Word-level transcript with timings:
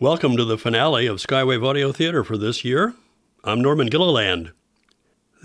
Welcome 0.00 0.38
to 0.38 0.46
the 0.46 0.56
finale 0.56 1.06
of 1.06 1.18
Skywave 1.18 1.62
Audio 1.62 1.92
Theater 1.92 2.24
for 2.24 2.38
this 2.38 2.64
year. 2.64 2.94
I'm 3.44 3.60
Norman 3.60 3.88
Gilliland. 3.88 4.52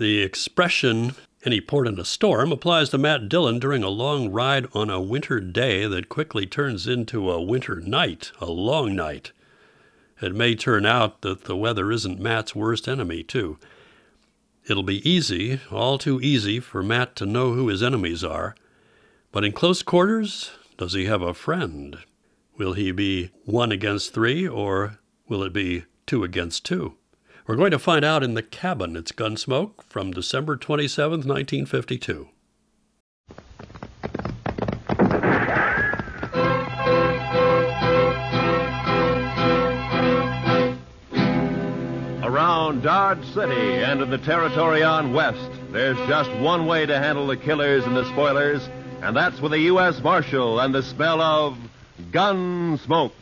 The 0.00 0.22
expression 0.22 1.14
any 1.44 1.60
port 1.60 1.86
in 1.86 2.00
a 2.00 2.06
storm 2.06 2.52
applies 2.52 2.88
to 2.88 2.96
Matt 2.96 3.28
Dillon 3.28 3.58
during 3.58 3.82
a 3.82 3.90
long 3.90 4.30
ride 4.30 4.66
on 4.72 4.88
a 4.88 4.98
winter 4.98 5.40
day 5.40 5.86
that 5.86 6.08
quickly 6.08 6.46
turns 6.46 6.86
into 6.86 7.30
a 7.30 7.42
winter 7.42 7.82
night, 7.82 8.32
a 8.40 8.46
long 8.46 8.96
night. 8.96 9.32
It 10.22 10.34
may 10.34 10.54
turn 10.54 10.86
out 10.86 11.20
that 11.20 11.44
the 11.44 11.54
weather 11.54 11.92
isn't 11.92 12.18
Matt's 12.18 12.54
worst 12.56 12.88
enemy, 12.88 13.22
too. 13.22 13.58
It'll 14.66 14.82
be 14.82 15.06
easy, 15.06 15.60
all 15.70 15.98
too 15.98 16.18
easy, 16.22 16.60
for 16.60 16.82
Matt 16.82 17.14
to 17.16 17.26
know 17.26 17.52
who 17.52 17.68
his 17.68 17.82
enemies 17.82 18.24
are. 18.24 18.56
But 19.32 19.44
in 19.44 19.52
close 19.52 19.82
quarters, 19.82 20.52
does 20.78 20.94
he 20.94 21.04
have 21.04 21.20
a 21.20 21.34
friend? 21.34 21.98
Will 22.58 22.72
he 22.72 22.90
be 22.90 23.32
one 23.44 23.70
against 23.70 24.14
three, 24.14 24.48
or 24.48 24.98
will 25.28 25.42
it 25.42 25.52
be 25.52 25.84
two 26.06 26.24
against 26.24 26.64
two? 26.64 26.94
We're 27.46 27.56
going 27.56 27.70
to 27.70 27.78
find 27.78 28.02
out 28.02 28.22
in 28.22 28.32
the 28.32 28.42
cabin. 28.42 28.96
It's 28.96 29.12
Gunsmoke 29.12 29.82
from 29.82 30.10
December 30.10 30.56
27th, 30.56 31.26
1952. 31.26 32.28
Around 42.22 42.82
Dodge 42.82 43.24
City 43.34 43.84
and 43.84 44.00
in 44.00 44.08
the 44.08 44.18
territory 44.18 44.82
on 44.82 45.12
West, 45.12 45.50
there's 45.72 45.98
just 46.08 46.32
one 46.36 46.66
way 46.66 46.86
to 46.86 46.98
handle 46.98 47.26
the 47.26 47.36
killers 47.36 47.84
and 47.84 47.94
the 47.94 48.04
spoilers, 48.06 48.66
and 49.02 49.14
that's 49.14 49.40
with 49.42 49.52
a 49.52 49.60
U.S. 49.60 50.02
Marshal 50.02 50.60
and 50.60 50.74
the 50.74 50.82
smell 50.82 51.20
of 51.20 51.56
gun 52.12 52.78
smoke. 52.84 53.12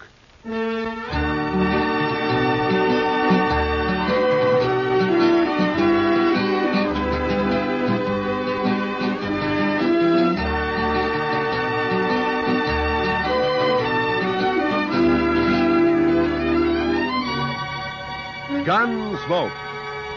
Gunsmoke, 18.65 19.53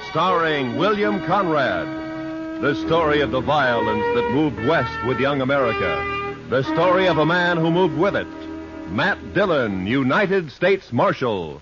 starring 0.09 0.77
William 0.77 1.19
Conrad. 1.25 1.85
The 2.61 2.75
story 2.75 3.19
of 3.19 3.31
the 3.31 3.41
violence 3.41 4.05
that 4.15 4.31
moved 4.31 4.57
west 4.65 5.05
with 5.05 5.19
young 5.19 5.41
America. 5.41 6.45
The 6.49 6.63
story 6.63 7.09
of 7.09 7.17
a 7.17 7.25
man 7.25 7.57
who 7.57 7.69
moved 7.69 7.97
with 7.97 8.15
it. 8.15 8.46
Matt 8.89 9.33
Dillon, 9.33 9.85
United 9.85 10.51
States 10.51 10.91
Marshal. 10.91 11.61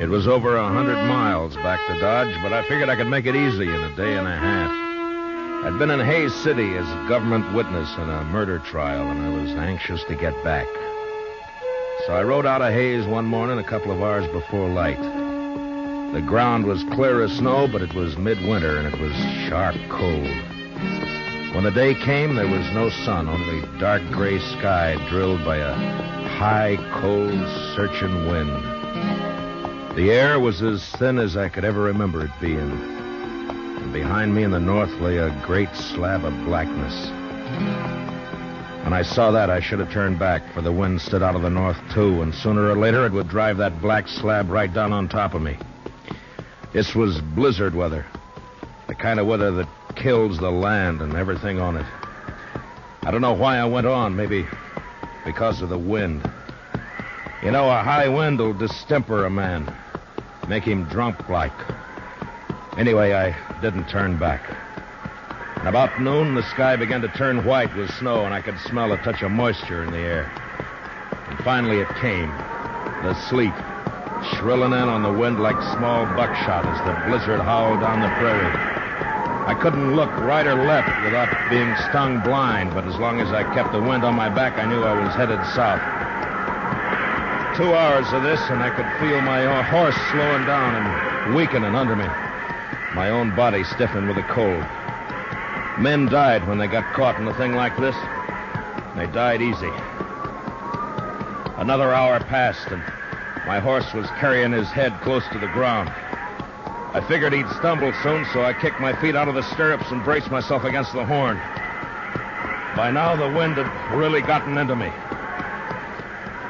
It 0.00 0.08
was 0.08 0.26
over 0.26 0.56
a 0.56 0.68
hundred 0.68 0.96
miles 1.06 1.54
back 1.56 1.86
to 1.86 2.00
Dodge, 2.00 2.34
but 2.42 2.52
I 2.52 2.66
figured 2.66 2.88
I 2.88 2.96
could 2.96 3.06
make 3.06 3.26
it 3.26 3.36
easy 3.36 3.68
in 3.68 3.74
a 3.74 3.94
day 3.96 4.16
and 4.16 4.26
a 4.26 4.36
half. 4.36 4.89
I'd 5.62 5.78
been 5.78 5.90
in 5.90 6.00
Hays 6.00 6.34
City 6.34 6.74
as 6.74 6.88
a 6.88 7.06
government 7.06 7.54
witness 7.54 7.94
in 7.96 8.08
a 8.08 8.24
murder 8.24 8.60
trial, 8.60 9.10
and 9.10 9.20
I 9.20 9.28
was 9.28 9.50
anxious 9.50 10.02
to 10.04 10.16
get 10.16 10.32
back. 10.42 10.66
So 12.06 12.14
I 12.14 12.22
rode 12.22 12.46
out 12.46 12.62
of 12.62 12.72
Hays 12.72 13.06
one 13.06 13.26
morning 13.26 13.58
a 13.58 13.62
couple 13.62 13.92
of 13.92 14.00
hours 14.00 14.26
before 14.28 14.70
light. 14.70 14.98
The 16.14 16.22
ground 16.22 16.64
was 16.64 16.82
clear 16.84 17.22
as 17.22 17.36
snow, 17.36 17.68
but 17.68 17.82
it 17.82 17.92
was 17.92 18.16
midwinter, 18.16 18.78
and 18.78 18.88
it 18.88 18.98
was 18.98 19.12
sharp 19.50 19.76
cold. 19.90 20.24
When 21.54 21.64
the 21.64 21.72
day 21.74 21.94
came, 21.94 22.36
there 22.36 22.48
was 22.48 22.72
no 22.72 22.88
sun, 22.88 23.28
only 23.28 23.60
dark 23.78 24.00
gray 24.12 24.38
sky 24.38 24.96
drilled 25.10 25.44
by 25.44 25.58
a 25.58 25.74
high, 26.38 26.78
cold, 27.02 27.38
searching 27.76 28.28
wind. 28.28 28.50
The 29.94 30.10
air 30.10 30.40
was 30.40 30.62
as 30.62 30.88
thin 30.92 31.18
as 31.18 31.36
I 31.36 31.50
could 31.50 31.66
ever 31.66 31.82
remember 31.82 32.24
it 32.24 32.30
being. 32.40 32.99
And 33.90 34.04
behind 34.04 34.32
me 34.32 34.44
in 34.44 34.52
the 34.52 34.60
north 34.60 34.92
lay 35.00 35.16
a 35.16 35.36
great 35.44 35.74
slab 35.74 36.24
of 36.24 36.32
blackness. 36.44 37.10
When 38.84 38.92
I 38.92 39.02
saw 39.02 39.32
that, 39.32 39.50
I 39.50 39.58
should 39.58 39.80
have 39.80 39.90
turned 39.90 40.16
back, 40.16 40.54
for 40.54 40.62
the 40.62 40.70
wind 40.70 41.00
stood 41.00 41.24
out 41.24 41.34
of 41.34 41.42
the 41.42 41.50
north, 41.50 41.76
too, 41.92 42.22
and 42.22 42.32
sooner 42.32 42.68
or 42.68 42.76
later 42.76 43.04
it 43.04 43.10
would 43.10 43.28
drive 43.28 43.56
that 43.56 43.82
black 43.82 44.06
slab 44.06 44.48
right 44.48 44.72
down 44.72 44.92
on 44.92 45.08
top 45.08 45.34
of 45.34 45.42
me. 45.42 45.58
This 46.72 46.94
was 46.94 47.20
blizzard 47.20 47.74
weather. 47.74 48.06
The 48.86 48.94
kind 48.94 49.18
of 49.18 49.26
weather 49.26 49.50
that 49.50 49.68
kills 49.96 50.38
the 50.38 50.52
land 50.52 51.00
and 51.00 51.16
everything 51.16 51.58
on 51.58 51.76
it. 51.76 51.86
I 53.02 53.10
don't 53.10 53.22
know 53.22 53.34
why 53.34 53.56
I 53.56 53.64
went 53.64 53.88
on. 53.88 54.14
Maybe 54.14 54.46
because 55.24 55.62
of 55.62 55.68
the 55.68 55.78
wind. 55.78 56.30
You 57.42 57.50
know, 57.50 57.68
a 57.68 57.82
high 57.82 58.08
wind 58.08 58.38
will 58.38 58.54
distemper 58.54 59.24
a 59.24 59.30
man, 59.30 59.74
make 60.46 60.62
him 60.62 60.84
drunk 60.84 61.28
like. 61.28 61.79
Anyway, 62.78 63.12
I 63.12 63.34
didn't 63.60 63.88
turn 63.88 64.16
back. 64.16 64.42
And 65.58 65.68
about 65.68 66.00
noon, 66.00 66.34
the 66.34 66.42
sky 66.50 66.76
began 66.76 67.02
to 67.02 67.08
turn 67.08 67.44
white 67.44 67.74
with 67.76 67.92
snow, 67.94 68.24
and 68.24 68.32
I 68.32 68.40
could 68.40 68.58
smell 68.60 68.92
a 68.92 68.96
touch 68.98 69.22
of 69.22 69.30
moisture 69.30 69.82
in 69.82 69.90
the 69.90 69.98
air. 69.98 70.30
And 71.28 71.38
finally 71.40 71.80
it 71.80 71.88
came 72.00 72.30
the 73.02 73.14
sleet, 73.28 73.52
shrilling 74.36 74.72
in 74.72 74.88
on 74.88 75.02
the 75.02 75.12
wind 75.12 75.40
like 75.40 75.60
small 75.76 76.06
buckshot 76.14 76.64
as 76.64 76.78
the 76.86 77.08
blizzard 77.08 77.40
howled 77.40 77.80
down 77.80 78.00
the 78.00 78.08
prairie. 78.16 78.54
I 79.48 79.54
couldn't 79.54 79.96
look 79.96 80.10
right 80.20 80.46
or 80.46 80.54
left 80.54 81.04
without 81.04 81.28
being 81.50 81.74
stung 81.90 82.20
blind, 82.20 82.70
but 82.72 82.86
as 82.86 82.96
long 82.96 83.20
as 83.20 83.32
I 83.32 83.42
kept 83.52 83.72
the 83.72 83.82
wind 83.82 84.04
on 84.04 84.14
my 84.14 84.28
back, 84.28 84.58
I 84.58 84.64
knew 84.64 84.82
I 84.82 84.94
was 84.94 85.12
headed 85.14 85.40
south. 85.56 85.82
Two 87.56 87.74
hours 87.74 88.06
of 88.12 88.22
this, 88.22 88.40
and 88.48 88.62
I 88.62 88.70
could 88.70 88.86
feel 89.00 89.20
my 89.22 89.60
horse 89.62 89.96
slowing 90.12 90.46
down 90.46 90.76
and 90.76 91.34
weakening 91.34 91.74
under 91.74 91.96
me. 91.96 92.29
My 92.94 93.10
own 93.10 93.34
body 93.36 93.62
stiffened 93.62 94.08
with 94.08 94.16
the 94.16 94.22
cold. 94.24 94.64
Men 95.78 96.06
died 96.06 96.46
when 96.46 96.58
they 96.58 96.66
got 96.66 96.92
caught 96.92 97.20
in 97.20 97.28
a 97.28 97.34
thing 97.34 97.54
like 97.54 97.76
this. 97.76 97.94
They 98.96 99.06
died 99.06 99.40
easy. 99.40 99.70
Another 101.56 101.94
hour 101.94 102.18
passed, 102.18 102.66
and 102.68 102.82
my 103.46 103.60
horse 103.60 103.94
was 103.94 104.06
carrying 104.18 104.52
his 104.52 104.68
head 104.68 104.92
close 105.02 105.26
to 105.28 105.38
the 105.38 105.46
ground. 105.48 105.88
I 106.92 107.00
figured 107.06 107.32
he'd 107.32 107.48
stumble 107.50 107.92
soon, 108.02 108.26
so 108.32 108.42
I 108.42 108.52
kicked 108.52 108.80
my 108.80 108.92
feet 109.00 109.14
out 109.14 109.28
of 109.28 109.36
the 109.36 109.42
stirrups 109.54 109.90
and 109.92 110.02
braced 110.02 110.30
myself 110.30 110.64
against 110.64 110.92
the 110.92 111.04
horn. 111.04 111.36
By 112.76 112.90
now, 112.92 113.14
the 113.14 113.30
wind 113.30 113.56
had 113.56 113.96
really 113.96 114.22
gotten 114.22 114.58
into 114.58 114.74
me. 114.74 114.90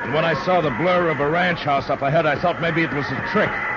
And 0.02 0.14
when 0.14 0.24
I 0.24 0.34
saw 0.44 0.60
the 0.62 0.70
blur 0.70 1.10
of 1.10 1.20
a 1.20 1.28
ranch 1.28 1.60
house 1.60 1.90
up 1.90 2.00
ahead, 2.00 2.24
I 2.24 2.36
thought 2.40 2.62
maybe 2.62 2.82
it 2.82 2.92
was 2.92 3.06
a 3.10 3.28
trick. 3.30 3.69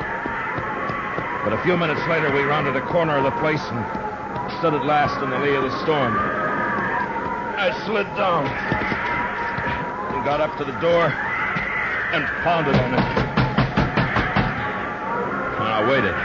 But 1.44 1.52
a 1.52 1.62
few 1.64 1.76
minutes 1.76 2.00
later, 2.08 2.32
we 2.32 2.42
rounded 2.44 2.78
a 2.78 2.82
corner 2.88 3.18
of 3.18 3.26
the 3.26 3.36
place 3.44 3.60
and 3.68 3.84
stood 4.60 4.74
at 4.74 4.86
last 4.86 5.22
in 5.22 5.30
the 5.30 5.38
lee 5.40 5.56
of 5.56 5.64
the 5.64 5.84
storm. 5.84 6.16
I 6.16 7.76
slid 7.86 8.08
down 8.16 8.48
and 10.16 10.24
got 10.24 10.40
up 10.40 10.56
to 10.58 10.64
the 10.64 10.72
door 10.80 11.12
and 12.16 12.24
pounded 12.48 12.76
on 12.76 12.94
it. 12.94 13.04
And 15.60 15.68
I 15.68 15.84
waited. 15.84 16.16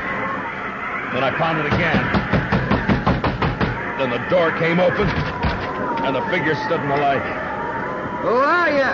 Then 1.11 1.25
I 1.27 1.35
pounded 1.35 1.67
again. 1.67 1.99
Then 3.99 4.11
the 4.11 4.23
door 4.31 4.53
came 4.53 4.79
open 4.79 5.09
and 6.07 6.17
a 6.17 6.23
figure 6.31 6.55
stood 6.55 6.81
in 6.81 6.89
the 6.89 6.97
light. 6.97 7.27
Who 8.23 8.39
are 8.39 8.71
you? 8.71 8.93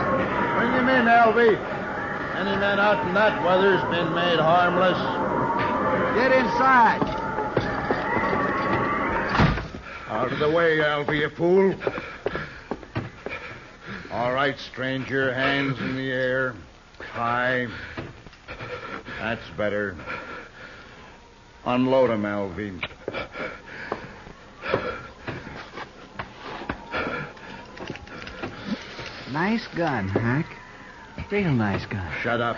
Bring 0.56 0.72
him 0.72 0.88
in, 0.88 1.04
Alvy. 1.04 1.58
Any 2.40 2.56
man 2.56 2.80
out 2.80 3.06
in 3.06 3.12
that 3.12 3.44
weather's 3.44 3.82
been 3.92 4.14
made 4.14 4.38
harmless. 4.38 5.23
Get 6.14 6.30
inside. 6.30 7.02
Out 10.08 10.30
of 10.32 10.38
the 10.38 10.48
way, 10.48 10.78
Alvy, 10.78 11.18
you 11.18 11.28
fool. 11.30 11.74
All 14.12 14.32
right, 14.32 14.56
stranger. 14.56 15.34
Hands 15.34 15.76
in 15.80 15.96
the 15.96 16.12
air. 16.12 16.54
High. 17.00 17.66
That's 19.18 19.42
better. 19.56 19.96
Unload 21.64 22.10
him, 22.10 22.22
Alvy. 22.22 22.80
Nice 29.32 29.66
gun, 29.76 30.06
Hack. 30.06 30.46
Real 31.28 31.52
nice 31.52 31.84
gun. 31.86 32.08
Shut 32.22 32.40
up. 32.40 32.56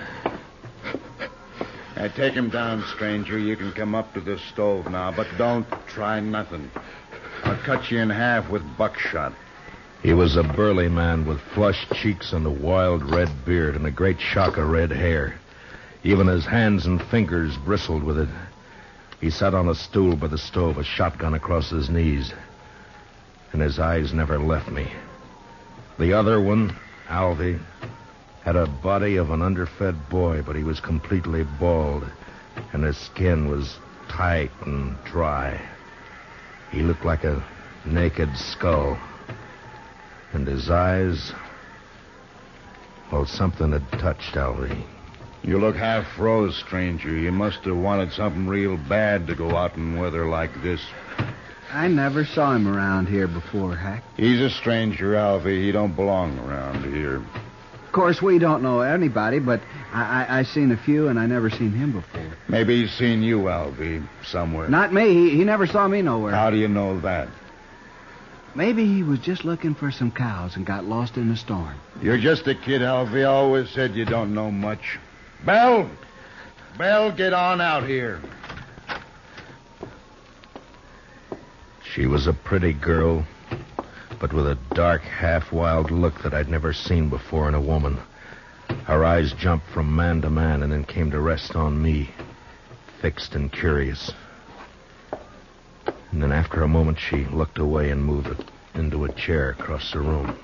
Take 1.97 2.35
him 2.35 2.51
down, 2.51 2.83
stranger. 2.95 3.39
You 3.39 3.57
can 3.57 3.73
come 3.73 3.95
up 3.95 4.15
to 4.15 4.21
the 4.21 4.39
stove 4.39 4.91
now, 4.91 5.13
but 5.13 5.27
don't 5.37 5.67
try 5.87 6.21
nothing. 6.21 6.71
I'll 7.45 7.57
cut 7.59 7.91
you 7.91 7.99
in 7.99 8.11
half 8.11 8.49
with 8.51 8.63
buckshot. 8.79 9.33
He 10.03 10.13
was 10.13 10.37
a 10.37 10.43
burly 10.43 10.89
man 10.89 11.27
with 11.27 11.41
flushed 11.41 11.93
cheeks 11.93 12.33
and 12.33 12.47
a 12.47 12.51
wild 12.51 13.03
red 13.11 13.45
beard 13.45 13.77
and 13.77 13.87
a 13.87 13.91
great 13.91 14.21
shock 14.21 14.57
of 14.57 14.69
red 14.69 14.91
hair. 14.91 15.39
Even 16.05 16.27
his 16.27 16.47
hands 16.47 16.87
and 16.87 17.03
fingers 17.03 17.57
bristled 17.59 18.03
with 18.03 18.19
it. 18.19 18.29
He 19.21 19.31
sat 19.31 19.55
on 19.55 19.69
a 19.69 19.75
stool 19.75 20.17
by 20.17 20.29
the 20.29 20.39
stove, 20.39 20.79
a 20.79 20.85
shotgun 20.85 21.35
across 21.35 21.71
his 21.71 21.91
knees. 21.91 22.33
And 23.53 23.61
his 23.61 23.79
eyes 23.79 24.13
never 24.13 24.39
left 24.39 24.71
me. 24.71 24.91
The 25.99 26.13
other 26.13 26.41
one, 26.41 26.77
Alvy, 27.09 27.59
had 28.47 28.55
a 28.55 28.67
body 28.69 29.17
of 29.17 29.31
an 29.31 29.43
underfed 29.43 30.09
boy, 30.09 30.41
but 30.41 30.55
he 30.55 30.63
was 30.63 30.79
completely 30.79 31.43
bald, 31.59 32.07
and 32.73 32.85
his 32.85 32.97
skin 32.97 33.51
was 33.51 33.77
tight 34.09 34.53
and 34.65 34.97
dry. 35.05 35.61
He 36.71 36.83
looked 36.83 37.05
like 37.05 37.25
a 37.25 37.45
naked 37.85 38.37
skull. 38.37 38.97
And 40.33 40.47
his 40.47 40.71
eyes. 40.71 41.33
Well, 43.11 43.27
something 43.27 43.73
had 43.73 43.91
touched 43.99 44.37
Alvy. 44.37 44.81
You 45.43 45.59
look 45.59 45.75
half 45.75 46.07
froze, 46.17 46.57
stranger. 46.57 47.17
You 47.17 47.33
must 47.33 47.65
have 47.65 47.77
wanted 47.77 48.13
something 48.13 48.47
real 48.47 48.77
bad 48.89 49.27
to 49.27 49.35
go 49.35 49.57
out 49.57 49.77
in 49.77 49.99
weather 49.99 50.29
like 50.29 50.63
this. 50.63 50.81
I 51.73 51.89
never 51.89 52.25
saw 52.25 52.55
him 52.55 52.69
around 52.69 53.07
here 53.09 53.27
before, 53.27 53.75
Hack. 53.75 54.05
He's 54.17 54.41
a 54.41 54.51
stranger, 54.51 55.15
Alvy. 55.15 55.65
He 55.65 55.73
don't 55.73 55.97
belong 55.97 56.39
around 56.39 56.85
here. 56.85 57.23
Of 57.97 58.03
course, 58.03 58.21
we 58.21 58.39
don't 58.39 58.63
know 58.63 58.83
anybody, 58.83 59.39
but 59.39 59.63
I, 59.91 60.27
I, 60.29 60.39
I 60.41 60.43
seen 60.43 60.71
a 60.71 60.77
few, 60.77 61.09
and 61.09 61.19
I 61.19 61.25
never 61.25 61.49
seen 61.49 61.73
him 61.73 61.93
before. 61.93 62.31
Maybe 62.47 62.83
he's 62.83 62.93
seen 62.93 63.23
you, 63.23 63.39
Alvy, 63.45 64.07
somewhere. 64.23 64.69
Not 64.69 64.93
me. 64.93 65.15
He, 65.15 65.31
he 65.39 65.45
never 65.45 65.67
saw 65.67 65.89
me 65.89 66.03
nowhere. 66.03 66.35
How 66.35 66.51
do 66.51 66.59
you 66.59 66.69
know 66.69 67.01
that? 67.01 67.27
Maybe 68.55 68.85
he 68.85 69.03
was 69.03 69.21
just 69.21 69.47
looking 69.47 69.75
for 69.75 69.91
some 69.91 70.11
cows 70.11 70.57
and 70.57 70.67
got 70.67 70.85
lost 70.85 71.17
in 71.17 71.31
the 71.31 71.39
storm. 71.39 71.75
You're 72.03 72.19
just 72.19 72.47
a 72.47 72.55
kid, 72.55 72.83
Alvy. 72.83 73.23
I 73.23 73.25
always 73.25 73.71
said 73.71 73.95
you 73.95 74.05
don't 74.05 74.35
know 74.35 74.51
much. 74.51 74.99
Belle! 75.47 75.89
Belle, 76.77 77.13
get 77.13 77.33
on 77.33 77.63
out 77.63 77.87
here. 77.87 78.21
She 81.95 82.05
was 82.05 82.27
a 82.27 82.35
pretty 82.35 82.75
girl, 82.75 83.25
but 84.21 84.33
with 84.33 84.47
a 84.47 84.59
dark, 84.75 85.03
half 85.03 85.53
wild 85.53 85.91
look 85.91 86.23
that 86.23 86.35
I'd 86.35 86.49
never 86.49 86.73
seen 86.73 87.09
before 87.09 87.49
in 87.49 87.55
a 87.55 87.61
woman. 87.61 87.99
Her 88.85 89.05
eyes 89.05 89.33
jumped 89.33 89.69
from 89.69 89.95
man 89.95 90.23
to 90.23 90.31
man 90.31 90.63
and 90.63 90.73
then 90.73 90.85
came 90.85 91.11
to 91.11 91.21
rest 91.21 91.55
on 91.55 91.81
me, 91.81 92.11
fixed 93.01 93.35
and 93.35 93.53
curious. 93.53 94.13
And 96.13 96.23
then 96.23 96.33
after 96.33 96.63
a 96.63 96.69
moment, 96.69 96.99
she 96.99 97.25
looked 97.27 97.59
away 97.59 97.91
and 97.91 98.03
moved 98.05 98.45
into 98.75 99.05
a 99.05 99.13
chair 99.13 99.51
across 99.51 99.93
the 99.93 100.01
room. 100.01 100.37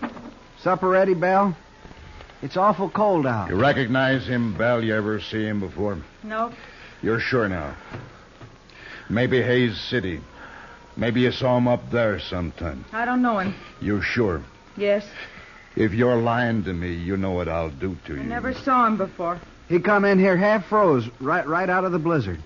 Supper 0.60 0.88
ready, 0.88 1.14
Belle? 1.14 1.56
It's 2.42 2.56
awful 2.56 2.90
cold 2.90 3.26
out. 3.26 3.48
You 3.50 3.56
recognize 3.56 4.26
him, 4.26 4.56
Belle? 4.56 4.82
You 4.82 4.94
ever 4.94 5.20
see 5.20 5.44
him 5.44 5.60
before? 5.60 5.98
Nope. 6.22 6.52
You're 7.02 7.20
sure 7.20 7.48
now. 7.48 7.76
Maybe 9.08 9.42
Hays 9.42 9.80
City. 9.80 10.20
Maybe 10.96 11.22
you 11.22 11.32
saw 11.32 11.56
him 11.56 11.68
up 11.68 11.90
there 11.90 12.20
sometime. 12.20 12.84
I 12.92 13.04
don't 13.04 13.22
know 13.22 13.38
him. 13.38 13.54
You're 13.80 14.02
sure? 14.02 14.42
Yes. 14.76 15.06
If 15.74 15.92
you're 15.92 16.16
lying 16.16 16.64
to 16.64 16.72
me, 16.72 16.92
you 16.92 17.16
know 17.16 17.30
what 17.30 17.48
I'll 17.48 17.70
do 17.70 17.96
to 18.06 18.14
you. 18.14 18.20
I 18.20 18.24
never 18.24 18.52
saw 18.52 18.86
him 18.86 18.98
before. 18.98 19.40
He 19.68 19.80
come 19.80 20.04
in 20.04 20.18
here 20.18 20.36
half 20.36 20.66
froze, 20.66 21.08
right 21.18 21.46
right 21.46 21.70
out 21.70 21.84
of 21.84 21.92
the 21.92 21.98
blizzard. 21.98 22.40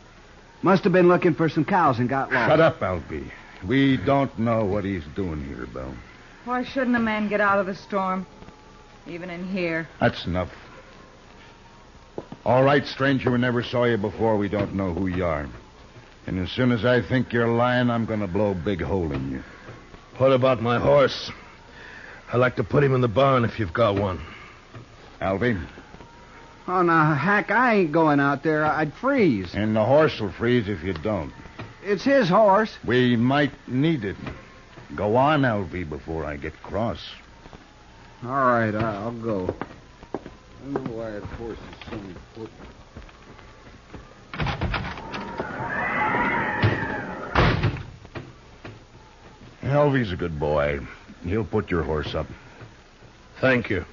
Must 0.62 0.84
have 0.84 0.92
been 0.92 1.08
looking 1.08 1.34
for 1.34 1.48
some 1.48 1.64
cows 1.64 1.98
and 1.98 2.08
got 2.08 2.32
lost. 2.32 2.50
Shut 2.50 2.60
up, 2.60 2.80
Alvy. 2.80 3.30
We 3.66 3.96
don't 3.96 4.36
know 4.38 4.64
what 4.64 4.84
he's 4.84 5.04
doing 5.16 5.44
here, 5.44 5.66
Belle. 5.66 5.94
Why 6.44 6.62
shouldn't 6.62 6.94
a 6.94 7.00
man 7.00 7.28
get 7.28 7.40
out 7.40 7.58
of 7.58 7.66
the 7.66 7.74
storm? 7.74 8.26
Even 9.08 9.28
in 9.30 9.46
here. 9.48 9.88
That's 10.00 10.24
enough. 10.26 10.50
All 12.44 12.62
right, 12.62 12.86
stranger, 12.86 13.30
we 13.32 13.38
never 13.38 13.62
saw 13.62 13.84
you 13.84 13.96
before. 13.96 14.36
We 14.36 14.48
don't 14.48 14.74
know 14.74 14.94
who 14.94 15.08
you 15.08 15.24
are. 15.24 15.48
And 16.26 16.38
as 16.40 16.50
soon 16.50 16.72
as 16.72 16.84
I 16.84 17.00
think 17.02 17.32
you're 17.32 17.48
lying, 17.48 17.88
I'm 17.90 18.04
going 18.04 18.20
to 18.20 18.26
blow 18.26 18.50
a 18.50 18.54
big 18.54 18.82
hole 18.82 19.12
in 19.12 19.30
you. 19.30 19.42
What 20.18 20.32
about 20.32 20.60
my 20.60 20.78
horse? 20.78 21.30
I'd 22.32 22.38
like 22.38 22.56
to 22.56 22.64
put 22.64 22.82
him 22.82 22.94
in 22.94 23.00
the 23.00 23.08
barn 23.08 23.44
if 23.44 23.58
you've 23.60 23.72
got 23.72 23.94
one. 23.94 24.20
Alvy, 25.20 25.58
Oh, 26.68 26.82
now, 26.82 27.14
Hack, 27.14 27.52
I 27.52 27.74
ain't 27.76 27.92
going 27.92 28.18
out 28.18 28.42
there. 28.42 28.64
I'd 28.66 28.92
freeze. 28.94 29.54
and 29.54 29.76
the 29.76 29.84
horse 29.84 30.18
will 30.20 30.32
freeze 30.32 30.68
if 30.68 30.82
you 30.82 30.94
don't. 30.94 31.32
It's 31.84 32.02
his 32.02 32.28
horse. 32.28 32.76
We 32.84 33.14
might 33.14 33.52
need 33.68 34.04
it. 34.04 34.16
Go 34.96 35.14
on, 35.14 35.42
Alvy, 35.42 35.88
before 35.88 36.24
I 36.24 36.36
get 36.36 36.60
cross. 36.64 36.98
All 38.24 38.30
right, 38.30 38.74
I- 38.74 38.96
I'll 38.96 39.12
go. 39.12 39.54
I 40.12 40.18
don't 40.72 40.84
know 40.86 40.92
why 40.96 41.10
that 41.12 41.22
horse 41.22 41.58
is 41.58 41.88
so 41.88 41.94
important. 41.94 42.50
Alvy's 49.66 50.12
a 50.12 50.16
good 50.16 50.38
boy. 50.38 50.80
He'll 51.24 51.44
put 51.44 51.70
your 51.70 51.82
horse 51.82 52.14
up. 52.14 52.26
Thank 53.40 53.70
you. 53.70 53.84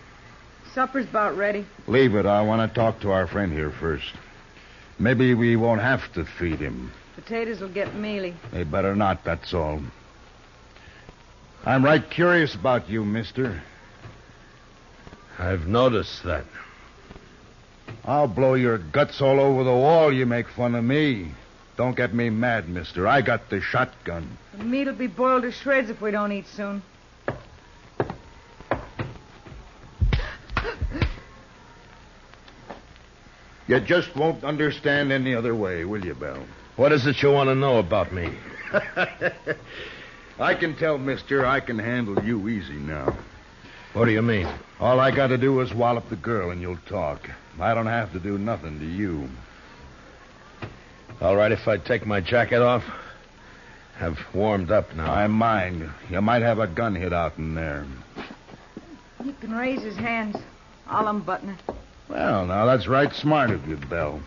Supper's 0.73 1.07
about 1.07 1.37
ready. 1.37 1.65
Leave 1.87 2.15
it. 2.15 2.25
I 2.25 2.41
want 2.41 2.67
to 2.67 2.73
talk 2.73 3.01
to 3.01 3.11
our 3.11 3.27
friend 3.27 3.51
here 3.51 3.71
first. 3.71 4.11
Maybe 4.99 5.33
we 5.33 5.55
won't 5.55 5.81
have 5.81 6.11
to 6.13 6.25
feed 6.25 6.59
him. 6.59 6.91
Potatoes 7.15 7.59
will 7.59 7.73
get 7.73 7.95
mealy. 7.95 8.35
They 8.51 8.63
better 8.63 8.95
not, 8.95 9.23
that's 9.23 9.53
all. 9.53 9.81
I'm 11.65 11.85
right 11.85 12.09
curious 12.09 12.55
about 12.55 12.89
you, 12.89 13.05
mister. 13.05 13.61
I've 15.39 15.67
noticed 15.67 16.23
that. 16.23 16.45
I'll 18.05 18.27
blow 18.27 18.55
your 18.55 18.77
guts 18.77 19.21
all 19.21 19.39
over 19.39 19.63
the 19.63 19.71
wall. 19.71 20.11
You 20.11 20.25
make 20.25 20.49
fun 20.49 20.75
of 20.75 20.83
me. 20.83 21.31
Don't 21.75 21.95
get 21.95 22.13
me 22.13 22.29
mad, 22.29 22.69
mister. 22.69 23.07
I 23.07 23.21
got 23.21 23.49
the 23.49 23.59
shotgun. 23.61 24.37
The 24.57 24.63
meat'll 24.63 24.93
be 24.93 25.07
boiled 25.07 25.43
to 25.43 25.51
shreds 25.51 25.89
if 25.89 26.01
we 26.01 26.11
don't 26.11 26.31
eat 26.31 26.47
soon. 26.47 26.83
You 33.67 33.79
just 33.79 34.15
won't 34.15 34.43
understand 34.43 35.11
any 35.11 35.33
other 35.33 35.55
way, 35.55 35.85
will 35.85 36.05
you, 36.05 36.13
Belle? 36.13 36.45
What 36.75 36.91
is 36.91 37.07
it 37.07 37.21
you 37.23 37.31
want 37.31 37.49
to 37.49 37.55
know 37.55 37.79
about 37.79 38.11
me? 38.11 38.29
I 40.39 40.53
can 40.53 40.75
tell, 40.75 40.97
mister, 40.97 41.45
I 41.45 41.59
can 41.59 41.79
handle 41.79 42.23
you 42.23 42.49
easy 42.49 42.73
now. 42.73 43.17
What 43.93 44.05
do 44.05 44.11
you 44.11 44.21
mean? 44.21 44.47
All 44.79 44.99
I 44.99 45.11
got 45.11 45.27
to 45.27 45.37
do 45.37 45.61
is 45.61 45.73
wallop 45.73 46.09
the 46.09 46.15
girl 46.15 46.51
and 46.51 46.61
you'll 46.61 46.77
talk. 46.89 47.29
I 47.59 47.73
don't 47.73 47.87
have 47.87 48.11
to 48.13 48.19
do 48.19 48.37
nothing 48.37 48.79
to 48.79 48.85
you. 48.85 49.29
All 51.21 51.35
right, 51.35 51.51
if 51.51 51.67
I 51.67 51.77
take 51.77 52.05
my 52.05 52.19
jacket 52.19 52.61
off. 52.61 52.83
I've 53.99 54.19
warmed 54.33 54.71
up 54.71 54.93
now. 54.95 55.13
I 55.13 55.27
mind. 55.27 55.89
You 56.09 56.21
might 56.21 56.41
have 56.41 56.59
a 56.59 56.67
gun 56.67 56.95
hid 56.95 57.13
out 57.13 57.37
in 57.37 57.55
there. 57.55 57.85
He 59.23 59.31
can 59.33 59.53
raise 59.53 59.81
his 59.81 59.95
hands. 59.95 60.35
I'll 60.87 61.07
unbutton 61.07 61.49
it. 61.49 61.75
Well, 62.09 62.45
now 62.45 62.65
that's 62.65 62.87
right 62.87 63.13
smart 63.13 63.51
of 63.51 63.67
you, 63.67 63.77
Belle. 63.77 64.21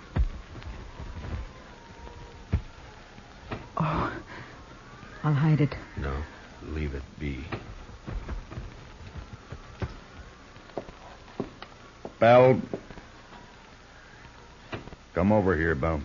Oh, 3.76 4.12
I'll 5.23 5.35
hide 5.35 5.61
it. 5.61 5.75
No, 5.99 6.16
leave 6.69 6.95
it 6.95 7.02
be. 7.19 7.45
Belle. 12.19 12.61
Come 15.14 15.33
over 15.33 15.55
here, 15.55 15.75
Belle. 15.75 16.00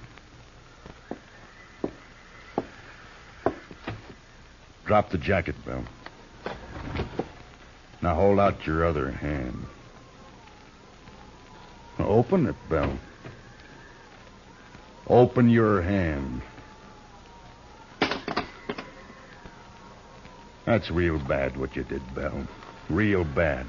Drop 4.91 5.09
the 5.09 5.17
jacket, 5.17 5.55
Belle. 5.65 5.85
Now 8.01 8.13
hold 8.13 8.41
out 8.41 8.67
your 8.67 8.85
other 8.85 9.09
hand. 9.09 9.65
Open 11.97 12.45
it, 12.45 12.57
Belle. 12.69 12.99
Open 15.07 15.47
your 15.49 15.81
hand. 15.81 16.41
That's 20.65 20.91
real 20.91 21.19
bad 21.19 21.55
what 21.55 21.77
you 21.77 21.83
did, 21.83 22.01
Belle. 22.13 22.45
Real 22.89 23.23
bad. 23.23 23.65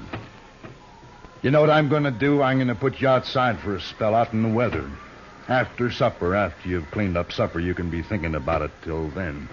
You 1.41 1.51
know 1.51 1.61
what 1.61 1.69
I'm 1.69 1.87
going 1.87 2.03
to 2.03 2.11
do? 2.11 2.41
I'm 2.41 2.57
going 2.57 2.67
to 2.67 2.75
put 2.75 2.99
you 2.99 3.07
outside 3.07 3.59
for 3.59 3.77
a 3.77 3.79
spell 3.79 4.13
out 4.13 4.33
in 4.33 4.43
the 4.43 4.49
weather. 4.49 4.91
After 5.47 5.89
supper, 5.89 6.35
after 6.35 6.67
you've 6.67 6.91
cleaned 6.91 7.15
up 7.15 7.31
supper, 7.31 7.61
you 7.61 7.73
can 7.73 7.89
be 7.89 8.01
thinking 8.01 8.35
about 8.35 8.61
it 8.61 8.71
till 8.83 9.07
then. 9.11 9.47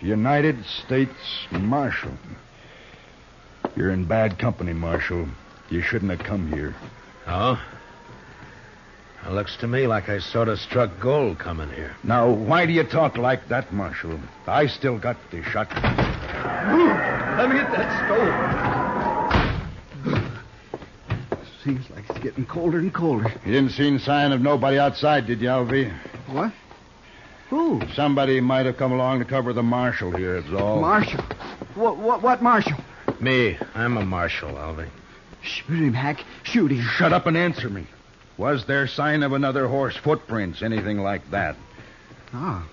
United 0.00 0.64
States 0.64 1.46
Marshal. 1.50 2.12
You're 3.76 3.90
in 3.90 4.04
bad 4.04 4.38
company, 4.38 4.72
Marshal. 4.72 5.26
You 5.70 5.82
shouldn't 5.82 6.10
have 6.10 6.20
come 6.20 6.52
here. 6.52 6.74
Oh? 7.26 7.60
It 9.26 9.32
looks 9.32 9.56
to 9.58 9.66
me 9.66 9.86
like 9.88 10.08
I 10.08 10.20
sort 10.20 10.48
of 10.48 10.60
struck 10.60 11.00
gold 11.00 11.38
coming 11.38 11.68
here. 11.70 11.96
Now, 12.04 12.30
why 12.30 12.64
do 12.64 12.72
you 12.72 12.84
talk 12.84 13.18
like 13.18 13.48
that, 13.48 13.72
Marshal? 13.72 14.20
I 14.46 14.66
still 14.66 14.98
got 14.98 15.16
the 15.32 15.42
shot. 15.42 15.68
Let 15.74 17.48
me 17.50 17.56
hit 17.56 17.70
that 17.72 18.06
stove. 18.06 18.56
Seems 21.64 21.90
like 21.90 22.08
it's 22.08 22.20
getting 22.20 22.46
colder 22.46 22.78
and 22.78 22.94
colder. 22.94 23.28
You 23.44 23.52
didn't 23.52 23.72
see 23.72 23.88
any 23.88 23.98
sign 23.98 24.30
of 24.30 24.40
nobody 24.40 24.78
outside, 24.78 25.26
did 25.26 25.40
you, 25.40 25.48
Alvy? 25.48 25.92
What? 26.28 26.52
Who? 27.50 27.80
Somebody 27.94 28.40
might 28.40 28.66
have 28.66 28.76
come 28.76 28.92
along 28.92 29.20
to 29.20 29.24
cover 29.24 29.52
the 29.52 29.62
marshal 29.62 30.10
here, 30.10 30.36
it's 30.36 30.50
all. 30.50 30.80
Marshal. 30.80 31.22
What, 31.74 31.96
what, 31.98 32.22
what 32.22 32.42
Marshal? 32.42 32.78
Me, 33.20 33.56
I'm 33.74 33.96
a 33.96 34.04
marshal, 34.04 34.50
Alvy. 34.50 34.88
Shoot 35.42 35.78
him, 35.78 35.94
Hack. 35.94 36.24
Shoot 36.42 36.72
him. 36.72 36.82
Shut 36.82 37.12
up 37.12 37.26
and 37.26 37.36
answer 37.36 37.68
me. 37.68 37.86
Was 38.36 38.66
there 38.66 38.86
sign 38.86 39.22
of 39.22 39.32
another 39.32 39.68
horse, 39.68 39.96
footprints, 39.96 40.62
anything 40.62 40.98
like 40.98 41.30
that? 41.30 41.56
Oh, 42.34 42.66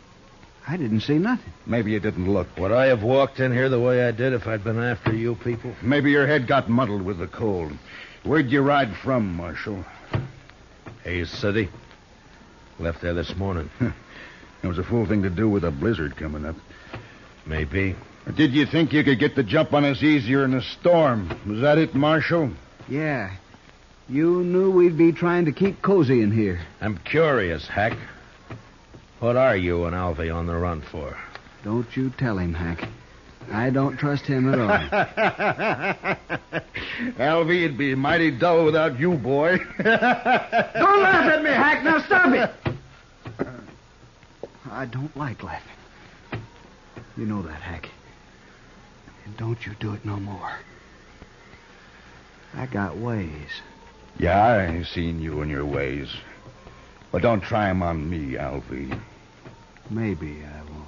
I 0.68 0.78
didn't 0.78 1.02
see 1.02 1.18
nothing. 1.18 1.54
Maybe 1.66 1.92
you 1.92 2.00
didn't 2.00 2.32
look. 2.32 2.48
Would 2.58 2.72
I 2.72 2.88
have 2.88 3.04
walked 3.04 3.40
in 3.40 3.52
here 3.52 3.70
the 3.70 3.80
way 3.80 4.06
I 4.06 4.12
did 4.12 4.34
if 4.34 4.48
I'd 4.48 4.64
been 4.64 4.82
after 4.82 5.14
you 5.14 5.36
people? 5.36 5.74
Maybe 5.82 6.12
your 6.12 6.28
head 6.28 6.48
got 6.48 6.70
muddled 6.70 7.04
with 7.04 7.20
the 7.20 7.28
cold. 7.28 7.74
Where'd 8.24 8.52
you 8.52 8.62
ride 8.62 8.96
from, 8.96 9.36
Marshal? 9.36 9.86
Hays 11.04 11.30
City. 11.30 11.70
Left 12.80 13.02
there 13.02 13.14
this 13.14 13.36
morning. 13.36 13.70
It 14.64 14.68
was 14.68 14.80
a 14.80 14.84
fool 14.84 15.06
thing 15.06 15.24
to 15.24 15.30
do 15.30 15.50
with 15.50 15.66
a 15.66 15.72
blizzard 15.72 16.16
coming 16.16 16.46
up. 16.46 16.56
Maybe. 17.46 17.96
Did 18.36 18.54
you 18.54 18.66
think 18.66 18.94
you 18.94 19.04
could 19.04 19.20
get 19.20 19.36
the 19.36 19.44
jump 19.44 19.74
on 19.74 19.84
us 19.84 20.02
easier 20.02 20.46
in 20.46 20.54
a 20.54 20.62
storm? 20.62 21.28
Was 21.46 21.60
that 21.60 21.78
it, 21.78 21.94
Marshal? 21.94 22.50
Yeah. 22.88 23.32
You 24.08 24.42
knew 24.44 24.72
we'd 24.72 24.98
be 24.98 25.12
trying 25.12 25.46
to 25.46 25.52
keep 25.52 25.82
cozy 25.82 26.22
in 26.22 26.32
here. 26.32 26.62
I'm 26.80 26.98
curious, 27.00 27.68
Hack. 27.68 27.98
What 29.20 29.36
are 29.36 29.58
you 29.58 29.84
and 29.86 29.94
Alvy 29.96 30.34
on 30.34 30.48
the 30.48 30.56
run 30.56 30.82
for? 30.82 31.18
Don't 31.64 31.96
you 31.98 32.12
tell 32.18 32.38
him, 32.38 32.54
Hack. 32.54 32.88
I 33.52 33.70
don't 33.70 33.98
trust 33.98 34.26
him 34.26 34.54
at 34.54 34.60
all. 34.60 34.70
Alvy, 37.20 37.66
it'd 37.66 37.78
be 37.78 37.96
mighty 37.96 38.32
dull 38.32 38.64
without 38.64 38.98
you, 38.98 39.16
boy. 39.16 39.58
don't 39.58 39.86
laugh 41.04 41.34
at 41.34 41.44
me, 41.44 41.50
Hack. 41.50 41.84
Now 41.84 42.00
stop 42.00 42.34
it. 42.34 42.54
I 44.74 44.86
don't 44.86 45.16
like 45.16 45.44
laughing. 45.44 46.42
You 47.16 47.26
know 47.26 47.44
that, 47.44 47.62
Hack. 47.62 47.90
And 49.26 49.38
don't 49.38 49.64
you 49.66 49.74
do 49.80 49.94
it 49.94 50.04
no 50.04 50.18
more. 50.18 50.52
I 52.56 52.66
got 52.66 52.98
ways. 52.98 53.62
yeah, 54.18 54.44
I 54.72 54.84
seen 54.84 55.22
you 55.22 55.42
and 55.42 55.50
your 55.50 55.66
ways. 55.66 56.10
But 57.12 57.22
don't 57.22 57.42
try 57.42 57.70
'em 57.70 57.84
on 57.84 58.10
me, 58.10 58.34
Alvy. 58.36 59.00
Maybe 59.90 60.44
I 60.44 60.62
won't. 60.72 60.88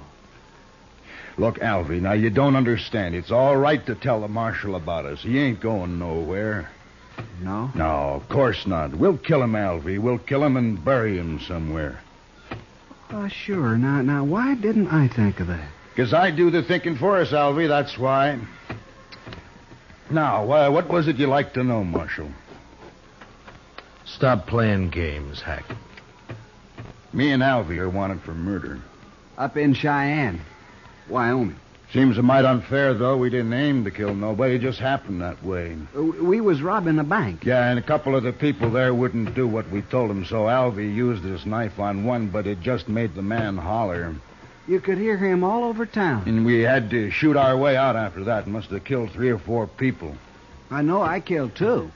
Look, 1.38 1.58
Alvy, 1.58 2.00
now 2.00 2.12
you 2.12 2.30
don't 2.30 2.56
understand. 2.56 3.14
It's 3.14 3.30
all 3.30 3.56
right 3.56 3.84
to 3.86 3.94
tell 3.94 4.20
the 4.20 4.28
marshal 4.28 4.74
about 4.74 5.06
us. 5.06 5.22
He 5.22 5.38
ain't 5.38 5.60
going 5.60 5.98
nowhere. 5.98 6.70
No? 7.40 7.70
No, 7.74 8.14
of 8.14 8.28
course 8.28 8.66
not. 8.66 8.94
We'll 8.94 9.18
kill 9.18 9.42
him, 9.42 9.52
Alvy. 9.52 9.98
We'll 9.98 10.18
kill 10.18 10.44
him 10.44 10.56
and 10.56 10.84
bury 10.84 11.18
him 11.18 11.40
somewhere. 11.40 12.00
Oh, 13.10 13.28
sure. 13.28 13.76
Now, 13.76 14.02
now, 14.02 14.24
why 14.24 14.54
didn't 14.54 14.88
I 14.88 15.08
think 15.08 15.40
of 15.40 15.46
that? 15.46 15.68
Because 15.90 16.12
I 16.12 16.30
do 16.30 16.50
the 16.50 16.62
thinking 16.62 16.96
for 16.96 17.18
us, 17.18 17.30
Alvy, 17.32 17.68
that's 17.68 17.96
why. 17.96 18.38
Now, 20.10 20.50
uh, 20.50 20.70
what 20.70 20.88
was 20.88 21.08
it 21.08 21.16
you 21.16 21.26
like 21.26 21.54
to 21.54 21.64
know, 21.64 21.82
Marshal? 21.84 22.30
Stop 24.04 24.46
playing 24.46 24.90
games, 24.90 25.40
Hack. 25.40 25.64
Me 27.12 27.30
and 27.32 27.42
Alvy 27.42 27.78
are 27.78 27.88
wanted 27.88 28.20
for 28.22 28.34
murder. 28.34 28.80
Up 29.38 29.56
in 29.56 29.74
Cheyenne, 29.74 30.40
Wyoming. 31.08 31.58
Seems 31.92 32.18
a 32.18 32.22
mite 32.22 32.44
unfair, 32.44 32.94
though. 32.94 33.16
We 33.16 33.30
didn't 33.30 33.52
aim 33.52 33.84
to 33.84 33.90
kill 33.90 34.14
nobody. 34.14 34.56
It 34.56 34.60
just 34.60 34.80
happened 34.80 35.22
that 35.22 35.42
way. 35.44 35.76
We 35.94 36.40
was 36.40 36.60
robbing 36.60 36.98
a 36.98 37.04
bank. 37.04 37.44
Yeah, 37.44 37.70
and 37.70 37.78
a 37.78 37.82
couple 37.82 38.16
of 38.16 38.24
the 38.24 38.32
people 38.32 38.70
there 38.70 38.92
wouldn't 38.92 39.34
do 39.34 39.46
what 39.46 39.70
we 39.70 39.82
told 39.82 40.10
them, 40.10 40.24
so 40.24 40.46
Alvy 40.46 40.92
used 40.92 41.22
his 41.22 41.46
knife 41.46 41.78
on 41.78 42.04
one, 42.04 42.28
but 42.28 42.46
it 42.46 42.60
just 42.60 42.88
made 42.88 43.14
the 43.14 43.22
man 43.22 43.56
holler. 43.56 44.14
You 44.66 44.80
could 44.80 44.98
hear 44.98 45.16
him 45.16 45.44
all 45.44 45.62
over 45.62 45.86
town. 45.86 46.24
And 46.26 46.44
we 46.44 46.60
had 46.62 46.90
to 46.90 47.10
shoot 47.10 47.36
our 47.36 47.56
way 47.56 47.76
out 47.76 47.94
after 47.94 48.24
that. 48.24 48.48
Must 48.48 48.70
have 48.70 48.84
killed 48.84 49.12
three 49.12 49.30
or 49.30 49.38
four 49.38 49.68
people. 49.68 50.16
I 50.72 50.82
know 50.82 51.02
I 51.02 51.20
killed 51.20 51.54
two. 51.54 51.92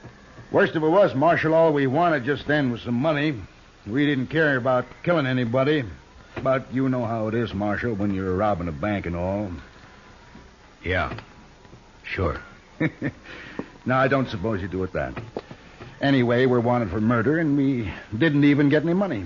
Worst 0.51 0.75
of 0.75 0.83
it 0.83 0.89
was, 0.89 1.13
Marshal, 1.13 1.53
all 1.53 1.73
we 1.73 1.87
wanted 1.87 2.23
just 2.23 2.47
then 2.47 2.71
was 2.71 2.81
some 2.81 2.95
money. 2.95 3.35
We 3.85 4.05
didn't 4.05 4.27
care 4.27 4.55
about 4.55 4.85
killing 5.03 5.25
anybody. 5.25 5.83
But 6.41 6.73
you 6.73 6.87
know 6.87 7.05
how 7.05 7.27
it 7.27 7.33
is, 7.33 7.53
Marshal, 7.53 7.93
when 7.93 8.13
you're 8.13 8.35
robbing 8.35 8.69
a 8.69 8.71
bank 8.71 9.05
and 9.05 9.17
all. 9.17 9.51
Yeah. 10.83 11.17
Sure. 12.03 12.41
now, 13.85 13.99
I 13.99 14.07
don't 14.07 14.29
suppose 14.29 14.61
you 14.61 14.67
do 14.67 14.83
it 14.83 14.93
that. 14.93 15.21
Anyway, 16.01 16.45
we're 16.47 16.59
wanted 16.59 16.89
for 16.89 16.99
murder, 16.99 17.39
and 17.39 17.55
we 17.55 17.91
didn't 18.17 18.43
even 18.43 18.69
get 18.69 18.83
any 18.83 18.93
money. 18.93 19.25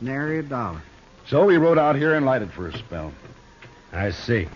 Nary 0.00 0.40
a 0.40 0.42
dollar. 0.42 0.82
So 1.28 1.44
we 1.44 1.56
rode 1.56 1.78
out 1.78 1.94
here 1.94 2.14
and 2.14 2.26
lighted 2.26 2.52
for 2.52 2.68
a 2.68 2.76
spell. 2.76 3.12
I 3.92 4.10
see. 4.10 4.48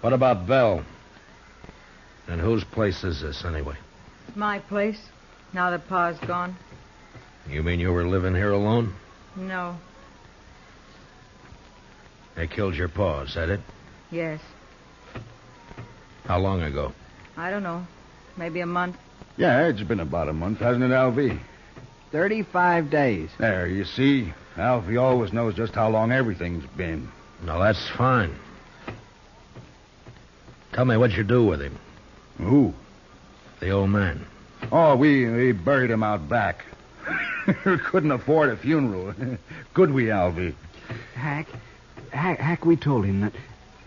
What 0.00 0.14
about 0.14 0.46
Belle? 0.46 0.82
And 2.28 2.40
whose 2.40 2.64
place 2.64 3.04
is 3.04 3.20
this, 3.20 3.44
anyway? 3.44 3.76
My 4.34 4.60
place. 4.60 5.00
Now 5.52 5.70
that 5.70 5.88
Pa's 5.88 6.18
gone. 6.20 6.56
You 7.48 7.62
mean 7.62 7.80
you 7.80 7.92
were 7.92 8.06
living 8.06 8.34
here 8.34 8.52
alone? 8.52 8.94
No. 9.36 9.76
They 12.36 12.46
killed 12.46 12.76
your 12.76 12.88
pa, 12.88 13.22
is 13.22 13.34
that 13.34 13.50
it? 13.50 13.60
Yes. 14.10 14.40
How 16.24 16.38
long 16.38 16.62
ago? 16.62 16.92
I 17.36 17.50
don't 17.50 17.62
know. 17.62 17.86
Maybe 18.36 18.60
a 18.60 18.66
month. 18.66 18.96
Yeah, 19.36 19.66
it's 19.68 19.82
been 19.82 20.00
about 20.00 20.28
a 20.28 20.32
month, 20.32 20.58
hasn't 20.58 20.84
it, 20.84 20.90
Alvy? 20.90 21.38
Thirty-five 22.12 22.90
days. 22.90 23.30
There, 23.38 23.66
you 23.66 23.84
see. 23.84 24.32
Alvy 24.56 25.00
always 25.00 25.32
knows 25.32 25.54
just 25.54 25.74
how 25.74 25.88
long 25.88 26.12
everything's 26.12 26.66
been. 26.76 27.08
Now, 27.44 27.58
that's 27.58 27.88
fine. 27.96 28.34
Tell 30.72 30.84
me 30.84 30.96
what 30.96 31.12
you 31.12 31.24
do 31.24 31.44
with 31.44 31.60
him, 31.60 31.76
Who? 32.38 32.72
the 33.60 33.70
old 33.70 33.90
man. 33.90 34.24
Oh, 34.72 34.96
we, 34.96 35.28
we 35.28 35.52
buried 35.52 35.90
him 35.90 36.02
out 36.02 36.28
back. 36.28 36.64
Couldn't 37.64 38.12
afford 38.12 38.50
a 38.50 38.56
funeral. 38.56 39.14
Could 39.74 39.92
we, 39.92 40.04
Alvy? 40.06 40.54
Hack, 41.14 41.48
Hack, 42.10 42.38
Hack, 42.38 42.64
we 42.64 42.76
told 42.76 43.04
him 43.04 43.20
that. 43.20 43.32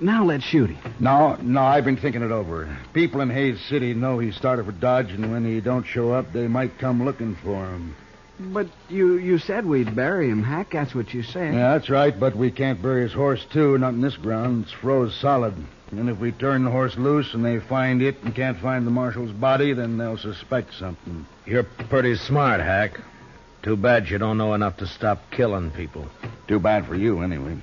Now 0.04 0.26
let's 0.26 0.44
shoot 0.44 0.70
him. 0.70 0.94
No, 1.00 1.38
no, 1.42 1.62
I've 1.62 1.86
been 1.86 1.96
thinking 1.96 2.24
it 2.24 2.32
over. 2.32 2.78
People 2.92 3.22
in 3.22 3.30
Hays 3.30 3.62
City 3.62 3.94
know 3.94 4.20
he 4.20 4.34
started 4.34 4.66
for 4.66 4.74
Dodge, 4.74 5.12
and 5.12 5.32
when 5.32 5.46
he 5.46 5.62
don't 5.62 5.86
show 5.86 6.12
up, 6.12 6.34
they 6.34 6.46
might 6.46 6.78
come 6.78 7.06
looking 7.06 7.36
for 7.36 7.66
him. 7.66 7.96
But 8.38 8.68
you, 8.90 9.16
you 9.16 9.38
said 9.38 9.66
we'd 9.66 9.96
bury 9.96 10.30
him, 10.30 10.44
Hack. 10.44 10.72
That's 10.74 10.94
what 10.94 11.14
you 11.14 11.24
said. 11.24 11.54
Yeah, 11.54 11.72
that's 11.72 11.90
right, 11.90 12.20
but 12.20 12.36
we 12.36 12.52
can't 12.52 12.82
bury 12.82 13.04
his 13.04 13.14
horse, 13.14 13.46
too, 13.54 13.78
not 13.78 13.94
in 13.94 14.02
this 14.02 14.18
ground. 14.18 14.66
It's 14.66 14.74
froze 14.74 15.16
solid. 15.16 15.54
And 15.92 16.10
if 16.10 16.20
we 16.20 16.34
turn 16.34 16.66
the 16.66 16.72
horse 16.72 16.98
loose 16.98 17.34
and 17.34 17.46
they 17.46 17.60
find 17.62 18.02
it 18.02 18.22
and 18.24 18.36
can't 18.36 18.60
find 18.60 18.86
the 18.86 18.92
marshal's 18.92 19.32
body, 19.32 19.72
then 19.72 19.98
they'll 19.98 20.18
suspect 20.18 20.74
something. 20.74 21.26
You're 21.46 21.64
pretty 21.64 22.16
smart, 22.16 22.60
Hack. 22.60 23.00
Too 23.62 23.78
bad 23.78 24.10
you 24.10 24.18
don't 24.18 24.38
know 24.38 24.54
enough 24.54 24.76
to 24.78 24.86
stop 24.86 25.32
killing 25.32 25.72
people. 25.72 26.10
Too 26.50 26.60
bad 26.60 26.88
for 26.88 26.96
you, 26.96 27.22
anyway. 27.22 27.56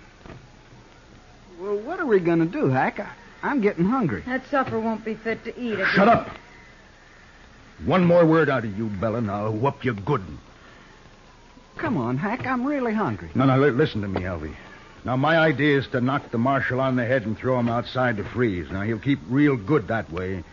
Well, 1.60 1.76
what 1.78 2.00
are 2.00 2.06
we 2.06 2.20
going 2.20 2.38
to 2.38 2.46
do, 2.46 2.68
Hack? 2.68 3.00
I, 3.00 3.10
I'm 3.42 3.60
getting 3.60 3.84
hungry. 3.84 4.22
That 4.26 4.46
supper 4.50 4.78
won't 4.80 5.04
be 5.04 5.14
fit 5.14 5.44
to 5.44 5.60
eat. 5.60 5.78
if 5.78 5.88
Shut 5.88 6.06
you- 6.06 6.12
up! 6.12 6.28
One 7.84 8.04
more 8.04 8.26
word 8.26 8.50
out 8.50 8.64
of 8.64 8.76
you, 8.76 8.86
Bella, 8.88 9.18
and 9.18 9.30
I'll 9.30 9.52
whoop 9.52 9.84
you 9.84 9.94
good. 9.94 10.22
Come 11.78 11.96
on, 11.96 12.18
Hack. 12.18 12.46
I'm 12.46 12.66
really 12.66 12.92
hungry. 12.92 13.30
No, 13.34 13.46
no, 13.46 13.58
li- 13.58 13.70
listen 13.70 14.02
to 14.02 14.08
me, 14.08 14.20
Elvie. 14.22 14.54
Now, 15.02 15.16
my 15.16 15.38
idea 15.38 15.78
is 15.78 15.86
to 15.88 16.00
knock 16.02 16.30
the 16.30 16.36
marshal 16.36 16.78
on 16.78 16.96
the 16.96 17.06
head 17.06 17.22
and 17.24 17.38
throw 17.38 17.58
him 17.58 17.70
outside 17.70 18.18
to 18.18 18.24
freeze. 18.24 18.70
Now, 18.70 18.82
he'll 18.82 18.98
keep 18.98 19.18
real 19.30 19.56
good 19.56 19.88
that 19.88 20.12
way. 20.12 20.44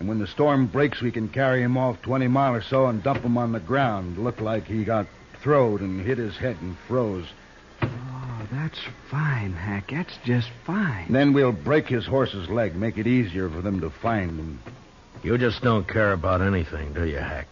And 0.00 0.08
when 0.08 0.18
the 0.18 0.26
storm 0.26 0.66
breaks, 0.66 1.00
we 1.00 1.12
can 1.12 1.28
carry 1.28 1.62
him 1.62 1.76
off 1.76 2.02
20 2.02 2.26
mile 2.26 2.54
or 2.54 2.62
so 2.62 2.86
and 2.86 3.00
dump 3.04 3.22
him 3.22 3.38
on 3.38 3.52
the 3.52 3.60
ground. 3.60 4.18
Look 4.18 4.40
like 4.40 4.64
he 4.64 4.82
got 4.84 5.06
throwed 5.42 5.80
and 5.80 6.00
hit 6.00 6.18
his 6.18 6.36
head 6.36 6.56
and 6.60 6.76
froze. 6.88 7.26
That's 8.54 8.78
fine, 9.10 9.52
Hack. 9.52 9.90
That's 9.90 10.16
just 10.24 10.48
fine. 10.64 11.12
Then 11.12 11.32
we'll 11.32 11.50
break 11.50 11.88
his 11.88 12.06
horse's 12.06 12.48
leg, 12.48 12.76
make 12.76 12.98
it 12.98 13.06
easier 13.06 13.48
for 13.50 13.60
them 13.60 13.80
to 13.80 13.90
find 13.90 14.30
him. 14.30 14.60
You 15.24 15.36
just 15.38 15.60
don't 15.60 15.88
care 15.88 16.12
about 16.12 16.40
anything, 16.40 16.92
do 16.92 17.04
you, 17.04 17.18
Hack? 17.18 17.48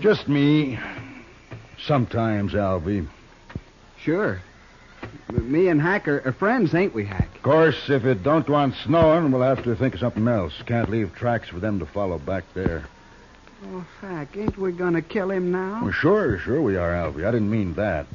Just 0.00 0.28
me. 0.28 0.78
Sometimes, 1.86 2.52
Alvy. 2.52 3.08
Sure. 4.00 4.40
But 5.26 5.42
me 5.44 5.66
and 5.68 5.82
Hack 5.82 6.06
are, 6.06 6.22
are 6.24 6.32
friends, 6.32 6.72
ain't 6.74 6.94
we, 6.94 7.04
Hack? 7.04 7.34
Of 7.34 7.42
course, 7.42 7.88
if 7.88 8.04
it 8.04 8.22
don't 8.22 8.48
want 8.48 8.76
snowing, 8.84 9.32
we'll 9.32 9.42
have 9.42 9.64
to 9.64 9.74
think 9.74 9.94
of 9.94 10.00
something 10.00 10.28
else. 10.28 10.52
Can't 10.66 10.88
leave 10.88 11.14
tracks 11.14 11.48
for 11.48 11.58
them 11.58 11.80
to 11.80 11.86
follow 11.86 12.18
back 12.18 12.44
there. 12.54 12.84
Oh, 13.66 13.84
Hack, 14.00 14.36
ain't 14.36 14.56
we 14.56 14.70
gonna 14.70 15.02
kill 15.02 15.32
him 15.32 15.50
now? 15.50 15.80
Well, 15.82 15.92
sure, 15.92 16.38
sure 16.38 16.62
we 16.62 16.76
are, 16.76 16.92
Alvy. 16.92 17.26
I 17.26 17.32
didn't 17.32 17.50
mean 17.50 17.74
that. 17.74 18.06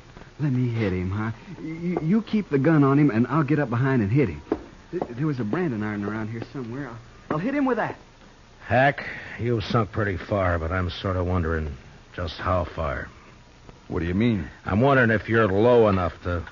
Let 0.43 0.51
me 0.51 0.67
hit 0.67 0.91
him, 0.91 1.09
huh? 1.09 1.31
You, 1.61 1.99
you 2.01 2.21
keep 2.21 2.49
the 2.49 2.59
gun 2.59 2.83
on 2.83 2.99
him, 2.99 3.09
and 3.11 3.25
I'll 3.27 3.45
get 3.45 3.59
up 3.59 3.69
behind 3.69 4.01
and 4.01 4.11
hit 4.11 4.27
him. 4.27 4.41
Th- 4.91 5.01
There 5.11 5.25
was 5.25 5.39
a 5.39 5.45
branding 5.45 5.81
iron 5.81 6.03
around 6.03 6.27
here 6.31 6.41
somewhere. 6.51 6.89
I'll, 6.89 6.97
I'll 7.31 7.37
hit 7.37 7.55
him 7.55 7.63
with 7.63 7.77
that. 7.77 7.95
Hack, 8.65 9.05
you've 9.39 9.63
sunk 9.63 9.93
pretty 9.93 10.17
far, 10.17 10.59
but 10.59 10.69
I'm 10.69 10.89
sort 10.89 11.15
of 11.15 11.25
wondering 11.27 11.77
just 12.13 12.35
how 12.39 12.65
far. 12.65 13.07
What 13.87 13.99
do 13.99 14.05
you 14.05 14.13
mean? 14.13 14.49
I'm 14.65 14.81
wondering 14.81 15.11
if 15.11 15.29
you're 15.29 15.47
low 15.47 15.87
enough 15.87 16.13
to 16.23 16.45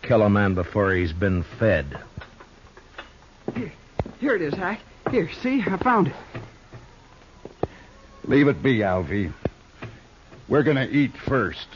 kill 0.00 0.22
a 0.22 0.30
man 0.30 0.54
before 0.54 0.94
he's 0.94 1.12
been 1.12 1.44
fed. 1.58 2.00
Here, 3.54 3.72
here 4.20 4.36
it 4.36 4.40
is, 4.42 4.54
Hack. 4.54 4.80
Here, 5.10 5.28
see? 5.42 5.62
I 5.66 5.76
found 5.76 6.06
it. 6.08 6.16
Leave 8.24 8.48
it 8.48 8.62
be, 8.62 8.78
Alvy. 8.78 9.34
We're 10.48 10.62
gonna 10.62 10.86
eat 10.90 11.12
first. 11.28 11.66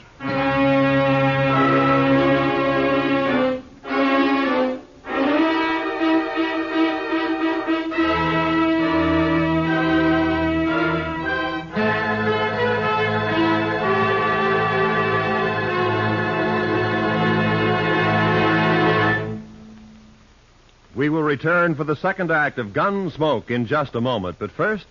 We 20.99 21.09
will 21.09 21.23
return 21.23 21.77
for 21.77 21.85
the 21.85 21.95
second 21.95 22.33
act 22.33 22.59
of 22.59 22.73
Gunsmoke 22.73 23.51
in 23.51 23.67
just 23.67 23.95
a 23.95 24.01
moment. 24.01 24.37
But 24.41 24.51
first, 24.51 24.85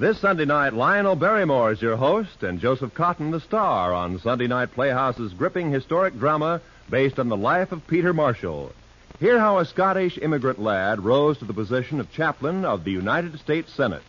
this 0.00 0.18
Sunday 0.18 0.46
night, 0.46 0.72
Lionel 0.72 1.14
Barrymore 1.14 1.72
is 1.72 1.82
your 1.82 1.98
host 1.98 2.42
and 2.42 2.58
Joseph 2.58 2.94
Cotten 2.94 3.32
the 3.32 3.40
star 3.40 3.92
on 3.92 4.18
Sunday 4.18 4.46
Night 4.46 4.72
Playhouse's 4.72 5.34
gripping 5.34 5.70
historic 5.70 6.18
drama 6.18 6.62
based 6.88 7.18
on 7.18 7.28
the 7.28 7.36
life 7.36 7.70
of 7.70 7.86
Peter 7.86 8.14
Marshall. 8.14 8.72
Hear 9.18 9.38
how 9.38 9.58
a 9.58 9.66
Scottish 9.66 10.16
immigrant 10.16 10.58
lad 10.58 11.04
rose 11.04 11.36
to 11.38 11.44
the 11.44 11.52
position 11.52 12.00
of 12.00 12.10
chaplain 12.10 12.64
of 12.64 12.82
the 12.82 12.92
United 12.92 13.38
States 13.40 13.70
Senate. 13.74 14.02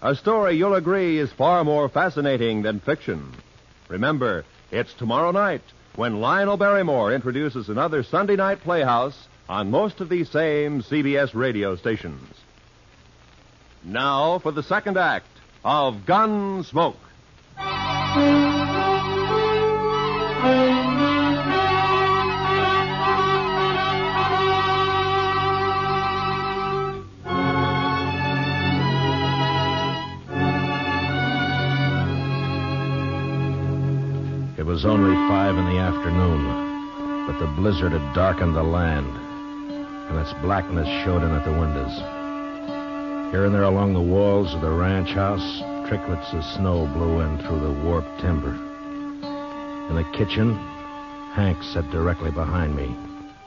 A 0.00 0.14
story 0.14 0.54
you'll 0.54 0.76
agree 0.76 1.18
is 1.18 1.32
far 1.32 1.64
more 1.64 1.88
fascinating 1.88 2.62
than 2.62 2.78
fiction. 2.78 3.32
Remember, 3.88 4.44
it's 4.70 4.94
tomorrow 4.94 5.32
night 5.32 5.62
when 5.96 6.20
Lionel 6.20 6.58
Barrymore 6.58 7.12
introduces 7.12 7.68
another 7.68 8.04
Sunday 8.04 8.36
Night 8.36 8.60
Playhouse 8.60 9.26
on 9.48 9.72
most 9.72 10.00
of 10.00 10.08
these 10.08 10.30
same 10.30 10.80
CBS 10.80 11.34
radio 11.34 11.74
stations. 11.74 12.43
Now 13.84 14.38
for 14.38 14.50
the 14.50 14.62
second 14.62 14.96
act 14.96 15.26
of 15.62 16.06
Gunsmoke. 16.06 16.96
It 34.56 34.64
was 34.64 34.86
only 34.86 35.14
five 35.28 35.58
in 35.58 35.66
the 35.66 35.78
afternoon, 35.78 37.26
but 37.26 37.38
the 37.38 37.52
blizzard 37.60 37.92
had 37.92 38.14
darkened 38.14 38.56
the 38.56 38.62
land, 38.62 39.10
and 40.08 40.18
its 40.18 40.32
blackness 40.40 40.88
showed 41.04 41.22
in 41.22 41.30
at 41.32 41.44
the 41.44 41.52
windows. 41.52 42.13
Here 43.34 43.46
and 43.46 43.52
there 43.52 43.64
along 43.64 43.94
the 43.94 44.00
walls 44.00 44.54
of 44.54 44.60
the 44.60 44.70
ranch 44.70 45.10
house, 45.10 45.58
tricklets 45.88 46.32
of 46.34 46.44
snow 46.44 46.86
blew 46.86 47.18
in 47.18 47.36
through 47.38 47.58
the 47.58 47.82
warped 47.82 48.20
timber. 48.20 48.54
In 49.90 49.96
the 49.96 50.08
kitchen, 50.16 50.54
Hack 51.32 51.60
sat 51.64 51.90
directly 51.90 52.30
behind 52.30 52.76
me 52.76 52.94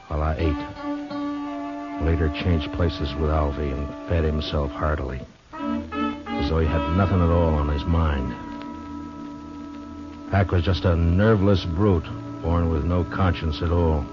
while 0.10 0.24
I 0.24 0.36
ate. 0.36 2.04
Later 2.06 2.28
changed 2.28 2.70
places 2.74 3.16
with 3.16 3.32
Alvy 3.32 3.72
and 3.72 3.88
fed 4.10 4.26
himself 4.26 4.72
heartily, 4.72 5.22
as 5.54 6.50
though 6.50 6.60
he 6.60 6.68
had 6.68 6.98
nothing 6.98 7.22
at 7.22 7.30
all 7.30 7.54
on 7.54 7.70
his 7.70 7.86
mind. 7.86 8.34
Hack 10.32 10.52
was 10.52 10.66
just 10.66 10.84
a 10.84 10.98
nerveless 10.98 11.64
brute, 11.64 12.10
born 12.42 12.70
with 12.70 12.84
no 12.84 13.06
conscience 13.06 13.62
at 13.62 13.72
all. 13.72 14.06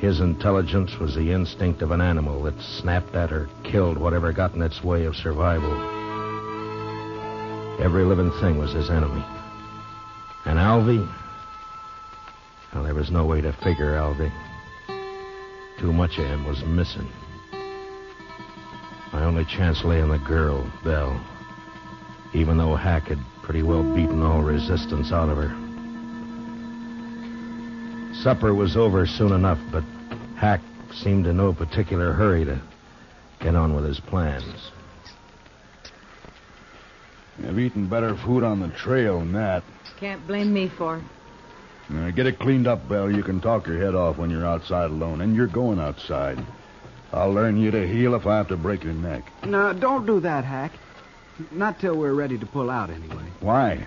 His 0.00 0.20
intelligence 0.20 0.96
was 0.98 1.16
the 1.16 1.32
instinct 1.32 1.82
of 1.82 1.90
an 1.90 2.00
animal 2.00 2.44
that 2.44 2.60
snapped 2.60 3.16
at 3.16 3.32
or 3.32 3.48
killed 3.64 3.98
whatever 3.98 4.32
got 4.32 4.54
in 4.54 4.62
its 4.62 4.84
way 4.84 5.06
of 5.06 5.16
survival. 5.16 5.72
Every 7.80 8.04
living 8.04 8.30
thing 8.40 8.58
was 8.58 8.72
his 8.72 8.90
enemy. 8.90 9.24
And 10.44 10.58
Alvy? 10.58 11.04
Well, 12.72 12.84
there 12.84 12.94
was 12.94 13.10
no 13.10 13.26
way 13.26 13.40
to 13.40 13.52
figure 13.52 13.96
Alvy. 13.96 14.30
Too 15.80 15.92
much 15.92 16.18
of 16.18 16.26
him 16.26 16.44
was 16.44 16.64
missing. 16.64 17.08
My 19.12 19.24
only 19.24 19.44
chance 19.44 19.84
lay 19.84 20.00
in 20.00 20.10
the 20.10 20.18
girl, 20.18 20.64
Belle. 20.84 21.20
Even 22.34 22.56
though 22.56 22.76
Hack 22.76 23.08
had 23.08 23.18
pretty 23.42 23.64
well 23.64 23.82
beaten 23.82 24.22
all 24.22 24.42
resistance 24.42 25.10
out 25.10 25.28
of 25.28 25.38
her. 25.38 25.67
Supper 28.22 28.52
was 28.52 28.76
over 28.76 29.06
soon 29.06 29.32
enough, 29.32 29.60
but 29.70 29.84
Hack 30.36 30.60
seemed 30.92 31.26
in 31.26 31.36
no 31.36 31.52
particular 31.52 32.12
hurry 32.12 32.44
to 32.44 32.60
get 33.40 33.54
on 33.54 33.74
with 33.74 33.84
his 33.84 34.00
plans. 34.00 34.70
I've 37.46 37.58
eaten 37.58 37.86
better 37.86 38.16
food 38.16 38.42
on 38.42 38.58
the 38.58 38.68
trail 38.68 39.20
than 39.20 39.32
that. 39.32 39.62
Can't 40.00 40.26
blame 40.26 40.52
me 40.52 40.68
for 40.68 40.96
it. 40.96 41.04
Now, 41.88 42.10
get 42.10 42.26
it 42.26 42.38
cleaned 42.38 42.66
up, 42.66 42.88
Belle. 42.88 43.10
You 43.10 43.22
can 43.22 43.40
talk 43.40 43.66
your 43.66 43.78
head 43.78 43.94
off 43.94 44.18
when 44.18 44.30
you're 44.30 44.46
outside 44.46 44.90
alone, 44.90 45.20
and 45.20 45.34
you're 45.36 45.46
going 45.46 45.78
outside. 45.78 46.44
I'll 47.12 47.32
learn 47.32 47.56
you 47.56 47.70
to 47.70 47.86
heal 47.86 48.14
if 48.14 48.26
I 48.26 48.36
have 48.36 48.48
to 48.48 48.56
break 48.56 48.84
your 48.84 48.92
neck. 48.92 49.30
No, 49.44 49.72
don't 49.72 50.04
do 50.04 50.20
that, 50.20 50.44
Hack. 50.44 50.72
Not 51.52 51.78
till 51.78 51.96
we're 51.96 52.14
ready 52.14 52.36
to 52.36 52.46
pull 52.46 52.68
out, 52.68 52.90
anyway. 52.90 53.24
Why? 53.40 53.86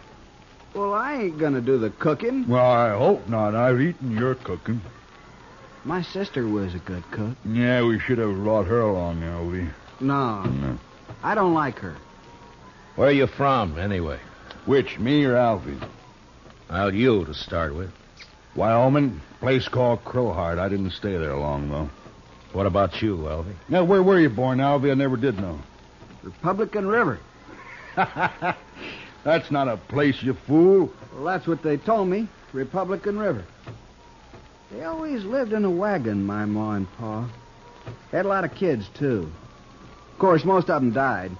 Well, 0.73 0.93
I 0.93 1.15
ain't 1.15 1.38
gonna 1.38 1.62
do 1.62 1.77
the 1.77 1.89
cooking. 1.89 2.47
Well, 2.47 2.63
I 2.65 2.91
hope 2.97 3.27
not. 3.27 3.55
I've 3.55 3.81
eaten 3.81 4.12
your 4.17 4.36
cooking. 4.36 4.81
My 5.84 6.01
sister 6.01 6.47
was 6.47 6.73
a 6.75 6.79
good 6.79 7.03
cook. 7.12 7.36
Yeah, 7.45 7.84
we 7.84 7.99
should 7.99 8.19
have 8.19 8.36
brought 8.36 8.67
her 8.67 8.79
along, 8.81 9.21
Alvy. 9.21 9.69
No, 9.99 10.43
No. 10.43 10.77
I 11.23 11.36
don't 11.36 11.53
like 11.53 11.79
her. 11.79 11.95
Where 12.95 13.10
are 13.10 13.12
you 13.12 13.27
from, 13.27 13.77
anyway? 13.77 14.19
Which, 14.65 14.97
me 14.99 15.25
or 15.25 15.34
Alvy? 15.34 15.77
Well, 16.69 16.93
you 16.93 17.25
to 17.25 17.34
start 17.34 17.75
with. 17.75 17.91
Wyoming, 18.55 19.21
place 19.39 19.67
called 19.67 20.03
Crowheart. 20.05 20.60
I 20.60 20.69
didn't 20.69 20.91
stay 20.91 21.17
there 21.17 21.36
long, 21.36 21.69
though. 21.69 21.89
What 22.53 22.65
about 22.65 23.01
you, 23.01 23.17
Alvy? 23.17 23.53
Now, 23.69 23.84
where 23.84 24.03
were 24.03 24.19
you 24.19 24.29
born, 24.29 24.60
Alvy? 24.60 24.91
I 24.91 24.93
never 24.93 25.17
did 25.17 25.39
know. 25.39 25.60
Republican 26.23 26.86
River. 26.88 27.19
That's 29.23 29.51
not 29.51 29.67
a 29.67 29.77
place, 29.77 30.21
you 30.21 30.34
fool. 30.34 30.91
Well, 31.13 31.25
that's 31.25 31.47
what 31.47 31.62
they 31.63 31.77
told 31.77 32.07
me. 32.07 32.27
Republican 32.53 33.19
River. 33.19 33.45
They 34.71 34.84
always 34.84 35.23
lived 35.23 35.53
in 35.53 35.65
a 35.65 35.69
wagon, 35.69 36.25
my 36.25 36.45
ma 36.45 36.73
and 36.73 36.88
pa. 36.97 37.29
They 38.12 38.17
Had 38.17 38.25
a 38.25 38.29
lot 38.29 38.45
of 38.45 38.55
kids, 38.55 38.88
too. 38.97 39.31
Of 40.13 40.19
course, 40.19 40.43
most 40.43 40.69
of 40.69 40.81
them 40.81 40.91
died. 40.91 41.31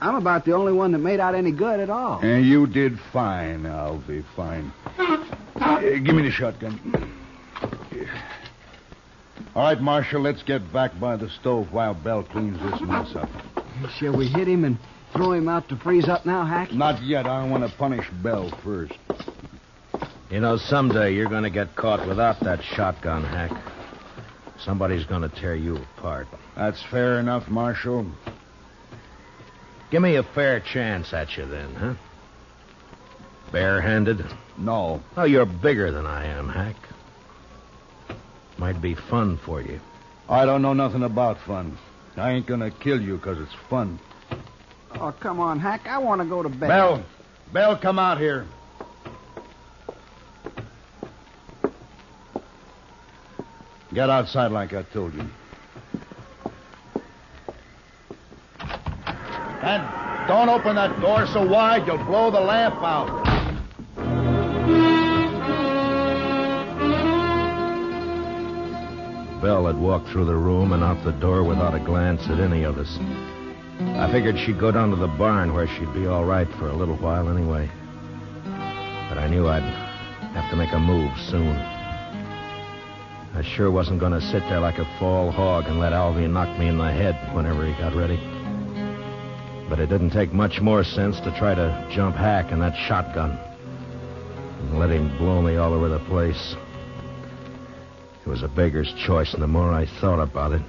I'm 0.00 0.14
about 0.16 0.44
the 0.44 0.52
only 0.52 0.72
one 0.72 0.92
that 0.92 0.98
made 0.98 1.20
out 1.20 1.34
any 1.34 1.52
good 1.52 1.80
at 1.80 1.88
all. 1.88 2.20
And 2.20 2.44
you 2.44 2.66
did 2.66 2.98
fine, 3.12 3.62
Alvy, 3.62 4.24
fine. 4.34 4.72
Uh, 4.98 5.80
give 5.80 6.14
me 6.14 6.22
the 6.22 6.30
shotgun. 6.30 7.12
All 9.54 9.62
right, 9.62 9.80
Marshal, 9.80 10.20
let's 10.20 10.42
get 10.42 10.70
back 10.72 10.98
by 11.00 11.16
the 11.16 11.30
stove 11.30 11.72
while 11.72 11.94
Belle 11.94 12.24
cleans 12.24 12.58
this 12.60 12.80
mess 12.82 13.14
up. 13.16 13.30
Shall 13.98 14.16
we 14.16 14.26
hit 14.26 14.46
him 14.46 14.64
and 14.64 14.76
throw 15.16 15.32
him 15.32 15.48
out 15.48 15.68
to 15.70 15.76
freeze 15.76 16.08
up 16.08 16.26
now, 16.26 16.44
Hack? 16.44 16.72
Not 16.72 17.02
yet. 17.02 17.26
I 17.26 17.48
want 17.48 17.68
to 17.68 17.76
punish 17.76 18.08
Belle 18.22 18.50
first. 18.62 18.94
You 20.30 20.40
know, 20.40 20.56
someday 20.56 21.14
you're 21.14 21.28
going 21.28 21.44
to 21.44 21.50
get 21.50 21.74
caught 21.76 22.06
without 22.06 22.40
that 22.40 22.62
shotgun, 22.62 23.24
Hack. 23.24 23.52
Somebody's 24.58 25.04
going 25.04 25.22
to 25.22 25.28
tear 25.28 25.54
you 25.54 25.76
apart. 25.76 26.26
That's 26.56 26.82
fair 26.90 27.20
enough, 27.20 27.48
Marshal. 27.48 28.06
Give 29.90 30.02
me 30.02 30.16
a 30.16 30.22
fair 30.22 30.60
chance 30.60 31.12
at 31.12 31.36
you 31.36 31.46
then, 31.46 31.74
huh? 31.74 31.94
Barehanded? 33.52 34.24
No. 34.58 35.00
Oh, 35.16 35.24
you're 35.24 35.46
bigger 35.46 35.92
than 35.92 36.06
I 36.06 36.26
am, 36.26 36.48
Hack. 36.48 36.76
Might 38.58 38.80
be 38.80 38.94
fun 38.94 39.38
for 39.44 39.60
you. 39.60 39.80
I 40.28 40.44
don't 40.44 40.62
know 40.62 40.72
nothing 40.72 41.04
about 41.04 41.38
fun. 41.46 41.78
I 42.16 42.32
ain't 42.32 42.46
gonna 42.46 42.70
kill 42.70 43.00
you 43.00 43.16
because 43.16 43.38
it's 43.38 43.54
fun. 43.68 44.00
Oh, 44.94 45.12
come 45.20 45.40
on, 45.40 45.58
Hack. 45.58 45.86
I 45.86 45.98
want 45.98 46.20
to 46.22 46.26
go 46.26 46.42
to 46.42 46.48
bed. 46.48 46.68
Belle. 46.68 47.04
Belle, 47.52 47.76
come 47.76 47.98
out 47.98 48.18
here. 48.18 48.46
Get 53.92 54.10
outside 54.10 54.52
like 54.52 54.72
I 54.72 54.82
told 54.82 55.14
you. 55.14 55.26
And 59.62 59.82
Don't 60.28 60.48
open 60.48 60.74
that 60.74 61.00
door 61.00 61.24
so 61.28 61.46
wide 61.46 61.86
you'll 61.86 62.04
blow 62.04 62.32
the 62.32 62.40
lamp 62.40 62.74
out. 62.82 63.24
Belle 69.40 69.66
had 69.66 69.78
walked 69.78 70.08
through 70.08 70.24
the 70.24 70.34
room 70.34 70.72
and 70.72 70.82
out 70.82 71.04
the 71.04 71.12
door 71.12 71.44
without 71.44 71.74
a 71.74 71.78
glance 71.78 72.22
at 72.28 72.40
any 72.40 72.64
of 72.64 72.76
us. 72.76 72.98
I 73.78 74.10
figured 74.10 74.38
she'd 74.38 74.58
go 74.58 74.70
down 74.70 74.90
to 74.90 74.96
the 74.96 75.06
barn 75.06 75.52
where 75.52 75.66
she'd 75.66 75.92
be 75.92 76.06
all 76.06 76.24
right 76.24 76.48
for 76.58 76.68
a 76.68 76.74
little 76.74 76.96
while 76.96 77.28
anyway. 77.28 77.70
But 79.08 79.18
I 79.18 79.28
knew 79.28 79.48
I'd 79.48 79.62
have 79.62 80.50
to 80.50 80.56
make 80.56 80.72
a 80.72 80.78
move 80.78 81.12
soon. 81.18 81.56
I 83.34 83.42
sure 83.42 83.70
wasn't 83.70 84.00
going 84.00 84.12
to 84.12 84.20
sit 84.20 84.42
there 84.48 84.60
like 84.60 84.78
a 84.78 84.98
fall 84.98 85.30
hog 85.30 85.66
and 85.66 85.78
let 85.78 85.92
Alvy 85.92 86.26
knock 86.26 86.58
me 86.58 86.68
in 86.68 86.78
the 86.78 86.90
head 86.90 87.34
whenever 87.34 87.66
he 87.66 87.72
got 87.74 87.94
ready. 87.94 88.16
But 89.68 89.78
it 89.78 89.88
didn't 89.88 90.10
take 90.10 90.32
much 90.32 90.60
more 90.60 90.82
sense 90.84 91.20
to 91.20 91.36
try 91.38 91.54
to 91.54 91.88
jump 91.90 92.16
Hack 92.16 92.52
in 92.52 92.60
that 92.60 92.76
shotgun 92.88 93.38
and 94.60 94.78
let 94.78 94.90
him 94.90 95.16
blow 95.18 95.42
me 95.42 95.56
all 95.56 95.74
over 95.74 95.90
the 95.90 95.98
place. 96.00 96.56
It 98.24 98.28
was 98.28 98.42
a 98.42 98.48
beggar's 98.48 98.92
choice, 98.94 99.34
and 99.34 99.42
the 99.42 99.46
more 99.46 99.72
I 99.72 99.86
thought 100.00 100.20
about 100.20 100.52
it, 100.52 100.62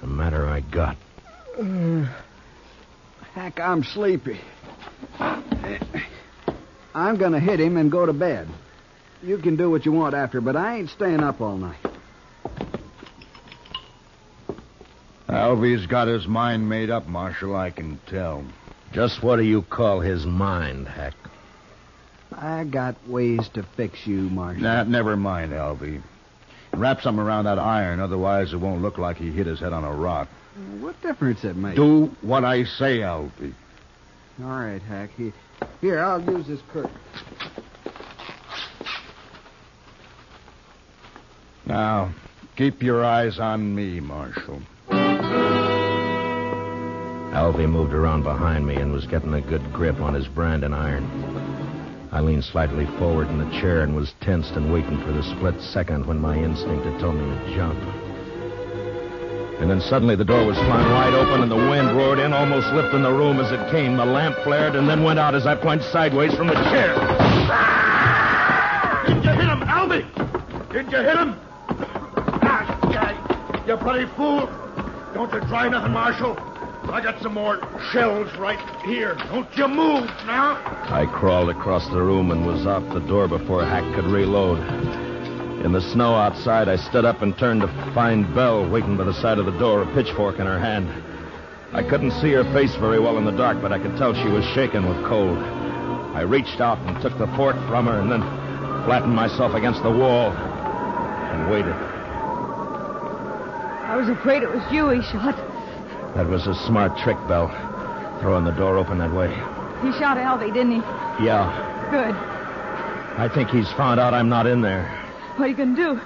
the 0.00 0.06
madder 0.06 0.48
I 0.48 0.60
got. 0.60 0.96
Uh, 1.58 2.06
heck, 3.34 3.58
I'm 3.60 3.82
sleepy. 3.82 4.38
I'm 6.94 7.16
going 7.16 7.32
to 7.32 7.40
hit 7.40 7.60
him 7.60 7.76
and 7.76 7.90
go 7.90 8.06
to 8.06 8.12
bed. 8.12 8.48
You 9.22 9.38
can 9.38 9.56
do 9.56 9.70
what 9.70 9.86
you 9.86 9.92
want 9.92 10.14
after, 10.14 10.40
but 10.40 10.56
I 10.56 10.78
ain't 10.78 10.90
staying 10.90 11.20
up 11.20 11.40
all 11.40 11.56
night. 11.56 11.78
Alvy's 15.28 15.86
got 15.86 16.08
his 16.08 16.26
mind 16.26 16.68
made 16.68 16.90
up, 16.90 17.06
Marshal, 17.06 17.56
I 17.56 17.70
can 17.70 17.98
tell. 18.06 18.44
Just 18.92 19.22
what 19.22 19.36
do 19.36 19.42
you 19.42 19.62
call 19.62 20.00
his 20.00 20.24
mind, 20.24 20.88
Hack? 20.88 21.14
I 22.32 22.64
got 22.64 22.96
ways 23.08 23.48
to 23.54 23.62
fix 23.62 24.06
you, 24.06 24.22
Marshal. 24.30 24.62
Nah, 24.62 24.84
never 24.84 25.16
mind, 25.16 25.52
Alvy. 25.52 26.02
Wrap 26.72 27.00
something 27.00 27.24
around 27.24 27.44
that 27.44 27.58
iron, 27.58 28.00
otherwise 28.00 28.52
it 28.52 28.58
won't 28.58 28.82
look 28.82 28.98
like 28.98 29.16
he 29.16 29.30
hit 29.30 29.46
his 29.46 29.60
head 29.60 29.72
on 29.72 29.84
a 29.84 29.92
rock. 29.92 30.28
What 30.80 31.00
difference 31.02 31.44
it 31.44 31.54
makes? 31.54 31.76
Do 31.76 32.10
what 32.22 32.44
I 32.44 32.64
say, 32.64 33.00
Alvy. 33.00 33.52
All 34.42 34.48
right, 34.48 34.80
Hack. 34.80 35.10
Here, 35.16 35.32
here, 35.80 36.00
I'll 36.00 36.22
use 36.22 36.46
this 36.46 36.60
curtain. 36.72 36.98
Now, 41.66 42.14
keep 42.56 42.82
your 42.82 43.04
eyes 43.04 43.38
on 43.38 43.74
me, 43.74 44.00
Marshal. 44.00 44.62
Alvy 47.36 47.68
moved 47.68 47.92
around 47.92 48.22
behind 48.22 48.66
me 48.66 48.76
and 48.76 48.92
was 48.92 49.06
getting 49.06 49.34
a 49.34 49.42
good 49.42 49.72
grip 49.74 50.00
on 50.00 50.14
his 50.14 50.26
branding 50.26 50.72
iron. 50.72 51.04
I 52.12 52.20
leaned 52.20 52.44
slightly 52.44 52.86
forward 52.98 53.28
in 53.28 53.36
the 53.38 53.60
chair 53.60 53.82
and 53.82 53.94
was 53.94 54.14
tensed 54.22 54.52
and 54.52 54.72
waiting 54.72 54.98
for 55.02 55.12
the 55.12 55.22
split 55.22 55.60
second 55.60 56.06
when 56.06 56.18
my 56.18 56.38
instinct 56.38 56.86
had 56.86 56.98
told 56.98 57.16
me 57.16 57.26
to 57.26 57.54
jump. 57.54 58.05
And 59.58 59.70
then 59.70 59.80
suddenly 59.80 60.16
the 60.16 60.24
door 60.24 60.44
was 60.44 60.56
flung 60.56 60.90
wide 60.90 61.14
open 61.14 61.42
and 61.42 61.50
the 61.50 61.56
wind 61.56 61.96
roared 61.96 62.18
in, 62.18 62.32
almost 62.32 62.66
lifting 62.74 63.02
the 63.02 63.12
room 63.12 63.40
as 63.40 63.50
it 63.52 63.70
came. 63.70 63.96
The 63.96 64.04
lamp 64.04 64.36
flared 64.44 64.76
and 64.76 64.86
then 64.86 65.02
went 65.02 65.18
out 65.18 65.34
as 65.34 65.46
I 65.46 65.54
plunged 65.56 65.86
sideways 65.86 66.34
from 66.34 66.48
the 66.48 66.54
chair. 66.54 66.94
Did 69.06 69.24
you 69.24 69.30
hit 69.30 69.48
him, 69.48 69.62
Alvy? 69.62 70.04
Did 70.72 70.92
you 70.92 70.98
hit 70.98 71.16
him? 71.16 71.36
Ah, 72.42 72.78
guy, 72.92 73.64
you 73.66 73.76
bloody 73.76 74.06
fool. 74.14 74.46
Don't 75.14 75.32
you 75.32 75.40
try 75.48 75.68
nothing, 75.70 75.92
Marshal. 75.92 76.36
I 76.92 77.00
got 77.02 77.20
some 77.22 77.34
more 77.34 77.58
shells 77.90 78.32
right 78.36 78.60
here. 78.84 79.16
Don't 79.30 79.48
you 79.56 79.66
move 79.68 80.04
now. 80.26 80.60
I 80.92 81.06
crawled 81.06 81.48
across 81.48 81.88
the 81.88 82.00
room 82.00 82.30
and 82.30 82.46
was 82.46 82.66
out 82.66 82.88
the 82.92 83.00
door 83.00 83.26
before 83.26 83.64
Hack 83.64 83.94
could 83.94 84.04
reload. 84.04 85.05
In 85.64 85.72
the 85.72 85.80
snow 85.80 86.14
outside, 86.14 86.68
I 86.68 86.76
stood 86.76 87.04
up 87.04 87.22
and 87.22 87.36
turned 87.36 87.62
to 87.62 87.68
find 87.94 88.32
Belle 88.34 88.68
waiting 88.68 88.96
by 88.96 89.04
the 89.04 89.14
side 89.14 89.38
of 89.38 89.46
the 89.46 89.58
door, 89.58 89.82
a 89.82 89.94
pitchfork 89.94 90.38
in 90.38 90.46
her 90.46 90.58
hand. 90.58 90.88
I 91.72 91.82
couldn't 91.82 92.12
see 92.12 92.32
her 92.32 92.44
face 92.52 92.74
very 92.76 93.00
well 93.00 93.18
in 93.18 93.24
the 93.24 93.32
dark, 93.32 93.60
but 93.60 93.72
I 93.72 93.78
could 93.78 93.96
tell 93.96 94.14
she 94.14 94.28
was 94.28 94.44
shaking 94.54 94.86
with 94.86 95.04
cold. 95.06 95.38
I 96.14 96.20
reached 96.22 96.60
out 96.60 96.78
and 96.86 97.00
took 97.02 97.18
the 97.18 97.26
fork 97.36 97.56
from 97.68 97.86
her 97.86 98.00
and 98.00 98.10
then 98.10 98.20
flattened 98.84 99.14
myself 99.14 99.54
against 99.54 99.82
the 99.82 99.90
wall 99.90 100.30
and 100.30 101.50
waited. 101.50 101.74
I 103.84 103.96
was 103.96 104.08
afraid 104.08 104.42
it 104.42 104.50
was 104.50 104.62
you 104.70 104.90
he 104.90 105.02
shot. 105.02 105.36
That 106.14 106.28
was 106.28 106.46
a 106.46 106.54
smart 106.54 106.96
trick, 106.98 107.18
Belle, 107.28 107.48
throwing 108.20 108.44
the 108.44 108.52
door 108.52 108.78
open 108.78 108.98
that 108.98 109.12
way. 109.12 109.28
He 109.82 109.92
shot 109.98 110.16
Alvy, 110.16 110.52
didn't 110.52 110.72
he? 110.72 110.80
Yeah, 111.24 111.66
Good. 111.90 112.14
I 113.18 113.30
think 113.32 113.48
he's 113.48 113.70
found 113.72 113.98
out 113.98 114.12
I'm 114.12 114.28
not 114.28 114.46
in 114.46 114.60
there. 114.60 114.95
What 115.36 115.44
are 115.44 115.48
you 115.48 115.56
going 115.56 115.76
to 115.76 116.00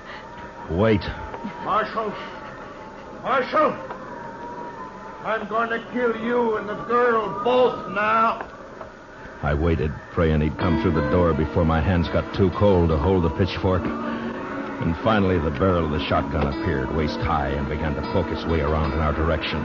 do? 0.68 0.74
Wait. 0.74 1.02
Marshal. 1.62 2.12
Marshal. 3.22 3.70
I'm 5.22 5.46
going 5.46 5.70
to 5.70 5.78
kill 5.92 6.16
you 6.20 6.56
and 6.56 6.68
the 6.68 6.74
girl 6.74 7.44
both 7.44 7.94
now. 7.94 8.50
I 9.44 9.54
waited, 9.54 9.92
praying 10.10 10.40
he'd 10.40 10.58
come 10.58 10.82
through 10.82 11.00
the 11.00 11.08
door 11.10 11.32
before 11.32 11.64
my 11.64 11.80
hands 11.80 12.08
got 12.08 12.34
too 12.34 12.50
cold 12.50 12.88
to 12.88 12.96
hold 12.96 13.22
the 13.22 13.30
pitchfork. 13.30 13.82
And 13.84 14.96
finally, 14.96 15.38
the 15.38 15.52
barrel 15.52 15.84
of 15.84 15.92
the 15.92 16.04
shotgun 16.06 16.48
appeared, 16.48 16.90
waist 16.96 17.20
high, 17.20 17.50
and 17.50 17.68
began 17.68 17.94
to 17.94 18.02
poke 18.12 18.32
its 18.32 18.44
way 18.46 18.62
around 18.62 18.94
in 18.94 18.98
our 18.98 19.12
direction. 19.12 19.62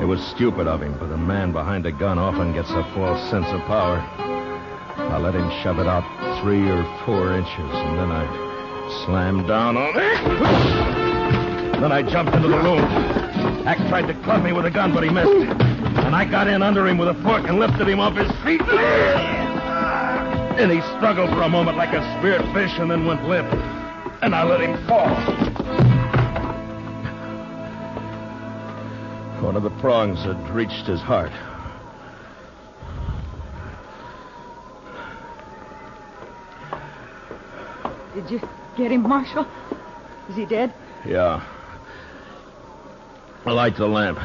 It 0.00 0.04
was 0.04 0.24
stupid 0.28 0.68
of 0.68 0.80
him, 0.80 0.96
but 0.96 1.10
a 1.10 1.16
man 1.16 1.50
behind 1.50 1.86
a 1.86 1.92
gun 1.92 2.20
often 2.20 2.52
gets 2.52 2.70
a 2.70 2.84
false 2.94 3.20
sense 3.30 3.48
of 3.48 3.62
power. 3.62 3.98
I 3.98 5.18
let 5.18 5.34
him 5.34 5.50
shove 5.64 5.80
it 5.80 5.88
out 5.88 6.04
three 6.40 6.70
or 6.70 6.84
four 7.04 7.32
inches, 7.32 7.58
and 7.58 7.98
then 7.98 8.12
I 8.12 8.49
slammed 9.04 9.46
down 9.46 9.76
on 9.76 9.92
it. 9.96 11.80
Then 11.80 11.92
I 11.92 12.02
jumped 12.02 12.34
into 12.34 12.48
the 12.48 12.58
room. 12.58 12.78
Hack 13.64 13.78
tried 13.88 14.06
to 14.08 14.14
club 14.22 14.42
me 14.42 14.52
with 14.52 14.66
a 14.66 14.70
gun, 14.70 14.92
but 14.92 15.02
he 15.02 15.10
missed. 15.10 15.30
And 15.30 16.14
I 16.14 16.24
got 16.24 16.48
in 16.48 16.62
under 16.62 16.86
him 16.86 16.98
with 16.98 17.08
a 17.08 17.14
fork 17.22 17.48
and 17.48 17.58
lifted 17.58 17.88
him 17.88 18.00
off 18.00 18.16
his 18.16 18.30
feet. 18.42 18.60
And 20.60 20.70
he 20.70 20.80
struggled 20.98 21.30
for 21.30 21.42
a 21.42 21.48
moment 21.48 21.76
like 21.76 21.92
a 21.92 22.02
speared 22.18 22.42
fish 22.52 22.78
and 22.78 22.90
then 22.90 23.06
went 23.06 23.26
limp. 23.26 23.50
And 24.22 24.34
I 24.34 24.44
let 24.44 24.60
him 24.60 24.76
fall. 24.86 25.08
One 29.42 29.56
of 29.56 29.62
the 29.62 29.70
prongs 29.80 30.18
had 30.20 30.50
reached 30.50 30.86
his 30.86 31.00
heart. 31.00 31.32
Did 38.14 38.30
you 38.30 38.40
get 38.80 38.92
him, 38.92 39.02
Marshal? 39.02 39.46
Is 40.30 40.36
he 40.36 40.46
dead? 40.46 40.72
Yeah. 41.06 41.44
I 43.44 43.52
Light 43.52 43.76
the 43.76 43.86
lamp. 43.86 44.18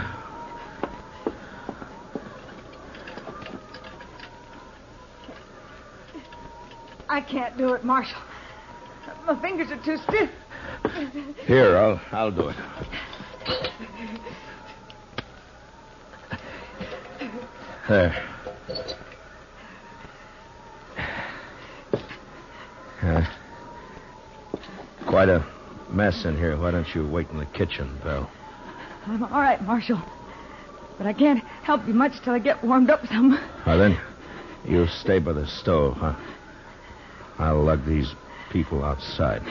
I 7.09 7.21
can't 7.21 7.57
do 7.57 7.73
it, 7.73 7.83
Marshal. 7.83 8.21
My 9.25 9.39
fingers 9.41 9.71
are 9.71 9.83
too 9.83 9.97
stiff. 9.97 10.29
Here, 11.45 11.77
I'll 11.77 11.99
I'll 12.11 12.31
do 12.31 12.49
it. 12.49 12.55
There. 17.89 18.23
Uh, 23.01 23.25
quite 25.07 25.29
a 25.29 25.45
mess 25.89 26.25
in 26.25 26.37
here. 26.37 26.57
Why 26.57 26.71
don't 26.71 26.93
you 26.95 27.07
wait 27.07 27.29
in 27.29 27.37
the 27.37 27.45
kitchen, 27.45 27.99
Belle? 28.03 28.29
I'm 29.07 29.23
all 29.23 29.41
right, 29.41 29.61
Marshal. 29.63 30.01
But 30.97 31.07
I 31.07 31.13
can't 31.13 31.43
help 31.63 31.87
you 31.87 31.93
much 31.93 32.13
till 32.23 32.33
I 32.33 32.39
get 32.39 32.63
warmed 32.63 32.89
up 32.89 33.05
some. 33.07 33.39
Well, 33.65 33.77
then, 33.77 33.97
you 34.65 34.87
stay 34.87 35.19
by 35.19 35.33
the 35.33 35.47
stove, 35.47 35.97
huh? 35.97 36.15
I'll 37.37 37.63
lug 37.63 37.85
these 37.85 38.13
people 38.51 38.83
outside. 38.83 39.43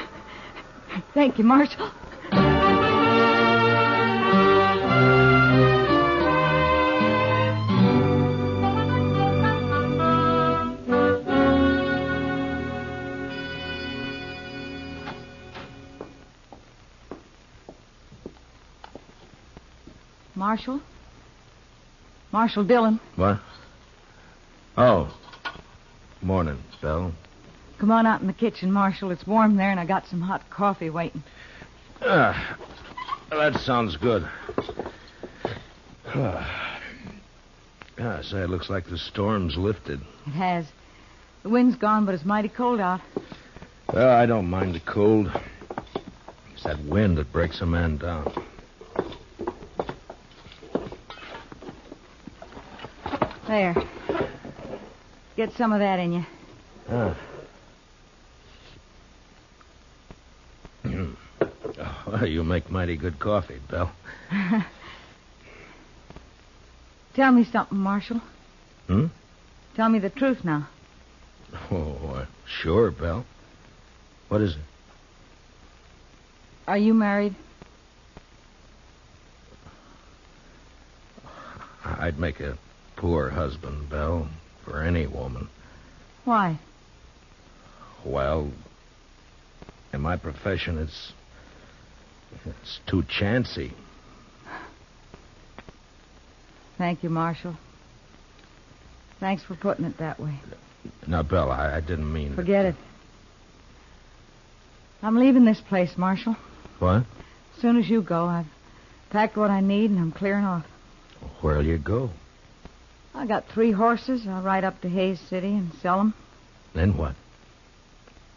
Thank 1.13 1.39
you, 1.39 1.45
Marshal. 1.45 1.91
Marshal? 20.55 20.81
Marshal 22.31 22.63
Dillon, 22.63 23.01
What? 23.17 23.41
Oh. 24.77 25.13
Morning, 26.23 26.63
Belle. 26.81 27.13
come 27.79 27.91
on 27.91 28.07
out 28.07 28.21
in 28.21 28.29
the 28.29 28.33
kitchen, 28.33 28.71
Marshal. 28.71 29.11
It's 29.11 29.27
warm 29.27 29.57
there, 29.57 29.73
and 29.73 29.81
I 29.81 29.85
got 29.85 30.07
some 30.07 30.21
hot 30.21 30.49
coffee 30.51 30.91
waiting. 30.91 31.25
Ah, 32.03 32.57
that 33.31 33.57
sounds 33.63 33.97
good. 33.97 34.29
Yeah, 36.15 36.47
say, 38.23 38.43
it 38.43 38.49
looks 38.49 38.71
like 38.71 38.87
the 38.87 38.97
storm's 38.99 39.57
lifted. 39.57 40.03
It 40.29 40.31
has. 40.35 40.67
The 41.43 41.49
wind's 41.49 41.75
gone, 41.75 42.05
but 42.07 42.15
it's 42.15 42.25
mighty 42.25 42.49
cold 42.49 42.79
out. 42.79 43.01
Well, 43.93 44.09
I 44.09 44.25
don't 44.27 44.49
mind 44.49 44.77
the 44.77 44.81
cold. 44.81 45.33
It's 46.53 46.63
that 46.63 46.79
wind 46.85 47.19
that 47.19 47.33
breaks 47.33 47.61
a 47.61 47.67
man 47.67 47.97
down. 47.97 48.33
There. 53.55 53.77
Get 55.37 55.53
some 55.53 55.73
of 55.73 55.79
that 55.79 56.01
in 56.01 56.13
you. 56.15 56.25
Ah. 56.91 57.17
Oh, 62.07 62.25
you 62.25 62.45
make 62.45 62.71
mighty 62.71 62.97
good 62.97 63.19
coffee, 63.19 63.61
Belle. 63.71 63.91
Tell 67.15 67.33
me 67.33 67.45
something, 67.45 67.79
Marshal. 67.79 68.21
Hmm? 68.89 69.07
Tell 69.75 69.89
me 69.89 69.99
the 70.01 70.11
truth 70.11 70.45
now. 70.45 70.69
Oh, 71.71 71.97
uh, 72.15 72.27
sure, 72.47 72.91
Belle. 72.91 73.25
What 74.29 74.43
is 74.43 74.55
it? 74.55 74.63
Are 76.67 76.79
you 76.79 76.93
married? 76.93 77.35
I'd 81.85 82.19
make 82.19 82.41
a 82.41 82.59
poor 83.05 83.29
husband, 83.29 83.91
Belle, 83.91 84.27
for 84.65 84.83
any 84.83 85.07
woman. 85.07 85.47
Why? 86.25 86.59
Well, 88.03 88.51
in 89.93 90.01
my 90.01 90.17
profession, 90.17 90.79
it's 90.79 91.13
it's 92.47 92.81
too 92.87 93.05
chancy. 93.07 93.75
Thank 96.79 97.03
you, 97.03 97.11
Marshal. 97.11 97.59
Thanks 99.21 99.43
for 99.43 99.55
putting 99.55 99.85
it 99.85 99.99
that 99.99 100.19
way. 100.19 100.41
Now, 101.07 101.23
Belle, 101.23 101.53
I, 101.53 101.77
I 101.77 101.81
didn't 101.81 102.11
mean. 102.11 102.35
Forget 102.35 102.65
it. 102.65 102.75
I'm 105.03 105.17
leaving 105.17 105.45
this 105.45 105.61
place, 105.61 105.93
Marshal. 105.99 106.37
What? 106.79 107.05
As 107.55 107.61
soon 107.61 107.77
as 107.77 107.87
you 107.87 108.01
go, 108.01 108.25
I've 108.25 108.47
packed 109.11 109.37
what 109.37 109.51
I 109.51 109.61
need 109.61 109.91
and 109.91 110.01
I'm 110.01 110.11
clearing 110.11 110.47
off. 110.47 110.65
Where'll 111.43 111.67
you 111.67 111.77
go? 111.77 112.09
I 113.15 113.27
got 113.27 113.45
three 113.49 113.71
horses. 113.71 114.27
I'll 114.27 114.43
ride 114.43 114.65
up 114.65 114.81
to 114.81 114.89
Hays 114.89 115.21
City 115.21 115.55
and 115.55 115.73
sell 115.81 115.99
them. 115.99 116.15
Then 116.75 116.97
what? 116.97 117.15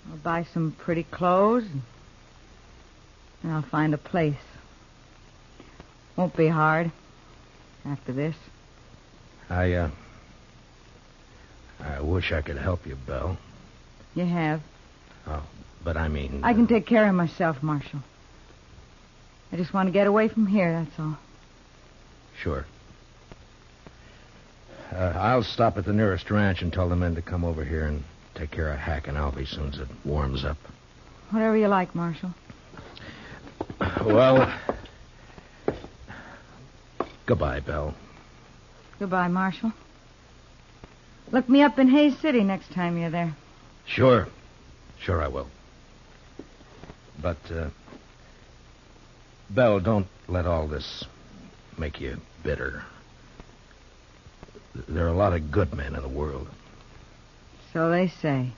I'll 0.09 0.17
buy 0.17 0.45
some 0.53 0.75
pretty 0.77 1.03
clothes 1.03 1.63
and, 1.63 1.81
and 3.43 3.51
I'll 3.51 3.63
find 3.63 3.93
a 3.93 3.97
place. 3.97 4.35
Won't 6.15 6.37
be 6.37 6.47
hard 6.47 6.91
after 7.85 8.13
this. 8.13 8.35
I, 9.49 9.73
uh. 9.73 9.91
I 11.79 12.01
wish 12.01 12.31
I 12.31 12.41
could 12.41 12.57
help 12.57 12.85
you, 12.85 12.95
Belle. 12.95 13.37
You 14.15 14.25
have. 14.25 14.61
Oh, 15.27 15.43
but 15.83 15.97
I 15.97 16.07
mean. 16.07 16.41
I 16.43 16.53
can 16.53 16.67
take 16.67 16.87
care 16.87 17.07
of 17.07 17.13
myself, 17.13 17.61
Marshal. 17.61 17.99
I 19.51 19.57
just 19.57 19.73
want 19.73 19.87
to 19.87 19.93
get 19.93 20.07
away 20.07 20.27
from 20.27 20.47
here, 20.47 20.71
that's 20.71 20.99
all. 20.99 21.17
Sure. 22.41 22.65
Uh, 24.91 25.13
I'll 25.15 25.43
stop 25.43 25.77
at 25.77 25.85
the 25.85 25.93
nearest 25.93 26.31
ranch 26.31 26.61
and 26.61 26.71
tell 26.71 26.89
the 26.89 26.95
men 26.95 27.15
to 27.15 27.21
come 27.21 27.43
over 27.43 27.63
here 27.63 27.85
and 27.85 28.03
take 28.35 28.51
care 28.51 28.71
of 28.71 28.79
Hack 28.79 29.07
and 29.07 29.17
as 29.17 29.49
soon 29.49 29.69
as 29.69 29.79
it 29.79 29.87
warms 30.05 30.45
up. 30.45 30.57
Whatever 31.31 31.57
you 31.57 31.67
like, 31.67 31.93
Marshal. 31.93 32.33
Well. 34.05 34.53
Goodbye, 37.25 37.59
Belle. 37.59 37.93
Goodbye, 38.99 39.27
Marshal. 39.27 39.73
Look 41.31 41.49
me 41.49 41.61
up 41.61 41.77
in 41.77 41.89
Hays 41.89 42.17
City 42.19 42.43
next 42.43 42.71
time 42.71 42.97
you're 42.97 43.09
there. 43.09 43.35
Sure. 43.85 44.27
Sure, 44.99 45.21
I 45.21 45.27
will. 45.27 45.47
But, 47.21 47.37
uh. 47.51 47.69
Belle, 49.49 49.79
don't 49.81 50.07
let 50.27 50.45
all 50.45 50.67
this 50.67 51.03
make 51.77 51.99
you 51.99 52.17
bitter. 52.43 52.83
There 54.87 55.05
are 55.05 55.09
a 55.09 55.13
lot 55.13 55.33
of 55.33 55.51
good 55.51 55.73
men 55.73 55.95
in 55.95 56.01
the 56.01 56.09
world. 56.09 56.47
So 57.73 57.89
they 57.89 58.07
say. 58.07 58.51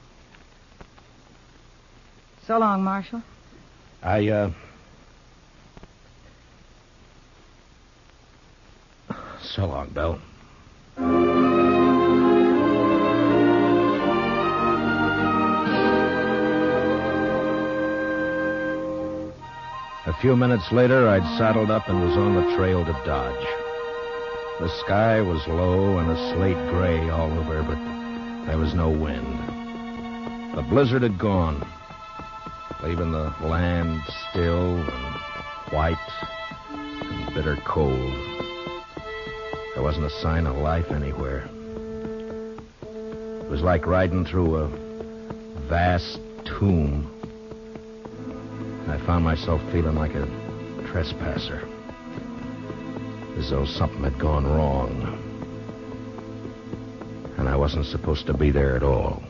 So 2.45 2.57
long, 2.57 2.83
Marshal. 2.83 3.21
I, 4.01 4.27
uh. 4.29 4.51
So 9.41 9.65
long, 9.65 9.89
Belle. 9.89 10.19
A 20.05 20.13
few 20.21 20.35
minutes 20.35 20.71
later, 20.71 21.07
I'd 21.07 21.23
saddled 21.37 21.71
up 21.71 21.87
and 21.87 22.01
was 22.01 22.17
on 22.17 22.35
the 22.35 22.55
trail 22.55 22.83
to 22.83 22.91
Dodge. 23.05 23.68
The 24.59 24.67
sky 24.83 25.21
was 25.21 25.47
low 25.47 25.99
and 25.99 26.11
a 26.11 26.33
slate 26.33 26.57
gray 26.69 27.09
all 27.09 27.31
over, 27.39 27.63
but 27.63 27.77
there 28.45 28.57
was 28.57 28.73
no 28.73 28.89
wind. 28.89 29.39
The 30.53 30.63
blizzard 30.63 31.01
had 31.01 31.17
gone, 31.17 31.65
leaving 32.83 33.13
the 33.13 33.33
land 33.41 34.01
still 34.29 34.75
and 34.75 35.15
white 35.71 35.95
and 36.71 37.33
bitter 37.33 37.55
cold. 37.63 38.13
There 39.75 39.81
wasn't 39.81 40.07
a 40.07 40.09
sign 40.09 40.45
of 40.45 40.57
life 40.57 40.91
anywhere. 40.91 41.49
It 42.81 43.49
was 43.49 43.61
like 43.61 43.87
riding 43.87 44.25
through 44.25 44.57
a 44.57 44.67
vast 45.69 46.19
tomb. 46.43 47.09
I 48.89 48.97
found 49.05 49.23
myself 49.23 49.61
feeling 49.71 49.95
like 49.95 50.15
a 50.15 50.27
trespasser, 50.91 51.65
as 53.39 53.51
though 53.51 53.65
something 53.65 54.03
had 54.03 54.19
gone 54.19 54.45
wrong. 54.45 55.17
And 57.37 57.47
I 57.47 57.55
wasn't 57.55 57.85
supposed 57.85 58.27
to 58.27 58.33
be 58.33 58.51
there 58.51 58.75
at 58.75 58.83
all. 58.83 59.23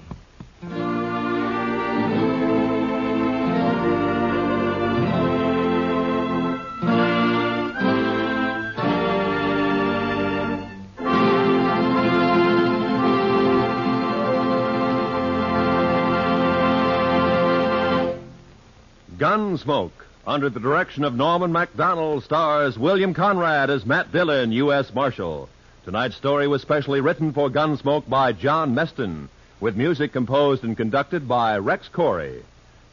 Gunsmoke, 19.19 19.91
under 20.29 20.47
the 20.47 20.59
direction 20.59 21.03
of 21.03 21.15
Norman 21.15 21.51
Macdonnell, 21.51 22.21
stars 22.21 22.77
William 22.77 23.15
Conrad 23.15 23.71
as 23.71 23.83
Matt 23.83 24.11
Dillon, 24.11 24.51
U.S. 24.51 24.93
Marshal. 24.93 25.49
Tonight's 25.85 26.17
story 26.17 26.47
was 26.47 26.61
specially 26.61 27.01
written 27.01 27.33
for 27.33 27.49
Gunsmoke 27.49 28.07
by 28.07 28.31
John 28.31 28.75
Meston, 28.75 29.27
with 29.59 29.75
music 29.75 30.13
composed 30.13 30.63
and 30.63 30.77
conducted 30.77 31.27
by 31.27 31.57
Rex 31.57 31.89
Koury. 31.91 32.43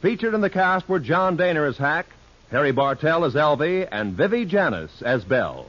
Featured 0.00 0.32
in 0.32 0.40
the 0.40 0.48
cast 0.48 0.88
were 0.88 0.98
John 0.98 1.36
Dehner 1.36 1.68
as 1.68 1.76
Hack, 1.76 2.06
Harry 2.50 2.72
Bartell 2.72 3.26
as 3.26 3.34
Alvy, 3.34 3.86
and 3.92 4.14
Vivi 4.14 4.46
Janis 4.46 5.02
as 5.02 5.22
Belle. 5.22 5.66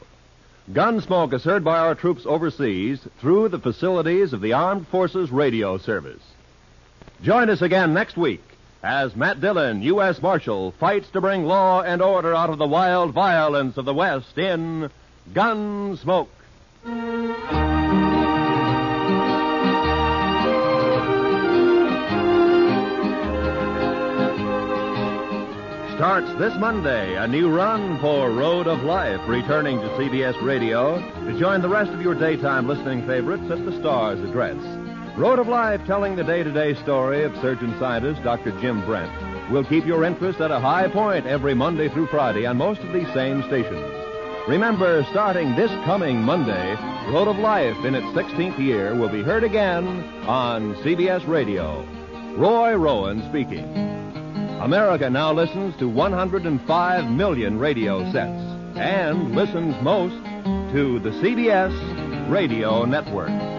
Gunsmoke 0.71 1.33
is 1.33 1.43
heard 1.43 1.65
by 1.65 1.79
our 1.79 1.95
troops 1.95 2.25
overseas 2.25 3.05
through 3.19 3.49
the 3.49 3.59
facilities 3.59 4.31
of 4.31 4.39
the 4.39 4.53
Armed 4.53 4.87
Forces 4.87 5.31
Radio 5.31 5.77
Service. 5.77 6.23
Join 7.21 7.49
us 7.49 7.61
again 7.61 7.93
next 7.93 8.15
week 8.15 8.41
as 8.83 9.15
Matt 9.15 9.41
Dillon, 9.41 9.81
U.S. 9.81 10.21
Marshal, 10.21 10.71
fights 10.79 11.09
to 11.11 11.21
bring 11.21 11.45
law 11.45 11.81
and 11.81 12.01
order 12.01 12.35
out 12.35 12.49
of 12.49 12.57
the 12.57 12.67
wild 12.67 13.13
violence 13.13 13.77
of 13.77 13.85
the 13.85 13.93
West 13.93 14.37
in 14.37 14.89
Gunsmoke. 15.33 16.27
Starts 25.95 26.31
this 26.37 26.53
Monday 26.59 27.15
a 27.15 27.27
new 27.27 27.49
run 27.49 27.99
for 27.99 28.29
Road 28.29 28.67
of 28.67 28.83
Life, 28.83 29.19
returning 29.27 29.79
to 29.79 29.87
CBS 29.89 30.39
Radio 30.43 30.99
to 31.25 31.39
join 31.39 31.63
the 31.63 31.69
rest 31.69 31.89
of 31.89 32.03
your 32.03 32.13
daytime 32.13 32.67
listening 32.67 33.05
favorites 33.07 33.49
at 33.49 33.65
the 33.65 33.75
Star's 33.79 34.19
address. 34.19 34.76
Road 35.17 35.39
of 35.39 35.47
Life, 35.47 35.83
telling 35.87 36.15
the 36.15 36.23
day 36.23 36.43
to 36.43 36.51
day 36.51 36.75
story 36.75 37.23
of 37.23 37.35
surgeon 37.37 37.75
scientist 37.79 38.21
Dr. 38.21 38.51
Jim 38.61 38.85
Brent, 38.85 39.11
will 39.51 39.63
keep 39.63 39.83
your 39.83 40.03
interest 40.03 40.39
at 40.39 40.51
a 40.51 40.59
high 40.59 40.87
point 40.87 41.25
every 41.25 41.55
Monday 41.55 41.89
through 41.89 42.05
Friday 42.05 42.45
on 42.45 42.57
most 42.57 42.81
of 42.81 42.93
these 42.93 43.11
same 43.15 43.41
stations. 43.47 43.91
Remember, 44.47 45.03
starting 45.09 45.55
this 45.55 45.71
coming 45.85 46.21
Monday, 46.21 46.75
Road 47.11 47.27
of 47.27 47.39
Life 47.39 47.83
in 47.83 47.95
its 47.95 48.05
16th 48.15 48.59
year 48.59 48.93
will 48.93 49.09
be 49.09 49.23
heard 49.23 49.43
again 49.43 49.87
on 50.27 50.75
CBS 50.83 51.27
Radio. 51.27 51.83
Roy 52.37 52.75
Rowan 52.75 53.27
speaking. 53.27 53.65
America 54.61 55.09
now 55.09 55.33
listens 55.33 55.75
to 55.77 55.89
105 55.89 57.09
million 57.09 57.57
radio 57.57 58.03
sets 58.11 58.43
and 58.77 59.33
listens 59.33 59.75
most 59.81 60.23
to 60.73 60.99
the 60.99 61.09
CBS 61.09 62.29
Radio 62.29 62.85
Network. 62.85 63.56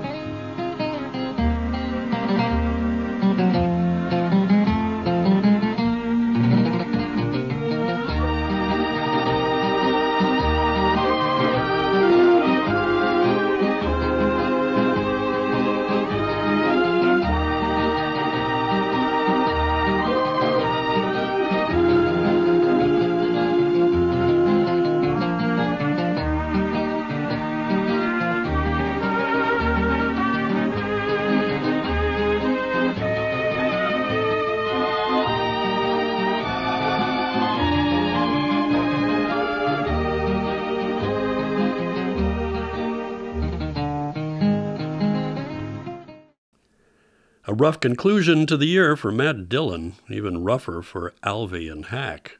Rough 47.59 47.81
conclusion 47.81 48.47
to 48.47 48.57
the 48.57 48.67
year 48.67 48.95
for 48.95 49.11
Matt 49.11 49.49
Dillon, 49.49 49.95
even 50.09 50.45
rougher 50.45 50.81
for 50.81 51.13
Alvy 51.25 51.71
and 51.71 51.87
Hack. 51.87 52.39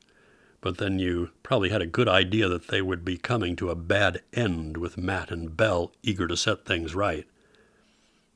But 0.61 0.79
then 0.79 1.01
you 1.01 1.31
probably 1.43 1.71
had 1.71 1.83
a 1.83 1.87
good 1.87 2.09
idea 2.09 2.49
that 2.49 2.69
they 2.69 2.81
would 2.81 3.05
be 3.05 3.17
coming 3.17 3.57
to 3.57 3.71
a 3.71 3.75
bad 3.75 4.23
end 4.33 4.77
with 4.77 4.97
Matt 4.97 5.33
and 5.33 5.57
Belle 5.57 5.91
eager 6.05 6.29
to 6.29 6.37
set 6.37 6.65
things 6.65 6.95
right. 6.95 7.27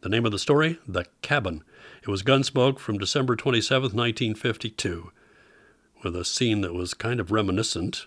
The 0.00 0.08
name 0.08 0.26
of 0.26 0.32
the 0.32 0.38
story? 0.40 0.80
The 0.86 1.04
Cabin. 1.22 1.62
It 2.02 2.08
was 2.08 2.24
Gunsmoke 2.24 2.80
from 2.80 2.98
December 2.98 3.36
27, 3.36 3.82
1952, 3.82 5.12
with 6.02 6.16
a 6.16 6.24
scene 6.24 6.62
that 6.62 6.74
was 6.74 6.94
kind 6.94 7.20
of 7.20 7.30
reminiscent 7.30 8.06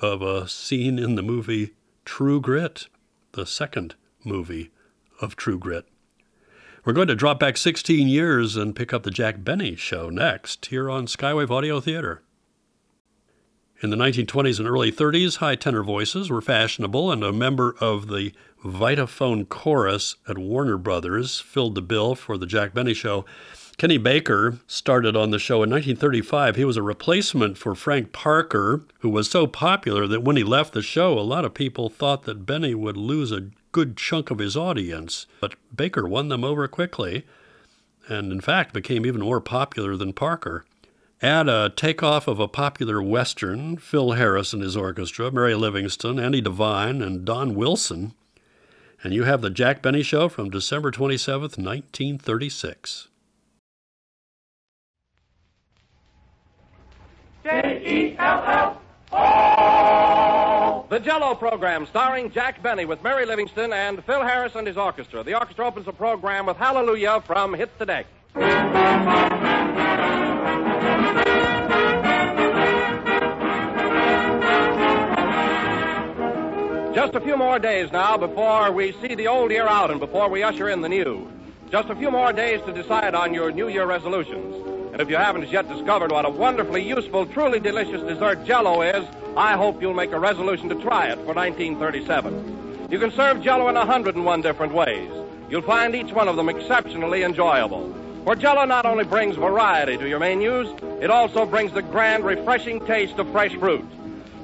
of 0.00 0.22
a 0.22 0.48
scene 0.48 0.98
in 0.98 1.14
the 1.14 1.22
movie 1.22 1.72
True 2.06 2.40
Grit, 2.40 2.86
the 3.32 3.44
second 3.44 3.96
movie 4.24 4.70
of 5.20 5.36
True 5.36 5.58
Grit. 5.58 5.86
We're 6.84 6.92
going 6.92 7.08
to 7.08 7.14
drop 7.14 7.40
back 7.40 7.56
16 7.56 8.08
years 8.08 8.56
and 8.56 8.76
pick 8.76 8.92
up 8.92 9.04
the 9.04 9.10
Jack 9.10 9.42
Benny 9.42 9.74
show 9.74 10.10
next 10.10 10.66
here 10.66 10.90
on 10.90 11.06
Skywave 11.06 11.50
Audio 11.50 11.80
Theater. 11.80 12.20
In 13.82 13.88
the 13.88 13.96
1920s 13.96 14.58
and 14.58 14.68
early 14.68 14.92
30s, 14.92 15.38
high 15.38 15.54
tenor 15.54 15.82
voices 15.82 16.28
were 16.28 16.42
fashionable, 16.42 17.10
and 17.10 17.24
a 17.24 17.32
member 17.32 17.74
of 17.80 18.08
the 18.08 18.32
Vitaphone 18.62 19.48
chorus 19.48 20.16
at 20.28 20.36
Warner 20.36 20.76
Brothers 20.76 21.40
filled 21.40 21.74
the 21.74 21.80
bill 21.80 22.14
for 22.14 22.36
the 22.36 22.44
Jack 22.44 22.74
Benny 22.74 22.92
show. 22.92 23.24
Kenny 23.78 23.96
Baker 23.96 24.58
started 24.66 25.16
on 25.16 25.30
the 25.30 25.38
show 25.38 25.62
in 25.62 25.70
1935. 25.70 26.56
He 26.56 26.66
was 26.66 26.76
a 26.76 26.82
replacement 26.82 27.56
for 27.56 27.74
Frank 27.74 28.12
Parker, 28.12 28.82
who 28.98 29.08
was 29.08 29.30
so 29.30 29.46
popular 29.46 30.06
that 30.06 30.22
when 30.22 30.36
he 30.36 30.44
left 30.44 30.74
the 30.74 30.82
show, 30.82 31.18
a 31.18 31.20
lot 31.20 31.46
of 31.46 31.54
people 31.54 31.88
thought 31.88 32.24
that 32.24 32.44
Benny 32.44 32.74
would 32.74 32.98
lose 32.98 33.32
a 33.32 33.48
good 33.74 33.96
chunk 33.96 34.30
of 34.30 34.38
his 34.38 34.56
audience. 34.56 35.26
But 35.40 35.56
Baker 35.74 36.06
won 36.08 36.28
them 36.28 36.44
over 36.44 36.66
quickly, 36.68 37.26
and 38.08 38.30
in 38.30 38.40
fact 38.40 38.72
became 38.72 39.04
even 39.04 39.20
more 39.20 39.40
popular 39.40 39.96
than 39.96 40.12
Parker. 40.12 40.64
Add 41.20 41.48
a 41.48 41.70
takeoff 41.70 42.28
of 42.28 42.38
a 42.38 42.46
popular 42.46 43.02
Western, 43.02 43.76
Phil 43.76 44.12
Harris 44.12 44.52
and 44.52 44.62
his 44.62 44.76
orchestra, 44.76 45.32
Mary 45.32 45.56
Livingstone, 45.56 46.20
Andy 46.20 46.40
Devine, 46.40 47.02
and 47.02 47.24
Don 47.24 47.56
Wilson, 47.56 48.14
and 49.02 49.12
you 49.12 49.24
have 49.24 49.42
the 49.42 49.50
Jack 49.50 49.82
Benny 49.82 50.04
Show 50.04 50.28
from 50.28 50.50
December 50.50 50.92
27, 50.92 51.42
1936. 51.42 53.08
The 60.94 61.00
Jello 61.00 61.34
program, 61.34 61.86
starring 61.86 62.30
Jack 62.30 62.62
Benny 62.62 62.84
with 62.84 63.02
Mary 63.02 63.26
Livingstone 63.26 63.72
and 63.72 64.04
Phil 64.04 64.22
Harris 64.22 64.54
and 64.54 64.64
his 64.64 64.76
orchestra. 64.76 65.24
The 65.24 65.34
orchestra 65.36 65.66
opens 65.66 65.86
the 65.86 65.92
program 65.92 66.46
with 66.46 66.56
Hallelujah 66.56 67.20
from 67.26 67.52
Hit 67.52 67.76
the 67.80 67.84
Deck. 67.84 68.06
Just 76.94 77.16
a 77.16 77.20
few 77.20 77.36
more 77.36 77.58
days 77.58 77.90
now 77.90 78.16
before 78.16 78.70
we 78.70 78.92
see 79.02 79.16
the 79.16 79.26
old 79.26 79.50
year 79.50 79.66
out 79.66 79.90
and 79.90 79.98
before 79.98 80.28
we 80.28 80.44
usher 80.44 80.68
in 80.68 80.80
the 80.80 80.88
new. 80.88 81.28
Just 81.72 81.88
a 81.88 81.96
few 81.96 82.12
more 82.12 82.32
days 82.32 82.60
to 82.66 82.72
decide 82.72 83.16
on 83.16 83.34
your 83.34 83.50
New 83.50 83.66
Year 83.66 83.84
resolutions. 83.84 84.73
And 84.94 85.02
if 85.02 85.10
you 85.10 85.16
haven't 85.16 85.42
as 85.42 85.50
yet 85.50 85.68
discovered 85.68 86.12
what 86.12 86.24
a 86.24 86.30
wonderfully 86.30 86.80
useful, 86.80 87.26
truly 87.26 87.58
delicious 87.58 88.00
dessert 88.02 88.44
Jello 88.44 88.80
is, 88.82 89.04
I 89.36 89.54
hope 89.54 89.82
you'll 89.82 89.92
make 89.92 90.12
a 90.12 90.20
resolution 90.20 90.68
to 90.68 90.76
try 90.76 91.08
it 91.08 91.16
for 91.16 91.34
1937. 91.34 92.86
You 92.92 93.00
can 93.00 93.10
serve 93.10 93.42
Jello 93.42 93.66
in 93.66 93.74
101 93.74 94.40
different 94.42 94.72
ways. 94.72 95.10
You'll 95.50 95.62
find 95.62 95.96
each 95.96 96.12
one 96.12 96.28
of 96.28 96.36
them 96.36 96.48
exceptionally 96.48 97.24
enjoyable. 97.24 97.92
For 98.22 98.36
Jello 98.36 98.66
not 98.66 98.86
only 98.86 99.02
brings 99.02 99.34
variety 99.34 99.96
to 99.96 100.08
your 100.08 100.20
menus, 100.20 100.68
it 101.02 101.10
also 101.10 101.44
brings 101.44 101.72
the 101.72 101.82
grand, 101.82 102.24
refreshing 102.24 102.78
taste 102.86 103.18
of 103.18 103.28
fresh 103.32 103.56
fruit. 103.56 103.84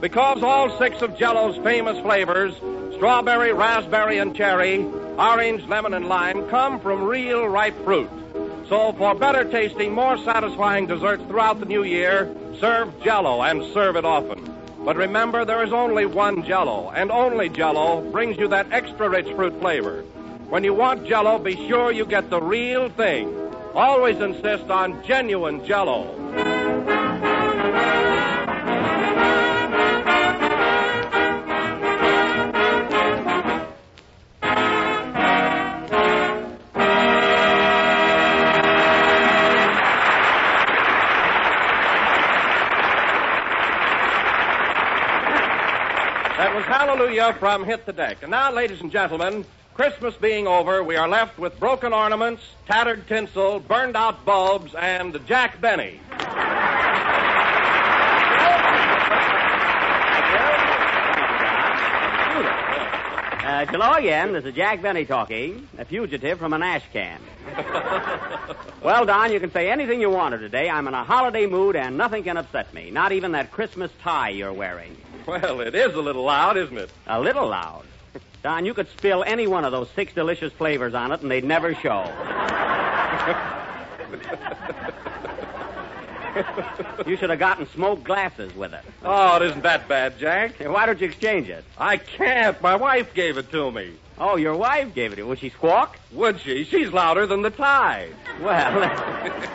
Because 0.00 0.42
all 0.42 0.76
six 0.78 1.00
of 1.00 1.16
Jello's 1.16 1.58
famous 1.58 2.00
flavors 2.00 2.56
strawberry, 2.96 3.52
raspberry, 3.52 4.18
and 4.18 4.34
cherry, 4.34 4.84
orange, 5.16 5.64
lemon, 5.68 5.94
and 5.94 6.08
lime 6.08 6.48
come 6.48 6.80
from 6.80 7.04
real 7.04 7.46
ripe 7.46 7.84
fruit. 7.84 8.10
So, 8.70 8.92
for 8.92 9.16
better 9.16 9.42
tasting, 9.42 9.92
more 9.92 10.16
satisfying 10.18 10.86
desserts 10.86 11.24
throughout 11.24 11.58
the 11.58 11.66
new 11.66 11.82
year, 11.82 12.32
serve 12.60 13.02
Jello 13.02 13.42
and 13.42 13.64
serve 13.74 13.96
it 13.96 14.04
often. 14.04 14.48
But 14.84 14.94
remember, 14.94 15.44
there 15.44 15.64
is 15.64 15.72
only 15.72 16.06
one 16.06 16.44
Jello, 16.44 16.92
and 16.94 17.10
only 17.10 17.48
Jello 17.48 18.00
brings 18.12 18.36
you 18.36 18.46
that 18.46 18.70
extra 18.70 19.08
rich 19.08 19.26
fruit 19.34 19.58
flavor. 19.58 20.02
When 20.50 20.62
you 20.62 20.72
want 20.72 21.04
Jello, 21.04 21.36
be 21.40 21.56
sure 21.66 21.90
you 21.90 22.06
get 22.06 22.30
the 22.30 22.40
real 22.40 22.88
thing. 22.90 23.36
Always 23.74 24.20
insist 24.20 24.70
on 24.70 25.02
genuine 25.04 25.66
Jello. 25.66 26.06
From 47.20 47.64
Hit 47.64 47.84
the 47.84 47.92
Deck. 47.92 48.22
And 48.22 48.30
now, 48.30 48.50
ladies 48.50 48.80
and 48.80 48.90
gentlemen, 48.90 49.44
Christmas 49.74 50.14
being 50.16 50.46
over, 50.46 50.82
we 50.82 50.96
are 50.96 51.06
left 51.06 51.38
with 51.38 51.60
broken 51.60 51.92
ornaments, 51.92 52.42
tattered 52.66 53.06
tinsel, 53.06 53.60
burned 53.60 53.94
out 53.94 54.24
bulbs, 54.24 54.74
and 54.74 55.20
Jack 55.26 55.60
Benny. 55.60 56.00
Uh, 63.50 63.66
hello 63.66 63.94
again. 63.94 64.32
This 64.32 64.44
is 64.44 64.54
Jack 64.54 64.80
Benny 64.80 65.04
talking, 65.04 65.66
a 65.76 65.84
fugitive 65.84 66.38
from 66.38 66.52
an 66.52 66.62
ash 66.62 66.84
can. 66.92 67.20
well, 68.80 69.04
Don, 69.04 69.32
you 69.32 69.40
can 69.40 69.50
say 69.50 69.68
anything 69.68 70.00
you 70.00 70.08
want 70.08 70.34
to 70.34 70.38
today. 70.38 70.70
I'm 70.70 70.86
in 70.86 70.94
a 70.94 71.02
holiday 71.02 71.46
mood 71.46 71.74
and 71.74 71.98
nothing 71.98 72.22
can 72.22 72.36
upset 72.36 72.72
me. 72.72 72.92
Not 72.92 73.10
even 73.10 73.32
that 73.32 73.50
Christmas 73.50 73.90
tie 74.04 74.28
you're 74.28 74.52
wearing. 74.52 74.96
Well, 75.26 75.62
it 75.62 75.74
is 75.74 75.96
a 75.96 76.00
little 76.00 76.22
loud, 76.22 76.58
isn't 76.58 76.78
it? 76.78 76.92
A 77.08 77.20
little 77.20 77.48
loud. 77.48 77.86
Don, 78.44 78.66
you 78.66 78.72
could 78.72 78.88
spill 78.90 79.24
any 79.24 79.48
one 79.48 79.64
of 79.64 79.72
those 79.72 79.90
six 79.96 80.12
delicious 80.12 80.52
flavors 80.52 80.94
on 80.94 81.10
it 81.10 81.20
and 81.20 81.28
they'd 81.28 81.42
never 81.42 81.74
show. 81.74 82.02
you 87.06 87.16
should 87.16 87.30
have 87.30 87.38
gotten 87.38 87.68
smoked 87.68 88.04
glasses 88.04 88.54
with 88.54 88.72
it. 88.72 88.84
Oh, 89.04 89.36
it 89.36 89.42
isn't 89.42 89.62
that 89.62 89.88
bad, 89.88 90.18
Jack. 90.18 90.60
Why 90.60 90.86
don't 90.86 91.00
you 91.00 91.06
exchange 91.06 91.48
it? 91.48 91.64
I 91.78 91.96
can't. 91.96 92.60
My 92.62 92.76
wife 92.76 93.14
gave 93.14 93.38
it 93.38 93.50
to 93.50 93.70
me. 93.70 93.92
Oh, 94.18 94.36
your 94.36 94.54
wife 94.54 94.94
gave 94.94 95.12
it 95.12 95.16
to 95.16 95.22
you. 95.22 95.28
Would 95.28 95.38
she 95.38 95.48
squawk? 95.48 95.98
Would 96.12 96.40
she? 96.40 96.64
She's 96.64 96.92
louder 96.92 97.26
than 97.26 97.40
the 97.40 97.50
tide. 97.50 98.14
Well, 98.42 98.80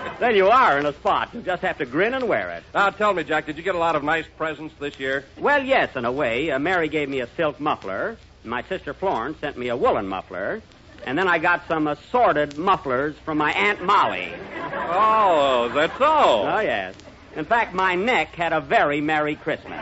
then 0.19 0.35
you 0.35 0.47
are 0.47 0.79
in 0.79 0.87
a 0.87 0.93
spot. 0.93 1.29
You 1.33 1.41
just 1.41 1.61
have 1.61 1.77
to 1.77 1.85
grin 1.85 2.15
and 2.15 2.27
wear 2.27 2.49
it. 2.51 2.63
Now, 2.73 2.89
tell 2.89 3.13
me, 3.13 3.23
Jack, 3.23 3.45
did 3.45 3.57
you 3.57 3.63
get 3.63 3.75
a 3.75 3.79
lot 3.79 3.95
of 3.95 4.03
nice 4.03 4.25
presents 4.37 4.73
this 4.79 4.99
year? 4.99 5.23
Well, 5.37 5.63
yes, 5.63 5.95
in 5.95 6.03
a 6.03 6.11
way. 6.11 6.49
Uh, 6.49 6.57
Mary 6.57 6.89
gave 6.89 7.09
me 7.09 7.19
a 7.19 7.27
silk 7.35 7.59
muffler. 7.59 8.17
My 8.43 8.63
sister 8.63 8.93
Florence 8.93 9.39
sent 9.39 9.57
me 9.57 9.69
a 9.69 9.77
woolen 9.77 10.07
muffler. 10.07 10.61
And 11.05 11.17
then 11.17 11.27
I 11.27 11.37
got 11.37 11.67
some 11.67 11.87
assorted 11.87 12.57
mufflers 12.57 13.15
from 13.23 13.37
my 13.37 13.51
Aunt 13.53 13.83
Molly. 13.83 14.33
Oh, 14.89 15.69
that's 15.73 15.95
so. 15.99 16.05
Oh, 16.07 16.59
yes. 16.59 16.95
In 17.35 17.45
fact, 17.45 17.73
my 17.73 17.95
neck 17.95 18.29
had 18.35 18.53
a 18.53 18.59
very 18.61 19.01
Merry 19.01 19.35
Christmas. 19.35 19.79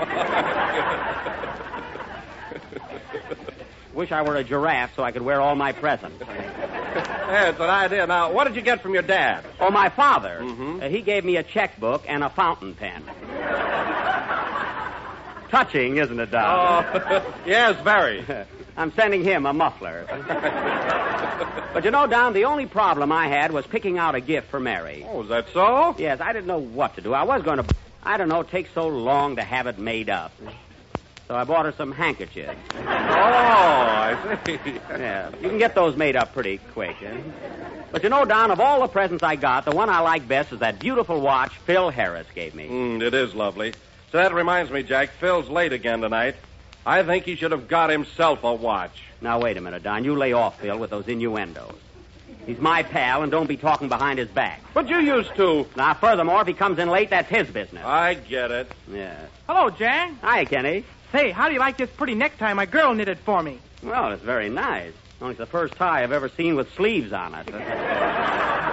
Wish 3.93 4.11
I 4.11 4.23
were 4.23 4.35
a 4.35 4.43
giraffe 4.43 4.95
so 4.95 5.03
I 5.03 5.11
could 5.11 5.21
wear 5.21 5.39
all 5.39 5.55
my 5.55 5.71
presents. 5.71 6.17
Yeah, 6.19 7.49
it's 7.49 7.59
an 7.59 7.69
idea. 7.69 8.05
Now, 8.07 8.31
what 8.31 8.45
did 8.45 8.55
you 8.55 8.61
get 8.63 8.81
from 8.81 8.93
your 8.93 9.03
dad? 9.03 9.45
Oh, 9.59 9.69
my 9.69 9.89
father. 9.89 10.39
Mhm. 10.41 10.83
Uh, 10.83 10.89
he 10.89 11.01
gave 11.01 11.23
me 11.23 11.37
a 11.37 11.43
checkbook 11.43 12.03
and 12.07 12.23
a 12.23 12.29
fountain 12.29 12.73
pen. 12.75 13.03
Touching, 15.49 15.97
isn't 15.97 16.19
it, 16.19 16.31
Don? 16.31 16.43
Oh, 16.89 17.33
yes, 17.45 17.79
very. 17.83 18.25
I'm 18.75 18.91
sending 18.93 19.23
him 19.23 19.45
a 19.45 19.53
muffler. 19.53 20.05
but 21.73 21.85
you 21.85 21.91
know, 21.91 22.07
Don, 22.07 22.33
the 22.33 22.45
only 22.45 22.65
problem 22.65 23.11
I 23.11 23.27
had 23.27 23.51
was 23.51 23.65
picking 23.67 23.97
out 23.97 24.15
a 24.15 24.21
gift 24.21 24.49
for 24.49 24.59
Mary. 24.59 25.05
Oh, 25.07 25.23
is 25.23 25.29
that 25.29 25.47
so? 25.53 25.95
Yes, 25.97 26.19
I 26.21 26.33
didn't 26.33 26.47
know 26.47 26.59
what 26.59 26.95
to 26.95 27.01
do. 27.01 27.13
I 27.13 27.23
was 27.23 27.43
going 27.43 27.57
to. 27.57 27.65
I 28.03 28.17
don't 28.17 28.29
know, 28.29 28.41
it 28.41 28.49
takes 28.49 28.69
so 28.73 28.87
long 28.87 29.37
to 29.37 29.43
have 29.43 29.67
it 29.67 29.77
made 29.77 30.09
up. 30.09 30.33
So 31.27 31.35
I 31.35 31.45
bought 31.45 31.65
her 31.65 31.71
some 31.71 31.93
handkerchiefs. 31.93 32.51
Oh, 32.75 32.83
I 32.85 34.39
see. 34.45 34.59
Yeah, 34.89 35.29
you 35.41 35.49
can 35.49 35.57
get 35.57 35.73
those 35.73 35.95
made 35.95 36.15
up 36.15 36.33
pretty 36.33 36.57
quick. 36.73 37.01
Eh? 37.01 37.17
But 37.91 38.03
you 38.03 38.09
know, 38.09 38.25
Don, 38.25 38.51
of 38.51 38.59
all 38.59 38.81
the 38.81 38.87
presents 38.87 39.23
I 39.23 39.35
got, 39.37 39.65
the 39.65 39.71
one 39.71 39.89
I 39.89 39.99
like 39.99 40.27
best 40.27 40.51
is 40.51 40.59
that 40.59 40.79
beautiful 40.79 41.21
watch 41.21 41.53
Phil 41.65 41.89
Harris 41.89 42.27
gave 42.35 42.53
me. 42.53 42.67
Mm, 42.67 43.01
it 43.01 43.13
is 43.13 43.33
lovely. 43.33 43.73
So 44.11 44.17
that 44.17 44.33
reminds 44.33 44.71
me, 44.71 44.83
Jack. 44.83 45.11
Phil's 45.19 45.49
late 45.49 45.73
again 45.73 46.01
tonight. 46.01 46.35
I 46.85 47.03
think 47.03 47.25
he 47.25 47.35
should 47.35 47.51
have 47.51 47.67
got 47.67 47.89
himself 47.89 48.43
a 48.43 48.53
watch. 48.53 49.03
Now, 49.21 49.39
wait 49.39 49.57
a 49.57 49.61
minute, 49.61 49.83
Don. 49.83 50.03
You 50.03 50.15
lay 50.15 50.33
off 50.33 50.59
Phil 50.59 50.77
with 50.77 50.89
those 50.89 51.07
innuendos. 51.07 51.75
He's 52.45 52.59
my 52.59 52.83
pal, 52.83 53.23
and 53.23 53.31
don't 53.31 53.47
be 53.47 53.55
talking 53.55 53.87
behind 53.87 54.19
his 54.19 54.27
back. 54.27 54.61
But 54.73 54.89
you 54.89 54.99
used 54.99 55.33
to. 55.35 55.65
Now, 55.77 55.93
furthermore, 55.93 56.41
if 56.41 56.47
he 56.47 56.53
comes 56.53 56.77
in 56.77 56.89
late, 56.89 57.09
that's 57.09 57.29
his 57.29 57.47
business. 57.47 57.85
I 57.85 58.15
get 58.15 58.51
it. 58.51 58.69
Yeah. 58.91 59.17
Hello, 59.47 59.69
Jack. 59.69 60.11
Hi, 60.21 60.43
Kenny. 60.43 60.83
Say, 61.13 61.31
how 61.31 61.47
do 61.47 61.53
you 61.53 61.59
like 61.59 61.77
this 61.77 61.89
pretty 61.89 62.15
necktie 62.15 62.53
my 62.53 62.65
girl 62.65 62.93
knitted 62.93 63.19
for 63.19 63.41
me? 63.41 63.59
Well, 63.81 64.11
it's 64.11 64.23
very 64.23 64.49
nice. 64.49 64.91
Only 65.21 65.33
it's 65.33 65.39
the 65.39 65.45
first 65.45 65.75
tie 65.75 66.03
I've 66.03 66.11
ever 66.11 66.27
seen 66.27 66.55
with 66.55 66.73
sleeves 66.73 67.13
on 67.13 67.33
it. 67.35 67.47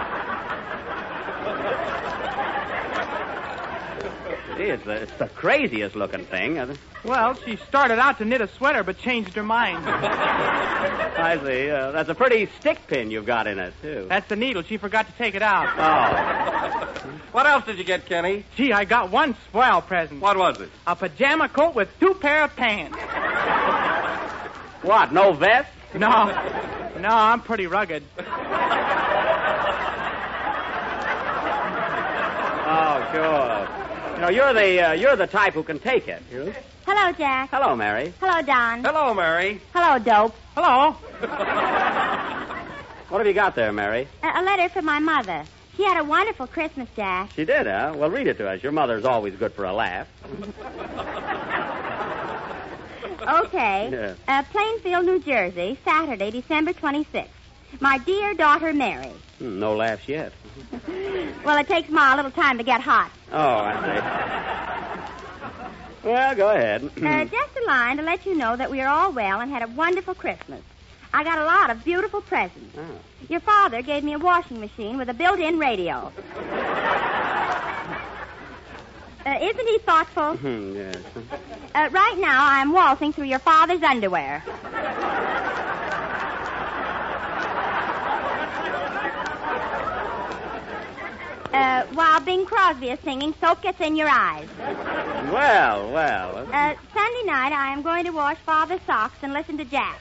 Gee, 4.60 4.66
it's 4.66 4.84
the, 4.84 4.92
it's 4.92 5.12
the 5.14 5.28
craziest 5.28 5.96
looking 5.96 6.26
thing. 6.26 6.76
Well, 7.02 7.34
she 7.46 7.56
started 7.68 7.98
out 7.98 8.18
to 8.18 8.26
knit 8.26 8.42
a 8.42 8.48
sweater, 8.48 8.84
but 8.84 8.98
changed 8.98 9.32
her 9.36 9.42
mind. 9.42 9.86
I 9.88 11.40
see. 11.42 11.70
Uh, 11.70 11.92
that's 11.92 12.10
a 12.10 12.14
pretty 12.14 12.46
stick 12.58 12.86
pin 12.86 13.10
you've 13.10 13.24
got 13.24 13.46
in 13.46 13.58
it, 13.58 13.72
too. 13.80 14.04
That's 14.10 14.28
the 14.28 14.36
needle. 14.36 14.62
She 14.62 14.76
forgot 14.76 15.06
to 15.06 15.12
take 15.14 15.34
it 15.34 15.40
out. 15.40 15.66
Oh. 15.78 17.10
What 17.32 17.46
else 17.46 17.64
did 17.64 17.78
you 17.78 17.84
get, 17.84 18.04
Kenny? 18.04 18.44
Gee, 18.54 18.70
I 18.70 18.84
got 18.84 19.10
one 19.10 19.34
swell 19.50 19.80
present. 19.80 20.20
What 20.20 20.36
was 20.36 20.60
it? 20.60 20.68
A 20.86 20.94
pajama 20.94 21.48
coat 21.48 21.74
with 21.74 21.88
two 21.98 22.12
pair 22.12 22.44
of 22.44 22.54
pants. 22.54 22.98
What, 24.82 25.10
no 25.10 25.32
vest? 25.32 25.70
No. 25.94 26.26
No, 27.00 27.08
I'm 27.08 27.40
pretty 27.40 27.66
rugged. 27.66 28.02
Oh, 32.72 33.08
sure. 33.14 33.79
You 34.20 34.26
know, 34.26 34.32
you're 34.32 34.52
the 34.52 34.80
uh, 34.82 34.92
you're 34.92 35.16
the 35.16 35.26
type 35.26 35.54
who 35.54 35.62
can 35.62 35.78
take 35.78 36.06
it. 36.06 36.22
You? 36.30 36.52
Hello, 36.86 37.10
Jack. 37.12 37.48
Hello, 37.50 37.74
Mary. 37.74 38.12
Hello, 38.20 38.42
Don. 38.42 38.84
Hello, 38.84 39.14
Mary. 39.14 39.62
Hello, 39.72 39.98
Dope. 39.98 40.36
Hello. 40.54 40.94
What 43.08 43.18
have 43.18 43.26
you 43.26 43.32
got 43.32 43.54
there, 43.56 43.72
Mary? 43.72 44.06
A, 44.22 44.40
a 44.40 44.42
letter 44.42 44.68
from 44.68 44.84
my 44.84 44.98
mother. 44.98 45.44
She 45.76 45.84
had 45.84 45.98
a 45.98 46.04
wonderful 46.04 46.46
Christmas, 46.46 46.86
Jack. 46.94 47.32
She 47.34 47.44
did, 47.46 47.66
huh? 47.66 47.94
Well, 47.96 48.08
read 48.10 48.26
it 48.28 48.36
to 48.38 48.48
us. 48.48 48.62
Your 48.62 48.70
mother's 48.72 49.04
always 49.06 49.34
good 49.36 49.52
for 49.54 49.64
a 49.64 49.72
laugh. 49.72 50.06
Okay. 53.20 53.90
Yeah. 53.92 54.14
Uh, 54.26 54.42
Plainfield, 54.44 55.04
New 55.04 55.18
Jersey, 55.20 55.78
Saturday, 55.84 56.30
December 56.30 56.72
26th. 56.72 57.28
My 57.78 57.98
dear 57.98 58.32
daughter, 58.34 58.72
Mary. 58.72 59.12
Hmm, 59.38 59.58
no 59.60 59.76
laughs 59.76 60.08
yet. 60.08 60.32
Well, 61.44 61.58
it 61.58 61.68
takes 61.68 61.88
Ma 61.88 62.14
a 62.14 62.16
little 62.16 62.30
time 62.30 62.58
to 62.58 62.64
get 62.64 62.80
hot. 62.80 63.10
Oh, 63.32 63.58
I 63.58 63.74
see. 66.02 66.08
well, 66.08 66.34
go 66.34 66.50
ahead. 66.50 66.90
Uh, 67.02 67.24
just 67.24 67.56
a 67.56 67.66
line 67.66 67.96
to 67.96 68.02
let 68.02 68.24
you 68.26 68.34
know 68.36 68.56
that 68.56 68.70
we 68.70 68.80
are 68.80 68.88
all 68.88 69.12
well 69.12 69.40
and 69.40 69.50
had 69.50 69.62
a 69.62 69.68
wonderful 69.68 70.14
Christmas. 70.14 70.62
I 71.12 71.24
got 71.24 71.38
a 71.38 71.44
lot 71.44 71.70
of 71.70 71.82
beautiful 71.84 72.20
presents. 72.20 72.76
Oh. 72.78 72.84
Your 73.28 73.40
father 73.40 73.82
gave 73.82 74.04
me 74.04 74.12
a 74.12 74.18
washing 74.18 74.60
machine 74.60 74.96
with 74.98 75.08
a 75.08 75.14
built-in 75.14 75.58
radio. 75.58 76.12
Uh, 79.26 79.38
isn't 79.38 79.68
he 79.68 79.78
thoughtful? 79.80 80.34
Hmm, 80.38 80.74
yes. 80.74 80.96
Uh, 81.74 81.90
right 81.92 82.16
now, 82.18 82.42
I'm 82.42 82.72
waltzing 82.72 83.12
through 83.12 83.26
your 83.26 83.38
father's 83.38 83.82
underwear. 83.82 84.42
Uh, 91.52 91.84
while 91.94 92.20
Bing 92.20 92.46
Crosby 92.46 92.90
is 92.90 93.00
singing, 93.00 93.34
Soap 93.40 93.62
Gets 93.62 93.80
in 93.80 93.96
Your 93.96 94.08
Eyes. 94.08 94.46
Well, 95.32 95.90
well. 95.90 96.48
Uh, 96.52 96.74
Sunday 96.94 97.22
night, 97.24 97.52
I 97.52 97.72
am 97.72 97.82
going 97.82 98.04
to 98.04 98.10
wash 98.10 98.38
Father's 98.46 98.80
socks 98.86 99.16
and 99.22 99.32
listen 99.32 99.58
to 99.58 99.64
Jack. 99.64 100.00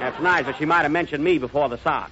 That's 0.00 0.20
nice, 0.20 0.44
but 0.44 0.56
she 0.56 0.64
might 0.64 0.82
have 0.82 0.90
mentioned 0.90 1.22
me 1.22 1.38
before 1.38 1.68
the 1.68 1.78
socks. 1.78 2.10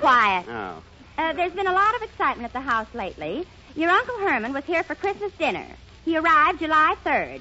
Quiet. 0.00 0.46
Oh. 0.48 0.82
Uh, 1.16 1.32
there's 1.32 1.52
been 1.52 1.66
a 1.66 1.72
lot 1.72 1.94
of 1.96 2.02
excitement 2.02 2.44
at 2.44 2.52
the 2.52 2.60
house 2.60 2.88
lately. 2.94 3.46
Your 3.74 3.90
Uncle 3.90 4.18
Herman 4.18 4.52
was 4.52 4.64
here 4.64 4.82
for 4.82 4.94
Christmas 4.94 5.32
dinner. 5.38 5.66
He 6.04 6.16
arrived 6.16 6.58
July 6.58 6.94
3rd. 7.04 7.40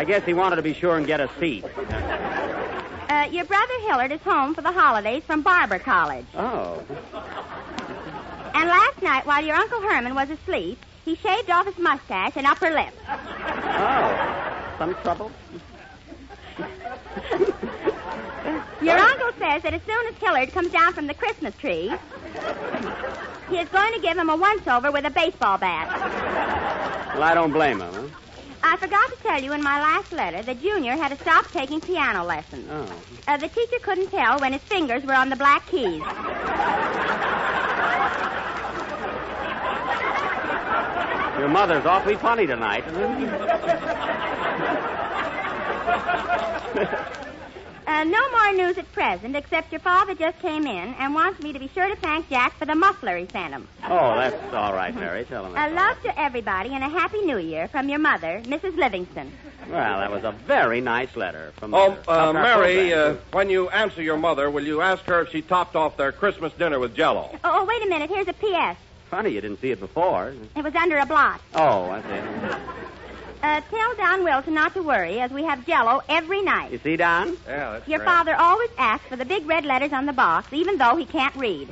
I 0.00 0.04
guess 0.04 0.24
he 0.24 0.32
wanted 0.32 0.56
to 0.56 0.62
be 0.62 0.72
sure 0.72 0.96
and 0.96 1.06
get 1.06 1.20
a 1.20 1.28
seat. 1.38 1.62
Uh, 1.62 3.28
your 3.30 3.44
brother 3.44 3.74
Hillard 3.82 4.10
is 4.12 4.20
home 4.22 4.54
for 4.54 4.62
the 4.62 4.72
holidays 4.72 5.22
from 5.26 5.42
Barber 5.42 5.78
College. 5.78 6.24
Oh. 6.34 6.82
And 8.54 8.66
last 8.66 9.02
night, 9.02 9.26
while 9.26 9.44
your 9.44 9.56
Uncle 9.56 9.82
Herman 9.82 10.14
was 10.14 10.30
asleep, 10.30 10.82
he 11.04 11.16
shaved 11.16 11.50
off 11.50 11.66
his 11.66 11.76
mustache 11.76 12.32
and 12.36 12.46
upper 12.46 12.70
lip. 12.70 12.94
Oh. 13.06 14.74
Some 14.78 14.94
trouble? 15.02 15.30
Your 18.80 18.96
uncle 18.96 19.32
says 19.38 19.62
that 19.64 19.74
as 19.74 19.82
soon 19.82 20.06
as 20.06 20.14
Hillard 20.14 20.50
comes 20.52 20.72
down 20.72 20.94
from 20.94 21.08
the 21.08 21.14
Christmas 21.14 21.54
tree, 21.56 21.92
he 23.50 23.58
is 23.58 23.68
going 23.68 23.92
to 23.92 24.00
give 24.00 24.16
him 24.16 24.30
a 24.30 24.36
once-over 24.36 24.92
with 24.92 25.04
a 25.04 25.10
baseball 25.10 25.58
bat. 25.58 25.90
Well, 27.12 27.22
I 27.22 27.34
don't 27.34 27.52
blame 27.52 27.82
him, 27.82 27.92
huh? 27.92 28.08
I 28.62 28.76
forgot 28.76 29.10
to 29.10 29.16
tell 29.22 29.42
you 29.42 29.52
in 29.52 29.62
my 29.62 29.80
last 29.80 30.12
letter 30.12 30.42
that 30.42 30.60
Junior 30.60 30.92
had 30.92 31.08
to 31.08 31.16
stop 31.22 31.50
taking 31.52 31.80
piano 31.80 32.24
lessons. 32.24 32.68
Oh. 32.70 32.86
Uh, 33.26 33.36
the 33.36 33.48
teacher 33.48 33.78
couldn't 33.82 34.10
tell 34.10 34.38
when 34.40 34.52
his 34.52 34.62
fingers 34.62 35.02
were 35.04 35.14
on 35.14 35.30
the 35.30 35.36
black 35.36 35.66
keys. 35.66 36.02
Your 41.38 41.48
mother's 41.48 41.86
awfully 41.86 42.16
funny 42.16 42.46
tonight, 42.46 42.84
isn't 42.88 43.30
Uh, 47.90 48.04
no 48.04 48.30
more 48.30 48.52
news 48.52 48.78
at 48.78 48.90
present, 48.92 49.34
except 49.34 49.72
your 49.72 49.80
father 49.80 50.14
just 50.14 50.38
came 50.38 50.64
in 50.64 50.94
and 50.94 51.12
wants 51.12 51.42
me 51.42 51.52
to 51.52 51.58
be 51.58 51.66
sure 51.74 51.88
to 51.88 51.96
thank 51.96 52.28
Jack 52.30 52.56
for 52.56 52.64
the 52.64 52.74
muffler 52.76 53.16
he 53.16 53.26
sent 53.32 53.52
him. 53.52 53.66
Oh, 53.82 54.14
that's 54.14 54.54
all 54.54 54.72
right, 54.72 54.94
Mary. 54.94 55.24
Tell 55.24 55.44
him. 55.44 55.50
A 55.50 55.54
that's 55.54 55.72
all 55.72 55.76
love 55.76 56.02
to 56.02 56.20
everybody 56.20 56.72
and 56.72 56.84
a 56.84 56.88
happy 56.88 57.20
new 57.22 57.38
year 57.38 57.66
from 57.66 57.88
your 57.88 57.98
mother, 57.98 58.42
Mrs. 58.44 58.76
Livingstone. 58.76 59.32
Well, 59.68 59.98
that 59.98 60.12
was 60.12 60.22
a 60.22 60.30
very 60.30 60.80
nice 60.80 61.16
letter 61.16 61.52
from. 61.56 61.74
Oh, 61.74 61.98
uh, 62.06 62.28
uh, 62.28 62.32
Mary, 62.32 62.94
uh, 62.94 63.14
when 63.32 63.50
you 63.50 63.68
answer 63.70 64.02
your 64.02 64.18
mother, 64.18 64.48
will 64.52 64.64
you 64.64 64.82
ask 64.82 65.02
her 65.06 65.22
if 65.22 65.30
she 65.30 65.42
topped 65.42 65.74
off 65.74 65.96
their 65.96 66.12
Christmas 66.12 66.52
dinner 66.52 66.78
with 66.78 66.94
Jello? 66.94 67.28
Oh, 67.32 67.38
oh, 67.44 67.64
wait 67.64 67.84
a 67.84 67.88
minute. 67.88 68.08
Here's 68.08 68.28
a 68.28 68.34
P.S. 68.34 68.76
Funny 69.10 69.30
you 69.30 69.40
didn't 69.40 69.60
see 69.60 69.72
it 69.72 69.80
before. 69.80 70.32
It 70.54 70.62
was 70.62 70.76
under 70.76 70.98
a 70.98 71.06
blot. 71.06 71.40
Oh, 71.56 71.90
I 71.90 72.02
see. 72.02 72.79
Uh, 73.42 73.60
tell 73.70 73.94
Don 73.96 74.22
Wilson 74.22 74.52
not 74.54 74.74
to 74.74 74.82
worry, 74.82 75.18
as 75.18 75.30
we 75.30 75.44
have 75.44 75.64
Jello 75.66 76.02
every 76.08 76.42
night. 76.42 76.72
You 76.72 76.78
see, 76.78 76.96
Don? 76.96 77.38
Yeah, 77.46 77.72
that's 77.72 77.88
Your 77.88 77.98
great. 77.98 78.06
father 78.08 78.34
always 78.36 78.68
asks 78.76 79.06
for 79.08 79.16
the 79.16 79.24
big 79.24 79.46
red 79.46 79.64
letters 79.64 79.92
on 79.94 80.04
the 80.04 80.12
box, 80.12 80.52
even 80.52 80.76
though 80.76 80.94
he 80.96 81.06
can't 81.06 81.34
read. 81.36 81.68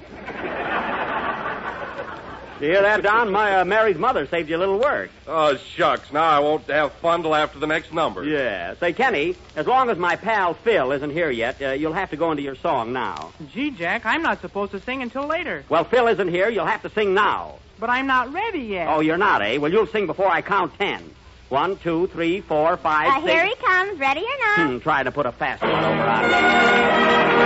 You 2.60 2.66
hear 2.66 2.82
that, 2.82 3.02
Don? 3.04 3.30
My 3.30 3.60
uh, 3.60 3.64
Mary's 3.64 3.98
mother 3.98 4.26
saved 4.26 4.48
you 4.48 4.56
a 4.56 4.58
little 4.58 4.80
work. 4.80 5.10
Oh, 5.28 5.56
shucks. 5.56 6.12
Now 6.12 6.24
I 6.24 6.40
won't 6.40 6.66
have 6.66 6.90
fun 6.94 7.22
till 7.22 7.34
after 7.34 7.60
the 7.60 7.68
next 7.68 7.92
number. 7.92 8.24
Yeah. 8.24 8.74
Say, 8.80 8.92
Kenny, 8.94 9.36
as 9.54 9.66
long 9.68 9.90
as 9.90 9.98
my 9.98 10.16
pal 10.16 10.54
Phil 10.54 10.90
isn't 10.90 11.10
here 11.10 11.30
yet, 11.30 11.62
uh, 11.62 11.70
you'll 11.72 11.92
have 11.92 12.10
to 12.10 12.16
go 12.16 12.32
into 12.32 12.42
your 12.42 12.56
song 12.56 12.92
now. 12.92 13.30
Gee, 13.52 13.70
Jack, 13.70 14.04
I'm 14.04 14.22
not 14.22 14.40
supposed 14.40 14.72
to 14.72 14.80
sing 14.80 15.02
until 15.02 15.26
later. 15.26 15.62
Well, 15.68 15.84
Phil 15.84 16.08
isn't 16.08 16.28
here. 16.28 16.48
You'll 16.48 16.66
have 16.66 16.82
to 16.82 16.90
sing 16.90 17.14
now. 17.14 17.58
But 17.78 17.90
I'm 17.90 18.08
not 18.08 18.32
ready 18.32 18.58
yet. 18.62 18.88
Oh, 18.88 18.98
you're 19.00 19.18
not, 19.18 19.40
eh? 19.40 19.58
Well, 19.58 19.70
you'll 19.70 19.86
sing 19.86 20.06
before 20.08 20.28
I 20.28 20.42
count 20.42 20.74
ten. 20.78 21.14
One, 21.48 21.78
two, 21.78 22.08
three, 22.08 22.42
four, 22.42 22.76
five, 22.76 23.08
uh, 23.08 23.20
six. 23.20 23.32
Here 23.32 23.46
he 23.46 23.54
comes, 23.54 23.98
ready 23.98 24.20
or 24.20 24.38
not. 24.58 24.70
Hmm, 24.70 24.78
try 24.80 25.02
to 25.02 25.10
put 25.10 25.24
a 25.24 25.32
fast 25.32 25.62
one 25.62 25.72
over 25.72 26.02
on 26.02 27.38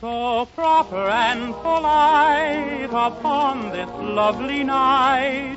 So 0.00 0.46
proper 0.54 1.08
and 1.08 1.54
polite 1.54 2.90
upon 2.90 3.70
this 3.70 3.88
lovely 4.00 4.64
night 4.64 5.56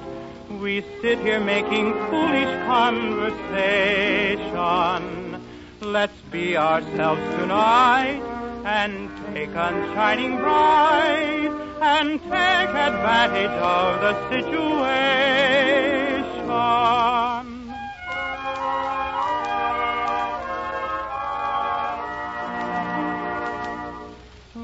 we 0.60 0.84
sit 1.02 1.20
here 1.20 1.40
making 1.40 1.94
foolish 2.10 2.66
conversation. 2.66 5.42
Let's 5.80 6.20
be 6.32 6.58
ourselves 6.58 7.22
tonight 7.36 8.22
and 8.66 9.10
take 9.34 9.56
on 9.56 9.94
shining 9.94 10.36
bright 10.36 11.50
and 11.82 12.22
take 12.22 12.32
advantage 12.32 13.52
of 13.52 14.02
the 14.02 14.30
situation. 14.30 14.60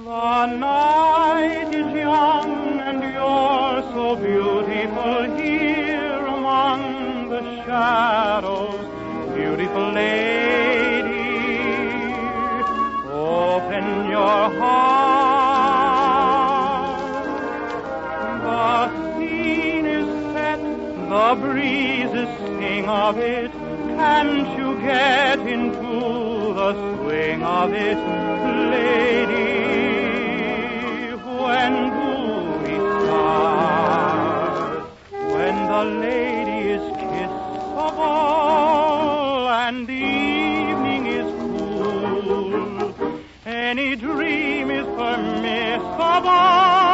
The 0.04 0.46
night 0.46 1.74
is 1.74 1.93
young 1.93 2.82
and 2.82 3.02
you're 3.02 3.82
so 3.93 4.16
beautiful 4.18 5.24
here 5.38 5.45
shadows, 7.76 8.80
beautiful 9.36 9.88
lady. 9.91 11.28
Open 13.11 13.86
your 14.15 14.43
heart. 14.59 15.76
The 18.45 18.69
scene 19.17 19.88
is 19.99 20.07
set, 20.34 20.61
the 21.11 21.30
breezes 21.41 22.32
sing 22.43 22.86
of 22.88 23.17
it. 23.17 23.51
Can't 23.99 24.47
you 24.57 24.69
get 24.80 25.39
into 25.39 25.93
the 26.59 26.71
swing 26.95 27.39
of 27.43 27.73
it, 27.73 27.99
lady? 28.76 29.63
When 31.43 31.73
do 31.97 32.09
we 32.63 32.76
start? 33.03 34.84
When 35.36 35.55
the 35.71 35.84
kiss 36.05 36.55
and 39.51 39.88
the 39.88 39.93
evening 39.93 41.07
is 41.07 41.25
cool. 41.39 42.93
Any 43.45 43.95
dream 43.95 44.71
is 44.71 44.86
permissible 44.86 46.84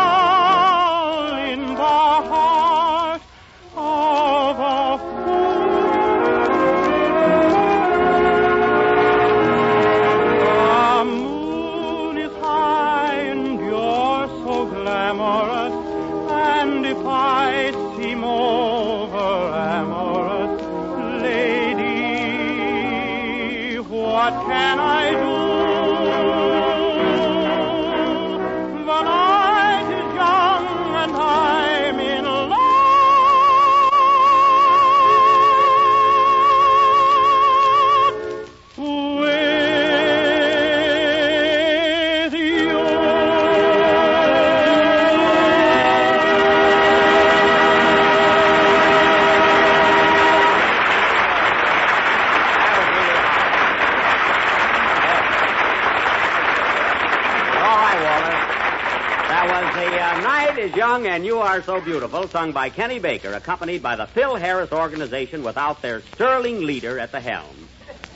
Young 60.91 61.07
and 61.07 61.25
You 61.25 61.39
Are 61.39 61.63
So 61.63 61.79
Beautiful, 61.79 62.27
sung 62.27 62.51
by 62.51 62.69
Kenny 62.69 62.99
Baker, 62.99 63.33
accompanied 63.33 63.81
by 63.81 63.95
the 63.95 64.07
Phil 64.07 64.35
Harris 64.35 64.73
Organization 64.73 65.41
without 65.41 65.81
their 65.81 66.01
sterling 66.01 66.65
leader 66.65 66.99
at 66.99 67.13
the 67.13 67.21
helm. 67.21 67.69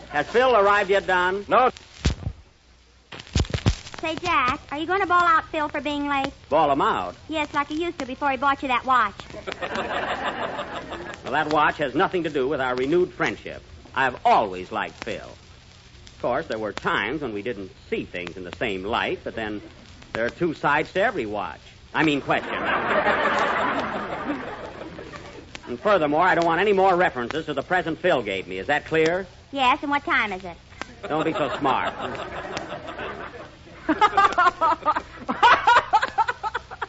Has 0.10 0.28
Phil 0.28 0.54
arrived 0.54 0.90
yet, 0.90 1.08
Don? 1.08 1.46
No. 1.48 1.70
Say, 4.02 4.16
Jack, 4.16 4.60
are 4.74 4.78
you 4.78 4.86
going 4.86 5.00
to 5.00 5.08
bawl 5.08 5.24
out 5.24 5.46
Phil 5.52 5.70
for 5.70 5.80
being 5.80 6.10
late? 6.10 6.34
Bawl 6.50 6.70
him 6.70 6.82
out. 6.82 7.16
Yes, 7.30 7.54
like 7.54 7.70
he 7.70 7.82
used 7.82 7.98
to 8.00 8.06
before 8.06 8.32
he 8.32 8.36
bought 8.36 8.62
you 8.62 8.68
that 8.68 8.84
watch. 8.84 9.16
Well, 11.24 11.32
that 11.32 11.48
watch 11.54 11.78
has 11.78 11.96
nothing 11.96 12.24
to 12.24 12.30
do 12.30 12.46
with 12.46 12.60
our 12.60 12.76
renewed 12.76 13.14
friendship. 13.14 13.64
I've 13.96 14.20
always 14.26 14.70
liked 14.70 15.02
Phil. 15.06 15.30
Of 15.30 16.22
course, 16.22 16.48
there 16.48 16.60
were 16.60 16.74
times 16.74 17.22
when 17.22 17.32
we 17.32 17.42
didn't 17.42 17.72
see 17.90 18.04
things 18.04 18.36
in 18.36 18.44
the 18.44 18.56
same 18.58 18.84
light, 18.84 19.22
but 19.24 19.34
then 19.34 19.62
there 20.12 20.26
are 20.26 20.30
two 20.30 20.54
sides 20.54 20.92
to 20.92 21.02
every 21.02 21.26
watch. 21.26 21.62
I 21.96 22.04
mean, 22.04 22.22
question. 22.22 22.54
and 25.68 25.80
furthermore, 25.80 26.24
I 26.24 26.36
don't 26.36 26.46
want 26.46 26.60
any 26.60 26.74
more 26.74 26.94
references 26.94 27.46
to 27.46 27.54
the 27.54 27.64
present 27.64 28.00
Phil 28.00 28.22
gave 28.22 28.48
me. 28.48 28.60
Is 28.60 28.68
that 28.68 28.86
clear? 28.86 29.26
Yes, 29.54 29.80
and 29.82 29.90
what 29.90 30.04
time 30.04 30.34
is 30.34 30.44
it? 30.44 30.58
Don't 31.08 31.24
be 31.24 31.32
so 31.32 31.58
smart. 31.58 31.94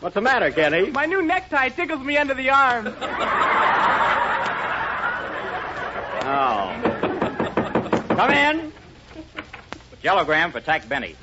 What's 0.00 0.14
the 0.14 0.20
matter, 0.20 0.50
Kenny? 0.50 0.90
My 0.90 1.06
new 1.06 1.22
necktie 1.22 1.68
tickles 1.68 2.02
me 2.04 2.16
under 2.16 2.34
the 2.34 2.50
arm. 2.50 2.88
Oh. 6.28 6.72
Come 8.08 8.30
in. 8.32 8.72
Jellogram 10.02 10.50
for 10.50 10.60
Jack 10.60 10.88
Benny. 10.88 11.14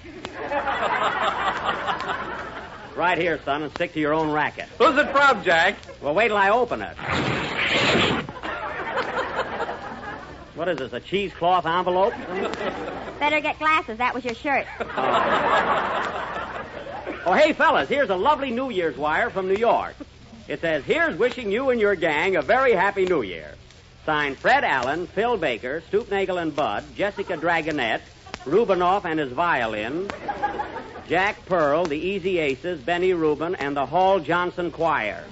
Right 2.95 3.17
here, 3.17 3.39
son, 3.43 3.63
and 3.63 3.71
stick 3.73 3.93
to 3.93 3.99
your 3.99 4.13
own 4.13 4.31
racket. 4.31 4.65
Who's 4.77 4.97
it 4.97 5.11
from, 5.11 5.43
Jack? 5.43 5.75
Well, 6.01 6.13
wait 6.13 6.27
till 6.27 6.37
I 6.37 6.49
open 6.49 6.81
it. 6.81 6.95
What 10.55 10.69
is 10.69 10.77
this, 10.77 10.93
a 10.93 10.99
cheesecloth 10.99 11.65
envelope? 11.65 12.13
Better 13.19 13.39
get 13.39 13.57
glasses. 13.57 13.97
That 13.97 14.13
was 14.13 14.23
your 14.23 14.35
shirt. 14.35 14.67
Oh, 17.25 17.25
oh 17.25 17.33
hey, 17.33 17.53
fellas, 17.53 17.89
here's 17.89 18.09
a 18.09 18.15
lovely 18.15 18.51
New 18.51 18.69
Year's 18.69 18.95
wire 18.95 19.31
from 19.31 19.47
New 19.47 19.55
York. 19.55 19.95
It 20.47 20.61
says, 20.61 20.83
Here's 20.83 21.17
wishing 21.17 21.51
you 21.51 21.71
and 21.71 21.81
your 21.81 21.95
gang 21.95 22.35
a 22.35 22.43
very 22.43 22.73
happy 22.73 23.05
New 23.05 23.23
Year. 23.23 23.55
Signed 24.05 24.37
Fred 24.37 24.63
Allen, 24.63 25.07
Phil 25.07 25.37
Baker, 25.37 25.81
Stoopnagle 25.89 26.41
and 26.41 26.55
Budd, 26.55 26.83
Jessica 26.95 27.37
Dragonette, 27.37 28.01
Rubinoff 28.45 29.05
and 29.05 29.19
his 29.19 29.31
violin, 29.31 30.09
Jack 31.07 31.45
Pearl, 31.45 31.85
the 31.85 31.97
Easy 31.97 32.39
Aces, 32.39 32.81
Benny 32.81 33.13
Rubin, 33.13 33.55
and 33.55 33.75
the 33.75 33.85
Hall 33.85 34.19
Johnson 34.19 34.71
Choir. 34.71 35.23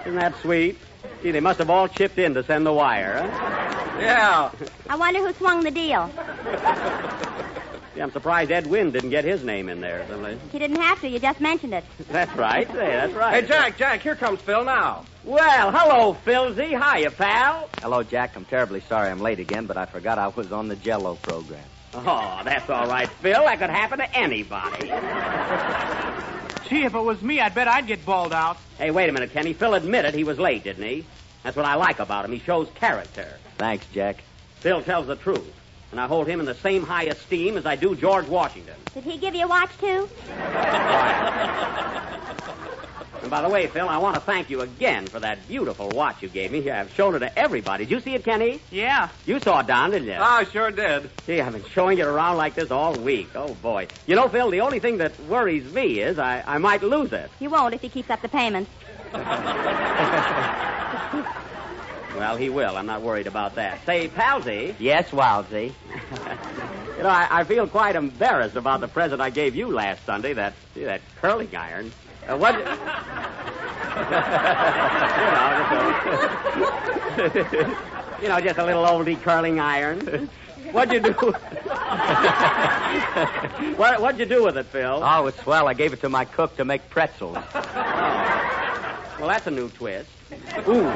Isn't 0.00 0.16
that 0.16 0.34
sweet? 0.40 0.78
Gee, 1.22 1.30
they 1.30 1.40
must 1.40 1.58
have 1.58 1.70
all 1.70 1.88
chipped 1.88 2.18
in 2.18 2.34
to 2.34 2.42
send 2.42 2.66
the 2.66 2.72
wire, 2.72 3.22
huh? 3.22 3.98
Yeah. 4.00 4.50
I 4.90 4.96
wonder 4.96 5.20
who 5.20 5.32
swung 5.34 5.62
the 5.62 5.70
deal. 5.70 6.10
Yeah, 7.94 8.04
I'm 8.04 8.12
surprised 8.12 8.50
Ed 8.50 8.66
Wynn 8.66 8.90
didn't 8.90 9.10
get 9.10 9.24
his 9.24 9.44
name 9.44 9.68
in 9.68 9.80
there. 9.82 10.06
Somebody- 10.08 10.38
He 10.50 10.58
didn't 10.58 10.80
have 10.80 11.00
to. 11.02 11.08
You 11.08 11.18
just 11.18 11.40
mentioned 11.40 11.74
it. 11.74 11.84
That's 12.10 12.34
right. 12.36 12.66
Say, 12.68 12.74
that's 12.90 13.12
right. 13.12 13.42
Hey, 13.42 13.48
Jack, 13.48 13.76
Jack, 13.76 14.00
here 14.00 14.16
comes 14.16 14.40
Phil 14.40 14.64
now. 14.64 15.04
Well, 15.24 15.70
hello, 15.70 16.16
Philzy. 16.24 16.68
Hiya, 16.70 17.10
pal. 17.10 17.68
Hello, 17.82 18.02
Jack. 18.02 18.34
I'm 18.34 18.44
terribly 18.46 18.80
sorry 18.80 19.10
I'm 19.10 19.20
late 19.20 19.38
again, 19.40 19.66
but 19.66 19.76
I 19.76 19.84
forgot 19.84 20.18
I 20.18 20.28
was 20.28 20.52
on 20.52 20.68
the 20.68 20.76
Jello 20.76 21.16
program. 21.16 21.62
Oh, 21.94 22.40
that's 22.44 22.70
all 22.70 22.86
right, 22.86 23.08
Phil. 23.20 23.44
That 23.44 23.58
could 23.58 23.68
happen 23.70 23.98
to 23.98 24.16
anybody. 24.16 24.88
Gee, 26.68 26.84
if 26.84 26.94
it 26.94 26.98
was 27.00 27.20
me, 27.20 27.38
I'd 27.40 27.54
bet 27.54 27.68
I'd 27.68 27.86
get 27.86 28.04
bawled 28.06 28.32
out. 28.32 28.56
Hey, 28.78 28.90
wait 28.90 29.10
a 29.10 29.12
minute, 29.12 29.32
Kenny. 29.32 29.52
Phil 29.52 29.74
admitted 29.74 30.14
he 30.14 30.24
was 30.24 30.38
late, 30.38 30.64
didn't 30.64 30.84
he? 30.84 31.04
That's 31.42 31.56
what 31.56 31.66
I 31.66 31.74
like 31.74 31.98
about 31.98 32.24
him. 32.24 32.32
He 32.32 32.38
shows 32.38 32.68
character. 32.76 33.28
Thanks, 33.58 33.84
Jack. 33.92 34.22
Phil 34.60 34.80
tells 34.82 35.06
the 35.06 35.16
truth. 35.16 35.52
And 35.92 36.00
I 36.00 36.06
hold 36.06 36.26
him 36.26 36.40
in 36.40 36.46
the 36.46 36.54
same 36.54 36.82
high 36.82 37.04
esteem 37.04 37.58
as 37.58 37.66
I 37.66 37.76
do 37.76 37.94
George 37.94 38.26
Washington. 38.26 38.74
Did 38.94 39.04
he 39.04 39.18
give 39.18 39.34
you 39.34 39.44
a 39.44 39.48
watch, 39.48 39.70
too? 39.78 40.08
And 43.20 43.30
by 43.30 43.42
the 43.42 43.48
way, 43.50 43.66
Phil, 43.68 43.88
I 43.88 43.98
want 43.98 44.14
to 44.16 44.20
thank 44.22 44.48
you 44.50 44.62
again 44.62 45.06
for 45.06 45.20
that 45.20 45.46
beautiful 45.46 45.90
watch 45.90 46.22
you 46.22 46.28
gave 46.28 46.50
me. 46.50 46.68
I've 46.70 46.90
shown 46.94 47.14
it 47.14 47.20
to 47.20 47.38
everybody. 47.38 47.84
Did 47.84 47.92
you 47.92 48.00
see 48.00 48.14
it, 48.14 48.24
Kenny? 48.24 48.60
Yeah. 48.70 49.10
You 49.26 49.38
saw 49.38 49.60
it, 49.60 49.68
Don, 49.68 49.90
didn't 49.90 50.08
you? 50.08 50.14
I 50.14 50.44
sure 50.44 50.70
did. 50.70 51.10
Gee, 51.26 51.40
I've 51.40 51.52
been 51.52 51.64
showing 51.72 51.98
it 51.98 52.06
around 52.06 52.38
like 52.38 52.56
this 52.56 52.70
all 52.70 52.94
week. 52.94 53.28
Oh, 53.34 53.54
boy. 53.54 53.86
You 54.06 54.16
know, 54.16 54.28
Phil, 54.28 54.50
the 54.50 54.62
only 54.62 54.80
thing 54.80 54.96
that 54.98 55.12
worries 55.28 55.70
me 55.72 56.00
is 56.00 56.18
I, 56.18 56.42
I 56.44 56.56
might 56.58 56.82
lose 56.82 57.12
it. 57.12 57.30
You 57.38 57.50
won't 57.50 57.74
if 57.74 57.82
he 57.82 57.90
keeps 57.90 58.08
up 58.08 58.22
the 58.22 58.28
payments. 58.28 58.70
Well, 62.16 62.36
he 62.36 62.50
will. 62.50 62.76
I'm 62.76 62.86
not 62.86 63.02
worried 63.02 63.26
about 63.26 63.54
that. 63.56 63.84
Say, 63.86 64.08
Palsy. 64.08 64.74
Yes, 64.78 65.10
Wowsy. 65.10 65.72
You 66.96 67.04
know, 67.04 67.08
I, 67.08 67.40
I 67.40 67.44
feel 67.44 67.66
quite 67.66 67.96
embarrassed 67.96 68.54
about 68.54 68.80
the 68.80 68.86
present 68.86 69.20
I 69.20 69.30
gave 69.30 69.56
you 69.56 69.68
last 69.72 70.04
Sunday, 70.04 70.34
that, 70.34 70.54
that 70.76 71.00
curling 71.20 71.56
iron. 71.56 71.90
Uh, 72.28 72.36
what... 72.36 72.54
you, 72.58 72.64
know, 77.18 77.28
just 77.34 77.52
a, 77.54 77.76
you 78.22 78.28
know, 78.28 78.40
just 78.40 78.58
a 78.58 78.64
little 78.64 78.84
oldie 78.84 79.20
curling 79.20 79.58
iron. 79.58 80.28
What'd 80.70 80.92
you 80.94 81.00
do? 81.00 81.12
what, 83.76 84.00
what'd 84.00 84.20
you 84.20 84.26
do 84.26 84.44
with 84.44 84.56
it, 84.56 84.66
Phil? 84.66 85.00
Oh, 85.02 85.26
it's 85.26 85.42
swell. 85.42 85.66
I 85.66 85.74
gave 85.74 85.92
it 85.92 86.02
to 86.02 86.08
my 86.08 86.24
cook 86.24 86.56
to 86.58 86.64
make 86.64 86.88
pretzels. 86.88 87.38
Well, 87.54 89.28
that's 89.28 89.46
a 89.46 89.50
new 89.50 89.68
twist. 89.70 90.08
Ooh. 90.68 90.92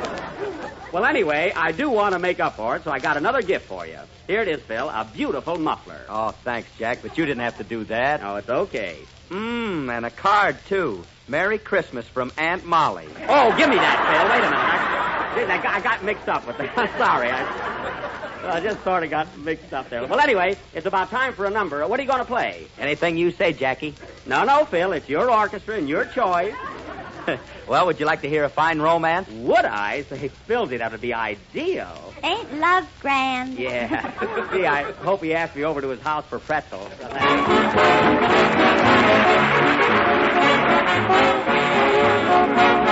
Well, 0.93 1.05
anyway, 1.05 1.53
I 1.55 1.73
do 1.73 1.91
want 1.91 2.13
to 2.15 2.19
make 2.19 2.41
up 2.41 2.57
for 2.57 2.77
it, 2.77 2.85
so 2.85 2.91
I 2.91 3.01
got 3.01 3.17
another 3.17 3.43
gift 3.43 3.67
for 3.67 3.87
you. 3.87 3.99
Here 4.27 4.41
it 4.43 4.49
is, 4.49 4.61
Phil, 4.63 4.89
a 4.89 5.05
beautiful 5.13 5.59
muffler. 5.59 6.01
Oh, 6.09 6.31
thanks, 6.31 6.69
Jack, 6.79 7.01
but 7.03 7.19
you 7.19 7.27
didn't 7.27 7.43
have 7.43 7.59
to 7.59 7.65
do 7.65 7.85
that. 7.85 8.23
Oh, 8.23 8.37
it's 8.37 8.49
okay. 8.49 8.97
Mmm, 9.31 9.91
and 9.95 10.07
a 10.07 10.11
card, 10.11 10.57
too. 10.69 11.05
Merry 11.29 11.59
Christmas 11.59 12.07
from 12.07 12.33
Aunt 12.39 12.65
Molly. 12.65 13.09
Oh, 13.29 13.57
give 13.59 13.69
me 13.69 13.77
that, 13.77 13.99
Phil. 14.09 14.31
Wait 14.31 14.39
a 14.39 14.51
minute. 14.51 15.53
I, 15.53 15.59
I, 15.59 15.63
got, 15.63 15.75
I 15.75 15.81
got 15.81 16.05
mixed 16.05 16.29
up 16.29 16.47
with 16.47 16.57
that. 16.59 16.79
I'm 16.79 16.89
sorry. 16.99 17.31
I, 17.31 18.57
I 18.57 18.61
just 18.61 18.83
sort 18.85 19.03
of 19.03 19.11
got 19.11 19.37
mixed 19.39 19.73
up 19.73 19.91
there. 19.91 20.07
Well, 20.07 20.21
anyway, 20.21 20.57
it's 20.73 20.87
about 20.87 21.11
time 21.11 21.33
for 21.33 21.47
a 21.47 21.51
number. 21.51 21.87
What 21.87 21.99
are 21.99 22.03
you 22.03 22.09
going 22.09 22.21
to 22.21 22.25
play? 22.25 22.69
Anything 22.79 23.17
you 23.17 23.33
say, 23.33 23.53
Jackie. 23.53 23.95
No, 24.25 24.45
no, 24.45 24.65
Phil. 24.65 24.93
It's 24.93 25.09
your 25.09 25.31
orchestra 25.31 25.77
and 25.77 25.89
your 25.89 26.05
choice. 26.05 26.55
well, 27.69 27.87
would 27.87 28.01
you 28.01 28.07
like 28.07 28.23
to 28.23 28.29
hear 28.29 28.45
a 28.45 28.49
fine 28.49 28.81
romance? 28.81 29.29
Would 29.31 29.65
I? 29.65 30.03
Say, 30.03 30.31
Philsy, 30.49 30.79
that 30.79 30.93
would 30.93 31.01
be 31.01 31.15
ideal. 31.15 32.15
Ain't 32.23 32.55
love 32.59 32.87
grand? 33.01 33.59
Yeah. 33.59 34.49
Gee, 34.53 34.67
I 34.67 34.93
hope 34.93 35.23
he 35.23 35.35
asked 35.35 35.57
me 35.57 35.65
over 35.65 35.81
to 35.81 35.89
his 35.89 36.01
house 36.01 36.25
for 36.29 36.39
pretzels. 36.39 36.91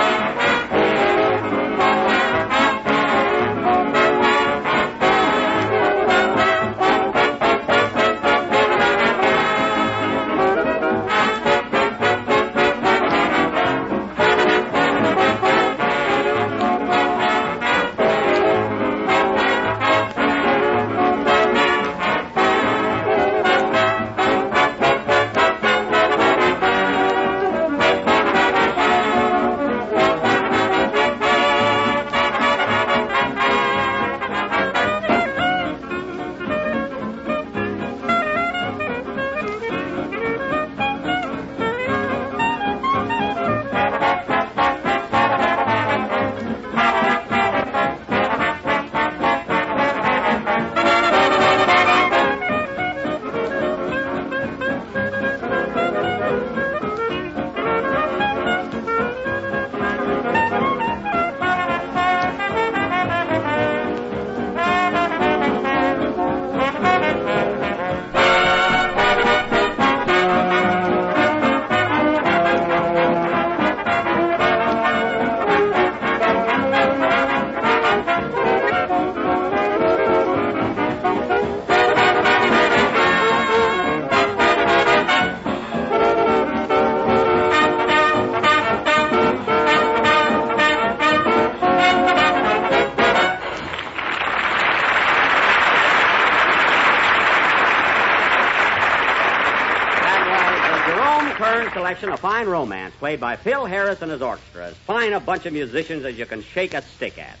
Fine 102.25 102.47
Romance, 102.47 102.95
played 102.95 103.19
by 103.19 103.35
Phil 103.35 103.67
Harris 103.67 104.01
and 104.01 104.09
his 104.09 104.19
orchestra. 104.19 104.69
As 104.69 104.73
fine 104.73 105.13
a 105.13 105.19
bunch 105.19 105.45
of 105.45 105.53
musicians 105.53 106.03
as 106.05 106.17
you 106.17 106.25
can 106.25 106.41
shake 106.41 106.73
a 106.73 106.81
stick 106.81 107.19
at. 107.19 107.37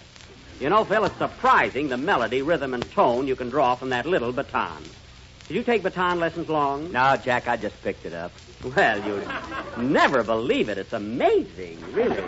You 0.59 0.69
know, 0.69 0.83
Phil, 0.83 1.05
it's 1.05 1.17
surprising 1.17 1.89
the 1.89 1.97
melody, 1.97 2.43
rhythm, 2.43 2.75
and 2.75 2.87
tone 2.91 3.25
you 3.25 3.35
can 3.35 3.49
draw 3.49 3.73
from 3.73 3.89
that 3.89 4.05
little 4.05 4.31
baton. 4.31 4.83
Did 5.47 5.57
you 5.57 5.63
take 5.63 5.81
baton 5.81 6.19
lessons 6.19 6.49
long? 6.49 6.91
No, 6.91 7.17
Jack, 7.17 7.47
I 7.47 7.57
just 7.57 7.81
picked 7.81 8.05
it 8.05 8.13
up. 8.13 8.31
Well, 8.75 9.03
you'd 9.07 9.27
never 9.91 10.21
believe 10.21 10.69
it. 10.69 10.77
It's 10.77 10.93
amazing, 10.93 11.83
really. 11.91 12.21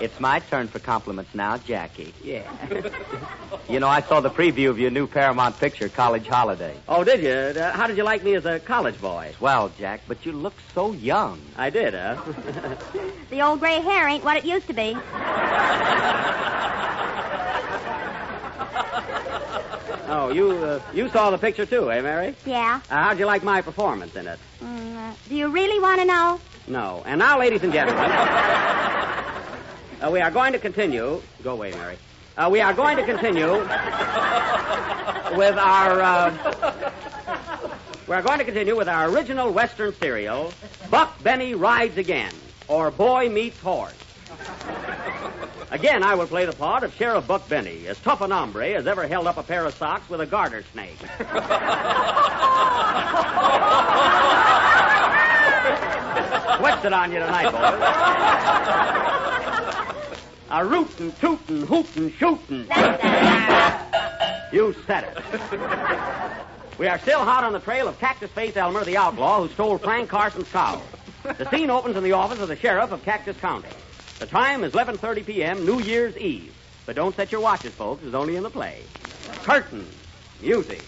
It's 0.00 0.18
my 0.18 0.38
turn 0.38 0.66
for 0.68 0.78
compliments 0.78 1.34
now, 1.34 1.58
Jackie. 1.58 2.14
Yeah. 2.24 2.50
You 3.68 3.80
know, 3.80 3.88
I 3.88 4.00
saw 4.00 4.20
the 4.20 4.30
preview 4.30 4.70
of 4.70 4.78
your 4.78 4.92
new 4.92 5.08
Paramount 5.08 5.58
picture, 5.58 5.88
College 5.88 6.28
Holiday. 6.28 6.76
Oh, 6.88 7.02
did 7.02 7.20
you? 7.20 7.60
Uh, 7.60 7.72
how 7.72 7.88
did 7.88 7.96
you 7.96 8.04
like 8.04 8.22
me 8.22 8.34
as 8.36 8.44
a 8.44 8.60
college 8.60 9.00
boy? 9.00 9.34
Well, 9.40 9.72
Jack, 9.76 10.02
but 10.06 10.24
you 10.24 10.30
look 10.32 10.54
so 10.72 10.92
young. 10.92 11.40
I 11.56 11.70
did, 11.70 11.94
huh? 11.94 12.16
The 13.28 13.42
old 13.42 13.58
gray 13.58 13.80
hair 13.80 14.06
ain't 14.06 14.22
what 14.22 14.36
it 14.36 14.44
used 14.44 14.68
to 14.68 14.72
be. 14.72 14.96
oh, 20.08 20.30
you 20.32 20.52
uh, 20.52 20.80
you 20.94 21.08
saw 21.08 21.30
the 21.30 21.38
picture 21.38 21.66
too, 21.66 21.90
eh, 21.90 22.00
Mary? 22.02 22.36
Yeah. 22.44 22.80
Uh, 22.88 23.02
how'd 23.02 23.18
you 23.18 23.26
like 23.26 23.42
my 23.42 23.62
performance 23.62 24.14
in 24.14 24.28
it? 24.28 24.38
Mm, 24.62 24.96
uh, 24.96 25.14
do 25.28 25.34
you 25.34 25.48
really 25.48 25.80
want 25.80 26.00
to 26.00 26.06
know? 26.06 26.40
No. 26.68 27.02
And 27.04 27.18
now, 27.18 27.40
ladies 27.40 27.64
and 27.64 27.72
gentlemen, 27.72 28.04
uh, 28.10 30.08
we 30.12 30.20
are 30.20 30.30
going 30.30 30.52
to 30.52 30.60
continue. 30.60 31.20
Go 31.42 31.54
away, 31.54 31.72
Mary. 31.72 31.98
Uh, 32.36 32.50
we 32.52 32.60
are 32.60 32.74
going 32.74 32.98
to 32.98 33.02
continue 33.02 33.50
with 35.38 35.56
our. 35.56 36.02
Uh, 36.02 36.82
we 38.06 38.14
are 38.14 38.20
going 38.20 38.38
to 38.38 38.44
continue 38.44 38.76
with 38.76 38.88
our 38.88 39.08
original 39.08 39.50
Western 39.50 39.94
serial, 39.94 40.52
Buck 40.90 41.22
Benny 41.22 41.54
Rides 41.54 41.96
Again, 41.96 42.34
or 42.68 42.90
Boy 42.90 43.30
Meets 43.30 43.58
Horse. 43.60 43.94
Again, 45.70 46.02
I 46.02 46.14
will 46.14 46.26
play 46.26 46.44
the 46.44 46.52
part 46.52 46.82
of 46.84 46.94
Sheriff 46.94 47.26
Buck 47.26 47.48
Benny, 47.48 47.86
as 47.86 47.98
tough 48.00 48.20
an 48.20 48.30
hombre 48.30 48.74
as 48.74 48.86
ever 48.86 49.06
held 49.06 49.26
up 49.26 49.38
a 49.38 49.42
pair 49.42 49.64
of 49.64 49.72
socks 49.74 50.10
with 50.10 50.20
a 50.20 50.26
garter 50.26 50.62
snake. 50.72 50.98
What's 56.60 56.84
it 56.84 56.92
on 56.92 57.12
you 57.12 57.18
tonight, 57.18 57.50
boys? 57.50 57.62
A 60.48 60.64
rootin', 60.64 61.12
tootin', 61.20 61.66
hootin', 61.66 62.12
shootin'. 62.18 62.68
You 64.52 64.74
said 64.86 65.04
it. 65.04 65.18
We 66.78 66.86
are 66.86 66.98
still 67.00 67.24
hot 67.24 67.42
on 67.42 67.52
the 67.52 67.58
trail 67.58 67.88
of 67.88 67.98
Cactus 67.98 68.30
Face 68.30 68.56
Elmer, 68.56 68.84
the 68.84 68.96
outlaw 68.96 69.42
who 69.42 69.48
stole 69.54 69.78
Frank 69.78 70.08
Carson's 70.08 70.48
cow. 70.48 70.80
The 71.24 71.50
scene 71.50 71.70
opens 71.70 71.96
in 71.96 72.04
the 72.04 72.12
office 72.12 72.38
of 72.38 72.48
the 72.48 72.56
sheriff 72.56 72.92
of 72.92 73.02
Cactus 73.02 73.36
County. 73.38 73.68
The 74.20 74.26
time 74.26 74.62
is 74.62 74.72
11:30 74.72 75.26
p.m., 75.26 75.66
New 75.66 75.80
Year's 75.80 76.16
Eve. 76.16 76.54
But 76.86 76.94
don't 76.94 77.16
set 77.16 77.32
your 77.32 77.40
watches, 77.40 77.72
folks. 77.74 78.04
It's 78.04 78.14
only 78.14 78.36
in 78.36 78.44
the 78.44 78.50
play. 78.50 78.82
Curtain. 79.42 79.86
Music. 80.40 80.80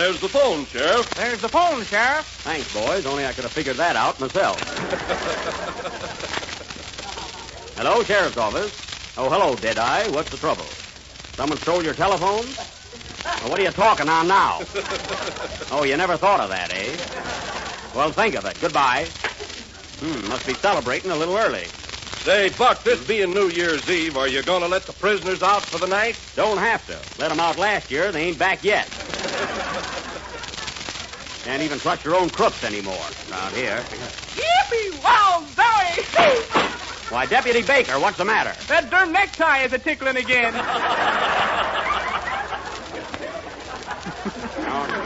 There's 0.00 0.18
the 0.18 0.30
phone, 0.30 0.64
Sheriff. 0.64 1.14
There's 1.14 1.42
the 1.42 1.50
phone, 1.50 1.84
Sheriff. 1.84 2.24
Thanks, 2.42 2.72
boys. 2.72 3.04
Only 3.04 3.26
I 3.26 3.34
could 3.34 3.44
have 3.44 3.52
figured 3.52 3.76
that 3.76 3.96
out 3.96 4.18
myself. 4.18 4.58
Hello, 7.76 8.02
Sheriff's 8.04 8.38
Office. 8.38 8.72
Oh, 9.18 9.28
hello, 9.28 9.56
Deadeye. 9.56 10.08
What's 10.08 10.30
the 10.30 10.38
trouble? 10.38 10.64
Someone 11.36 11.58
stole 11.58 11.84
your 11.84 11.92
telephone? 11.92 12.56
Well, 13.24 13.50
what 13.50 13.60
are 13.60 13.62
you 13.62 13.72
talking 13.72 14.08
on 14.08 14.26
now? 14.26 14.62
Oh, 15.70 15.82
you 15.84 15.98
never 15.98 16.16
thought 16.16 16.40
of 16.40 16.48
that, 16.48 16.70
eh? 16.70 16.96
Well, 17.94 18.10
think 18.12 18.36
of 18.36 18.46
it. 18.46 18.58
Goodbye. 18.58 19.10
Hmm, 20.00 20.28
must 20.28 20.46
be 20.46 20.54
celebrating 20.54 21.10
a 21.10 21.16
little 21.16 21.36
early. 21.36 21.70
Say, 22.24 22.48
Buck, 22.48 22.84
this 22.84 23.00
being 23.00 23.34
New 23.34 23.50
Year's 23.50 23.86
Eve, 23.88 24.16
are 24.16 24.28
you 24.28 24.42
going 24.42 24.62
to 24.62 24.68
let 24.68 24.86
the 24.86 24.94
prisoners 24.94 25.42
out 25.42 25.70
for 25.70 25.78
the 25.78 25.86
night? 25.86 26.16
Don't 26.36 26.56
have 26.58 26.86
to. 26.86 27.02
Let 27.18 27.28
them 27.28 27.38
out 27.38 27.58
last 27.58 27.90
year. 27.90 28.12
They 28.12 28.22
ain't 28.22 28.38
back 28.38 28.64
yet. 28.64 28.88
Can't 31.44 31.62
even 31.62 31.78
trust 31.80 32.04
your 32.04 32.16
own 32.16 32.30
crooks 32.30 32.62
anymore 32.64 33.06
around 33.30 33.54
here. 33.54 33.82
Yippee! 34.34 35.02
Wow, 35.02 35.46
Zoe! 35.56 36.04
Why, 37.10 37.26
Deputy 37.26 37.62
Baker, 37.62 37.98
what's 37.98 38.18
the 38.18 38.24
matter? 38.24 38.54
That 38.68 38.90
darn 38.90 39.12
necktie 39.12 39.64
is 39.64 39.72
a 39.72 39.78
tickling 39.78 40.16
again. 40.16 40.52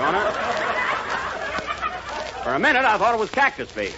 Gonna? 0.05 0.33
For 2.43 2.53
a 2.53 2.59
minute, 2.59 2.85
I 2.85 2.99
thought 2.99 3.15
it 3.15 3.19
was 3.19 3.31
Cactus 3.31 3.71
Face. 3.71 3.95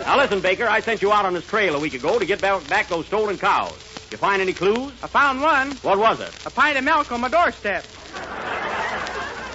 Now, 0.00 0.18
listen, 0.18 0.40
Baker, 0.40 0.68
I 0.68 0.80
sent 0.82 1.02
you 1.02 1.12
out 1.12 1.24
on 1.24 1.34
this 1.34 1.44
trail 1.44 1.74
a 1.74 1.80
week 1.80 1.94
ago 1.94 2.18
to 2.18 2.24
get 2.26 2.40
back, 2.40 2.68
back 2.68 2.88
those 2.88 3.06
stolen 3.06 3.38
cows. 3.38 3.74
Did 4.04 4.12
you 4.12 4.18
find 4.18 4.40
any 4.40 4.52
clues? 4.52 4.92
I 5.02 5.08
found 5.08 5.40
one. 5.40 5.72
What 5.82 5.98
was 5.98 6.20
it? 6.20 6.32
A 6.46 6.50
pint 6.50 6.78
of 6.78 6.84
milk 6.84 7.10
on 7.10 7.20
my 7.20 7.28
doorstep. 7.28 7.84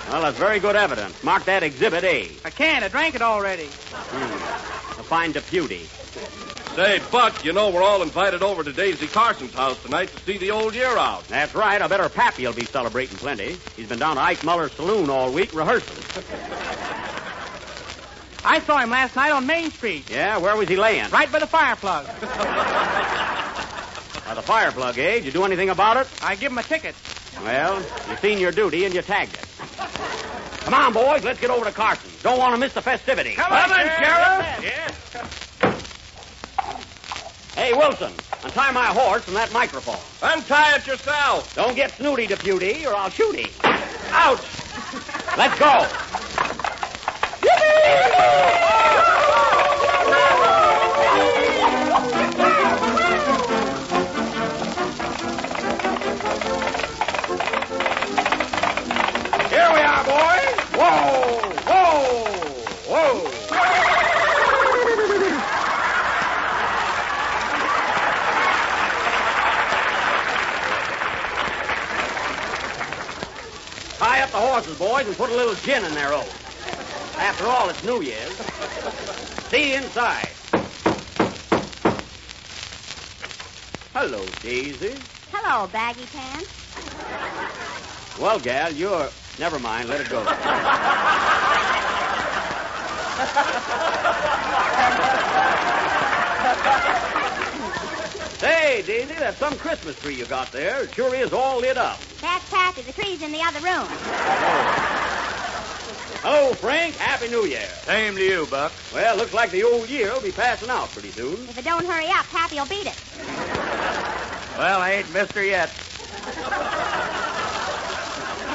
Well, 0.10 0.22
that's 0.22 0.38
very 0.38 0.60
good 0.60 0.76
evidence. 0.76 1.22
Mark 1.24 1.46
that 1.46 1.64
Exhibit 1.64 2.04
A. 2.04 2.30
I 2.46 2.50
can't. 2.50 2.84
I 2.84 2.88
drank 2.88 3.16
it 3.16 3.22
already. 3.22 3.66
Hmm. 3.66 5.00
A 5.00 5.04
fine 5.04 5.34
deputy. 5.34 5.88
Say, 6.76 7.02
Buck, 7.12 7.44
you 7.44 7.54
know 7.54 7.70
we're 7.72 7.82
all 7.82 8.04
invited 8.04 8.42
over 8.44 8.64
to 8.64 8.72
Daisy 8.72 9.08
Carson's 9.08 9.54
house 9.54 9.82
tonight 9.82 10.10
to 10.10 10.20
see 10.24 10.38
the 10.38 10.52
old 10.52 10.76
year 10.76 10.96
out. 10.96 11.28
That's 11.28 11.56
right. 11.56 11.82
I 11.82 11.88
bet 11.88 12.00
her 12.00 12.08
pappy 12.08 12.46
will 12.46 12.54
be 12.54 12.66
celebrating 12.66 13.18
plenty. 13.18 13.58
He's 13.76 13.90
been 13.90 14.00
down 14.00 14.16
to 14.16 14.22
Ike 14.22 14.44
Muller's 14.44 14.72
saloon 14.74 15.10
all 15.10 15.32
week 15.34 15.54
rehearsing. 15.54 15.98
I 18.46 18.60
saw 18.62 18.78
him 18.78 18.92
last 18.92 19.16
night 19.16 19.32
on 19.32 19.46
Main 19.46 19.72
Street. 19.72 20.10
Yeah, 20.10 20.38
where 20.38 20.56
was 20.56 20.70
he 20.70 20.78
laying? 20.78 21.10
Right 21.10 21.30
by 21.32 21.40
the 21.40 21.48
fireplug. 21.48 22.06
By 24.26 24.34
the 24.36 24.42
fireplug, 24.42 24.98
eh? 24.98 25.16
Did 25.16 25.26
you 25.26 25.32
do 25.32 25.44
anything 25.44 25.70
about 25.70 25.98
it? 25.98 26.08
I 26.22 26.36
give 26.36 26.52
him 26.52 26.60
a 26.60 26.64
ticket. 26.64 26.96
Well, 27.44 27.78
you've 28.10 28.20
seen 28.20 28.40
your 28.40 28.52
duty 28.52 28.86
and 28.86 28.94
you 28.94 29.02
tagged 29.02 29.34
it. 29.34 29.46
Come 30.62 30.74
on, 30.74 30.94
boys, 30.94 31.24
let's 31.24 31.40
get 31.40 31.50
over 31.50 31.66
to 31.66 31.72
Carson. 31.72 32.10
Don't 32.24 32.38
want 32.38 32.54
to 32.54 32.60
miss 32.60 32.74
the 32.74 32.82
festivity. 32.82 33.34
Come 33.36 33.52
on, 33.52 33.70
Sheriff. 33.70 34.60
Yes. 34.62 34.94
Hey, 37.56 37.74
Wilson, 37.74 38.12
untie 38.44 38.72
my 38.72 38.86
horse 38.86 39.28
and 39.28 39.36
that 39.36 39.52
microphone. 39.54 39.98
Untie 40.22 40.76
it 40.76 40.86
yourself. 40.86 41.56
Don't 41.56 41.76
get 41.76 41.92
snooty, 41.92 42.28
deputy, 42.28 42.86
or 42.86 42.94
I'll 42.94 43.10
shoot 43.10 43.36
him. 43.36 43.50
Ouch! 44.12 44.42
Let's 45.38 45.58
go. 45.58 45.88
Here 47.44 49.57
boys. 60.08 60.56
Whoa, 60.80 61.42
whoa, 61.68 62.00
whoa. 62.88 63.30
Tie 73.98 74.22
up 74.22 74.32
the 74.32 74.38
horses, 74.38 74.78
boys, 74.78 75.08
and 75.08 75.18
put 75.18 75.30
a 75.30 75.36
little 75.36 75.56
gin 75.56 75.84
in 75.84 75.94
their 75.94 76.14
oats. 76.14 76.34
After 77.18 77.46
all, 77.48 77.68
it's 77.70 77.84
New 77.84 78.02
Year's. 78.02 78.32
See 79.50 79.72
you 79.72 79.78
inside. 79.78 80.30
Hello, 83.94 84.24
Daisy. 84.42 84.96
Hello, 85.34 85.68
baggy 85.68 86.06
pants. 86.06 86.48
Well, 88.20 88.40
gal, 88.40 88.72
you're. 88.72 89.10
Never 89.40 89.60
mind, 89.60 89.88
let 89.88 90.02
it 90.02 90.10
go. 90.10 90.24
Say, 98.40 98.84
Daisy, 98.84 99.14
that's 99.16 99.40
some 99.40 99.58
Christmas 99.58 99.98
tree 100.00 100.16
you 100.16 100.26
got 100.26 100.52
there. 100.52 100.84
It 100.84 100.94
sure 100.94 101.14
is 101.16 101.34
all 101.34 101.60
lit 101.60 101.78
up. 101.78 102.00
That's 102.22 102.48
Pappy. 102.50 102.84
The 102.84 102.94
tree's 102.94 103.22
in 103.22 103.32
the 103.32 103.42
other 103.42 103.60
room. 103.60 103.88
Hello, 106.22 106.54
Frank. 106.54 106.96
Happy 106.96 107.28
New 107.30 107.46
Year. 107.46 107.68
Same 107.86 108.16
to 108.16 108.24
you, 108.24 108.46
Buck. 108.48 108.72
Well, 108.94 109.18
looks 109.18 109.34
like 109.34 109.52
the 109.52 109.64
old 109.64 109.90
year 109.90 110.14
will 110.14 110.22
be 110.22 110.32
passing 110.32 110.70
out 110.70 110.90
pretty 110.90 111.12
soon. 111.12 111.48
If 111.50 111.58
it 111.58 111.66
don't 111.66 111.86
hurry 111.86 112.08
up, 112.10 112.26
Pappy'll 112.28 112.66
beat 112.66 112.88
it. 112.88 112.96
Well, 114.58 114.82
I 114.82 114.94
ain't 114.94 115.12
missed 115.14 115.34
her 115.34 115.44
yet. 115.44 115.70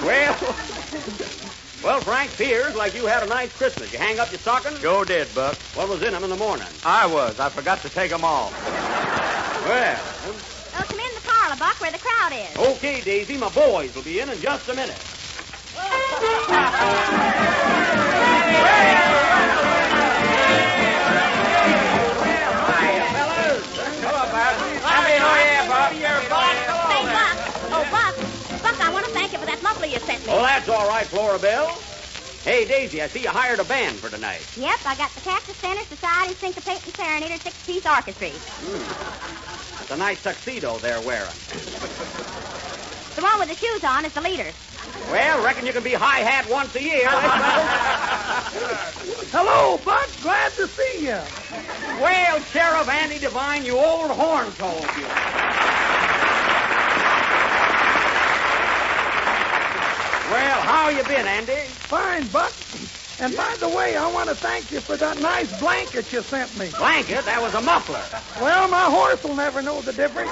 Well, 0.03 0.35
well, 1.83 2.01
Frank, 2.01 2.31
fears 2.31 2.75
like 2.75 2.95
you 2.95 3.07
had 3.07 3.23
a 3.23 3.27
nice 3.27 3.53
Christmas. 3.53 3.93
You 3.93 3.99
hang 3.99 4.19
up 4.21 4.31
your 4.31 4.39
stockings? 4.41 4.79
Sure 4.81 5.05
did, 5.05 5.35
Buck. 5.35 5.57
What 5.75 5.89
was 5.89 6.03
in 6.03 6.13
them 6.13 6.25
in 6.25 6.31
the 6.31 6.37
morning? 6.37 6.67
I 6.85 7.07
was. 7.07 7.39
I 7.41 7.49
forgot 7.49 7.81
to 7.83 7.89
take 7.89 8.13
'em 8.13 8.25
off. 8.25 8.53
Well, 9.67 9.99
Well, 10.27 10.83
come 10.85 10.99
in 11.01 11.15
the 11.15 11.21
parlor, 11.23 11.57
Buck, 11.57 11.81
where 11.81 11.93
the 11.93 11.99
crowd 11.99 12.33
is. 12.33 12.57
okay, 12.77 13.01
Daisy. 13.01 13.37
My 13.37 13.49
boys 13.51 13.95
will 13.95 14.03
be 14.03 14.21
in 14.21 14.29
in 14.31 14.41
just 14.41 14.69
a 14.69 14.75
minute. 14.75 14.97
Say, 26.13 26.19
Buck. 26.29 26.57
Oh, 26.85 27.07
Buck. 27.13 27.37
Oh, 27.75 27.87
buck, 27.91 28.15
sent 30.03 30.27
me. 30.27 30.33
Oh, 30.33 30.43
that's 30.43 30.69
all 30.69 30.89
right, 30.89 31.07
Flora 31.07 31.39
Bell. 31.39 31.69
Hey, 32.45 32.67
Daisy, 32.67 33.01
I 33.01 33.07
see 33.07 33.23
you 33.23 33.29
hired 33.29 33.61
a 33.61 33.65
band 33.65 33.97
for 33.97 34.11
tonight. 34.11 34.45
Yep, 34.57 34.81
I 34.85 34.97
got 34.97 35.15
the 35.15 35.21
Cactus 35.21 35.57
Center 35.57 35.85
Society 35.85 36.35
Syncopating 36.35 36.91
Serenader 36.93 37.41
six-piece 37.41 37.87
orchestra. 37.87 38.31
Hmm. 38.31 39.79
That's 39.79 39.91
a 39.93 39.97
nice 39.97 40.23
tuxedo 40.23 40.79
they're 40.79 41.01
wearing. 41.03 41.31
The 43.15 43.23
one 43.23 43.39
with 43.39 43.49
the 43.49 43.55
shoes 43.55 43.85
on 43.85 44.05
is 44.05 44.13
the 44.13 44.21
leader. 44.23 44.51
Well, 45.11 45.45
reckon 45.45 45.67
you 45.67 45.73
can 45.73 45.85
be 45.85 45.93
high 45.93 46.21
hat 46.21 46.49
once 46.51 46.75
a 46.75 46.83
year. 46.83 47.09
Hello, 49.31 49.79
Buck. 49.85 50.09
Glad 50.23 50.53
to 50.53 50.67
see 50.67 51.05
you. 51.07 51.21
well, 52.01 52.41
Sheriff 52.41 52.89
Andy 52.89 53.19
Devine, 53.19 53.65
you 53.65 53.77
old 53.79 54.11
horn 54.11 54.51
told 54.53 54.83
you. 54.97 55.07
Well, 60.33 60.61
how 60.63 60.89
you 60.89 61.05
been, 61.05 61.27
Andy? 61.27 61.53
Fine, 61.93 62.29
Buck. 62.29 62.55
And 63.19 63.37
by 63.37 63.55
the 63.61 63.69
way, 63.69 63.97
I 63.97 64.11
want 64.11 64.31
to 64.31 64.35
thank 64.35 64.73
you 64.73 64.81
for 64.81 64.97
that 64.97 65.19
nice 65.21 65.47
blanket 65.61 66.11
you 66.11 66.23
sent 66.23 66.57
me. 66.57 66.71
Blanket? 66.71 67.27
That 67.27 67.43
was 67.43 67.53
a 67.53 67.61
muffler. 67.61 68.03
Well, 68.41 68.67
my 68.69 68.85
horse 68.85 69.23
will 69.23 69.35
never 69.35 69.61
know 69.61 69.83
the 69.83 69.93
difference. 69.93 70.31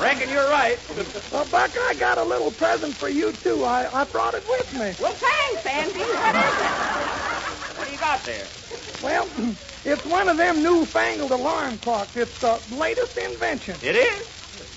Reckon 0.00 0.30
you're 0.30 0.48
right. 0.48 0.78
Well, 1.30 1.44
Buck, 1.44 1.76
I 1.78 1.92
got 1.92 2.16
a 2.16 2.24
little 2.24 2.50
present 2.50 2.96
for 2.96 3.10
you, 3.10 3.32
too. 3.32 3.62
I, 3.64 3.90
I 3.92 4.04
brought 4.04 4.32
it 4.32 4.48
with 4.48 4.72
me. 4.72 4.94
Well, 4.98 5.12
thanks, 5.12 5.66
Andy. 5.66 5.98
What 5.98 6.34
is 6.34 6.54
it? 6.64 7.76
What 7.76 7.86
do 7.86 7.92
you 7.92 7.98
got 7.98 8.24
there? 8.24 8.46
Well, 9.02 9.28
it's 9.84 10.06
one 10.06 10.30
of 10.30 10.38
them 10.38 10.62
newfangled 10.62 11.30
alarm 11.30 11.76
clocks. 11.76 12.16
It's 12.16 12.40
the 12.40 12.58
latest 12.70 13.18
invention. 13.18 13.76
It 13.82 13.96
is? 13.96 14.26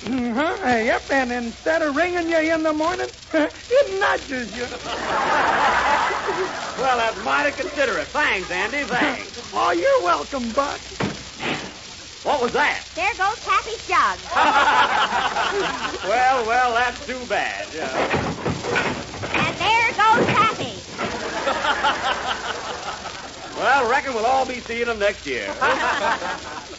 Uh-huh. 0.05 0.57
Hey, 0.65 0.85
yep, 0.87 1.03
and 1.11 1.31
instead 1.31 1.81
of 1.81 1.95
ringing 1.95 2.29
you 2.29 2.37
in 2.53 2.63
the 2.63 2.73
morning, 2.73 3.07
it 3.33 3.99
nudges 3.99 4.55
you. 4.55 4.67
Well, 6.79 6.97
that's 6.97 7.23
mighty 7.23 7.51
considerate. 7.51 8.07
Thanks, 8.07 8.49
Andy. 8.49 8.83
Thanks. 8.83 9.29
Oh, 9.55 9.69
you're 9.71 10.01
welcome, 10.01 10.51
Buck. 10.51 10.79
What 12.23 12.41
was 12.41 12.51
that? 12.53 12.83
There 12.95 13.13
goes 13.13 13.37
Pappy's 13.45 13.85
jug. 13.87 14.17
well, 16.09 16.45
well, 16.47 16.73
that's 16.73 17.05
too 17.05 17.23
bad. 17.27 17.67
Yeah. 17.71 17.93
and 19.35 19.55
there 19.59 19.89
goes 19.91 20.25
Pappy. 20.33 20.81
Well, 23.55 23.87
reckon 23.87 24.15
we'll 24.15 24.25
all 24.25 24.45
be 24.47 24.59
seeing 24.61 24.87
them 24.87 24.97
next 24.97 25.25
year. 25.27 25.53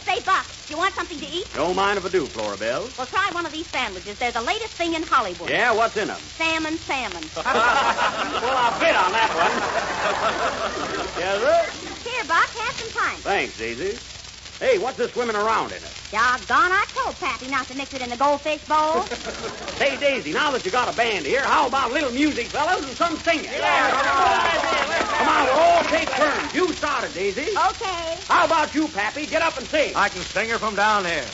Say, 0.05 0.21
Buck, 0.21 0.47
you 0.71 0.77
want 0.77 0.95
something 0.95 1.19
to 1.19 1.27
eat? 1.27 1.47
Don't 1.55 1.77
mind 1.77 1.99
if 1.99 2.05
I 2.05 2.09
do, 2.09 2.27
Flora 2.27 2.57
Bell. 2.57 2.89
Well, 2.97 3.07
try 3.07 3.31
one 3.33 3.47
of 3.47 3.53
these 3.53 3.67
sandwiches. 3.67 4.19
They're 4.19 4.33
the 4.33 4.41
latest 4.41 4.73
thing 4.73 4.95
in 4.95 5.03
Hollywood. 5.03 5.51
Yeah, 5.51 5.73
what's 5.73 5.97
in 5.97 6.09
them? 6.09 6.21
Salmon, 6.39 6.79
salmon. 6.79 7.23
well, 7.37 7.45
I'll 7.47 8.81
bid 8.81 8.95
on 8.95 9.13
that 9.13 9.31
one. 9.35 9.53
yes, 11.19 11.41
sir. 11.41 12.11
Here, 12.11 12.25
Buck, 12.25 12.49
have 12.49 12.75
some 12.75 12.91
time. 12.91 13.17
Thanks, 13.19 13.59
Daisy. 13.59 13.99
Hey, 14.61 14.79
what's 14.79 14.97
this 14.97 15.13
swimming 15.13 15.37
around 15.37 15.73
in 15.73 15.79
it? 15.79 15.95
Doggone, 16.13 16.71
I 16.71 16.87
told 16.95 17.19
Pappy 17.19 17.49
not 17.49 17.67
to 17.69 17.75
mix 17.75 17.93
it 17.93 18.01
in 18.01 18.09
the 18.09 18.17
goldfish 18.17 18.63
bowl. 18.63 19.01
hey, 19.79 19.97
Daisy, 19.99 20.33
now 20.33 20.53
that 20.53 20.65
you 20.65 20.71
got 20.71 20.89
a 20.89 20.97
band 20.97 21.27
here, 21.27 21.43
how 21.43 21.67
about 21.67 21.91
a 21.91 21.95
little 21.95 22.13
music, 22.13 22.47
fellas, 22.47 22.87
and 22.87 22.97
some 22.97 23.19
singing? 23.19 23.51
Come 23.51 25.29
on, 25.29 25.45
we'll 25.45 25.59
all 25.59 25.83
take 25.85 26.09
turns. 26.11 26.55
You 27.25 27.33
started, 27.33 27.47
Daisy. 27.47 27.57
Okay. 27.57 28.21
How 28.29 28.45
about 28.45 28.75
you, 28.75 28.89
Pappy? 28.89 29.27
Get 29.27 29.41
up 29.43 29.57
and 29.57 29.69
sing. 29.69 29.97
I 29.97 30.09
can 30.11 30.25
sing 30.25 30.51
her 30.51 30.59
from 30.59 30.77
down 30.77 31.05
here. 31.07 31.31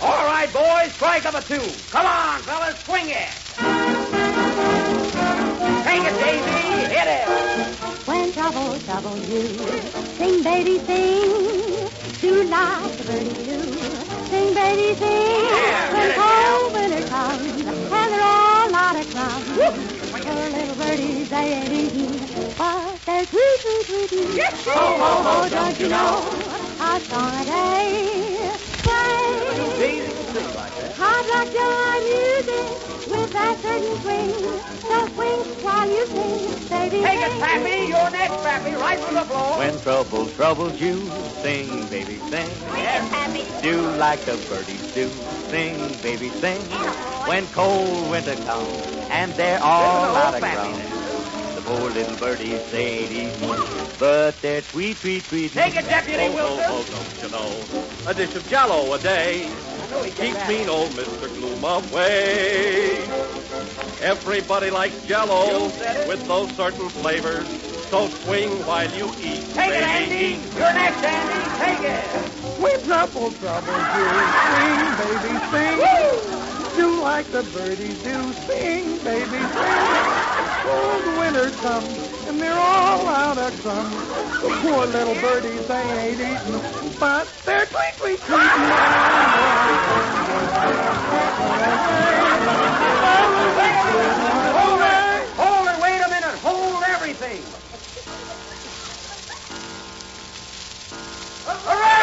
All 0.00 0.24
right, 0.24 0.52
boys, 0.52 0.92
strike 0.94 1.24
up 1.24 1.34
a 1.34 1.42
tune. 1.42 1.80
Come 1.90 2.06
on, 2.06 2.42
fellas, 2.42 2.76
swing 2.84 3.08
it. 3.10 3.28
Take 5.84 6.02
it, 6.04 6.14
Daisy. 6.18 6.94
Hit 6.94 7.08
it. 7.08 7.28
When 8.06 8.32
trouble 8.32 8.80
troubles 8.80 9.28
you, 9.28 9.58
sing, 10.16 10.42
baby, 10.42 10.78
sing. 10.86 11.90
Do 12.20 12.42
like 12.44 12.98
the 12.98 13.04
birdie 13.04 13.44
do. 13.44 13.78
Sing, 14.30 14.54
baby, 14.54 14.98
sing. 14.98 15.50
when 15.92 16.14
cold 16.14 16.72
winter 16.72 17.08
comes 17.08 17.66
and 17.66 17.92
they're 17.92 18.22
all 18.22 18.74
out 18.74 18.96
of 18.96 19.12
crumbs. 19.12 19.58
Poor 20.24 20.50
little 20.50 20.74
birdies, 20.74 21.28
they 21.28 21.52
ain't 21.54 21.72
eating, 21.72 22.54
but 22.56 22.97
they're 23.08 23.26
sweet, 23.26 23.58
sweet, 23.62 23.86
sweet. 23.86 24.10
sweet. 24.10 24.52
Oh, 24.66 24.96
oh, 25.00 25.44
oh, 25.44 25.48
don't 25.48 25.80
you 25.80 25.88
know 25.88 26.76
how 26.76 26.98
strong 27.00 27.40
a 27.40 27.44
day? 27.44 28.52
Swing. 28.82 29.78
Daisy 29.80 30.12
sing 30.34 30.54
like 30.54 30.76
that. 30.76 30.94
Hard 30.94 31.26
rock 31.32 31.48
your 31.56 32.04
music 32.04 33.08
with 33.08 33.32
that 33.32 33.62
certain 33.62 34.00
swing. 34.02 34.30
So 34.88 35.08
swing 35.14 35.40
while 35.64 35.88
you 35.88 36.06
sing, 36.06 36.68
baby. 36.68 37.00
Take 37.00 37.20
it. 37.20 37.40
Pappy. 37.40 37.86
You're 37.88 38.10
next, 38.10 38.36
Pappy. 38.44 38.74
Right 38.74 39.00
from 39.00 39.14
the 39.14 39.24
floor. 39.24 39.58
When 39.58 39.80
trouble 39.80 40.30
troubles 40.34 40.78
you, 40.78 41.10
sing, 41.42 41.88
baby, 41.88 42.18
sing. 42.18 42.50
Yes, 42.76 43.08
Pappy. 43.10 43.46
Do 43.62 43.90
like 43.96 44.26
the 44.26 44.36
birdies 44.36 44.84
do, 44.94 45.10
sing, 45.50 45.96
baby, 46.02 46.28
sing. 46.40 46.68
When 47.26 47.46
cold 47.48 48.10
winter 48.10 48.36
comes 48.44 48.84
and 49.10 49.32
they're 49.34 49.62
all 49.62 50.14
out 50.16 50.34
of 50.34 50.40
ground, 50.40 50.97
poor 51.68 51.90
little 51.90 52.16
birdies 52.16 52.60
they 52.70 52.86
ain't 52.86 53.12
eating, 53.12 53.96
but 53.98 54.40
they're 54.40 54.62
sweet, 54.62 54.98
sweet, 55.00 55.24
sweet. 55.28 55.52
Take 55.52 55.76
it, 55.76 55.84
Deputy 55.86 56.24
Oh, 56.24 56.28
oh, 56.28 56.30
oh 56.30 56.34
Wilson. 56.34 56.64
oh, 56.68 56.86
oh, 56.88 56.90
don't 56.90 57.22
you 57.22 57.28
know? 57.28 57.86
A 58.06 58.14
dish 58.14 58.34
of 58.34 58.46
jello 58.48 58.92
a 58.94 58.98
day 58.98 59.50
keeps 60.16 60.48
mean 60.48 60.68
old 60.68 60.92
Mr. 60.92 61.28
Gloom 61.34 61.62
away. 61.64 63.04
Everybody 64.00 64.70
likes 64.70 64.96
jello 65.06 65.68
with 66.08 66.26
those 66.26 66.56
certain 66.56 66.90
flavors. 66.90 67.46
So 67.90 68.08
swing 68.24 68.64
while 68.64 68.90
you 68.94 69.14
eat. 69.18 69.52
Take 69.54 69.72
it, 69.74 69.80
baby, 69.80 70.14
Andy. 70.14 70.16
eat. 70.16 70.40
You're 70.56 70.72
next, 70.72 71.04
Andy. 71.04 71.40
Take 71.64 71.82
it. 71.90 72.60
When 72.60 72.82
trouble 72.84 73.32
troubles 73.32 73.86
you, 73.96 74.08
sing, 74.48 74.96
baby, 74.96 75.34
sing. 75.52 76.76
Do 76.76 77.02
like 77.02 77.30
the 77.32 77.42
birdies 77.42 77.98
do, 77.98 78.32
sing, 78.46 78.98
baby, 79.04 79.38
sing. 79.38 80.37
Cold 80.68 81.18
winter 81.18 81.50
comes 81.62 81.98
and 82.28 82.42
they're 82.42 82.52
all 82.58 83.08
out 83.08 83.38
of 83.38 83.58
crumbs. 83.62 83.96
The 84.42 84.50
poor 84.60 84.86
little 84.86 85.14
birdies, 85.14 85.66
they 85.66 85.80
ain't 85.80 86.20
eating, 86.20 86.98
but 87.00 87.26
they're 87.46 87.66
tweet, 87.66 87.96
tweet, 87.98 88.20
it. 94.82 95.28
Hold 95.40 95.68
it. 95.68 95.80
Wait 95.80 96.00
a 96.04 96.08
minute. 96.10 96.38
Hold 96.40 96.84
everything. 96.84 97.42
What 101.44 101.97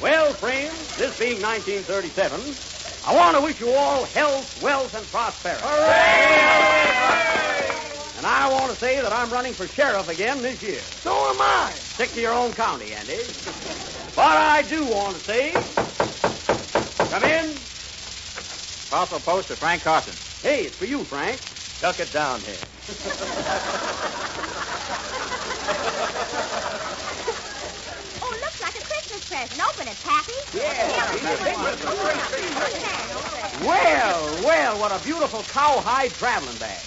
Well, 0.00 0.32
friends, 0.32 0.88
this 0.96 1.14
being 1.18 1.42
1937, 1.42 2.56
I 3.04 3.14
want 3.14 3.36
to 3.36 3.42
wish 3.42 3.60
you 3.60 3.70
all 3.74 4.06
health, 4.06 4.48
wealth, 4.56 4.94
and 4.94 5.10
prosperity. 5.10 5.62
Hooray! 5.62 6.90
And 8.16 8.26
I 8.26 8.50
want 8.50 8.72
to 8.72 8.78
say 8.78 9.02
that 9.02 9.12
I'm 9.12 9.30
running 9.30 9.54
for 9.54 9.68
sheriff 9.68 10.08
again 10.08 10.40
this 10.42 10.62
year. 10.62 10.82
So 11.04 11.12
am 11.12 11.38
I. 11.38 11.74
Stick 11.94 12.14
to 12.14 12.20
your 12.20 12.32
own 12.32 12.54
county, 12.54 12.94
Andy. 12.94 13.18
But 14.16 14.38
I 14.38 14.62
do 14.62 14.86
want 14.86 15.18
to 15.18 15.22
say, 15.26 15.52
come 17.10 17.24
in. 17.24 17.60
Parcel 18.88 19.20
post 19.20 19.48
to 19.48 19.56
Frank 19.56 19.82
Carson. 19.82 20.16
Hey, 20.42 20.64
it's 20.64 20.76
for 20.78 20.86
you, 20.86 21.04
Frank. 21.04 21.42
Tuck 21.80 21.98
it 21.98 22.12
down 22.12 22.42
here. 22.42 22.56
Oh, 28.22 28.36
looks 28.40 28.60
like 28.60 28.74
a 28.76 28.80
Christmas 28.82 29.20
present. 29.28 29.60
Open 29.66 29.88
it, 29.88 29.96
Pappy. 30.04 30.32
Well, 33.64 34.44
well, 34.44 34.78
what 34.78 34.92
a 34.92 35.02
beautiful 35.04 35.42
cowhide 35.44 36.12
traveling 36.12 36.56
bag. 36.58 36.82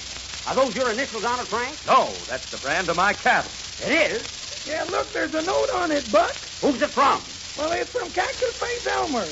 Are 0.47 0.55
those 0.55 0.75
your 0.75 0.91
initials 0.91 1.23
on 1.23 1.39
it, 1.39 1.47
Frank? 1.47 1.77
No, 1.87 2.11
that's 2.27 2.49
the 2.51 2.57
brand 2.57 2.89
of 2.89 2.97
my 2.97 3.13
cattle. 3.13 3.51
It 3.85 4.11
is. 4.11 4.21
Yeah, 4.67 4.83
look, 4.89 5.11
there's 5.13 5.33
a 5.33 5.41
note 5.41 5.69
on 5.71 5.91
it, 5.91 6.09
Buck. 6.11 6.35
Who's 6.61 6.81
it 6.81 6.89
from? 6.89 7.21
Well, 7.57 7.71
it's 7.71 7.89
from 7.91 8.09
Cactus 8.11 8.55
Face 8.57 8.85
Elmer. 8.87 9.25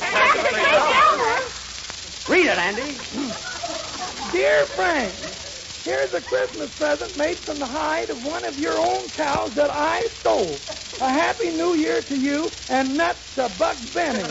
Read 2.28 2.46
it, 2.46 2.58
Andy. 2.58 2.98
Dear 4.32 4.66
Frank, 4.68 5.14
here's 5.84 6.14
a 6.14 6.22
Christmas 6.22 6.72
present 6.78 7.18
made 7.18 7.38
from 7.38 7.60
the 7.60 7.66
hide 7.66 8.10
of 8.10 8.26
one 8.26 8.46
of 8.46 8.58
your 8.60 8.78
own 8.78 9.10
cows 9.10 9.54
that 9.56 9.70
I 9.70 10.08
stole. 10.20 10.58
A 11.00 11.10
happy 11.10 11.52
new 11.52 11.74
year 11.74 12.02
to 12.04 12.16
you 12.16 12.52
and 12.70 12.98
nuts 12.98 13.20
to 13.36 13.52
Buck 13.58 13.78
Benny. 13.94 14.24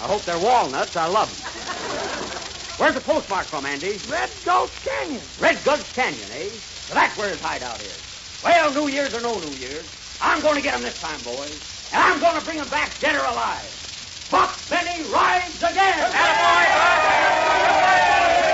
I 0.00 0.02
hope 0.02 0.24
they're 0.24 0.38
walnuts. 0.38 0.96
I 0.96 1.06
love 1.06 1.28
them. 1.28 1.44
Where's 2.78 2.94
the 2.94 3.00
postmark 3.00 3.46
from, 3.46 3.66
Andy? 3.66 3.98
Red 4.08 4.30
Gulch 4.44 4.70
Canyon. 4.84 5.22
Red 5.40 5.58
Gulch 5.64 5.84
Canyon, 5.94 6.30
eh? 6.32 6.48
So 6.86 6.94
that's 6.94 7.16
where 7.18 7.28
his 7.28 7.40
hideout 7.40 7.82
is. 7.82 7.92
Well, 8.44 8.72
New 8.72 8.86
Year's 8.88 9.12
or 9.14 9.20
no 9.20 9.38
New 9.40 9.56
Year's, 9.56 9.84
I'm 10.22 10.40
going 10.40 10.56
to 10.56 10.62
get 10.62 10.74
him 10.74 10.82
this 10.82 10.98
time, 11.00 11.20
boys. 11.22 11.60
And 11.92 12.02
I'm 12.02 12.20
going 12.20 12.38
to 12.38 12.44
bring 12.44 12.58
him 12.58 12.68
back 12.68 12.92
dead 13.00 13.16
or 13.16 13.24
alive. 13.24 13.74
Buck 14.30 14.56
Benny 14.70 15.02
rides 15.10 15.56
again. 15.62 15.98
Come 15.98 16.14
on, 16.14 17.28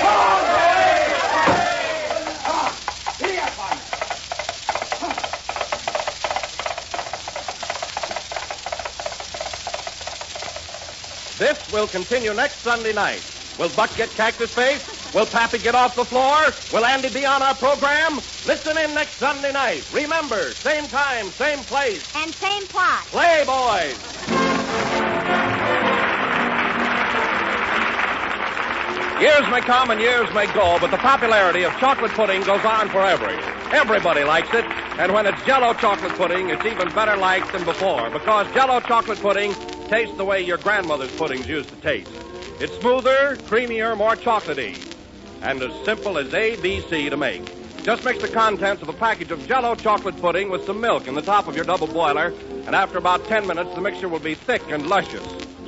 boys. 0.04 1.14
Come 2.44 2.58
on. 2.58 2.72
Giddy 3.18 3.38
up, 3.38 3.50
partner. 3.56 3.82
This 11.38 11.72
will 11.72 11.86
continue 11.88 12.32
next 12.34 12.60
Sunday 12.60 12.92
night. 12.92 13.22
Will 13.58 13.68
Buck 13.70 13.94
get 13.96 14.10
cactus 14.10 14.50
face? 14.52 14.82
Will 15.14 15.26
Pappy 15.26 15.58
get 15.58 15.74
off 15.76 15.94
the 15.94 16.04
floor? 16.04 16.52
Will 16.72 16.84
Andy 16.84 17.08
be 17.08 17.24
on 17.24 17.40
our 17.40 17.54
program? 17.54 18.20
Listen 18.46 18.76
in 18.78 18.94
next 18.94 19.12
Sunday 19.12 19.52
night. 19.52 19.84
Remember, 19.92 20.50
same 20.54 20.88
time, 20.88 21.30
same 21.30 21.60
place. 21.64 22.02
And 22.16 22.34
same 22.34 22.66
plot. 22.66 23.06
Play, 23.06 23.44
boys. 23.46 23.96
Years 29.20 29.48
may 29.48 29.60
come 29.60 29.90
and 29.90 30.00
years 30.00 30.28
may 30.34 30.52
go, 30.52 30.76
but 30.80 30.90
the 30.90 30.96
popularity 30.96 31.62
of 31.62 31.72
chocolate 31.78 32.10
pudding 32.12 32.42
goes 32.42 32.64
on 32.64 32.88
forever. 32.88 33.28
Everybody 33.72 34.24
likes 34.24 34.52
it, 34.52 34.64
and 34.98 35.12
when 35.12 35.24
it's 35.24 35.40
Jello 35.44 35.72
chocolate 35.74 36.12
pudding, 36.14 36.50
it's 36.50 36.64
even 36.66 36.88
better 36.90 37.16
liked 37.16 37.52
than 37.52 37.64
before 37.64 38.10
because 38.10 38.52
Jello 38.52 38.80
chocolate 38.80 39.20
pudding 39.20 39.54
tastes 39.88 40.16
the 40.16 40.24
way 40.24 40.40
your 40.40 40.58
grandmother's 40.58 41.14
puddings 41.16 41.48
used 41.48 41.68
to 41.68 41.76
taste. 41.76 42.10
It's 42.58 42.76
smoother, 42.78 43.36
creamier, 43.46 43.96
more 43.96 44.16
chocolatey, 44.16 44.76
and 45.42 45.62
as 45.62 45.84
simple 45.84 46.18
as 46.18 46.28
ABC 46.28 47.08
to 47.08 47.16
make. 47.16 47.84
Just 47.84 48.04
mix 48.04 48.20
the 48.20 48.28
contents 48.28 48.82
of 48.82 48.88
a 48.88 48.94
package 48.94 49.30
of 49.30 49.46
Jello 49.46 49.76
chocolate 49.76 50.20
pudding 50.20 50.50
with 50.50 50.64
some 50.66 50.80
milk 50.80 51.06
in 51.06 51.14
the 51.14 51.22
top 51.22 51.46
of 51.46 51.54
your 51.54 51.64
double 51.64 51.86
boiler, 51.86 52.34
and 52.66 52.74
after 52.74 52.98
about 52.98 53.24
10 53.26 53.46
minutes, 53.46 53.72
the 53.76 53.80
mixture 53.80 54.08
will 54.08 54.18
be 54.18 54.34
thick 54.34 54.62
and 54.70 54.88
luscious, 54.88 55.24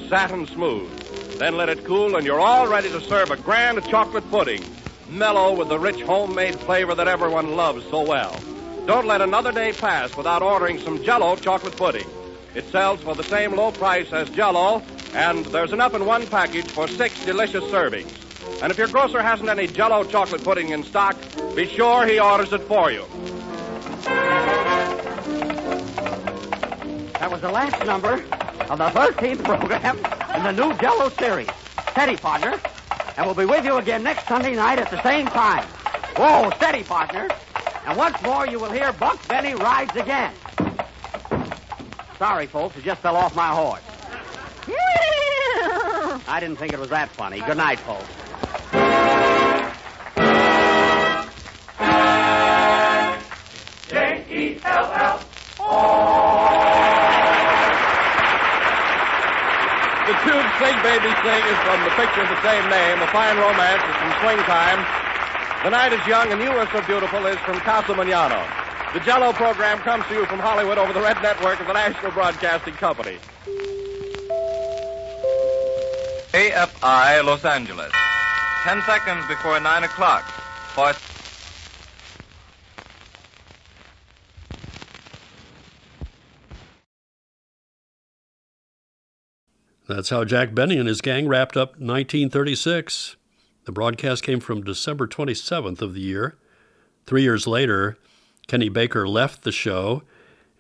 satin 0.09 0.47
smooth. 0.49 1.06
Then 1.39 1.59
let 1.59 1.69
it 1.69 1.85
cool, 1.85 2.17
and 2.17 2.25
you're 2.25 2.41
all 2.41 2.67
ready 2.67 2.89
to 2.89 3.01
serve 3.01 3.31
a 3.31 3.37
grand 3.37 3.85
chocolate 3.89 4.29
pudding, 4.31 4.65
mellow 5.11 5.55
with 5.55 5.69
the 5.69 5.79
rich 5.79 6.01
homemade 6.01 6.59
flavor 6.61 6.95
that 6.95 7.09
everyone 7.09 7.57
loves 7.57 7.85
so 7.91 8.01
well. 8.03 8.43
Don't 8.87 9.07
let 9.07 9.21
another 9.21 9.53
day 9.53 9.75
pass 9.75 10.17
without 10.17 10.43
ordering 10.43 10.79
some 10.79 11.03
Jello 11.05 11.37
chocolate 11.37 11.77
pudding. 11.77 12.09
It 12.55 12.65
sells 12.71 13.01
for 13.03 13.15
the 13.15 13.25
same 13.25 13.55
low 13.55 13.71
price 13.71 14.11
as 14.15 14.31
Jello, 14.31 14.83
and 15.13 15.45
there's 15.47 15.73
enough 15.73 15.93
in 15.93 16.07
one 16.07 16.27
package 16.27 16.65
for 16.65 16.89
six 16.89 17.23
delicious 17.27 17.65
servings. 17.65 18.13
And 18.63 18.73
if 18.73 18.79
your 18.79 18.89
grocer 18.89 19.21
hasn't 19.21 19.51
any 19.51 19.67
Jello 19.67 20.05
chocolate 20.05 20.43
pudding 20.43 20.71
in 20.71 20.85
stock, 20.85 21.17
be 21.55 21.67
sure 21.67 22.07
he 22.07 22.19
orders 22.19 22.55
it 22.55 22.63
for 22.63 22.91
you. 22.91 23.05
That 27.27 27.33
was 27.33 27.41
the 27.41 27.51
last 27.51 27.85
number 27.85 28.13
of 28.71 28.79
the 28.79 28.89
13th 28.91 29.43
program 29.43 29.97
in 30.37 30.45
the 30.45 30.53
new 30.53 30.73
Jello 30.79 31.09
series. 31.09 31.49
Steady, 31.91 32.17
partner. 32.17 32.61
And 33.17 33.27
we'll 33.27 33.35
be 33.35 33.45
with 33.45 33.65
you 33.65 33.79
again 33.79 34.05
next 34.05 34.29
Sunday 34.29 34.55
night 34.55 34.79
at 34.79 34.93
the 34.93 35.03
same 35.03 35.27
time. 35.27 35.65
Whoa, 36.15 36.51
steady, 36.55 36.85
partner. 36.85 37.29
And 37.85 37.99
once 37.99 38.23
more, 38.23 38.47
you 38.47 38.61
will 38.61 38.71
hear 38.71 38.93
Buck 38.93 39.27
Benny 39.27 39.57
rides 39.57 39.97
again. 39.97 40.33
Sorry, 42.17 42.47
folks, 42.47 42.77
it 42.77 42.85
just 42.85 43.01
fell 43.01 43.17
off 43.17 43.35
my 43.35 43.49
horse. 43.49 43.83
I 46.29 46.39
didn't 46.39 46.61
think 46.61 46.73
it 46.75 46.79
was 46.79 46.91
that 46.91 47.09
funny. 47.09 47.41
Good 47.41 47.57
night, 47.57 47.81
folks. 47.81 48.07
Baby 61.25 61.49
is 61.49 61.59
from 61.65 61.81
the 61.85 61.91
picture 61.97 62.23
of 62.23 62.29
the 62.29 62.43
same 62.43 62.69
name. 62.69 63.01
A 63.01 63.07
Fine 63.09 63.37
Romance 63.39 63.83
is 63.83 63.97
from 63.97 64.13
Swing 64.21 64.41
Time. 64.45 64.81
The 65.65 65.71
Night 65.71 65.93
is 65.93 66.07
Young 66.07 66.31
and 66.31 66.41
You 66.41 66.51
Are 66.51 66.69
So 66.71 66.81
Beautiful 66.87 67.27
is 67.27 67.39
from 67.39 67.59
Casa 67.61 67.95
Mañana. 67.95 68.45
The 68.93 69.01
Jello 69.01 69.33
program 69.33 69.79
comes 69.79 70.05
to 70.07 70.15
you 70.15 70.27
from 70.27 70.39
Hollywood 70.39 70.79
over 70.79 70.93
the 70.93 71.01
Red 71.01 71.21
Network 71.23 71.59
of 71.61 71.67
the 71.67 71.73
National 71.73 72.13
Broadcasting 72.13 72.75
Company. 72.75 73.19
KFI 76.33 77.25
Los 77.25 77.45
Angeles. 77.45 77.93
Ten 78.63 78.83
seconds 78.83 79.27
before 79.27 79.59
nine 79.61 79.85
o'clock. 79.85 80.23
For 80.75 80.93
That's 89.89 90.11
how 90.11 90.25
Jack 90.25 90.55
Benny 90.55 90.79
and 90.79 90.89
his 90.89 91.01
gang 91.01 91.29
wrapped 91.29 91.57
up 91.57 91.71
1936. 91.73 93.17
The 93.65 93.73
broadcast 93.73 94.23
came 94.25 94.41
from 94.41 94.65
December 94.65 95.07
27th 95.07 95.81
of 95.81 95.95
the 95.95 96.01
year. 96.01 96.37
Three 97.05 97.23
years 97.23 97.47
later, 97.47 97.97
Kenny 98.49 98.69
Baker 98.69 99.07
left 99.07 99.43
the 99.43 99.53
show 99.53 100.03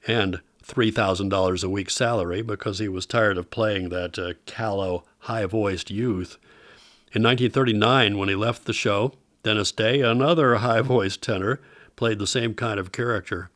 and 0.06 0.40
$3,000 0.64 1.64
a 1.64 1.68
week 1.68 1.90
salary 1.90 2.42
because 2.42 2.78
he 2.78 2.88
was 2.88 3.06
tired 3.06 3.38
of 3.38 3.50
playing 3.50 3.88
that 3.88 4.18
uh, 4.18 4.34
callow, 4.46 5.04
high 5.20 5.46
voiced 5.46 5.90
youth. 5.90 6.38
In 7.12 7.22
1939, 7.22 8.18
when 8.18 8.28
he 8.28 8.34
left 8.34 8.64
the 8.64 8.72
show, 8.72 9.12
Dennis 9.42 9.72
Day, 9.72 10.02
another 10.02 10.56
high 10.56 10.80
voiced 10.82 11.22
tenor, 11.22 11.60
played 11.96 12.18
the 12.18 12.26
same 12.26 12.54
kind 12.54 12.78
of 12.78 12.92
character. 12.92 13.50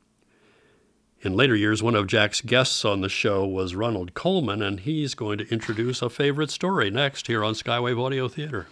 In 1.22 1.34
later 1.34 1.54
years, 1.54 1.82
one 1.82 1.94
of 1.94 2.06
Jack's 2.06 2.40
guests 2.40 2.82
on 2.82 3.02
the 3.02 3.08
show 3.10 3.46
was 3.46 3.74
Ronald 3.74 4.14
Colman, 4.14 4.62
and 4.62 4.80
he's 4.80 5.14
going 5.14 5.36
to 5.36 5.52
introduce 5.52 6.00
a 6.00 6.08
favorite 6.08 6.50
story 6.50 6.90
next 6.90 7.26
here 7.26 7.44
on 7.44 7.52
Skywave 7.52 8.02
Audio 8.02 8.26
Theater. 8.26 8.68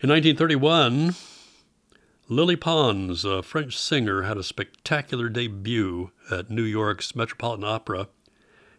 In 0.00 0.08
1931, 0.08 1.14
Lily 2.30 2.56
Pons, 2.56 3.26
a 3.26 3.42
French 3.42 3.76
singer, 3.76 4.22
had 4.22 4.38
a 4.38 4.42
spectacular 4.42 5.28
debut 5.28 6.12
at 6.30 6.48
New 6.48 6.62
York's 6.62 7.14
Metropolitan 7.14 7.64
Opera, 7.64 8.08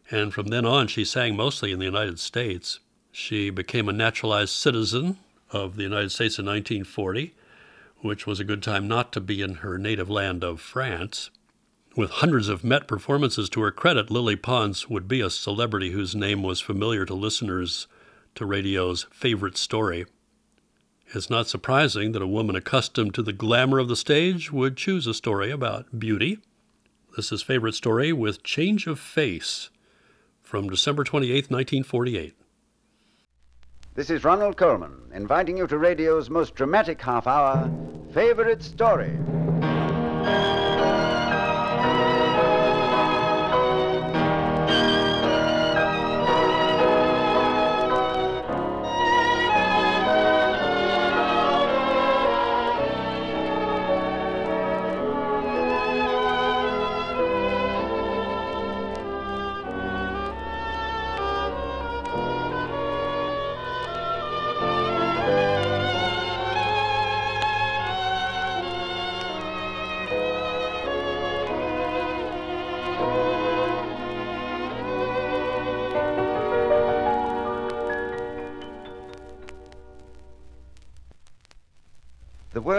and 0.10 0.34
from 0.34 0.48
then 0.48 0.66
on 0.66 0.88
she 0.88 1.06
sang 1.06 1.36
mostly 1.36 1.72
in 1.72 1.78
the 1.78 1.86
United 1.86 2.18
States. 2.18 2.80
She 3.12 3.52
became 3.52 3.88
a 3.88 3.94
naturalized 3.94 4.56
citizen 4.56 5.20
of 5.52 5.76
the 5.76 5.84
United 5.84 6.10
States 6.10 6.40
in 6.40 6.48
1940, 6.48 7.36
which 7.98 8.26
was 8.26 8.40
a 8.40 8.44
good 8.44 8.64
time 8.64 8.88
not 8.88 9.12
to 9.12 9.22
be 9.22 9.44
in 9.44 9.56
her 9.56 9.78
native 9.78 10.10
land 10.10 10.44
of 10.44 10.60
France. 10.60 11.30
With 11.96 12.10
hundreds 12.10 12.50
of 12.50 12.64
Met 12.64 12.88
performances 12.88 13.50
to 13.50 13.62
her 13.62 13.70
credit, 13.70 14.10
Lily 14.10 14.36
Pons 14.36 14.90
would 14.90 15.08
be 15.08 15.22
a 15.22 15.30
celebrity 15.30 15.92
whose 15.92 16.16
name 16.16 16.42
was 16.42 16.60
familiar 16.60 17.06
to 17.06 17.14
listeners 17.14 17.88
to 18.34 18.48
radio's 18.48 19.06
favorite 19.12 19.58
story. 19.58 20.08
It's 21.14 21.30
not 21.30 21.48
surprising 21.48 22.14
that 22.14 22.22
a 22.24 22.28
woman 22.28 22.56
accustomed 22.56 23.14
to 23.14 23.22
the 23.22 23.32
glamour 23.32 23.78
of 23.78 23.90
the 23.90 23.96
stage 23.96 24.52
would 24.52 24.76
choose 24.76 25.06
a 25.06 25.14
story 25.14 25.52
about 25.52 26.00
beauty. 26.00 26.40
This 27.16 27.32
is 27.32 27.44
favorite 27.44 27.76
story 27.76 28.12
with 28.12 28.42
Change 28.42 28.88
of 28.88 29.00
Face 29.00 29.70
from 30.42 30.72
December 30.72 31.04
28, 31.04 31.52
1948. 31.52 32.36
This 33.94 34.10
is 34.10 34.24
Ronald 34.24 34.58
Colman 34.58 35.12
inviting 35.14 35.58
you 35.58 35.68
to 35.68 35.78
radio's 35.78 36.32
most 36.32 36.56
dramatic 36.56 37.00
half 37.00 37.28
hour, 37.28 37.72
Favorite 38.16 38.64
Story. 38.64 39.16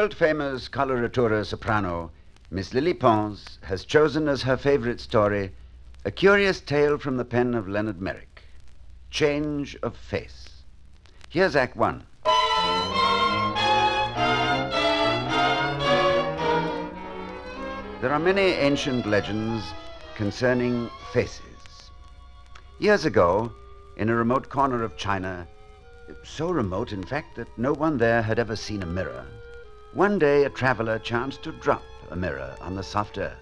The 0.04 0.08
world 0.08 0.18
famous 0.18 0.68
coloratura 0.68 1.46
soprano, 1.46 2.10
Miss 2.50 2.74
Lily 2.74 2.92
Pons, 2.92 3.58
has 3.62 3.86
chosen 3.86 4.28
as 4.28 4.42
her 4.42 4.58
favorite 4.58 5.00
story 5.00 5.52
a 6.04 6.10
curious 6.10 6.60
tale 6.60 6.98
from 6.98 7.16
the 7.16 7.24
pen 7.24 7.54
of 7.54 7.66
Leonard 7.66 8.02
Merrick 8.02 8.42
Change 9.08 9.78
of 9.82 9.96
Face. 9.96 10.62
Here's 11.30 11.56
Act 11.56 11.74
One. 11.74 12.04
There 18.02 18.12
are 18.12 18.18
many 18.18 18.42
ancient 18.42 19.06
legends 19.06 19.64
concerning 20.16 20.90
faces. 21.14 21.90
Years 22.78 23.06
ago, 23.06 23.50
in 23.96 24.10
a 24.10 24.14
remote 24.14 24.50
corner 24.50 24.82
of 24.82 24.98
China, 24.98 25.48
so 26.22 26.50
remote, 26.50 26.92
in 26.92 27.04
fact, 27.04 27.36
that 27.36 27.48
no 27.56 27.72
one 27.72 27.96
there 27.96 28.20
had 28.20 28.38
ever 28.38 28.54
seen 28.54 28.82
a 28.82 28.86
mirror, 28.86 29.24
one 29.94 30.18
day 30.18 30.44
a 30.44 30.50
traveler 30.50 30.98
chanced 30.98 31.44
to 31.44 31.52
drop 31.52 31.82
a 32.10 32.16
mirror 32.16 32.56
on 32.60 32.74
the 32.74 32.82
soft 32.82 33.16
earth. 33.16 33.38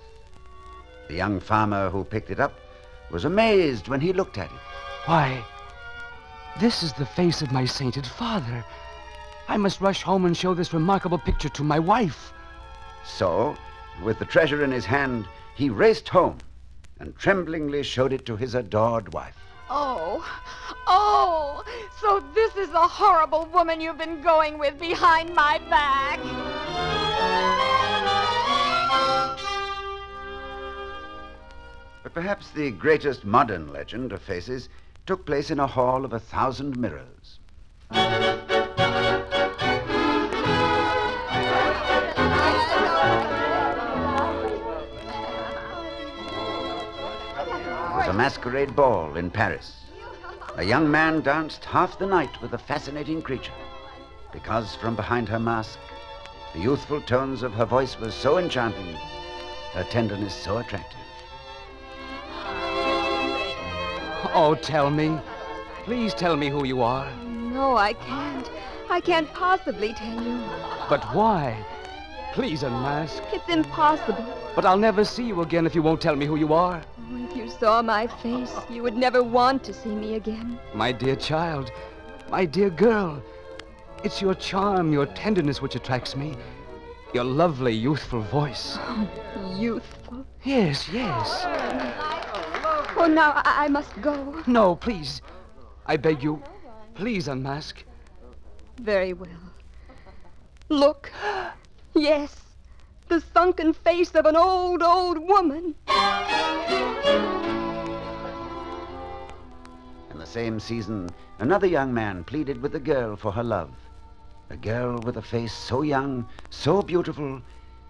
The 1.08 1.14
young 1.14 1.40
farmer 1.40 1.88
who 1.88 2.04
picked 2.04 2.30
it 2.30 2.40
up 2.40 2.60
was 3.10 3.24
amazed 3.24 3.88
when 3.88 4.00
he 4.00 4.12
looked 4.12 4.36
at 4.36 4.52
it. 4.52 4.58
Why, 5.06 5.42
this 6.60 6.82
is 6.82 6.92
the 6.92 7.06
face 7.06 7.40
of 7.40 7.52
my 7.52 7.64
sainted 7.64 8.06
father. 8.06 8.64
I 9.48 9.56
must 9.56 9.80
rush 9.80 10.02
home 10.02 10.26
and 10.26 10.36
show 10.36 10.52
this 10.52 10.74
remarkable 10.74 11.18
picture 11.18 11.48
to 11.48 11.64
my 11.64 11.78
wife. 11.78 12.32
So, 13.04 13.56
with 14.02 14.18
the 14.18 14.26
treasure 14.26 14.62
in 14.62 14.70
his 14.70 14.84
hand, 14.84 15.26
he 15.54 15.70
raced 15.70 16.08
home 16.08 16.38
and 17.00 17.16
tremblingly 17.16 17.82
showed 17.82 18.12
it 18.12 18.26
to 18.26 18.36
his 18.36 18.54
adored 18.54 19.12
wife. 19.12 19.36
Oh, 19.74 20.22
oh, 20.86 21.64
so 21.98 22.22
this 22.34 22.54
is 22.56 22.68
the 22.68 22.78
horrible 22.78 23.46
woman 23.46 23.80
you've 23.80 23.96
been 23.96 24.20
going 24.20 24.58
with 24.58 24.78
behind 24.78 25.34
my 25.34 25.60
back. 25.70 26.20
But 32.02 32.12
perhaps 32.12 32.50
the 32.50 32.70
greatest 32.72 33.24
modern 33.24 33.72
legend 33.72 34.12
of 34.12 34.20
faces 34.20 34.68
took 35.06 35.24
place 35.24 35.50
in 35.50 35.58
a 35.58 35.66
hall 35.66 36.04
of 36.04 36.12
a 36.12 36.20
thousand 36.20 36.76
mirrors. 36.76 37.38
A 48.12 48.14
masquerade 48.14 48.76
ball 48.76 49.16
in 49.16 49.30
Paris. 49.30 49.86
A 50.56 50.62
young 50.62 50.90
man 50.90 51.22
danced 51.22 51.64
half 51.64 51.98
the 51.98 52.04
night 52.04 52.42
with 52.42 52.52
a 52.52 52.58
fascinating 52.58 53.22
creature 53.22 53.54
because 54.34 54.76
from 54.76 54.94
behind 54.94 55.30
her 55.30 55.38
mask, 55.38 55.78
the 56.52 56.60
youthful 56.60 57.00
tones 57.00 57.42
of 57.42 57.54
her 57.54 57.64
voice 57.64 57.98
were 57.98 58.10
so 58.10 58.36
enchanting 58.36 58.94
her 59.72 59.84
tenderness 59.84 60.34
so 60.34 60.58
attractive. 60.58 61.00
Oh, 64.34 64.58
tell 64.60 64.90
me. 64.90 65.18
Please 65.84 66.12
tell 66.12 66.36
me 66.36 66.50
who 66.50 66.66
you 66.66 66.82
are. 66.82 67.10
No, 67.22 67.78
I 67.78 67.94
can't. 67.94 68.50
I 68.90 69.00
can't 69.00 69.32
possibly 69.32 69.94
tell 69.94 70.22
you. 70.22 70.38
But 70.90 71.02
why? 71.14 71.64
Please 72.34 72.62
unmask. 72.62 73.22
It's 73.32 73.48
impossible. 73.48 74.38
But 74.54 74.66
I'll 74.66 74.76
never 74.76 75.02
see 75.02 75.24
you 75.24 75.40
again 75.40 75.64
if 75.64 75.74
you 75.74 75.80
won't 75.80 76.02
tell 76.02 76.14
me 76.14 76.26
who 76.26 76.36
you 76.36 76.52
are. 76.52 76.82
Oh, 77.12 77.24
if 77.30 77.36
you 77.36 77.48
saw 77.48 77.82
my 77.82 78.06
face, 78.06 78.54
you 78.70 78.82
would 78.82 78.96
never 78.96 79.22
want 79.22 79.62
to 79.64 79.72
see 79.72 79.90
me 79.94 80.14
again. 80.14 80.58
My 80.74 80.92
dear 80.92 81.16
child, 81.16 81.70
my 82.30 82.44
dear 82.44 82.70
girl, 82.70 83.22
it's 84.02 84.22
your 84.22 84.34
charm, 84.34 84.92
your 84.92 85.06
tenderness 85.06 85.60
which 85.60 85.74
attracts 85.74 86.16
me. 86.16 86.34
Your 87.12 87.24
lovely, 87.24 87.72
youthful 87.72 88.22
voice. 88.22 88.78
Oh, 88.80 89.56
youthful. 89.58 90.24
Yes, 90.44 90.88
yes. 90.88 91.42
Oh, 92.96 93.06
now 93.06 93.32
I, 93.36 93.64
I 93.64 93.68
must 93.68 94.00
go. 94.00 94.42
No, 94.46 94.76
please. 94.76 95.20
I 95.86 95.96
beg 95.96 96.22
you, 96.22 96.42
please 96.94 97.28
unmask. 97.28 97.84
Very 98.80 99.12
well. 99.12 99.28
Look. 100.68 101.12
Yes. 101.94 102.41
The 103.12 103.20
sunken 103.20 103.74
face 103.74 104.14
of 104.14 104.24
an 104.24 104.36
old, 104.36 104.82
old 104.82 105.18
woman. 105.18 105.74
In 110.10 110.18
the 110.18 110.24
same 110.24 110.58
season, 110.58 111.10
another 111.38 111.66
young 111.66 111.92
man 111.92 112.24
pleaded 112.24 112.62
with 112.62 112.74
a 112.74 112.80
girl 112.80 113.16
for 113.16 113.30
her 113.32 113.42
love. 113.42 113.68
A 114.48 114.56
girl 114.56 114.98
with 115.00 115.18
a 115.18 115.22
face 115.22 115.52
so 115.52 115.82
young, 115.82 116.26
so 116.48 116.80
beautiful, 116.80 117.42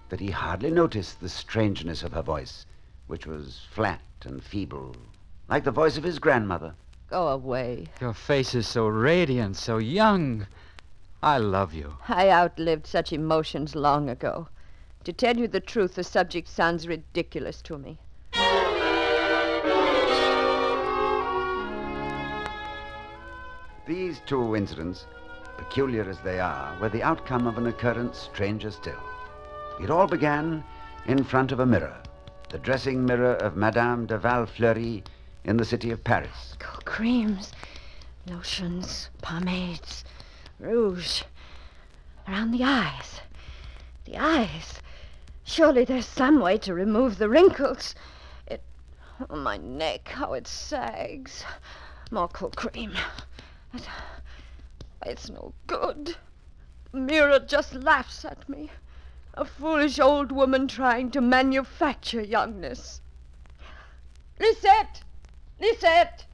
that 0.08 0.18
he 0.18 0.32
hardly 0.32 0.72
noticed 0.72 1.20
the 1.20 1.28
strangeness 1.28 2.02
of 2.02 2.14
her 2.14 2.22
voice, 2.22 2.66
which 3.06 3.24
was 3.24 3.60
flat 3.70 4.02
and 4.24 4.42
feeble, 4.42 4.96
like 5.48 5.62
the 5.62 5.70
voice 5.70 5.96
of 5.96 6.02
his 6.02 6.18
grandmother. 6.18 6.74
Go 7.08 7.28
away. 7.28 7.86
Your 8.00 8.12
face 8.12 8.56
is 8.56 8.66
so 8.66 8.88
radiant, 8.88 9.56
so 9.56 9.78
young. 9.78 10.48
I 11.22 11.38
love 11.38 11.74
you. 11.74 11.98
I 12.08 12.28
outlived 12.28 12.88
such 12.88 13.12
emotions 13.12 13.76
long 13.76 14.10
ago. 14.10 14.48
To 15.04 15.12
tell 15.12 15.36
you 15.36 15.48
the 15.48 15.58
truth, 15.58 15.96
the 15.96 16.04
subject 16.04 16.46
sounds 16.48 16.86
ridiculous 16.86 17.60
to 17.62 17.76
me. 17.76 17.98
These 23.84 24.20
two 24.26 24.54
incidents, 24.54 25.06
peculiar 25.56 26.08
as 26.08 26.20
they 26.20 26.38
are, 26.38 26.78
were 26.80 26.88
the 26.88 27.02
outcome 27.02 27.48
of 27.48 27.58
an 27.58 27.66
occurrence 27.66 28.16
stranger 28.16 28.70
still. 28.70 29.02
It 29.80 29.90
all 29.90 30.06
began 30.06 30.62
in 31.06 31.24
front 31.24 31.50
of 31.50 31.58
a 31.58 31.66
mirror, 31.66 32.00
the 32.50 32.58
dressing 32.58 33.04
mirror 33.04 33.34
of 33.34 33.56
Madame 33.56 34.06
de 34.06 34.16
Valfleury 34.16 35.02
in 35.44 35.56
the 35.56 35.64
city 35.64 35.90
of 35.90 36.04
Paris. 36.04 36.56
Creams, 36.84 37.50
lotions, 38.28 39.10
pomades, 39.20 40.04
rouge. 40.60 41.22
Around 42.28 42.52
the 42.52 42.62
eyes. 42.62 43.20
The 44.04 44.16
eyes. 44.16 44.80
Surely 45.44 45.84
there's 45.84 46.06
some 46.06 46.40
way 46.40 46.56
to 46.58 46.72
remove 46.72 47.18
the 47.18 47.28
wrinkles. 47.28 47.94
It. 48.46 48.62
Oh, 49.28 49.36
my 49.36 49.56
neck, 49.56 50.08
how 50.08 50.34
it 50.34 50.46
sags. 50.46 51.44
More 52.10 52.28
cold 52.28 52.56
cream. 52.56 52.92
It, 53.74 53.88
it's 55.04 55.28
no 55.30 55.52
good. 55.66 56.16
Mirror 56.92 57.40
just 57.40 57.74
laughs 57.74 58.24
at 58.24 58.48
me. 58.48 58.70
A 59.34 59.44
foolish 59.44 59.98
old 59.98 60.30
woman 60.30 60.68
trying 60.68 61.10
to 61.12 61.20
manufacture 61.20 62.20
youngness. 62.20 63.00
Lisette! 64.38 65.02
Lisette! 65.60 66.26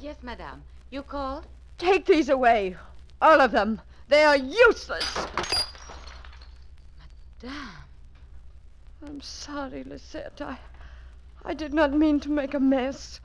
Yes, 0.00 0.16
madame. 0.22 0.62
You 0.90 1.02
called? 1.02 1.46
Take 1.78 2.06
these 2.06 2.28
away. 2.28 2.76
All 3.20 3.40
of 3.40 3.52
them. 3.52 3.80
They 4.08 4.24
are 4.24 4.36
useless. 4.36 5.26
Madame. 7.42 7.81
I'm 9.04 9.20
sorry, 9.20 9.82
Lisette. 9.82 10.40
I, 10.40 10.58
I 11.44 11.54
did 11.54 11.74
not 11.74 11.92
mean 11.92 12.20
to 12.20 12.30
make 12.30 12.54
a 12.54 12.60
mess. 12.60 13.20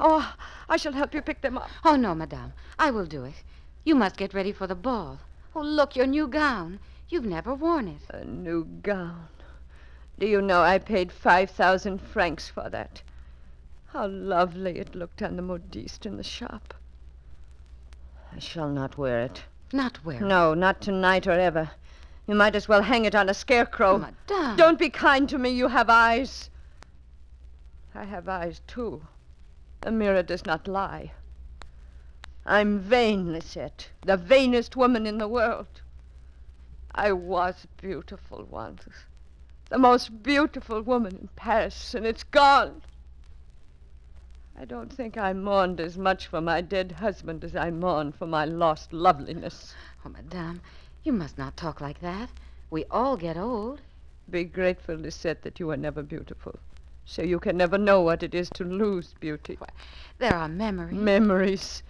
Oh, 0.00 0.34
I 0.68 0.76
shall 0.76 0.92
help 0.92 1.12
you 1.12 1.20
pick 1.20 1.42
them 1.42 1.58
up. 1.58 1.68
Oh, 1.84 1.94
no, 1.94 2.14
madame. 2.14 2.54
I 2.78 2.90
will 2.90 3.06
do 3.06 3.24
it. 3.24 3.42
You 3.84 3.94
must 3.94 4.16
get 4.16 4.32
ready 4.32 4.52
for 4.52 4.66
the 4.66 4.74
ball. 4.74 5.18
Oh, 5.54 5.60
look, 5.60 5.94
your 5.94 6.06
new 6.06 6.26
gown. 6.26 6.78
You've 7.08 7.26
never 7.26 7.54
worn 7.54 7.86
it. 7.88 8.00
A 8.08 8.24
new 8.24 8.64
gown. 8.64 9.28
Do 10.18 10.26
you 10.26 10.40
know 10.40 10.62
I 10.62 10.78
paid 10.78 11.12
5,000 11.12 12.00
francs 12.00 12.48
for 12.48 12.70
that? 12.70 13.02
How 13.88 14.06
lovely 14.06 14.78
it 14.78 14.94
looked 14.94 15.20
on 15.20 15.36
the 15.36 15.42
modiste 15.42 16.06
in 16.06 16.16
the 16.16 16.22
shop. 16.22 16.72
I 18.34 18.38
shall 18.38 18.70
not 18.70 18.96
wear 18.96 19.20
it. 19.20 19.44
Not 19.72 20.02
wear 20.04 20.16
it? 20.16 20.22
No, 20.22 20.54
not 20.54 20.80
tonight 20.80 21.26
or 21.26 21.32
ever. 21.32 21.72
You 22.26 22.34
might 22.34 22.54
as 22.54 22.68
well 22.68 22.82
hang 22.82 23.04
it 23.04 23.14
on 23.14 23.28
a 23.28 23.34
scarecrow. 23.34 23.94
Oh, 23.94 23.98
madame. 23.98 24.56
Don't 24.56 24.78
be 24.78 24.90
kind 24.90 25.28
to 25.28 25.38
me. 25.38 25.50
You 25.50 25.68
have 25.68 25.90
eyes. 25.90 26.50
I 27.94 28.04
have 28.04 28.28
eyes, 28.28 28.60
too. 28.66 29.02
The 29.80 29.90
mirror 29.90 30.22
does 30.22 30.46
not 30.46 30.68
lie. 30.68 31.12
I'm 32.46 32.78
vain, 32.78 33.32
Lisette. 33.32 33.90
The 34.06 34.16
vainest 34.16 34.76
woman 34.76 35.06
in 35.06 35.18
the 35.18 35.28
world. 35.28 35.80
I 36.94 37.12
was 37.12 37.66
beautiful 37.80 38.46
once. 38.50 38.84
The 39.70 39.78
most 39.78 40.22
beautiful 40.22 40.82
woman 40.82 41.16
in 41.16 41.28
Paris, 41.34 41.94
and 41.94 42.06
it's 42.06 42.24
gone. 42.24 42.82
I 44.58 44.64
don't 44.64 44.92
think 44.92 45.16
I 45.16 45.32
mourned 45.32 45.80
as 45.80 45.96
much 45.96 46.26
for 46.26 46.40
my 46.40 46.60
dead 46.60 46.92
husband 46.92 47.42
as 47.42 47.56
I 47.56 47.70
mourn 47.70 48.12
for 48.12 48.26
my 48.26 48.44
lost 48.44 48.92
loveliness. 48.92 49.74
Oh, 50.04 50.10
madame, 50.10 50.60
you 51.04 51.12
must 51.12 51.38
not 51.38 51.56
talk 51.56 51.80
like 51.80 52.00
that. 52.00 52.30
We 52.70 52.84
all 52.90 53.16
get 53.16 53.36
old. 53.36 53.80
Be 54.30 54.44
grateful, 54.44 54.94
Lisette, 54.94 55.42
that 55.42 55.60
you 55.60 55.70
are 55.70 55.76
never 55.76 56.02
beautiful. 56.02 56.58
So 57.04 57.22
you 57.22 57.40
can 57.40 57.56
never 57.56 57.76
know 57.76 58.00
what 58.00 58.22
it 58.22 58.34
is 58.34 58.48
to 58.50 58.64
lose 58.64 59.14
beauty. 59.18 59.56
Why, 59.58 59.68
there 60.18 60.34
are 60.34 60.48
memories. 60.48 60.94
Memories. 60.94 61.82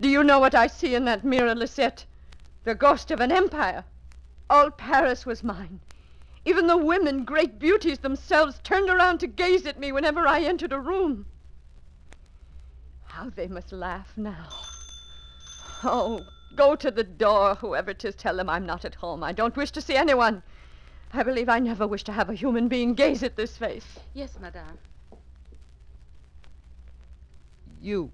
Do 0.00 0.08
you 0.08 0.22
know 0.22 0.38
what 0.38 0.54
I 0.54 0.66
see 0.66 0.94
in 0.94 1.04
that 1.06 1.24
mirror, 1.24 1.54
Lisette? 1.54 2.04
The 2.64 2.74
ghost 2.74 3.10
of 3.10 3.20
an 3.20 3.32
empire. 3.32 3.84
All 4.50 4.70
Paris 4.70 5.24
was 5.24 5.42
mine. 5.42 5.80
Even 6.44 6.66
the 6.66 6.76
women, 6.76 7.24
great 7.24 7.58
beauties 7.58 8.00
themselves, 8.00 8.60
turned 8.62 8.90
around 8.90 9.18
to 9.18 9.26
gaze 9.26 9.64
at 9.64 9.78
me 9.78 9.92
whenever 9.92 10.26
I 10.26 10.40
entered 10.40 10.72
a 10.72 10.78
room. 10.78 11.26
How 13.04 13.30
they 13.30 13.46
must 13.48 13.72
laugh 13.72 14.12
now. 14.16 14.48
Oh, 15.84 16.26
go 16.56 16.76
to 16.76 16.90
the 16.90 17.04
door, 17.04 17.54
whoever 17.56 17.82
whoever 17.82 17.94
'tis. 17.94 18.14
Tell 18.14 18.36
them 18.36 18.48
I'm 18.48 18.66
not 18.66 18.84
at 18.84 18.94
home. 18.94 19.24
I 19.24 19.32
don't 19.32 19.56
wish 19.56 19.70
to 19.72 19.80
see 19.80 19.96
anyone. 19.96 20.42
I 21.12 21.22
believe 21.22 21.48
I 21.48 21.58
never 21.58 21.86
wish 21.86 22.04
to 22.04 22.12
have 22.12 22.30
a 22.30 22.34
human 22.34 22.68
being 22.68 22.94
gaze 22.94 23.22
at 23.22 23.36
this 23.36 23.56
face. 23.56 23.98
Yes, 24.14 24.38
madame. 24.40 24.78
You. 27.80 28.12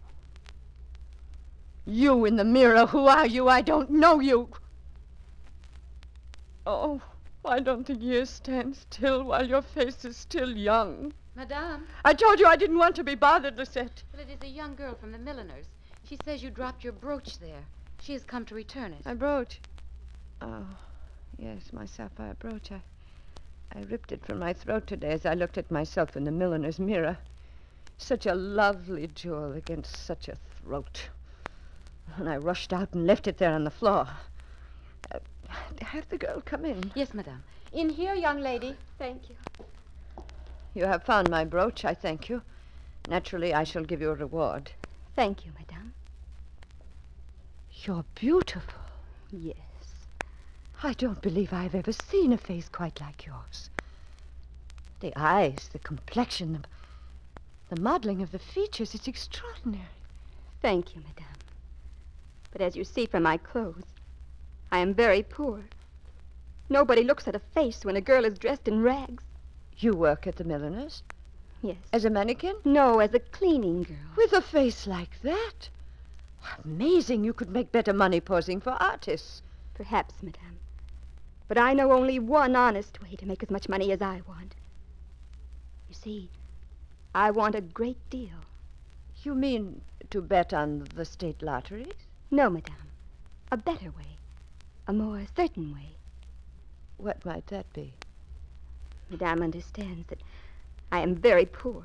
You 1.84 2.24
in 2.24 2.36
the 2.36 2.44
mirror. 2.44 2.86
Who 2.86 3.06
are 3.06 3.26
you? 3.26 3.48
I 3.48 3.60
don't 3.60 3.90
know 3.90 4.20
you. 4.20 4.48
Oh, 6.66 7.00
why 7.42 7.60
don't 7.60 7.86
the 7.86 7.94
years 7.94 8.30
stand 8.30 8.76
still 8.76 9.24
while 9.24 9.46
your 9.46 9.62
face 9.62 10.04
is 10.04 10.16
still 10.16 10.56
young? 10.56 11.12
Madame. 11.34 11.86
I 12.04 12.14
told 12.14 12.40
you 12.40 12.46
I 12.46 12.56
didn't 12.56 12.78
want 12.78 12.96
to 12.96 13.04
be 13.04 13.14
bothered, 13.14 13.56
Lisette. 13.56 14.02
Well, 14.12 14.22
it 14.22 14.30
is 14.30 14.42
a 14.42 14.52
young 14.52 14.74
girl 14.74 14.94
from 14.94 15.12
the 15.12 15.18
milliner's. 15.18 15.66
She 16.04 16.18
says 16.24 16.42
you 16.42 16.50
dropped 16.50 16.82
your 16.82 16.94
brooch 16.94 17.38
there. 17.38 17.64
She 18.00 18.12
has 18.12 18.24
come 18.24 18.44
to 18.46 18.54
return 18.54 18.92
it. 18.92 19.04
My 19.04 19.14
brooch? 19.14 19.60
Oh, 20.40 20.66
yes, 21.38 21.72
my 21.72 21.84
sapphire 21.84 22.34
brooch. 22.38 22.72
I, 22.72 22.80
I 23.74 23.82
ripped 23.82 24.12
it 24.12 24.24
from 24.24 24.38
my 24.38 24.52
throat 24.52 24.86
today 24.86 25.10
as 25.10 25.26
I 25.26 25.34
looked 25.34 25.58
at 25.58 25.70
myself 25.70 26.16
in 26.16 26.24
the 26.24 26.30
milliner's 26.30 26.78
mirror. 26.78 27.18
Such 27.98 28.26
a 28.26 28.34
lovely 28.34 29.08
jewel 29.08 29.52
against 29.52 30.06
such 30.06 30.28
a 30.28 30.36
throat. 30.36 31.08
And 32.16 32.28
I 32.28 32.36
rushed 32.36 32.72
out 32.72 32.92
and 32.94 33.06
left 33.06 33.26
it 33.26 33.38
there 33.38 33.52
on 33.52 33.64
the 33.64 33.70
floor. 33.70 34.08
Uh, 35.12 35.18
have 35.82 36.08
the 36.08 36.18
girl 36.18 36.40
come 36.44 36.64
in. 36.64 36.90
Yes, 36.94 37.12
madame. 37.12 37.42
In 37.72 37.90
here, 37.90 38.14
young 38.14 38.40
lady. 38.40 38.76
Thank 38.98 39.28
you. 39.28 39.36
You 40.74 40.84
have 40.84 41.02
found 41.02 41.28
my 41.28 41.44
brooch, 41.44 41.84
I 41.84 41.94
thank 41.94 42.28
you. 42.28 42.42
Naturally, 43.08 43.52
I 43.52 43.64
shall 43.64 43.84
give 43.84 44.00
you 44.00 44.10
a 44.10 44.14
reward. 44.14 44.70
Thank 45.16 45.44
you, 45.44 45.52
madame. 45.58 45.67
You're 47.84 48.04
beautiful. 48.16 48.80
Yes. 49.30 49.56
I 50.82 50.94
don't 50.94 51.22
believe 51.22 51.52
I've 51.52 51.76
ever 51.76 51.92
seen 51.92 52.32
a 52.32 52.38
face 52.38 52.68
quite 52.68 53.00
like 53.00 53.24
yours. 53.24 53.70
The 54.98 55.12
eyes, 55.14 55.68
the 55.72 55.78
complexion, 55.78 56.54
the, 56.54 57.74
the 57.74 57.80
modeling 57.80 58.20
of 58.20 58.32
the 58.32 58.38
features, 58.38 58.94
it's 58.94 59.06
extraordinary. 59.06 59.84
Thank 60.60 60.96
you, 60.96 61.02
madame. 61.02 61.38
But 62.50 62.62
as 62.62 62.74
you 62.74 62.82
see 62.82 63.06
from 63.06 63.22
my 63.22 63.36
clothes, 63.36 63.86
I 64.72 64.78
am 64.78 64.92
very 64.92 65.22
poor. 65.22 65.62
Nobody 66.68 67.04
looks 67.04 67.28
at 67.28 67.36
a 67.36 67.40
face 67.54 67.84
when 67.84 67.96
a 67.96 68.00
girl 68.00 68.24
is 68.24 68.38
dressed 68.38 68.66
in 68.66 68.82
rags. 68.82 69.22
You 69.76 69.92
work 69.92 70.26
at 70.26 70.36
the 70.36 70.44
milliner's? 70.44 71.04
Yes. 71.62 71.78
As 71.92 72.04
a 72.04 72.10
mannequin? 72.10 72.56
No, 72.64 72.98
as 72.98 73.14
a 73.14 73.20
cleaning 73.20 73.84
girl. 73.84 74.16
With 74.16 74.32
a 74.32 74.42
face 74.42 74.86
like 74.86 75.22
that? 75.22 75.68
Amazing. 76.64 77.24
You 77.24 77.32
could 77.32 77.50
make 77.50 77.72
better 77.72 77.92
money 77.92 78.20
posing 78.20 78.60
for 78.60 78.70
artists. 78.70 79.42
Perhaps, 79.74 80.22
madame. 80.22 80.58
But 81.48 81.58
I 81.58 81.72
know 81.72 81.92
only 81.92 82.18
one 82.18 82.54
honest 82.54 83.02
way 83.02 83.16
to 83.16 83.26
make 83.26 83.42
as 83.42 83.50
much 83.50 83.68
money 83.68 83.90
as 83.90 84.02
I 84.02 84.22
want. 84.26 84.54
You 85.88 85.94
see, 85.94 86.28
I 87.14 87.30
want 87.30 87.54
a 87.54 87.60
great 87.60 87.98
deal. 88.10 88.44
You 89.22 89.34
mean 89.34 89.80
to 90.10 90.20
bet 90.20 90.52
on 90.52 90.86
the 90.94 91.04
state 91.04 91.42
lotteries? 91.42 92.06
No, 92.30 92.50
madame. 92.50 92.92
A 93.50 93.56
better 93.56 93.90
way. 93.90 94.18
A 94.86 94.92
more 94.92 95.22
certain 95.34 95.72
way. 95.72 95.96
What 96.98 97.24
might 97.24 97.46
that 97.46 97.72
be? 97.72 97.94
Madame 99.10 99.42
understands 99.42 100.06
that 100.08 100.22
I 100.92 101.00
am 101.00 101.14
very 101.14 101.46
poor. 101.46 101.84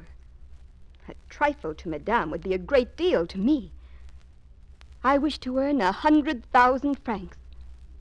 A 1.07 1.13
trifle 1.29 1.73
to 1.75 1.89
Madame 1.89 2.31
would 2.31 2.43
be 2.43 2.53
a 2.53 2.57
great 2.57 2.97
deal 2.97 3.25
to 3.27 3.37
me. 3.37 3.71
I 5.05 5.17
wish 5.17 5.37
to 5.39 5.57
earn 5.57 5.81
a 5.81 5.91
hundred 5.91 6.45
thousand 6.51 6.97
francs. 7.03 7.37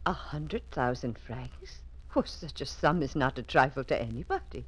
A 0.07 0.13
hundred 0.13 0.71
thousand 0.71 1.19
francs? 1.19 1.81
Oh, 2.15 2.23
such 2.23 2.61
a 2.61 2.67
sum 2.67 3.03
is 3.03 3.17
not 3.17 3.39
a 3.39 3.43
trifle 3.43 3.83
to 3.85 4.01
anybody. 4.01 4.65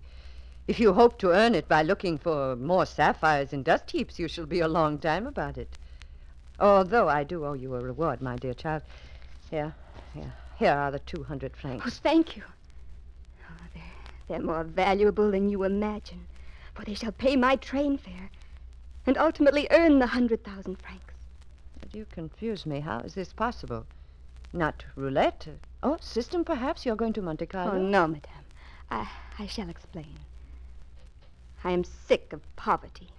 If 0.67 0.81
you 0.81 0.95
hope 0.95 1.19
to 1.19 1.31
earn 1.31 1.55
it 1.55 1.69
by 1.69 1.83
looking 1.83 2.19
for 2.19 2.57
more 2.57 2.87
sapphires 2.87 3.53
and 3.53 3.65
dust 3.65 3.91
heaps, 3.91 4.19
you 4.19 4.27
shall 4.27 4.47
be 4.47 4.61
a 4.61 4.69
long 4.69 4.99
time 4.99 5.27
about 5.27 5.59
it. 5.59 5.79
Although 6.59 7.09
I 7.09 7.23
do 7.23 7.45
owe 7.45 7.53
you 7.53 7.75
a 7.75 7.81
reward, 7.81 8.21
my 8.21 8.37
dear 8.37 8.55
child. 8.55 8.83
Here, 9.51 9.75
here, 10.13 10.33
here 10.57 10.73
are 10.73 10.91
the 10.91 11.01
two 11.01 11.23
hundred 11.23 11.57
francs. 11.57 11.85
Oh, 11.87 11.91
thank 12.03 12.37
you. 12.37 12.43
Oh, 13.49 13.65
they're, 13.75 13.83
they're 14.27 14.45
more 14.45 14.65
valuable 14.65 15.31
than 15.31 15.51
you 15.51 15.63
imagine, 15.63 16.27
for 16.75 16.85
they 16.85 16.95
shall 16.95 17.13
pay 17.13 17.37
my 17.37 17.55
train 17.57 17.97
fare 17.97 18.31
and 19.07 19.19
ultimately 19.19 19.69
earn 19.71 20.01
the 20.01 20.09
hundred 20.09 20.43
thousand 20.43 20.77
francs. 20.81 21.04
You 21.95 22.07
confuse 22.11 22.67
me. 22.67 22.81
How 22.81 22.99
is 22.99 23.15
this 23.15 23.33
possible? 23.33 23.87
Not 24.53 24.85
roulette? 24.97 25.47
Oh, 25.81 25.97
system, 26.01 26.45
perhaps? 26.45 26.85
You're 26.85 26.97
going 26.97 27.13
to 27.13 27.23
Monte 27.23 27.47
Carlo? 27.47 27.75
Oh, 27.75 27.79
no, 27.79 28.09
madame. 28.09 28.45
I, 28.91 29.09
I 29.39 29.47
shall 29.47 29.69
explain. 29.69 30.19
I 31.63 31.71
am 31.71 31.85
sick 31.85 32.33
of 32.33 32.41
poverty. 32.57 33.11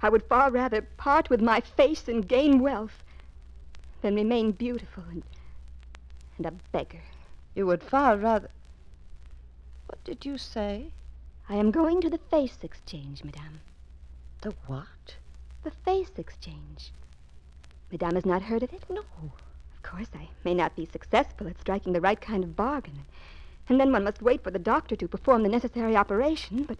I 0.00 0.08
would 0.08 0.22
far 0.22 0.52
rather 0.52 0.82
part 0.82 1.28
with 1.30 1.40
my 1.40 1.60
face 1.60 2.06
and 2.06 2.28
gain 2.28 2.60
wealth 2.60 3.02
than 4.02 4.14
remain 4.14 4.52
beautiful 4.52 5.02
and, 5.10 5.24
and 6.36 6.46
a 6.46 6.52
beggar. 6.70 7.02
You 7.56 7.66
would 7.66 7.82
far 7.82 8.16
rather. 8.16 8.50
What 9.88 10.04
did 10.04 10.24
you 10.24 10.38
say? 10.38 10.92
I 11.48 11.56
am 11.56 11.72
going 11.72 12.00
to 12.02 12.10
the 12.10 12.18
face 12.18 12.58
exchange, 12.62 13.24
madame. 13.24 13.60
The 14.42 14.54
what? 14.68 15.16
The 15.64 15.72
face 15.72 16.12
exchange. 16.16 16.92
Madame 17.90 18.14
has 18.14 18.26
not 18.26 18.42
heard 18.42 18.62
of 18.62 18.72
it? 18.72 18.82
No. 18.88 19.02
Of 19.20 19.82
course, 19.82 20.08
I 20.14 20.28
may 20.44 20.54
not 20.54 20.74
be 20.76 20.86
successful 20.86 21.46
at 21.48 21.60
striking 21.60 21.92
the 21.92 22.00
right 22.00 22.20
kind 22.20 22.42
of 22.42 22.56
bargain. 22.56 23.04
And 23.68 23.80
then 23.80 23.92
one 23.92 24.04
must 24.04 24.22
wait 24.22 24.42
for 24.42 24.50
the 24.50 24.58
doctor 24.58 24.96
to 24.96 25.08
perform 25.08 25.42
the 25.42 25.48
necessary 25.48 25.96
operation, 25.96 26.64
but. 26.64 26.78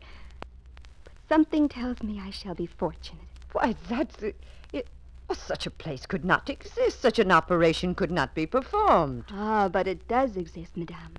But 1.04 1.12
something 1.28 1.68
tells 1.68 2.02
me 2.02 2.20
I 2.20 2.30
shall 2.30 2.54
be 2.54 2.66
fortunate. 2.66 3.24
Why, 3.52 3.74
that's. 3.88 4.22
It, 4.22 4.36
it, 4.72 4.88
oh, 5.30 5.34
such 5.34 5.66
a 5.66 5.70
place 5.70 6.06
could 6.06 6.24
not 6.24 6.50
exist. 6.50 7.00
Such 7.00 7.18
an 7.18 7.30
operation 7.30 7.94
could 7.94 8.10
not 8.10 8.34
be 8.34 8.46
performed. 8.46 9.24
Ah, 9.30 9.68
but 9.68 9.86
it 9.86 10.08
does 10.08 10.36
exist, 10.36 10.76
madame. 10.76 11.14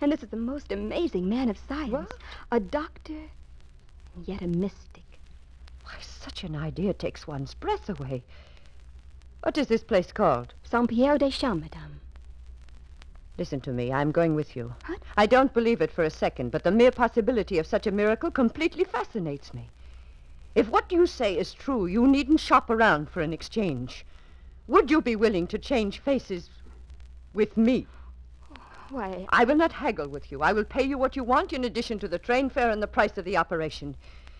And 0.00 0.12
this 0.12 0.22
is 0.22 0.28
the 0.28 0.36
most 0.36 0.70
amazing 0.72 1.28
man 1.28 1.48
of 1.48 1.58
science. 1.58 1.92
What? 1.92 2.14
A 2.52 2.60
doctor, 2.60 3.30
and 4.14 4.28
yet 4.28 4.42
a 4.42 4.46
mystic. 4.46 5.18
Why, 5.84 5.94
such 6.00 6.44
an 6.44 6.54
idea 6.54 6.92
takes 6.92 7.26
one's 7.26 7.54
breath 7.54 7.88
away. 7.88 8.22
What 9.46 9.58
is 9.58 9.68
this 9.68 9.84
place 9.84 10.10
called? 10.10 10.54
Saint 10.64 10.88
Pierre 10.88 11.18
des 11.18 11.30
Champs, 11.30 11.60
madame. 11.60 12.00
Listen 13.38 13.60
to 13.60 13.70
me. 13.70 13.92
I'm 13.92 14.10
going 14.10 14.34
with 14.34 14.56
you. 14.56 14.74
What? 14.86 14.98
I 15.16 15.26
don't 15.26 15.54
believe 15.54 15.80
it 15.80 15.92
for 15.92 16.02
a 16.02 16.10
second, 16.10 16.50
but 16.50 16.64
the 16.64 16.72
mere 16.72 16.90
possibility 16.90 17.56
of 17.60 17.66
such 17.68 17.86
a 17.86 17.92
miracle 17.92 18.32
completely 18.32 18.82
fascinates 18.82 19.54
me. 19.54 19.70
If 20.56 20.68
what 20.68 20.90
you 20.90 21.06
say 21.06 21.38
is 21.38 21.54
true, 21.54 21.86
you 21.86 22.08
needn't 22.08 22.40
shop 22.40 22.70
around 22.70 23.08
for 23.08 23.20
an 23.20 23.32
exchange. 23.32 24.04
Would 24.66 24.90
you 24.90 25.00
be 25.00 25.14
willing 25.14 25.46
to 25.46 25.58
change 25.58 26.00
faces 26.00 26.50
with 27.32 27.56
me? 27.56 27.86
Why, 28.90 29.26
I 29.28 29.44
will 29.44 29.54
not 29.54 29.70
haggle 29.70 30.08
with 30.08 30.32
you. 30.32 30.42
I 30.42 30.52
will 30.52 30.64
pay 30.64 30.82
you 30.82 30.98
what 30.98 31.14
you 31.14 31.22
want 31.22 31.52
in 31.52 31.62
addition 31.62 32.00
to 32.00 32.08
the 32.08 32.18
train 32.18 32.50
fare 32.50 32.72
and 32.72 32.82
the 32.82 32.88
price 32.88 33.16
of 33.16 33.24
the 33.24 33.36
operation. 33.36 33.94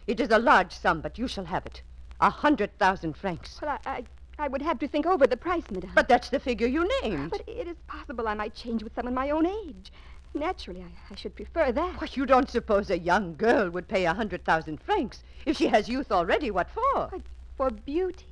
It 0.09 0.19
is 0.19 0.31
a 0.31 0.41
large 0.41 0.73
sum, 0.73 1.01
but 1.01 1.17
you 1.17 1.29
shall 1.29 1.45
have 1.45 1.65
it. 1.65 1.83
A 2.21 2.29
hundred 2.29 2.77
thousand 2.81 3.17
francs. 3.17 3.61
well, 3.63 3.79
I, 3.87 3.91
I, 3.91 4.05
I 4.39 4.49
would 4.49 4.63
have 4.63 4.79
to 4.81 4.89
think 4.89 5.07
over 5.07 5.27
the 5.27 5.37
price, 5.37 5.65
madame. 5.71 5.91
But 5.95 6.09
that's 6.09 6.29
the 6.29 6.41
figure 6.41 6.67
you 6.67 6.89
named. 7.03 7.31
But 7.31 7.43
it 7.47 7.67
is 7.67 7.77
possible 7.87 8.29
I 8.29 8.35
might 8.35 8.55
change 8.55 8.83
with 8.83 8.95
someone 8.95 9.15
my 9.15 9.31
own 9.31 9.47
age. 9.47 9.93
Naturally, 10.35 10.83
I, 10.83 11.13
I 11.13 11.17
should 11.17 11.35
prefer 11.35 11.73
that. 11.73 12.01
Why, 12.01 12.09
you 12.13 12.27
don't 12.27 12.51
suppose 12.51 12.91
a 12.91 12.99
young 12.99 13.37
girl 13.37 13.71
would 13.71 13.89
pay 13.89 14.05
a 14.05 14.13
hundred 14.13 14.45
thousand 14.45 14.81
francs? 14.83 15.23
If 15.47 15.57
she 15.57 15.69
has 15.69 15.89
youth 15.89 16.13
already, 16.13 16.51
what 16.51 16.71
for? 16.71 17.09
But 17.11 17.23
for 17.57 17.71
beauty. 17.71 18.27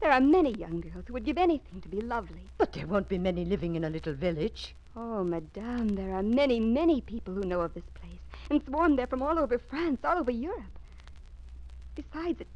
There 0.00 0.10
are 0.10 0.20
many 0.20 0.52
young 0.52 0.80
girls 0.80 1.04
who 1.06 1.14
would 1.14 1.24
give 1.24 1.38
anything 1.38 1.80
to 1.80 1.88
be 1.88 2.00
lovely. 2.00 2.42
But 2.58 2.72
there 2.72 2.86
won't 2.86 3.08
be 3.08 3.18
many 3.18 3.44
living 3.44 3.76
in 3.76 3.84
a 3.84 3.90
little 3.90 4.14
village. 4.14 4.74
Oh, 4.94 5.24
madame, 5.24 5.94
there 5.94 6.12
are 6.12 6.22
many, 6.22 6.60
many 6.60 7.00
people 7.00 7.32
who 7.32 7.42
know 7.42 7.60
of 7.60 7.72
this 7.72 7.88
place 7.94 8.18
and 8.50 8.62
swarm 8.64 8.96
there 8.96 9.06
from 9.06 9.22
all 9.22 9.38
over 9.38 9.58
France, 9.58 10.00
all 10.04 10.18
over 10.18 10.30
Europe. 10.30 10.78
Besides, 11.94 12.40
it, 12.40 12.46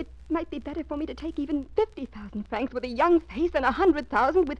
it 0.00 0.08
might 0.30 0.48
be 0.50 0.58
better 0.58 0.82
for 0.82 0.96
me 0.96 1.04
to 1.04 1.14
take 1.14 1.38
even 1.38 1.66
50,000 1.76 2.48
francs 2.48 2.72
with 2.72 2.84
a 2.84 2.88
young 2.88 3.20
face 3.20 3.50
than 3.50 3.64
a 3.64 3.66
100,000 3.66 4.48
with. 4.48 4.58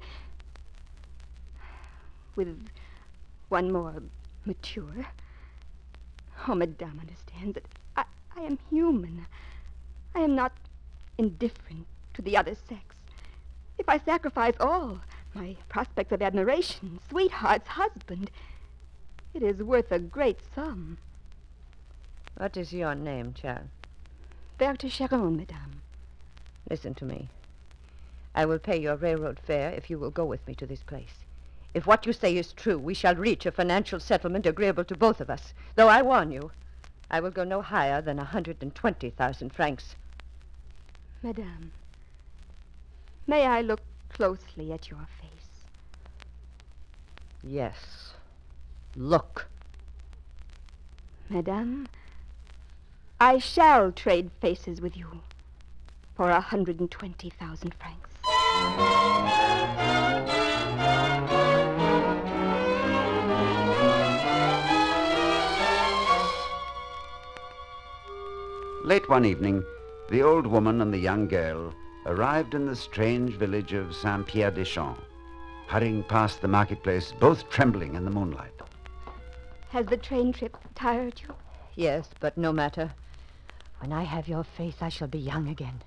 with 2.36 2.68
one 3.48 3.72
more 3.72 3.94
mature. 4.44 5.06
Oh, 6.46 6.54
madame 6.54 7.00
understands 7.00 7.54
that 7.54 7.64
I, 7.96 8.04
I 8.36 8.42
am 8.42 8.58
human. 8.68 9.26
I 10.14 10.20
am 10.20 10.34
not 10.34 10.52
indifferent 11.16 11.86
to 12.14 12.22
the 12.22 12.36
other 12.36 12.54
sex. 12.54 12.96
If 13.78 13.88
I 13.88 13.98
sacrifice 13.98 14.54
all, 14.60 15.00
my 15.34 15.56
prospects 15.68 16.12
of 16.12 16.20
admiration, 16.20 17.00
sweetheart's 17.08 17.68
husband, 17.68 18.30
it 19.32 19.42
is 19.42 19.62
worth 19.62 19.90
a 19.90 19.98
great 19.98 20.38
sum. 20.54 20.98
What 22.36 22.56
is 22.56 22.72
your 22.72 22.94
name, 22.94 23.32
child? 23.32 23.68
Berthe 24.60 24.90
Charon, 24.90 25.38
madame. 25.38 25.80
Listen 26.68 26.92
to 26.96 27.06
me. 27.06 27.30
I 28.34 28.44
will 28.44 28.58
pay 28.58 28.78
your 28.78 28.94
railroad 28.94 29.40
fare 29.40 29.70
if 29.70 29.88
you 29.88 29.98
will 29.98 30.10
go 30.10 30.26
with 30.26 30.46
me 30.46 30.54
to 30.56 30.66
this 30.66 30.82
place. 30.82 31.24
If 31.72 31.86
what 31.86 32.04
you 32.04 32.12
say 32.12 32.36
is 32.36 32.52
true, 32.52 32.76
we 32.76 32.92
shall 32.92 33.14
reach 33.14 33.46
a 33.46 33.52
financial 33.52 33.98
settlement 33.98 34.44
agreeable 34.44 34.84
to 34.84 34.94
both 34.94 35.22
of 35.22 35.30
us. 35.30 35.54
Though 35.76 35.88
I 35.88 36.02
warn 36.02 36.30
you, 36.30 36.50
I 37.10 37.20
will 37.20 37.30
go 37.30 37.42
no 37.42 37.62
higher 37.62 38.02
than 38.02 38.18
a 38.18 38.24
hundred 38.24 38.58
and 38.60 38.74
twenty 38.74 39.08
thousand 39.08 39.54
francs. 39.54 39.96
Madame, 41.22 41.72
may 43.26 43.46
I 43.46 43.62
look 43.62 43.80
closely 44.10 44.74
at 44.74 44.90
your 44.90 45.06
face? 45.22 45.64
Yes. 47.42 48.12
Look. 48.94 49.48
Madame, 51.30 51.86
I 53.22 53.36
shall 53.36 53.92
trade 53.92 54.30
faces 54.40 54.80
with 54.80 54.96
you 54.96 55.20
for 56.16 56.30
a 56.30 56.40
hundred 56.40 56.80
and 56.80 56.90
twenty 56.90 57.28
thousand 57.28 57.74
francs. 57.74 58.08
Late 68.86 69.06
one 69.10 69.26
evening, 69.26 69.62
the 70.08 70.22
old 70.22 70.46
woman 70.46 70.80
and 70.80 70.90
the 70.90 70.98
young 70.98 71.28
girl 71.28 71.74
arrived 72.06 72.54
in 72.54 72.64
the 72.64 72.74
strange 72.74 73.34
village 73.34 73.74
of 73.74 73.94
Saint 73.94 74.26
Pierre 74.26 74.50
des 74.50 74.64
Champs, 74.64 74.98
hurrying 75.66 76.02
past 76.04 76.40
the 76.40 76.48
marketplace, 76.48 77.12
both 77.20 77.50
trembling 77.50 77.96
in 77.96 78.06
the 78.06 78.10
moonlight. 78.10 78.62
Has 79.68 79.84
the 79.84 79.98
train 79.98 80.32
trip 80.32 80.56
tired 80.74 81.20
you? 81.20 81.34
Yes, 81.76 82.08
but 82.18 82.38
no 82.38 82.50
matter. 82.50 82.90
When 83.80 83.92
I 83.92 84.02
have 84.02 84.28
your 84.28 84.44
face, 84.44 84.76
I 84.82 84.90
shall 84.90 85.08
be 85.08 85.18
young 85.18 85.48
again. 85.48 85.80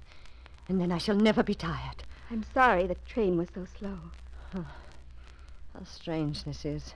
And 0.67 0.81
then 0.81 0.91
I 0.91 0.97
shall 0.97 1.15
never 1.15 1.43
be 1.43 1.53
tired. 1.53 2.03
I'm 2.31 2.43
sorry 2.53 2.87
the 2.87 2.95
train 3.07 3.37
was 3.37 3.49
so 3.53 3.67
slow. 3.77 3.97
How 4.53 5.83
strange 5.85 6.43
this 6.43 6.65
is. 6.65 6.95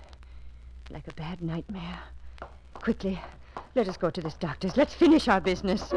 Like 0.89 1.07
a 1.07 1.13
bad 1.13 1.41
nightmare. 1.41 1.99
Quickly, 2.73 3.19
let 3.75 3.87
us 3.87 3.97
go 3.97 4.09
to 4.09 4.21
this 4.21 4.33
doctor's. 4.35 4.75
Let's 4.75 4.93
finish 4.93 5.27
our 5.27 5.39
business. 5.39 5.91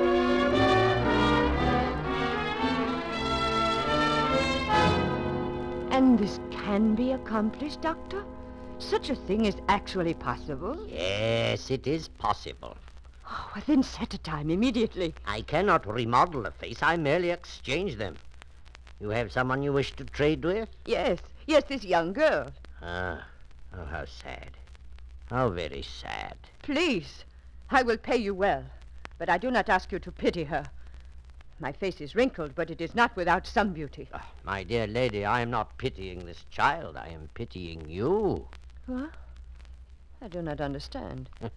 And 5.93 6.19
this 6.19 6.41
can 6.51 6.95
be 6.95 7.13
accomplished, 7.13 7.81
Doctor? 7.81 8.23
Such 8.79 9.11
a 9.11 9.15
thing 9.15 9.45
is 9.47 9.57
actually 9.69 10.15
possible? 10.15 10.77
Yes, 10.89 11.71
it 11.71 11.87
is 11.87 12.09
possible. 12.09 12.77
Oh, 13.33 13.51
well, 13.55 13.65
then 13.67 13.83
set 13.85 14.13
a 14.13 14.19
time 14.19 14.51
immediately. 14.51 15.15
I 15.25 15.43
cannot 15.43 15.87
remodel 15.87 16.47
a 16.47 16.51
face. 16.51 16.83
I 16.83 16.97
merely 16.97 17.31
exchange 17.31 17.97
them. 17.97 18.17
You 19.01 19.11
have 19.11 19.31
someone 19.31 19.63
you 19.63 19.73
wish 19.73 19.93
to 19.97 20.05
trade 20.05 20.45
with? 20.45 20.69
Yes, 20.85 21.21
yes, 21.47 21.63
this 21.69 21.85
young 21.85 22.13
girl. 22.13 22.51
Ah, 22.83 23.25
oh, 23.77 23.85
how 23.85 24.05
sad. 24.05 24.51
How 25.31 25.49
very 25.49 25.83
sad. 25.83 26.37
Please, 26.63 27.25
I 27.71 27.83
will 27.83 27.97
pay 27.97 28.17
you 28.17 28.35
well, 28.35 28.65
but 29.17 29.29
I 29.29 29.39
do 29.39 29.51
not 29.51 29.69
ask 29.69 29.93
you 29.93 30.01
to 30.01 30.11
pity 30.11 30.45
her. 30.45 30.65
My 31.61 31.71
face 31.71 32.01
is 32.01 32.17
wrinkled, 32.17 32.55
but 32.57 32.71
it 32.71 32.81
is 32.81 32.97
not 32.97 33.15
without 33.15 33.47
some 33.47 33.73
beauty. 33.73 34.09
Ah, 34.13 34.27
my 34.45 34.65
dear 34.65 34.89
lady, 34.89 35.25
I 35.25 35.41
am 35.41 35.51
not 35.51 35.79
pitying 35.79 36.27
this 36.27 36.45
child. 36.51 36.97
I 36.97 37.09
am 37.09 37.29
pitying 37.35 37.89
you. 37.89 38.49
What? 38.87 39.11
I 40.21 40.29
do 40.29 40.43
not 40.43 40.61
understand. 40.61 41.31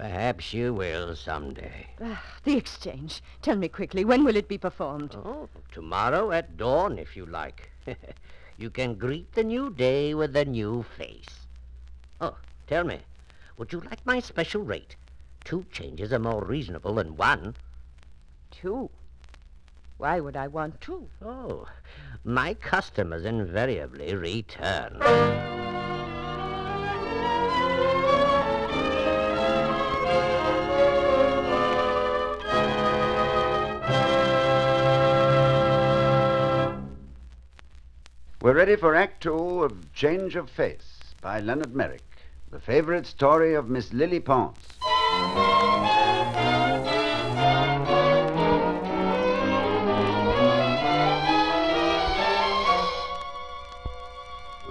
Perhaps 0.00 0.54
you 0.54 0.72
will 0.72 1.14
someday. 1.14 1.88
Ah, 2.02 2.24
the 2.44 2.56
exchange. 2.56 3.22
Tell 3.42 3.56
me 3.56 3.68
quickly, 3.68 4.02
when 4.02 4.24
will 4.24 4.34
it 4.34 4.48
be 4.48 4.56
performed? 4.56 5.14
Oh, 5.14 5.50
tomorrow 5.70 6.32
at 6.32 6.56
dawn, 6.56 6.98
if 6.98 7.18
you 7.18 7.26
like. 7.26 7.70
you 8.56 8.70
can 8.70 8.94
greet 8.94 9.30
the 9.34 9.44
new 9.44 9.68
day 9.68 10.14
with 10.14 10.34
a 10.34 10.46
new 10.46 10.86
face. 10.96 11.40
Oh, 12.18 12.38
tell 12.66 12.82
me, 12.82 13.00
would 13.58 13.74
you 13.74 13.80
like 13.80 14.06
my 14.06 14.20
special 14.20 14.62
rate? 14.62 14.96
Two 15.44 15.66
changes 15.70 16.14
are 16.14 16.18
more 16.18 16.44
reasonable 16.44 16.94
than 16.94 17.18
one. 17.18 17.54
Two? 18.50 18.88
Why 19.98 20.18
would 20.18 20.34
I 20.34 20.46
want 20.46 20.80
two? 20.80 21.08
Oh, 21.22 21.66
my 22.24 22.54
customers 22.54 23.26
invariably 23.26 24.14
return. 24.14 25.59
We're 38.42 38.54
ready 38.54 38.76
for 38.76 38.94
Act 38.94 39.24
Two 39.24 39.64
of 39.64 39.92
Change 39.92 40.34
of 40.34 40.48
Face 40.48 40.98
by 41.20 41.40
Leonard 41.40 41.76
Merrick, 41.76 42.00
the 42.50 42.58
favorite 42.58 43.04
story 43.04 43.52
of 43.52 43.68
Miss 43.68 43.92
Lily 43.92 44.18
Pons. 44.18 44.56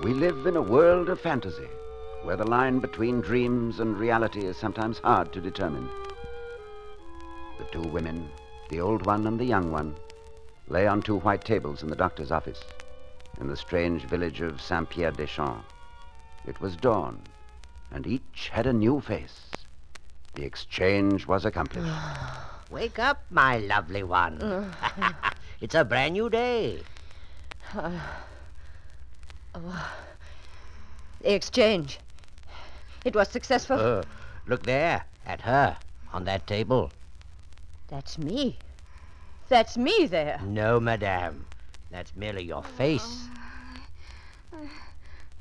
We 0.03 0.15
live 0.15 0.47
in 0.47 0.55
a 0.55 0.63
world 0.63 1.09
of 1.09 1.21
fantasy, 1.21 1.69
where 2.23 2.37
the 2.37 2.49
line 2.49 2.79
between 2.79 3.21
dreams 3.21 3.79
and 3.79 3.99
reality 3.99 4.47
is 4.47 4.57
sometimes 4.57 4.97
hard 4.97 5.31
to 5.33 5.41
determine. 5.41 5.87
The 7.59 7.65
two 7.65 7.87
women, 7.87 8.29
the 8.69 8.81
old 8.81 9.05
one 9.05 9.27
and 9.27 9.39
the 9.39 9.45
young 9.45 9.71
one, 9.71 9.93
lay 10.69 10.87
on 10.87 11.03
two 11.03 11.19
white 11.19 11.45
tables 11.45 11.83
in 11.83 11.89
the 11.89 11.95
doctor's 11.95 12.31
office 12.31 12.63
in 13.39 13.47
the 13.47 13.55
strange 13.55 14.03
village 14.03 14.41
of 14.41 14.61
Saint 14.61 14.89
Pierre 14.89 15.11
des 15.11 15.27
Champs. 15.27 15.63
It 16.45 16.59
was 16.61 16.75
dawn, 16.75 17.21
and 17.91 18.05
each 18.05 18.49
had 18.51 18.67
a 18.67 18.73
new 18.73 18.99
face. 19.01 19.49
The 20.35 20.43
exchange 20.43 21.25
was 21.25 21.45
accomplished. 21.45 21.91
Wake 22.71 22.99
up, 22.99 23.23
my 23.29 23.57
lovely 23.59 24.03
one. 24.03 24.71
it's 25.61 25.75
a 25.75 25.83
brand 25.83 26.13
new 26.13 26.29
day. 26.29 26.81
Uh, 27.75 27.91
oh, 29.55 29.91
the 31.21 31.33
exchange. 31.33 31.99
It 33.05 33.15
was 33.15 33.29
successful. 33.29 33.79
Uh, 33.79 34.03
look 34.47 34.63
there, 34.63 35.05
at 35.25 35.41
her, 35.41 35.77
on 36.13 36.25
that 36.25 36.45
table. 36.47 36.91
That's 37.87 38.17
me. 38.17 38.57
That's 39.47 39.77
me 39.77 40.05
there. 40.05 40.39
No, 40.45 40.79
madame. 40.79 41.45
That's 41.91 42.15
merely 42.15 42.43
your 42.43 42.63
face. 42.63 43.27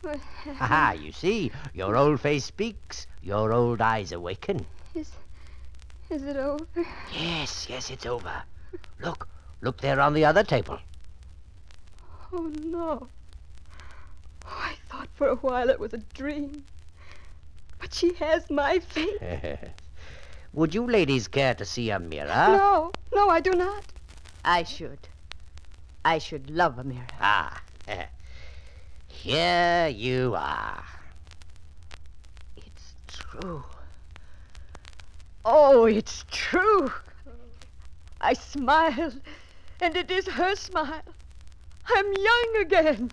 Ha 0.04 0.54
ha, 0.54 0.92
you 0.92 1.10
see, 1.10 1.50
your 1.74 1.96
old 1.96 2.20
face 2.20 2.44
speaks, 2.44 3.08
your 3.20 3.52
old 3.52 3.80
eyes 3.80 4.12
awaken. 4.12 4.64
Is. 4.94 5.10
Is 6.08 6.22
it 6.22 6.36
over? 6.36 6.86
Yes, 7.12 7.66
yes, 7.68 7.90
it's 7.90 8.06
over. 8.06 8.44
Look, 9.00 9.28
look 9.60 9.80
there 9.80 10.00
on 10.00 10.14
the 10.14 10.24
other 10.24 10.44
table. 10.44 10.78
Oh, 12.32 12.52
no. 12.62 13.08
Oh, 14.46 14.48
I 14.48 14.74
thought 14.88 15.08
for 15.14 15.26
a 15.26 15.36
while 15.36 15.68
it 15.68 15.80
was 15.80 15.92
a 15.92 15.98
dream. 16.14 16.64
But 17.80 17.92
she 17.92 18.14
has 18.14 18.48
my 18.50 18.78
face. 18.78 19.18
Would 20.52 20.74
you 20.74 20.86
ladies 20.86 21.26
care 21.26 21.54
to 21.54 21.64
see 21.64 21.90
a 21.90 21.98
mirror? 21.98 22.28
No, 22.28 22.92
no, 23.12 23.28
I 23.28 23.40
do 23.40 23.50
not. 23.50 23.84
I 24.44 24.62
should. 24.62 25.07
I 26.04 26.18
should 26.18 26.50
love 26.50 26.78
a 26.78 26.84
mirror. 26.84 27.06
Ah, 27.20 27.60
here 29.08 29.88
you 29.88 30.34
are. 30.36 30.84
It's 32.56 32.94
true. 33.06 33.64
Oh, 35.44 35.86
it's 35.86 36.24
true. 36.30 36.92
I 38.20 38.34
smile, 38.34 39.12
and 39.80 39.96
it 39.96 40.10
is 40.10 40.26
her 40.26 40.54
smile. 40.56 41.02
I'm 41.86 42.12
young 42.12 42.56
again. 42.60 43.10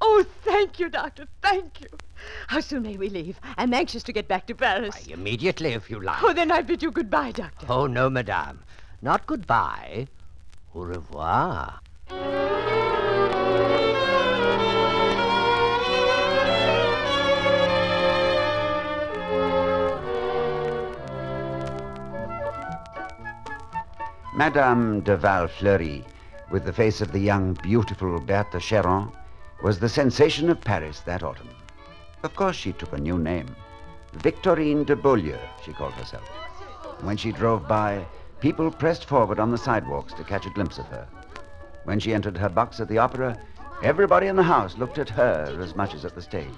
Oh, 0.00 0.24
thank 0.42 0.78
you, 0.78 0.88
Doctor. 0.88 1.26
Thank 1.42 1.80
you. 1.80 1.88
How 2.46 2.60
soon 2.60 2.82
may 2.82 2.96
we 2.96 3.08
leave? 3.08 3.40
I'm 3.56 3.72
anxious 3.72 4.02
to 4.04 4.12
get 4.12 4.28
back 4.28 4.46
to 4.46 4.54
Paris. 4.54 4.94
Why, 4.94 5.12
immediately, 5.12 5.72
if 5.72 5.90
you 5.90 6.00
like. 6.00 6.22
Oh, 6.22 6.32
then 6.32 6.50
I 6.50 6.62
bid 6.62 6.82
you 6.82 6.90
goodbye, 6.90 7.32
Doctor. 7.32 7.66
Oh, 7.68 7.86
no, 7.86 8.10
madame. 8.10 8.62
Not 9.02 9.26
goodbye. 9.26 10.08
Au 10.74 10.80
revoir. 10.82 11.80
Madame 24.36 25.00
de 25.02 25.16
Valfleury, 25.16 26.04
with 26.50 26.64
the 26.64 26.72
face 26.72 27.00
of 27.00 27.12
the 27.12 27.20
young, 27.20 27.54
beautiful 27.62 28.18
Berthe 28.18 28.60
Cheron, 28.60 29.12
was 29.62 29.78
the 29.78 29.88
sensation 29.88 30.50
of 30.50 30.60
Paris 30.60 30.98
that 31.06 31.22
autumn. 31.22 31.50
Of 32.24 32.34
course, 32.34 32.56
she 32.56 32.72
took 32.72 32.92
a 32.92 32.98
new 32.98 33.16
name. 33.16 33.46
Victorine 34.14 34.82
de 34.82 34.96
Beaulieu, 34.96 35.38
she 35.64 35.72
called 35.72 35.92
herself. 35.92 36.26
When 37.02 37.16
she 37.16 37.30
drove 37.30 37.68
by, 37.68 38.04
people 38.40 38.72
pressed 38.72 39.04
forward 39.04 39.38
on 39.38 39.52
the 39.52 39.56
sidewalks 39.56 40.14
to 40.14 40.24
catch 40.24 40.46
a 40.46 40.50
glimpse 40.50 40.78
of 40.78 40.86
her. 40.86 41.06
When 41.84 42.00
she 42.00 42.14
entered 42.14 42.38
her 42.38 42.48
box 42.48 42.80
at 42.80 42.88
the 42.88 42.98
opera, 42.98 43.38
everybody 43.82 44.26
in 44.26 44.36
the 44.36 44.42
house 44.42 44.76
looked 44.78 44.98
at 44.98 45.10
her 45.10 45.58
as 45.60 45.76
much 45.76 45.94
as 45.94 46.04
at 46.04 46.14
the 46.14 46.22
stage. 46.22 46.48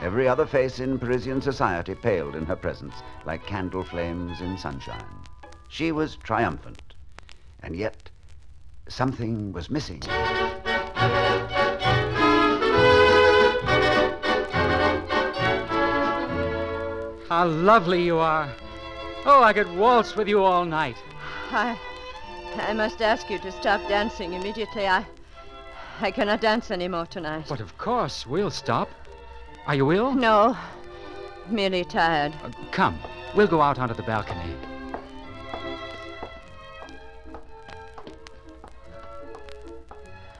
Every 0.00 0.28
other 0.28 0.46
face 0.46 0.78
in 0.78 0.98
Parisian 0.98 1.40
society 1.42 1.94
paled 1.94 2.36
in 2.36 2.46
her 2.46 2.56
presence 2.56 2.94
like 3.24 3.46
candle 3.46 3.82
flames 3.82 4.40
in 4.40 4.56
sunshine. 4.56 5.04
She 5.68 5.90
was 5.90 6.16
triumphant, 6.16 6.82
and 7.62 7.74
yet 7.74 8.10
something 8.88 9.52
was 9.52 9.68
missing. 9.68 10.02
How 17.28 17.46
lovely 17.46 18.04
you 18.04 18.18
are. 18.18 18.48
Oh, 19.24 19.42
I 19.42 19.52
could 19.52 19.74
waltz 19.76 20.14
with 20.14 20.28
you 20.28 20.44
all 20.44 20.64
night. 20.64 20.96
I. 21.50 21.76
I 22.60 22.72
must 22.72 23.02
ask 23.02 23.30
you 23.30 23.38
to 23.40 23.52
stop 23.52 23.86
dancing 23.88 24.32
immediately. 24.34 24.86
I. 24.86 25.04
I 26.00 26.10
cannot 26.10 26.40
dance 26.42 26.70
anymore 26.70 27.06
tonight. 27.06 27.46
But 27.48 27.60
of 27.60 27.78
course, 27.78 28.26
we'll 28.26 28.50
stop. 28.50 28.90
Are 29.66 29.74
you 29.74 29.92
ill? 29.92 30.14
No. 30.14 30.56
Merely 31.48 31.84
tired. 31.84 32.34
Uh, 32.44 32.50
come, 32.70 32.98
we'll 33.34 33.46
go 33.46 33.62
out 33.62 33.78
onto 33.78 33.94
the 33.94 34.02
balcony. 34.02 34.54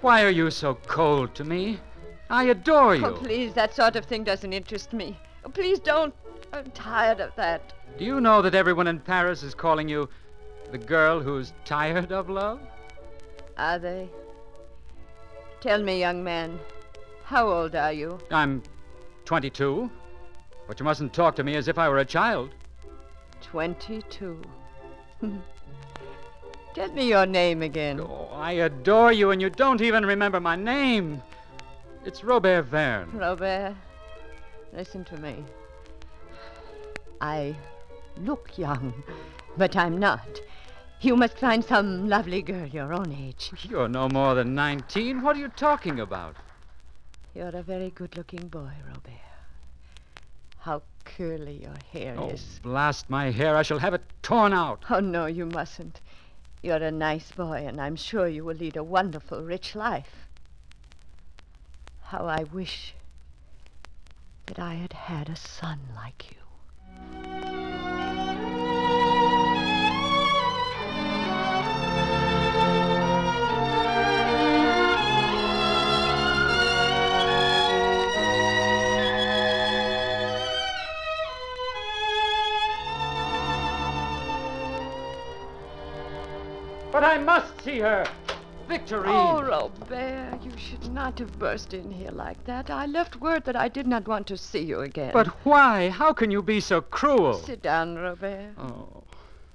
Why 0.02 0.24
are 0.24 0.30
you 0.30 0.50
so 0.50 0.74
cold 0.86 1.34
to 1.36 1.44
me? 1.44 1.80
I 2.28 2.44
adore 2.44 2.96
you. 2.96 3.06
Oh, 3.06 3.12
please, 3.12 3.54
that 3.54 3.74
sort 3.74 3.96
of 3.96 4.04
thing 4.04 4.24
doesn't 4.24 4.52
interest 4.52 4.92
me. 4.92 5.18
Oh, 5.44 5.48
please 5.48 5.78
don't. 5.78 6.14
I'm 6.52 6.70
tired 6.72 7.20
of 7.20 7.34
that. 7.36 7.72
Do 7.98 8.04
you 8.04 8.20
know 8.20 8.42
that 8.42 8.54
everyone 8.54 8.88
in 8.88 9.00
Paris 9.00 9.42
is 9.42 9.54
calling 9.54 9.88
you 9.88 10.08
the 10.70 10.78
girl 10.78 11.20
who's 11.20 11.52
tired 11.64 12.12
of 12.12 12.28
love? 12.28 12.60
Are 13.56 13.78
they? 13.78 14.08
Tell 15.60 15.82
me, 15.82 16.00
young 16.00 16.22
man, 16.22 16.58
how 17.24 17.48
old 17.48 17.74
are 17.74 17.92
you? 17.92 18.18
I'm 18.30 18.62
22. 19.24 19.90
But 20.66 20.80
you 20.80 20.84
mustn't 20.84 21.12
talk 21.12 21.36
to 21.36 21.44
me 21.44 21.56
as 21.56 21.68
if 21.68 21.78
I 21.78 21.88
were 21.88 21.98
a 21.98 22.04
child. 22.04 22.50
22. 23.42 24.42
Tell 26.74 26.92
me 26.92 27.08
your 27.08 27.24
name 27.24 27.62
again. 27.62 28.00
Oh, 28.00 28.28
I 28.32 28.52
adore 28.52 29.12
you, 29.12 29.30
and 29.30 29.40
you 29.40 29.48
don't 29.48 29.80
even 29.80 30.04
remember 30.04 30.40
my 30.40 30.56
name. 30.56 31.22
It's 32.04 32.22
Robert 32.22 32.62
Verne. 32.64 33.10
Robert. 33.14 33.74
Listen 34.72 35.04
to 35.06 35.16
me. 35.16 35.42
I 37.20 37.56
look 38.18 38.58
young, 38.58 38.92
but 39.56 39.74
I'm 39.74 39.98
not. 39.98 40.40
You 41.00 41.14
must 41.16 41.38
find 41.38 41.64
some 41.64 42.08
lovely 42.08 42.42
girl 42.42 42.66
your 42.66 42.92
own 42.92 43.12
age. 43.12 43.52
You're 43.68 43.88
no 43.88 44.08
more 44.08 44.34
than 44.34 44.54
19. 44.54 45.22
What 45.22 45.36
are 45.36 45.40
you 45.40 45.48
talking 45.48 46.00
about? 46.00 46.36
You're 47.34 47.48
a 47.54 47.62
very 47.62 47.90
good 47.90 48.16
looking 48.16 48.48
boy, 48.48 48.70
Robert. 48.88 49.20
How 50.58 50.82
curly 51.04 51.62
your 51.62 51.74
hair 51.92 52.14
Oh, 52.18 52.30
is. 52.30 52.60
blast 52.62 53.10
my 53.10 53.30
hair. 53.30 53.56
I 53.56 53.62
shall 53.62 53.78
have 53.78 53.94
it 53.94 54.02
torn 54.22 54.52
out. 54.52 54.84
Oh, 54.90 55.00
no, 55.00 55.26
you 55.26 55.46
mustn't. 55.46 56.00
You're 56.62 56.76
a 56.82 56.90
nice 56.90 57.30
boy, 57.30 57.64
and 57.66 57.80
I'm 57.80 57.94
sure 57.94 58.26
you 58.26 58.42
will 58.44 58.56
lead 58.56 58.76
a 58.76 58.82
wonderful, 58.82 59.42
rich 59.42 59.76
life. 59.76 60.26
How 62.04 62.26
I 62.26 62.44
wish 62.44 62.94
that 64.46 64.58
I 64.58 64.74
had 64.74 64.92
had 64.94 65.28
a 65.28 65.36
son 65.36 65.80
like 65.94 66.30
you. 66.30 67.55
But 86.96 87.04
I 87.04 87.18
must 87.18 87.60
see 87.60 87.80
her. 87.80 88.06
Victorine. 88.66 89.08
Oh, 89.08 89.42
Robert, 89.42 90.42
you 90.42 90.50
should 90.56 90.90
not 90.90 91.18
have 91.18 91.38
burst 91.38 91.74
in 91.74 91.90
here 91.90 92.10
like 92.10 92.42
that. 92.46 92.70
I 92.70 92.86
left 92.86 93.20
word 93.20 93.44
that 93.44 93.54
I 93.54 93.68
did 93.68 93.86
not 93.86 94.08
want 94.08 94.26
to 94.28 94.38
see 94.38 94.62
you 94.62 94.80
again. 94.80 95.10
But 95.12 95.26
why? 95.44 95.90
How 95.90 96.14
can 96.14 96.30
you 96.30 96.40
be 96.40 96.58
so 96.58 96.80
cruel? 96.80 97.34
Sit 97.34 97.60
down, 97.60 97.96
Robert. 97.96 98.54
Oh. 98.56 99.04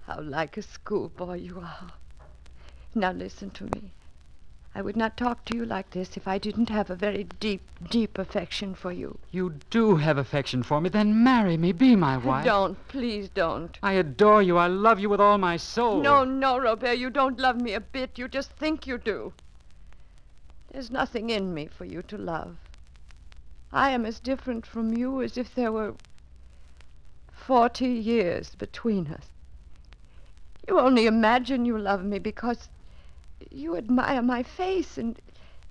How 0.06 0.22
like 0.22 0.58
a 0.58 0.62
schoolboy 0.62 1.38
you 1.40 1.58
are. 1.58 1.88
Now 2.94 3.12
listen 3.12 3.50
to 3.50 3.64
me. 3.64 3.92
I 4.74 4.82
would 4.82 4.96
not 4.96 5.18
talk 5.18 5.44
to 5.46 5.58
you 5.58 5.66
like 5.66 5.90
this 5.90 6.16
if 6.16 6.28
I 6.30 6.38
didn't 6.38 6.70
have 6.70 6.90
a 6.90 6.96
very 6.96 7.26
deep, 7.26 7.62
deep 7.90 8.18
affection 8.18 8.74
for 8.74 8.92
you. 8.92 9.20
You 9.30 9.56
do 9.70 9.98
have 9.98 10.18
affection 10.18 10.64
for 10.64 10.80
me. 10.80 10.88
Then 10.90 11.24
marry 11.24 11.58
me. 11.58 11.74
Be 11.74 11.98
my 11.98 12.18
wife. 12.30 12.46
Don't, 12.46 12.78
please 12.88 13.28
don't. 13.28 13.78
I 13.84 13.94
adore 13.94 14.42
you. 14.42 14.58
I 14.58 14.68
love 14.68 15.00
you 15.00 15.10
with 15.10 15.20
all 15.20 15.38
my 15.38 15.58
soul. 15.58 16.02
No, 16.02 16.24
no, 16.24 16.58
Robert, 16.58 16.98
you 16.98 17.10
don't 17.10 17.38
love 17.38 17.60
me 17.60 17.74
a 17.74 17.82
bit. 17.82 18.18
You 18.18 18.30
just 18.30 18.52
think 18.52 18.88
you 18.88 18.98
do. 18.98 19.34
There's 20.72 20.90
nothing 20.90 21.30
in 21.30 21.54
me 21.54 21.68
for 21.68 21.84
you 21.84 22.02
to 22.04 22.18
love. 22.18 22.56
I 23.74 23.92
am 23.92 24.06
as 24.06 24.22
different 24.22 24.66
from 24.66 24.94
you 24.96 25.22
as 25.22 25.38
if 25.38 25.54
there 25.54 25.72
were 25.74 25.96
40 27.34 27.88
years 27.88 28.56
between 28.56 29.08
us. 29.08 29.26
You 30.66 30.80
only 30.80 31.08
imagine 31.08 31.66
you 31.66 31.78
love 31.78 32.06
me 32.06 32.20
because 32.20 32.70
you 33.50 33.76
admire 33.76 34.22
my 34.22 34.44
face, 34.44 34.98
and 34.98 35.20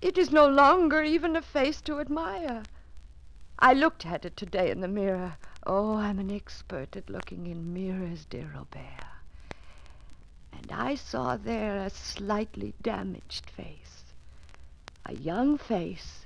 it 0.01 0.19
is 0.19 0.31
no 0.31 0.49
longer 0.49 1.03
even 1.03 1.37
a 1.37 1.43
face 1.43 1.81
to 1.83 2.01
admire. 2.01 2.63
I 3.59 3.75
looked 3.75 4.07
at 4.07 4.25
it 4.25 4.37
today 4.37 4.71
in 4.71 4.81
the 4.81 4.89
mirror. 4.89 5.37
Oh, 5.67 5.97
I'm 5.97 6.19
an 6.19 6.31
expert 6.31 6.97
at 6.97 7.11
looking 7.11 7.47
in 7.47 7.75
mirrors, 7.75 8.25
dear 8.25 8.51
Robert. 8.55 9.05
And 10.53 10.73
I 10.73 10.95
saw 10.95 11.37
there 11.37 11.77
a 11.77 11.91
slightly 11.91 12.75
damaged 12.83 13.51
face. 13.51 14.05
A 15.07 15.15
young 15.15 15.59
face 15.59 16.21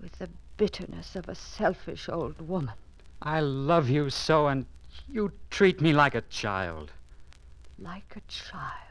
with 0.00 0.18
the 0.18 0.28
bitterness 0.56 1.16
of 1.16 1.28
a 1.28 1.34
selfish 1.34 2.08
old 2.08 2.40
woman. 2.40 2.74
I 3.20 3.40
love 3.40 3.88
you 3.88 4.10
so, 4.10 4.46
and 4.46 4.66
you 5.08 5.32
treat 5.50 5.80
me 5.80 5.92
like 5.92 6.14
a 6.14 6.22
child. 6.22 6.92
Like 7.78 8.14
a 8.16 8.20
child. 8.28 8.87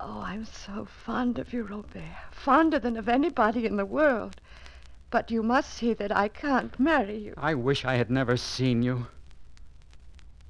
Oh, 0.00 0.20
I'm 0.24 0.44
so 0.44 0.84
fond 0.84 1.38
of 1.38 1.52
you, 1.52 1.64
Robert. 1.64 2.02
Fonder 2.30 2.78
than 2.78 2.96
of 2.96 3.08
anybody 3.08 3.66
in 3.66 3.76
the 3.76 3.84
world. 3.84 4.40
But 5.10 5.30
you 5.30 5.42
must 5.42 5.72
see 5.72 5.92
that 5.94 6.14
I 6.14 6.28
can't 6.28 6.78
marry 6.78 7.18
you. 7.18 7.34
I 7.36 7.54
wish 7.54 7.84
I 7.84 7.94
had 7.94 8.10
never 8.10 8.36
seen 8.36 8.82
you. 8.82 9.06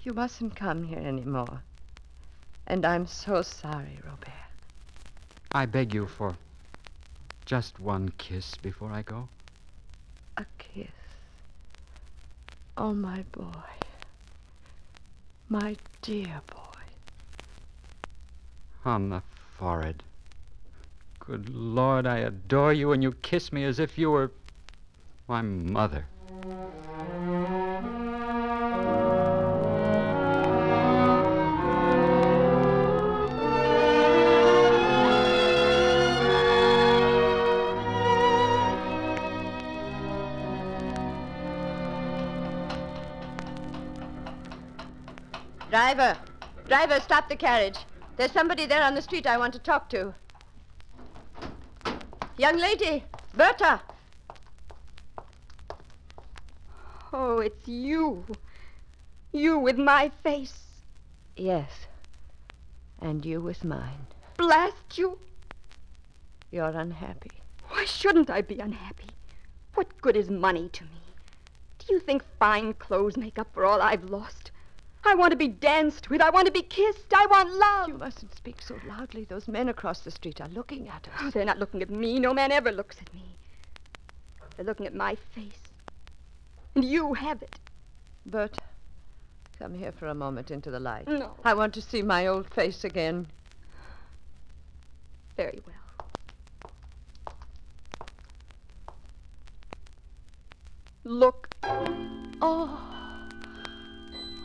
You 0.02 0.12
mustn't 0.12 0.54
come 0.54 0.84
here 0.84 0.98
anymore. 0.98 1.62
And 2.66 2.84
I'm 2.84 3.06
so 3.06 3.40
sorry, 3.40 3.98
Robert. 4.04 4.28
I 5.52 5.64
beg 5.64 5.94
you 5.94 6.06
for 6.06 6.36
just 7.46 7.80
one 7.80 8.10
kiss 8.18 8.56
before 8.56 8.92
I 8.92 9.00
go. 9.00 9.28
A 10.36 10.44
kiss. 10.58 10.88
Oh, 12.76 12.92
my 12.92 13.24
boy. 13.32 13.64
My 15.48 15.76
dear 16.02 16.42
boy. 16.52 16.80
On 18.84 19.08
the 19.08 19.22
forehead. 19.59 20.05
Good 21.18 21.51
Lord, 21.51 22.06
I 22.06 22.18
adore 22.18 22.72
you, 22.72 22.93
and 22.93 23.02
you 23.02 23.12
kiss 23.12 23.52
me 23.52 23.64
as 23.64 23.78
if 23.78 23.98
you 23.98 24.10
were 24.10 24.30
my 25.26 25.43
mother. 25.43 26.06
Driver! 45.68 46.16
Driver, 46.66 47.01
stop 47.01 47.28
the 47.28 47.36
carriage. 47.36 47.76
There's 48.19 48.32
somebody 48.32 48.66
there 48.66 48.82
on 48.82 48.97
the 48.97 49.03
street 49.03 49.28
I 49.28 49.39
want 49.39 49.53
to 49.53 49.61
talk 49.61 49.89
to. 49.90 50.12
Young 52.36 52.59
lady, 52.59 53.05
Berta. 53.32 53.81
Oh, 57.12 57.39
it's 57.39 57.69
you. 57.69 58.24
You 59.31 59.57
with 59.61 59.78
my 59.78 60.11
face. 60.24 60.65
Yes. 61.36 61.70
And 63.01 63.24
you 63.24 63.40
with 63.40 63.62
mine. 63.62 64.09
Blast 64.36 64.99
you. 64.99 65.20
You're 66.51 66.77
unhappy. 66.77 67.31
Why 67.69 67.85
shouldn't 67.85 68.31
I 68.31 68.43
be 68.43 68.59
unhappy? 68.59 69.11
What 69.74 70.01
good 70.01 70.16
is 70.16 70.28
money 70.28 70.69
to 70.70 70.82
me? 70.82 71.15
Do 71.78 71.95
you 71.95 72.01
think 72.01 72.24
fine 72.40 72.74
clothes 72.74 73.16
make 73.16 73.39
up 73.39 73.55
for 73.55 73.65
all 73.65 73.81
I've 73.81 74.11
lost? 74.11 74.51
I 75.04 75.14
want 75.14 75.30
to 75.30 75.36
be 75.36 75.48
danced 75.48 76.10
with. 76.10 76.20
I 76.20 76.30
want 76.30 76.46
to 76.46 76.52
be 76.52 76.62
kissed. 76.62 77.12
I 77.14 77.26
want 77.26 77.50
love. 77.52 77.88
You 77.88 77.94
mustn't 77.94 78.34
speak 78.34 78.60
so 78.60 78.78
loudly. 78.86 79.24
Those 79.24 79.48
men 79.48 79.68
across 79.68 80.00
the 80.00 80.10
street 80.10 80.40
are 80.40 80.48
looking 80.48 80.88
at 80.88 81.08
us. 81.08 81.14
Oh, 81.20 81.30
they're 81.30 81.44
not 81.44 81.58
looking 81.58 81.82
at 81.82 81.90
me. 81.90 82.18
No 82.18 82.34
man 82.34 82.52
ever 82.52 82.72
looks 82.72 82.96
at 83.00 83.12
me. 83.14 83.36
They're 84.56 84.66
looking 84.66 84.86
at 84.86 84.94
my 84.94 85.16
face. 85.34 85.52
And 86.74 86.84
you 86.84 87.14
have 87.14 87.42
it. 87.42 87.58
Bert, 88.26 88.58
come 89.58 89.74
here 89.74 89.92
for 89.92 90.08
a 90.08 90.14
moment 90.14 90.50
into 90.50 90.70
the 90.70 90.80
light. 90.80 91.08
No. 91.08 91.34
I 91.44 91.54
want 91.54 91.74
to 91.74 91.82
see 91.82 92.02
my 92.02 92.26
old 92.26 92.52
face 92.52 92.84
again. 92.84 93.26
Very 95.36 95.60
well. 95.64 95.74
Look. 101.04 101.48
Oh, 102.42 102.97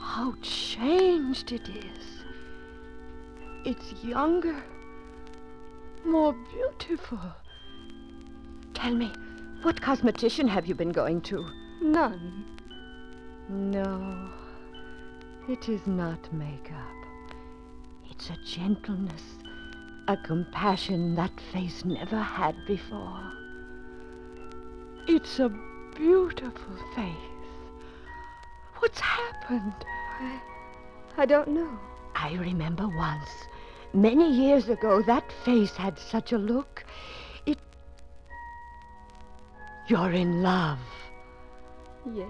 how 0.03 0.35
changed 0.41 1.53
it 1.53 1.69
is. 1.69 2.23
It's 3.63 4.03
younger, 4.03 4.61
more 6.05 6.35
beautiful. 6.51 7.19
Tell 8.73 8.93
me, 8.93 9.11
what 9.61 9.81
cosmetician 9.81 10.49
have 10.49 10.67
you 10.67 10.75
been 10.75 10.91
going 10.91 11.21
to? 11.21 11.45
None. 11.81 12.43
No, 13.47 14.29
it 15.47 15.69
is 15.69 15.87
not 15.87 16.31
makeup. 16.33 16.99
It's 18.11 18.29
a 18.29 18.37
gentleness, 18.45 19.23
a 20.09 20.17
compassion 20.17 21.15
that 21.15 21.31
face 21.53 21.85
never 21.85 22.19
had 22.19 22.55
before. 22.67 23.31
It's 25.07 25.39
a 25.39 25.49
beautiful 25.95 26.75
face. 26.93 27.32
What's 28.79 28.99
happened? 28.99 29.85
I, 30.19 30.41
I 31.17 31.25
don't 31.25 31.49
know. 31.49 31.79
I 32.15 32.33
remember 32.33 32.87
once, 32.87 33.29
many 33.93 34.31
years 34.31 34.69
ago, 34.69 35.01
that 35.03 35.31
face 35.43 35.75
had 35.75 35.97
such 35.97 36.31
a 36.31 36.37
look. 36.37 36.85
It. 37.45 37.57
You're 39.87 40.11
in 40.11 40.43
love. 40.43 40.79
Yes. 42.13 42.27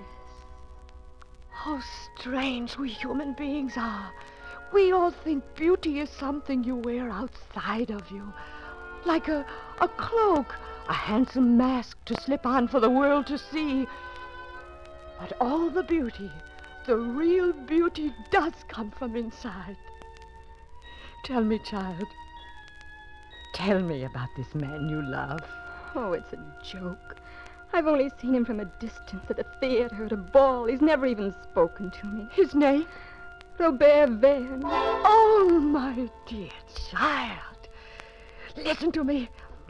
How 1.49 1.81
strange 2.15 2.77
we 2.77 2.89
human 2.89 3.33
beings 3.33 3.73
are. 3.77 4.11
We 4.73 4.91
all 4.91 5.11
think 5.11 5.43
beauty 5.55 5.99
is 5.99 6.09
something 6.09 6.63
you 6.63 6.75
wear 6.75 7.09
outside 7.09 7.91
of 7.91 8.09
you, 8.11 8.33
like 9.05 9.27
a, 9.27 9.45
a 9.79 9.87
cloak 9.87 10.55
a 10.89 10.93
handsome 10.93 11.57
mask 11.57 11.97
to 12.05 12.21
slip 12.21 12.45
on 12.45 12.67
for 12.67 12.79
the 12.79 12.89
world 12.89 13.27
to 13.27 13.37
see. 13.37 13.87
But 15.23 15.37
all 15.39 15.69
the 15.69 15.83
beauty, 15.83 16.29
the 16.85 16.97
real 16.97 17.53
beauty, 17.53 18.13
does 18.29 18.51
come 18.67 18.91
from 18.91 19.15
inside. 19.15 19.77
Tell 21.23 21.41
me, 21.41 21.59
child. 21.59 22.03
Tell 23.53 23.81
me 23.81 24.03
about 24.03 24.27
this 24.35 24.53
man 24.53 24.89
you 24.89 25.01
love. 25.01 25.39
Oh, 25.95 26.11
it's 26.11 26.33
a 26.33 26.55
joke. 26.61 27.15
I've 27.71 27.87
only 27.87 28.11
seen 28.19 28.35
him 28.35 28.43
from 28.43 28.59
a 28.59 28.65
distance 28.81 29.23
at 29.29 29.39
a 29.39 29.45
theater, 29.61 30.03
at 30.03 30.11
a 30.11 30.17
ball. 30.17 30.65
He's 30.65 30.81
never 30.81 31.05
even 31.05 31.33
spoken 31.43 31.89
to 31.89 32.05
me. 32.05 32.27
His 32.33 32.53
name? 32.53 32.85
Robert 33.57 34.09
Verne. 34.09 34.61
Oh, 34.65 35.57
my 35.63 36.09
dear 36.27 36.49
child. 36.91 37.69
Listen 38.57 38.91
to 38.91 39.05
me. 39.05 39.29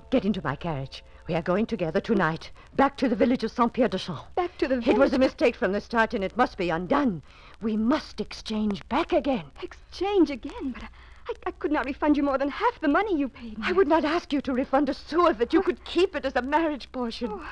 Get 0.09 0.25
into 0.25 0.41
my 0.43 0.55
carriage. 0.55 1.03
We 1.27 1.35
are 1.35 1.41
going 1.41 1.65
together 1.65 2.01
tonight, 2.01 2.51
back 2.75 2.97
to 2.97 3.07
the 3.07 3.15
village 3.15 3.45
of 3.45 3.51
Saint-Pierre-de-Champs. 3.51 4.23
Back 4.35 4.57
to 4.57 4.67
the 4.67 4.81
village? 4.81 4.95
It 4.95 4.99
was 4.99 5.13
a 5.13 5.19
mistake 5.19 5.55
from 5.55 5.71
the 5.71 5.79
start, 5.79 6.13
and 6.13 6.23
it 6.23 6.35
must 6.35 6.57
be 6.57 6.69
undone. 6.69 7.21
We 7.61 7.77
must 7.77 8.19
exchange 8.19 8.87
back 8.89 9.13
again. 9.13 9.45
Exchange 9.61 10.29
again? 10.29 10.73
But 10.73 10.83
I, 11.29 11.33
I 11.47 11.51
could 11.51 11.71
not 11.71 11.85
refund 11.85 12.17
you 12.17 12.23
more 12.23 12.37
than 12.37 12.49
half 12.49 12.81
the 12.81 12.89
money 12.89 13.17
you 13.17 13.29
paid 13.29 13.57
me. 13.57 13.63
I 13.65 13.71
would 13.71 13.87
not 13.87 14.03
ask 14.03 14.33
you 14.33 14.41
to 14.41 14.53
refund 14.53 14.89
a 14.89 14.93
sou 14.93 15.27
of 15.27 15.41
it. 15.41 15.53
You 15.53 15.59
oh. 15.59 15.63
could 15.63 15.85
keep 15.85 16.13
it 16.13 16.25
as 16.25 16.35
a 16.35 16.41
marriage 16.41 16.91
portion. 16.91 17.31
Oh. 17.31 17.47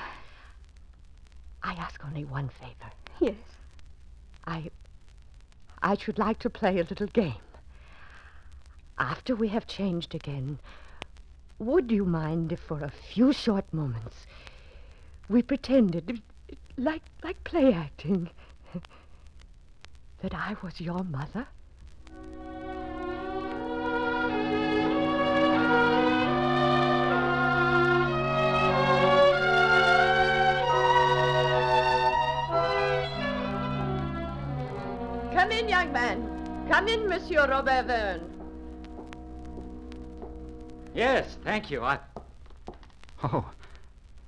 I 1.62 1.72
ask 1.72 2.04
only 2.04 2.26
one 2.26 2.50
favor. 2.50 2.92
Yes. 3.20 3.36
I. 4.46 4.70
I 5.82 5.96
should 5.96 6.18
like 6.18 6.38
to 6.40 6.50
play 6.50 6.78
a 6.78 6.84
little 6.84 7.06
game. 7.06 7.34
After 8.98 9.34
we 9.34 9.48
have 9.48 9.66
changed 9.66 10.14
again, 10.14 10.58
would 11.62 11.92
you 11.92 12.04
mind 12.04 12.50
if 12.52 12.58
for 12.58 12.80
a 12.82 12.90
few 12.90 13.32
short 13.32 13.72
moments 13.72 14.26
we 15.28 15.42
pretended, 15.42 16.20
like, 16.76 17.02
like 17.22 17.42
play 17.44 17.72
acting, 17.72 18.28
that 20.22 20.34
I 20.34 20.56
was 20.60 20.80
your 20.80 21.04
mother? 21.04 21.46
Come 35.32 35.52
in, 35.52 35.68
young 35.68 35.92
man. 35.92 36.66
Come 36.68 36.88
in, 36.88 37.08
Monsieur 37.08 37.46
Robert 37.46 37.86
Verne. 37.86 38.41
Yes, 40.94 41.36
thank 41.42 41.70
you. 41.70 41.82
I. 41.82 41.98
Oh, 43.22 43.50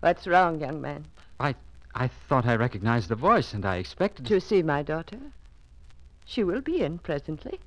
What's 0.00 0.26
wrong, 0.26 0.60
young 0.60 0.80
man? 0.80 1.04
I 1.40 1.54
I 1.94 2.08
thought 2.08 2.46
I 2.46 2.56
recognized 2.56 3.08
the 3.08 3.14
voice, 3.14 3.54
and 3.54 3.64
I 3.64 3.76
expected 3.76 4.26
To 4.26 4.40
see 4.40 4.62
my 4.62 4.82
daughter? 4.82 5.18
She 6.26 6.44
will 6.44 6.60
be 6.60 6.82
in 6.82 6.98
presently. 6.98 7.60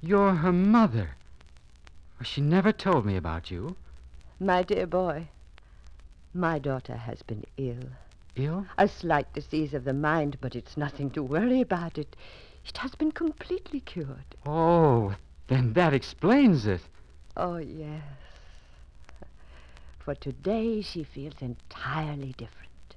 You're 0.00 0.34
her 0.34 0.52
mother. 0.52 1.10
She 2.22 2.40
never 2.40 2.72
told 2.72 3.04
me 3.04 3.16
about 3.16 3.50
you. 3.50 3.76
My 4.40 4.62
dear 4.62 4.86
boy, 4.86 5.28
my 6.32 6.58
daughter 6.58 6.96
has 6.96 7.22
been 7.22 7.44
ill. 7.56 7.90
Ill? 8.36 8.66
A 8.78 8.88
slight 8.88 9.32
disease 9.32 9.72
of 9.74 9.84
the 9.84 9.94
mind, 9.94 10.38
but 10.40 10.54
it's 10.54 10.76
nothing 10.76 11.10
to 11.10 11.22
worry 11.22 11.60
about. 11.60 11.96
It, 11.98 12.16
it 12.66 12.76
has 12.78 12.94
been 12.94 13.12
completely 13.12 13.80
cured. 13.80 14.34
Oh, 14.44 15.14
then 15.48 15.72
that 15.74 15.94
explains 15.94 16.66
it. 16.66 16.82
Oh, 17.36 17.56
yes. 17.56 18.02
For 20.06 20.14
today 20.14 20.82
she 20.82 21.02
feels 21.02 21.34
entirely 21.42 22.32
different. 22.38 22.94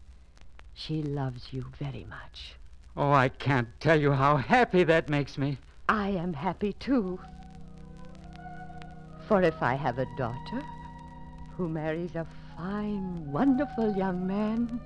She 0.76 1.02
loves 1.02 1.52
you 1.52 1.66
very 1.80 2.06
much. 2.08 2.54
Oh, 2.96 3.12
I 3.12 3.30
can't 3.30 3.68
tell 3.80 4.00
you 4.00 4.12
how 4.12 4.38
happy 4.38 4.84
that 4.84 5.10
makes 5.10 5.36
me. 5.36 5.58
I 5.90 6.10
am 6.10 6.34
happy 6.34 6.74
too. 6.74 7.20
For 9.28 9.42
if 9.42 9.60
I 9.64 9.74
have 9.74 9.98
a 9.98 10.06
daughter 10.18 10.62
who 11.58 11.68
marries 11.68 12.14
a 12.14 12.28
fine, 12.56 13.32
wonderful 13.32 13.98
young 13.98 14.28
man, 14.28 14.80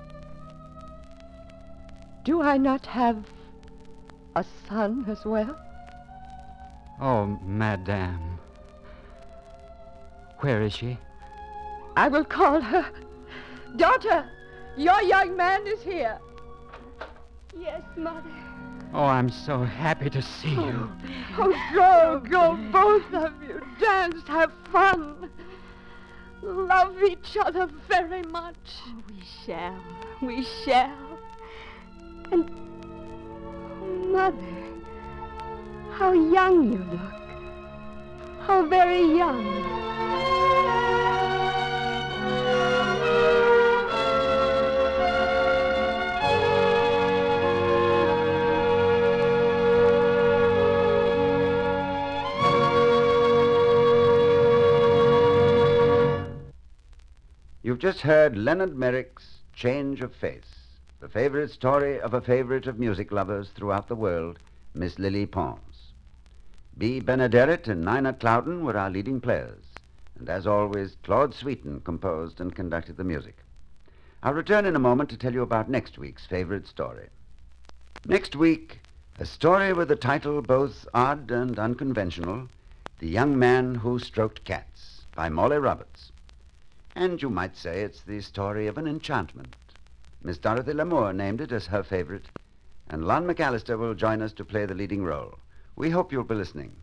do 2.23 2.41
I 2.41 2.57
not 2.57 2.85
have 2.85 3.17
a 4.37 4.45
son 4.69 5.03
as 5.09 5.25
well? 5.25 5.59
Oh, 7.01 7.25
madame. 7.43 8.39
Where 10.39 10.61
is 10.61 10.71
she? 10.71 10.97
I 11.95 12.07
will 12.07 12.25
call 12.25 12.61
her. 12.61 12.85
Daughter, 13.75 14.29
your 14.77 15.01
young 15.01 15.35
man 15.35 15.65
is 15.67 15.81
here. 15.81 16.19
Yes, 17.57 17.81
Mother. 17.95 18.29
Oh, 18.93 19.05
I'm 19.05 19.29
so 19.29 19.63
happy 19.63 20.09
to 20.09 20.21
see 20.21 20.51
you. 20.51 20.89
Oh, 21.37 21.51
oh 21.51 22.19
go, 22.21 22.29
go, 22.29 22.55
both 22.71 23.13
of 23.13 23.33
you. 23.41 23.61
Dance, 23.79 24.27
have 24.27 24.51
fun. 24.71 25.29
Love 26.41 27.01
each 27.03 27.37
other 27.39 27.67
very 27.87 28.21
much. 28.23 28.55
Oh, 28.87 29.03
we 29.09 29.23
shall. 29.45 29.83
We 30.21 30.43
shall. 30.63 31.19
And, 32.31 32.51
oh, 33.81 33.85
Mother, 34.11 34.37
how 35.93 36.11
young 36.11 36.73
you 36.73 36.79
look. 36.91 38.45
How 38.45 38.65
very 38.65 39.17
young. 39.17 40.32
You've 57.65 57.79
just 57.79 58.01
heard 58.01 58.37
Leonard 58.37 58.77
Merrick's 58.77 59.39
Change 59.53 60.01
of 60.01 60.13
Face, 60.13 60.67
the 60.99 61.07
favorite 61.09 61.49
story 61.49 61.99
of 61.99 62.13
a 62.13 62.21
favorite 62.21 62.67
of 62.67 62.77
music 62.77 63.11
lovers 63.11 63.49
throughout 63.49 63.87
the 63.87 63.95
world, 63.95 64.37
Miss 64.75 64.99
Lily 64.99 65.25
Pons. 65.25 65.93
Bea 66.77 66.99
Benaderet 66.99 67.67
and 67.67 67.83
Nina 67.83 68.13
Klowden 68.13 68.61
were 68.61 68.77
our 68.77 68.91
leading 68.91 69.19
players, 69.19 69.63
and 70.17 70.29
as 70.29 70.47
always, 70.47 70.95
Claude 71.03 71.33
Sweeten 71.33 71.81
composed 71.81 72.39
and 72.39 72.55
conducted 72.55 72.97
the 72.97 73.03
music. 73.03 73.37
I'll 74.21 74.33
return 74.33 74.65
in 74.65 74.75
a 74.75 74.79
moment 74.79 75.09
to 75.09 75.17
tell 75.17 75.33
you 75.33 75.41
about 75.41 75.69
next 75.69 75.97
week's 75.97 76.25
favorite 76.25 76.67
story. 76.67 77.09
Next 78.05 78.35
week, 78.35 78.79
a 79.19 79.25
story 79.25 79.73
with 79.73 79.91
a 79.91 79.95
title 79.95 80.41
both 80.41 80.87
odd 80.93 81.29
and 81.29 81.59
unconventional 81.59 82.47
The 82.99 83.07
Young 83.07 83.37
Man 83.37 83.75
Who 83.75 83.99
Stroked 83.99 84.43
Cats 84.43 85.01
by 85.15 85.29
Morley 85.29 85.57
Roberts. 85.57 86.11
And 86.95 87.21
you 87.21 87.29
might 87.29 87.57
say 87.57 87.81
it's 87.81 88.01
the 88.01 88.21
story 88.21 88.67
of 88.67 88.77
an 88.77 88.87
enchantment. 88.87 89.55
Miss 90.23 90.37
Dorothy 90.37 90.73
Lamour 90.73 91.13
named 91.13 91.41
it 91.41 91.51
as 91.51 91.67
her 91.67 91.83
favorite, 91.83 92.27
and 92.89 93.05
Lon 93.05 93.25
McCallister 93.25 93.77
will 93.77 93.93
join 93.93 94.21
us 94.21 94.31
to 94.33 94.45
play 94.45 94.65
the 94.65 94.75
leading 94.75 95.03
role. 95.03 95.37
We 95.75 95.89
hope 95.89 96.11
you'll 96.11 96.23
be 96.23 96.35
listening. 96.35 96.73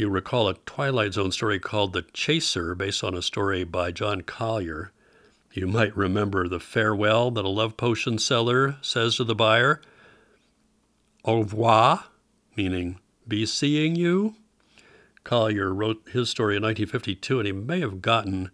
You 0.00 0.08
recall 0.08 0.48
a 0.48 0.54
Twilight 0.54 1.12
Zone 1.12 1.30
story 1.30 1.58
called 1.58 1.92
The 1.92 2.06
Chaser, 2.14 2.74
based 2.74 3.04
on 3.04 3.14
a 3.14 3.20
story 3.20 3.64
by 3.64 3.92
John 3.92 4.22
Collier, 4.22 4.92
you 5.52 5.66
might 5.66 5.94
remember 5.94 6.48
the 6.48 6.58
farewell 6.58 7.30
that 7.32 7.44
a 7.44 7.48
love 7.48 7.76
potion 7.76 8.18
seller 8.18 8.76
says 8.80 9.16
to 9.16 9.24
the 9.24 9.34
buyer 9.34 9.82
Au 11.26 11.40
revoir, 11.40 12.04
meaning 12.56 12.98
be 13.28 13.44
seeing 13.44 13.94
you. 13.94 14.36
Collier 15.22 15.74
wrote 15.74 16.08
his 16.10 16.30
story 16.30 16.56
in 16.56 16.62
1952, 16.62 17.40
and 17.40 17.46
he 17.46 17.52
may 17.52 17.80
have 17.80 18.00
gotten 18.00 18.50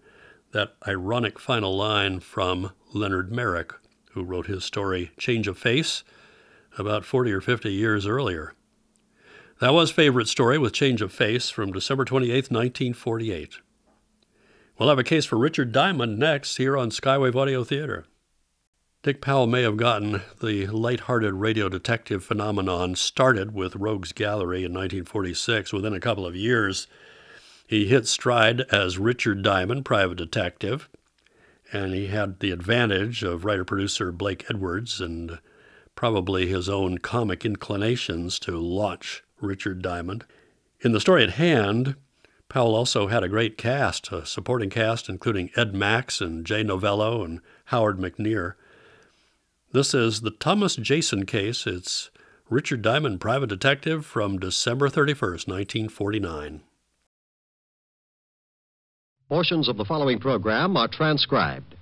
that 0.51 0.75
ironic 0.89 1.39
final 1.39 1.77
line 1.77 2.19
from 2.19 2.73
Leonard 2.93 3.31
Merrick, 3.31 3.73
who 4.13 4.25
wrote 4.25 4.49
his 4.49 4.65
story 4.65 5.13
Change 5.17 5.47
of 5.47 5.57
Face 5.57 6.03
about 6.77 7.05
40 7.05 7.31
or 7.31 7.41
50 7.41 7.73
years 7.73 8.05
earlier. 8.05 8.56
That 9.59 9.73
was 9.73 9.91
Favorite 9.91 10.29
Story 10.29 10.59
with 10.59 10.75
Change 10.75 11.01
of 11.01 11.11
Face 11.11 11.49
from 11.49 11.73
December 11.73 12.05
28, 12.05 12.51
1948. 12.51 13.55
We'll 14.79 14.91
have 14.91 14.99
a 14.99 15.03
case 15.03 15.25
for 15.25 15.39
Richard 15.39 15.73
Diamond 15.73 16.19
next 16.19 16.59
here 16.59 16.77
on 16.77 16.91
Skywave 16.91 17.35
Audio 17.35 17.65
Theater. 17.65 18.05
Dick 19.03 19.23
Powell 19.23 19.47
may 19.47 19.63
have 19.63 19.79
gotten 19.79 20.21
the 20.43 20.67
light-hearted 20.67 21.33
radio 21.33 21.71
detective 21.71 22.23
phenomenon 22.23 22.97
started 22.97 23.55
with 23.55 23.77
Rogues 23.77 24.13
Gallery 24.13 24.59
in 24.59 24.75
1946. 24.75 25.73
Within 25.73 25.95
a 25.95 26.01
couple 26.01 26.27
of 26.27 26.37
years, 26.37 26.87
he 27.67 27.87
hit 27.87 28.07
stride 28.07 28.61
as 28.71 28.99
Richard 28.99 29.41
Diamond, 29.41 29.87
private 29.87 30.19
detective, 30.19 30.91
and 31.73 31.95
he 31.95 32.09
had 32.09 32.41
the 32.41 32.51
advantage 32.51 33.23
of 33.23 33.47
writer-producer 33.47 34.13
Blake 34.13 34.45
Edwards 34.51 35.01
and 35.01 35.39
probably 35.95 36.47
his 36.47 36.69
own 36.69 36.99
comic 36.99 37.47
inclinations 37.47 38.39
to 38.41 38.59
launch 38.59 39.23
Richard 39.41 39.83
Diamond. 39.83 40.25
In 40.81 40.93
the 40.93 41.01
story 41.01 41.23
at 41.23 41.31
hand, 41.31 41.97
Powell 42.49 42.75
also 42.75 43.09
had 43.09 43.23
a 43.23 43.29
great 43.29 43.59
cast, 43.59 44.13
a 44.13 44.25
supporting 44.25 44.71
cast 44.71 45.09
including 45.09 45.51
Ed 45.57 45.75
Max 45.75 46.21
and 46.21 46.45
Jay 46.45 46.63
Novello 46.63 47.25
and 47.25 47.41
Howard 47.67 47.99
McNear. 47.99 48.55
This 49.73 49.95
is 49.95 50.21
the 50.23 50.31
Thomas 50.31 50.77
Jason 50.77 51.27
case. 51.27 51.67
It's 51.67 52.11
Richard 52.49 52.83
Diamond, 52.83 53.21
private 53.21 53.49
detective, 53.49 54.07
from 54.07 54.39
December 54.39 54.89
31st, 54.89 55.49
1949. 55.49 56.63
Portions 59.29 59.69
of 59.69 59.77
the 59.77 59.85
following 59.85 60.21
program 60.21 60.77
are 60.77 60.89
transcribed. 60.89 61.76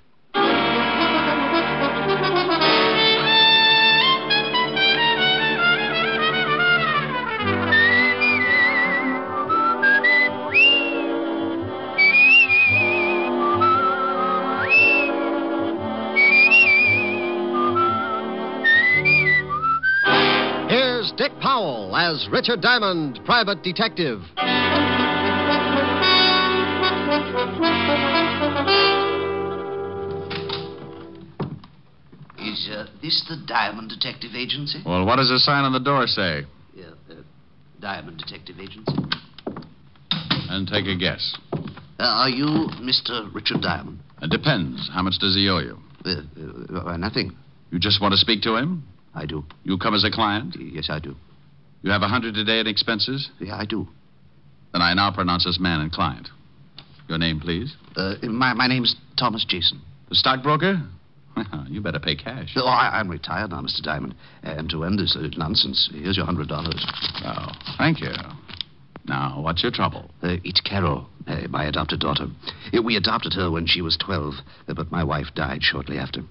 Powell 21.55 21.95
as 21.95 22.27
Richard 22.33 22.61
Diamond, 22.61 23.21
private 23.25 23.63
detective. 23.63 24.19
Is 32.41 32.69
uh, 32.73 32.87
this 33.01 33.25
the 33.29 33.41
Diamond 33.47 33.89
Detective 33.89 34.33
Agency? 34.35 34.83
Well, 34.85 35.07
what 35.07 35.15
does 35.17 35.29
the 35.29 35.39
sign 35.39 35.63
on 35.63 35.73
the 35.73 35.79
door 35.79 36.09
say? 36.09 36.43
Yeah, 36.75 36.87
uh, 37.09 37.15
Diamond 37.81 38.19
Detective 38.19 38.59
Agency. 38.59 38.97
And 40.51 40.67
take 40.67 40.87
a 40.87 40.97
guess. 40.97 41.39
Uh, 41.53 42.03
are 42.03 42.31
you 42.31 42.69
Mr. 42.83 43.33
Richard 43.33 43.61
Diamond? 43.63 44.01
It 44.23 44.31
depends. 44.31 44.91
How 44.93 45.03
much 45.03 45.21
does 45.21 45.37
he 45.37 45.49
owe 45.49 45.61
you? 45.61 45.79
Uh, 46.05 46.81
uh, 46.91 46.97
nothing. 46.97 47.31
You 47.71 47.79
just 47.79 48.03
want 48.03 48.11
to 48.11 48.19
speak 48.19 48.43
to 48.43 48.57
him? 48.57 48.83
I 49.15 49.27
do. 49.27 49.45
You 49.63 49.79
come 49.79 49.95
as 49.95 50.03
a 50.03 50.11
client? 50.11 50.57
Yes, 50.59 50.89
I 50.91 50.99
do. 50.99 51.15
You 51.85 51.91
have 51.91 52.01
a 52.01 52.09
hundred 52.09 52.35
a 52.39 52.45
day 52.45 52.61
in 52.61 52.67
expenses? 52.67 53.29
Yeah, 53.39 53.57
I 53.57 53.67
do. 53.67 53.87
Then 54.73 54.81
I 54.81 54.95
now 54.95 55.11
pronounce 55.11 55.47
us 55.47 55.59
man 55.61 55.83
and 55.83 55.93
client. 55.93 56.31
Your 57.11 57.19
name, 57.19 57.41
please? 57.41 57.77
Uh, 57.95 58.15
my, 58.23 58.55
my 58.55 58.67
name's 58.67 58.97
Thomas 59.19 59.45
Jason. 59.47 59.83
The 60.09 60.15
stockbroker? 60.15 60.81
you 61.69 61.83
better 61.83 62.01
pay 62.01 62.17
cash. 62.17 62.55
Oh, 62.57 62.65
I, 62.65 62.99
am 62.99 63.11
retired 63.11 63.51
now, 63.51 63.61
Mr. 63.61 63.83
Diamond. 63.83 64.15
And 64.43 64.71
to 64.71 64.85
end 64.85 64.99
this 64.99 65.15
uh, 65.15 65.29
nonsense, 65.37 65.91
here's 65.93 66.17
your 66.17 66.25
hundred 66.25 66.49
dollars. 66.49 66.83
Oh, 67.23 67.49
thank 67.77 68.01
you. 68.01 68.13
Now, 69.05 69.43
what's 69.43 69.63
your 69.63 69.73
trouble? 69.73 70.11
Uh, 70.23 70.37
it's 70.43 70.63
Carol, 70.63 71.07
uh, 71.27 71.49
my 71.51 71.67
adopted 71.67 72.01
daughter. 72.01 72.29
Uh, 72.73 72.81
we 72.81 72.97
adopted 72.97 73.35
her 73.35 73.51
when 73.51 73.67
she 73.67 73.83
was 73.83 73.99
12, 73.99 74.33
uh, 74.69 74.73
but 74.73 74.91
my 74.91 75.05
wife 75.05 75.27
died 75.35 75.63
shortly 75.63 75.99
after. 75.99 76.23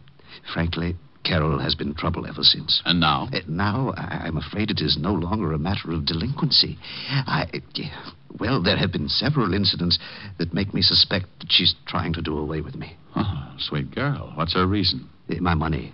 Frankly, 0.51 0.95
Carol 1.23 1.59
has 1.59 1.75
been 1.75 1.93
trouble 1.93 2.25
ever 2.27 2.43
since. 2.43 2.81
And 2.85 2.99
now? 2.99 3.29
Uh, 3.33 3.39
now, 3.47 3.93
I- 3.97 4.23
I'm 4.25 4.37
afraid 4.37 4.69
it 4.71 4.81
is 4.81 4.97
no 4.97 5.13
longer 5.13 5.53
a 5.53 5.59
matter 5.59 5.91
of 5.91 6.05
delinquency. 6.05 6.77
I. 7.09 7.47
uh, 7.53 8.11
well, 8.39 8.61
there 8.61 8.77
have 8.77 8.91
been 8.91 9.09
several 9.09 9.53
incidents 9.53 9.99
that 10.39 10.53
make 10.53 10.73
me 10.73 10.81
suspect 10.81 11.27
that 11.39 11.51
she's 11.51 11.75
trying 11.85 12.13
to 12.13 12.21
do 12.21 12.37
away 12.37 12.61
with 12.61 12.75
me. 12.75 12.97
Oh, 13.15 13.53
sweet 13.59 13.91
girl. 13.93 14.31
What's 14.35 14.53
her 14.55 14.65
reason? 14.65 15.07
Uh, 15.29 15.35
my 15.39 15.53
money. 15.53 15.93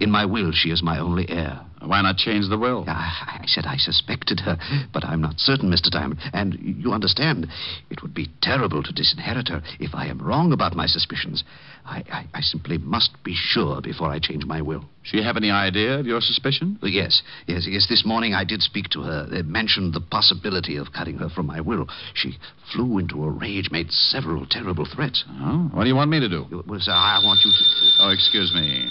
In 0.00 0.10
my 0.10 0.24
will, 0.24 0.50
she 0.52 0.70
is 0.70 0.82
my 0.82 0.98
only 0.98 1.28
heir. 1.28 1.60
Why 1.80 2.00
not 2.02 2.16
change 2.16 2.48
the 2.48 2.58
will? 2.58 2.84
I, 2.88 3.40
I 3.42 3.44
said 3.46 3.64
I 3.66 3.76
suspected 3.76 4.40
her, 4.40 4.56
but 4.92 5.04
I'm 5.04 5.20
not 5.20 5.38
certain, 5.38 5.70
Mr. 5.70 5.90
Diamond. 5.90 6.18
And 6.32 6.58
you 6.60 6.92
understand, 6.92 7.46
it 7.90 8.02
would 8.02 8.14
be 8.14 8.28
terrible 8.42 8.82
to 8.82 8.92
disinherit 8.92 9.48
her 9.48 9.62
if 9.78 9.94
I 9.94 10.06
am 10.06 10.18
wrong 10.20 10.52
about 10.52 10.74
my 10.74 10.86
suspicions. 10.86 11.44
I, 11.86 12.02
I, 12.10 12.38
I 12.38 12.40
simply 12.40 12.78
must 12.78 13.10
be 13.24 13.34
sure 13.36 13.80
before 13.82 14.08
I 14.08 14.18
change 14.18 14.44
my 14.46 14.62
will. 14.62 14.84
She 15.02 15.22
have 15.22 15.36
any 15.36 15.50
idea 15.50 15.98
of 15.98 16.06
your 16.06 16.20
suspicion? 16.20 16.78
Uh, 16.82 16.86
Yes, 16.86 17.22
yes, 17.46 17.66
yes. 17.68 17.86
This 17.88 18.04
morning 18.06 18.32
I 18.32 18.44
did 18.44 18.62
speak 18.62 18.88
to 18.90 19.02
her, 19.02 19.28
uh, 19.30 19.42
mentioned 19.42 19.92
the 19.92 20.00
possibility 20.00 20.76
of 20.76 20.92
cutting 20.92 21.18
her 21.18 21.28
from 21.28 21.46
my 21.46 21.60
will. 21.60 21.86
She 22.14 22.38
flew 22.72 22.98
into 22.98 23.22
a 23.24 23.30
rage, 23.30 23.70
made 23.70 23.90
several 23.90 24.46
terrible 24.48 24.86
threats. 24.86 25.24
Oh, 25.28 25.68
what 25.72 25.82
do 25.82 25.88
you 25.88 25.96
want 25.96 26.10
me 26.10 26.20
to 26.20 26.28
do? 26.28 26.64
Well, 26.66 26.80
sir, 26.80 26.92
I 26.92 27.20
want 27.22 27.40
you 27.44 27.50
to. 27.50 28.04
Oh, 28.04 28.10
excuse 28.10 28.52
me. 28.54 28.88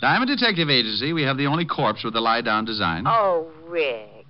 Diamond 0.00 0.28
Detective 0.28 0.68
Agency, 0.68 1.12
we 1.12 1.22
have 1.22 1.36
the 1.36 1.46
only 1.46 1.64
corpse 1.64 2.02
with 2.04 2.14
the 2.14 2.20
lie 2.20 2.40
down 2.40 2.64
design. 2.64 3.04
Oh, 3.06 3.46
Rick. 3.68 4.26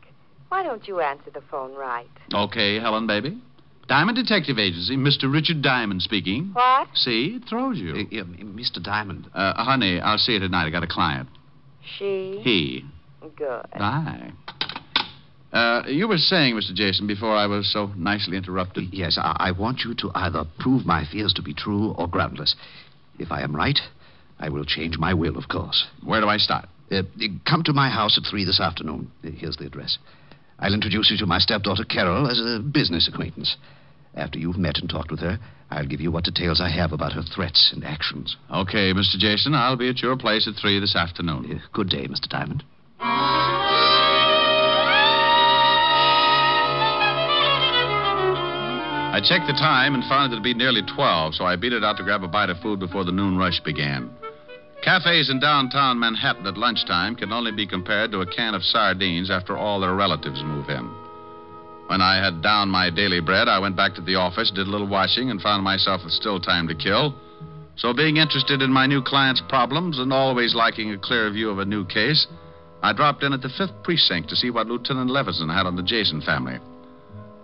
Why 0.49 0.63
don't 0.63 0.87
you 0.87 1.01
answer 1.01 1.31
the 1.33 1.41
phone 1.51 1.75
right? 1.75 2.07
Okay, 2.33 2.79
Helen, 2.79 3.07
baby. 3.07 3.41
Diamond 3.89 4.17
Detective 4.17 4.59
Agency, 4.59 4.97
Mr. 4.97 5.31
Richard 5.33 5.63
Diamond 5.63 6.03
speaking. 6.03 6.51
What? 6.53 6.89
See, 6.95 7.39
it 7.41 7.49
throws 7.49 7.79
you. 7.79 7.93
Uh, 7.93 8.25
Mr. 8.25 8.83
Diamond. 8.83 9.29
Uh, 9.35 9.63
honey, 9.63 10.01
I'll 10.01 10.19
see 10.19 10.33
you 10.33 10.41
tonight. 10.41 10.67
I 10.67 10.71
got 10.71 10.83
a 10.83 10.89
client. 10.89 11.29
She? 11.99 12.41
He. 12.43 12.85
Good. 13.37 13.67
Aye. 13.75 14.33
Uh, 15.53 15.83
you 15.87 16.09
were 16.09 16.17
saying, 16.17 16.55
Mr. 16.55 16.75
Jason, 16.75 17.07
before 17.07 17.37
I 17.37 17.47
was 17.47 17.71
so 17.73 17.87
nicely 17.97 18.37
interrupted. 18.37 18.93
Yes, 18.93 19.19
I, 19.21 19.37
I 19.39 19.51
want 19.53 19.83
you 19.85 19.95
to 19.95 20.11
either 20.15 20.45
prove 20.59 20.85
my 20.85 21.05
fears 21.11 21.33
to 21.35 21.43
be 21.43 21.55
true 21.55 21.93
or 21.93 22.09
groundless. 22.09 22.57
If 23.19 23.31
I 23.31 23.43
am 23.43 23.55
right, 23.55 23.79
I 24.41 24.49
will 24.49 24.65
change 24.65 24.99
my 24.99 25.15
will, 25.15 25.37
of 25.37 25.49
course. 25.49 25.87
Where 26.03 26.21
do 26.21 26.29
I 26.29 26.39
start? 26.39 26.69
Uh, 26.91 27.03
come 27.49 27.63
to 27.65 27.73
my 27.73 27.89
house 27.89 28.19
at 28.19 28.29
three 28.29 28.45
this 28.45 28.61
afternoon. 28.61 29.11
Uh, 29.25 29.31
Here's 29.31 29.57
the 29.57 29.67
address. 29.67 29.99
I'll 30.65 30.73
introduce 30.73 31.11
you 31.11 31.19
to 31.19 31.27
my 31.27 31.41
stepdaughter 31.41 31.85
Carol 31.85 32.27
as 32.27 32.41
a 32.41 32.59
business 32.59 33.07
acquaintance. 33.07 33.59
After 34.15 34.39
you've 34.39 34.57
met 34.57 34.79
and 34.79 34.89
talked 34.89 35.11
with 35.11 35.21
her, 35.21 35.39
I'll 35.71 35.85
give 35.87 36.01
you 36.01 36.11
what 36.11 36.25
details 36.25 36.59
I 36.59 36.71
have 36.71 36.93
about 36.93 37.13
her 37.13 37.21
threats 37.21 37.71
and 37.75 37.85
actions. 37.85 38.39
Okay, 38.51 38.95
Mr. 38.95 39.19
Jason, 39.19 39.53
I'll 39.53 39.77
be 39.77 39.91
at 39.91 39.99
your 39.99 40.17
place 40.17 40.49
at 40.49 40.55
three 40.59 40.81
this 40.81 40.97
afternoon. 40.97 41.61
Good 41.75 41.91
day, 41.91 42.09
Mr. 42.09 42.31
Diamond. 42.31 42.65
I 49.13 49.21
checked 49.23 49.47
the 49.47 49.53
time 49.53 49.95
and 49.95 50.03
found 50.05 50.33
it 50.33 50.37
to 50.37 50.43
be 50.43 50.55
nearly 50.55 50.81
12, 50.97 51.35
so 51.35 51.45
I 51.45 51.57
beat 51.57 51.75
it 51.75 51.85
out 51.85 51.99
to 51.99 52.05
grab 52.05 52.23
a 52.23 52.29
bite 52.29 52.49
of 52.49 52.57
food 52.61 52.81
before 52.81 53.05
the 53.05 53.13
noon 53.13 53.37
rush 53.37 53.61
began. 53.61 54.09
Cafes 54.83 55.31
in 55.31 55.41
downtown 55.41 55.99
Manhattan 55.99 56.47
at 56.47 56.59
lunchtime 56.59 57.17
can 57.17 57.33
only 57.33 57.53
be 57.53 57.67
compared 57.67 58.11
to 58.13 58.21
a 58.21 58.27
can 58.27 58.55
of 58.55 58.63
sardines 58.63 59.31
after 59.31 59.57
all 59.57 59.81
their 59.81 59.95
relatives 59.95 60.43
move 60.45 60.69
in. 60.69 60.91
When 61.87 62.01
I 62.01 62.17
had 62.17 62.43
down 62.43 62.71
my 62.71 62.91
daily 62.91 63.21
bread, 63.21 63.49
I 63.49 63.59
went 63.59 63.77
back 63.77 63.95
to 63.95 64.01
the 64.01 64.17
office, 64.17 64.51
did 64.51 64.67
a 64.67 64.71
little 64.71 64.89
washing, 64.89 65.31
and 65.31 65.41
found 65.41 65.63
myself 65.63 66.03
with 66.03 66.13
still 66.13 66.41
time 66.41 66.67
to 66.69 66.75
kill. 66.75 67.15
So, 67.77 67.93
being 67.93 68.17
interested 68.17 68.63
in 68.63 68.73
my 68.73 68.87
new 68.87 69.03
client's 69.03 69.43
problems 69.49 69.99
and 69.99 70.13
always 70.13 70.55
liking 70.55 70.93
a 70.93 70.99
clear 70.99 71.31
view 71.31 71.51
of 71.51 71.59
a 71.59 71.65
new 71.65 71.85
case, 71.85 72.27
I 72.83 72.93
dropped 72.93 73.23
in 73.23 73.33
at 73.33 73.43
the 73.43 73.49
5th 73.49 73.83
Precinct 73.83 74.29
to 74.29 74.37
see 74.37 74.51
what 74.51 74.67
Lieutenant 74.67 75.11
Levinson 75.11 75.53
had 75.53 75.67
on 75.67 75.77
the 75.77 75.83
Jason 75.83 76.21
family. 76.21 76.59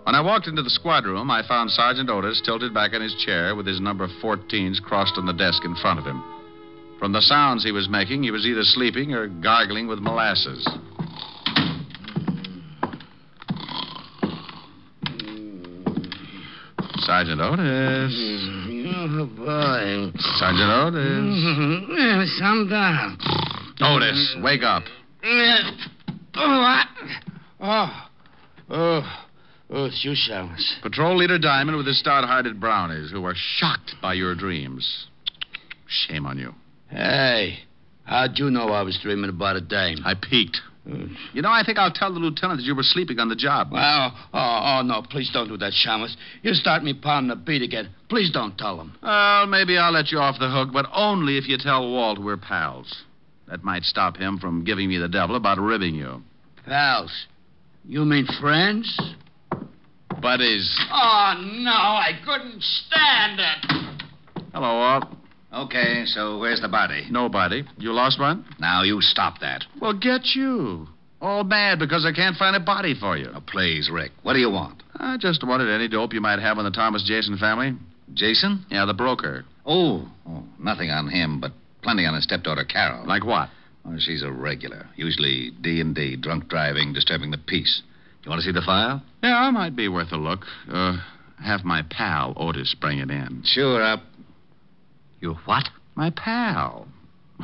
When 0.05 0.15
I 0.15 0.21
walked 0.21 0.47
into 0.47 0.63
the 0.63 0.71
squad 0.71 1.05
room, 1.05 1.31
I 1.31 1.47
found 1.47 1.71
Sergeant 1.71 2.09
Otis 2.09 2.41
tilted 2.45 2.73
back 2.73 2.93
in 2.95 3.03
his 3.03 3.15
chair 3.17 3.55
with 3.55 3.67
his 3.67 3.81
number 3.81 4.09
14s 4.23 4.81
crossed 4.83 5.19
on 5.19 5.27
the 5.27 5.33
desk 5.33 5.65
in 5.65 5.75
front 5.77 5.99
of 5.99 6.05
him. 6.05 6.23
From 7.01 7.13
the 7.13 7.23
sounds 7.23 7.65
he 7.65 7.73
was 7.73 7.89
making, 7.89 8.23
he 8.23 8.31
was 8.31 8.45
either 8.45 8.63
sleeping 8.63 9.15
or 9.15 9.27
gargling 9.27 9.89
with 9.89 10.01
molasses. 10.01 10.69
Sergeant 16.99 17.41
Otis. 17.41 18.15
Oh, 18.95 19.27
boy. 19.35 20.13
Sergeant 20.37 20.71
Otis. 20.71 21.01
Mm-hmm. 21.01 22.25
Sometime. 22.39 23.19
Otis, 23.81 24.37
wake 24.43 24.63
up. 24.63 24.83
Uh, 25.25 25.73
oh, 26.37 26.61
what? 26.61 26.87
Oh. 27.61 28.07
Oh. 28.69 29.23
Oh, 29.71 29.85
it's 29.87 30.05
you, 30.05 30.15
Chalmers. 30.15 30.77
Patrol 30.83 31.17
Leader 31.17 31.39
Diamond 31.39 31.79
with 31.79 31.87
his 31.87 31.99
stout 31.99 32.25
hearted 32.25 32.61
brownies 32.61 33.11
who 33.11 33.23
were 33.23 33.35
shocked 33.35 33.95
by 34.03 34.13
your 34.13 34.35
dreams. 34.35 35.07
Shame 35.89 36.27
on 36.27 36.37
you. 36.37 36.55
Hey, 36.91 37.61
how'd 38.05 38.39
you 38.39 38.51
know 38.51 38.69
I 38.69 38.83
was 38.83 38.99
dreaming 39.01 39.31
about 39.31 39.57
a 39.57 39.61
dame? 39.61 39.99
I 40.05 40.15
peeked. 40.15 40.61
Mm. 40.89 41.15
You 41.33 41.43
know, 41.43 41.51
I 41.51 41.63
think 41.65 41.79
I'll 41.79 41.93
tell 41.93 42.13
the 42.13 42.19
lieutenant 42.19 42.61
that 42.61 42.65
you 42.65 42.75
were 42.75 42.83
sleeping 42.83 43.21
on 43.21 43.29
the 43.29 43.37
job. 43.37 43.71
Well, 43.71 44.13
oh, 44.33 44.61
oh, 44.65 44.83
no, 44.85 45.03
please 45.09 45.31
don't 45.33 45.49
do 45.49 45.57
that, 45.59 45.73
Shamus. 45.73 46.17
You 46.43 46.55
start 46.55 46.83
me 46.83 46.95
pounding 46.95 47.29
the 47.29 47.37
beat 47.37 47.63
again. 47.63 47.91
Please 48.09 48.31
don't 48.33 48.57
tell 48.59 48.81
him. 48.81 48.95
Well, 49.03 49.47
maybe 49.47 49.79
I'll 49.79 49.93
let 49.93 50.11
you 50.11 50.19
off 50.19 50.39
the 50.41 50.51
hook, 50.51 50.71
but 50.73 50.87
only 50.93 51.39
if 51.39 51.47
you 51.47 51.59
tell 51.59 51.89
Walt 51.89 52.19
we're 52.19 52.37
pals. 52.37 53.05
That 53.47 53.63
might 53.63 53.83
stop 53.85 54.17
him 54.17 54.39
from 54.39 54.65
giving 54.65 54.89
me 54.89 54.99
the 54.99 55.09
devil 55.09 55.37
about 55.37 55.59
ribbing 55.59 55.95
you. 55.95 56.23
Pals. 56.67 57.27
You 57.85 58.05
mean 58.05 58.27
friends? 58.41 59.01
Buddies. 60.21 60.79
Oh, 60.93 61.35
no, 61.63 61.71
I 61.71 62.19
couldn't 62.25 62.63
stand 62.63 63.41
it. 63.41 64.45
Hello, 64.53 64.75
Walt. 64.77 65.20
Okay, 65.53 66.05
so 66.07 66.39
where's 66.39 66.61
the 66.61 66.69
body? 66.69 67.07
Nobody. 67.11 67.65
You 67.79 67.93
lost 67.93 68.21
one? 68.21 68.45
Now 68.61 68.83
you 68.83 69.01
stop 69.01 69.41
that. 69.41 69.65
Well, 69.81 69.99
get 69.99 70.35
you. 70.35 70.87
All 71.21 71.45
mad 71.45 71.79
because 71.79 72.07
I 72.07 72.13
can't 72.13 72.37
find 72.37 72.57
a 72.57 72.61
body 72.61 72.95
for 72.99 73.17
you. 73.17 73.31
Now, 73.31 73.43
please, 73.47 73.91
Rick. 73.93 74.13
What 74.23 74.35
do 74.35 74.39
you 74.39 74.51
want? 74.51 74.83
I 74.97 75.17
just 75.19 75.47
wanted 75.47 75.69
any 75.69 75.89
dope 75.89 76.15
you 76.15 76.21
might 76.21 76.39
have 76.39 76.59
on 76.59 76.65
the 76.65 76.71
Thomas 76.71 77.03
Jason 77.05 77.37
family. 77.37 77.77
Jason? 78.15 78.65
Yeah, 78.71 78.87
the 78.87 78.95
broker. 78.95 79.45
Oh, 79.67 80.09
oh 80.27 80.45
nothing 80.59 80.91
on 80.91 81.09
him, 81.09 81.41
but 81.41 81.53
plenty 81.83 82.07
on 82.07 82.15
his 82.15 82.25
stepdaughter 82.25 82.65
Carol. 82.65 83.07
Like 83.07 83.25
what? 83.25 83.51
Oh, 83.85 83.97
she's 83.99 84.23
a 84.23 84.31
regular. 84.31 84.87
Usually 84.97 85.51
D 85.61 85.81
and 85.81 85.95
D, 85.95 86.17
drunk 86.17 86.49
driving, 86.49 86.93
disturbing 86.93 87.31
the 87.31 87.39
peace. 87.39 87.83
You 88.25 88.31
want 88.31 88.41
to 88.41 88.47
see 88.47 88.53
the 88.53 88.63
file? 88.63 89.03
Yeah, 89.23 89.51
might 89.53 89.77
be 89.77 89.89
worth 89.89 90.13
a 90.13 90.17
look. 90.17 90.45
Uh, 90.71 90.99
have 91.43 91.65
my 91.65 91.83
pal 91.83 92.35
Otis 92.37 92.75
bring 92.79 92.99
it 92.99 93.11
in. 93.11 93.43
Sure. 93.45 93.83
Uh, 93.83 93.97
you 95.21 95.35
what? 95.45 95.69
My 95.95 96.11
pal. 96.11 96.89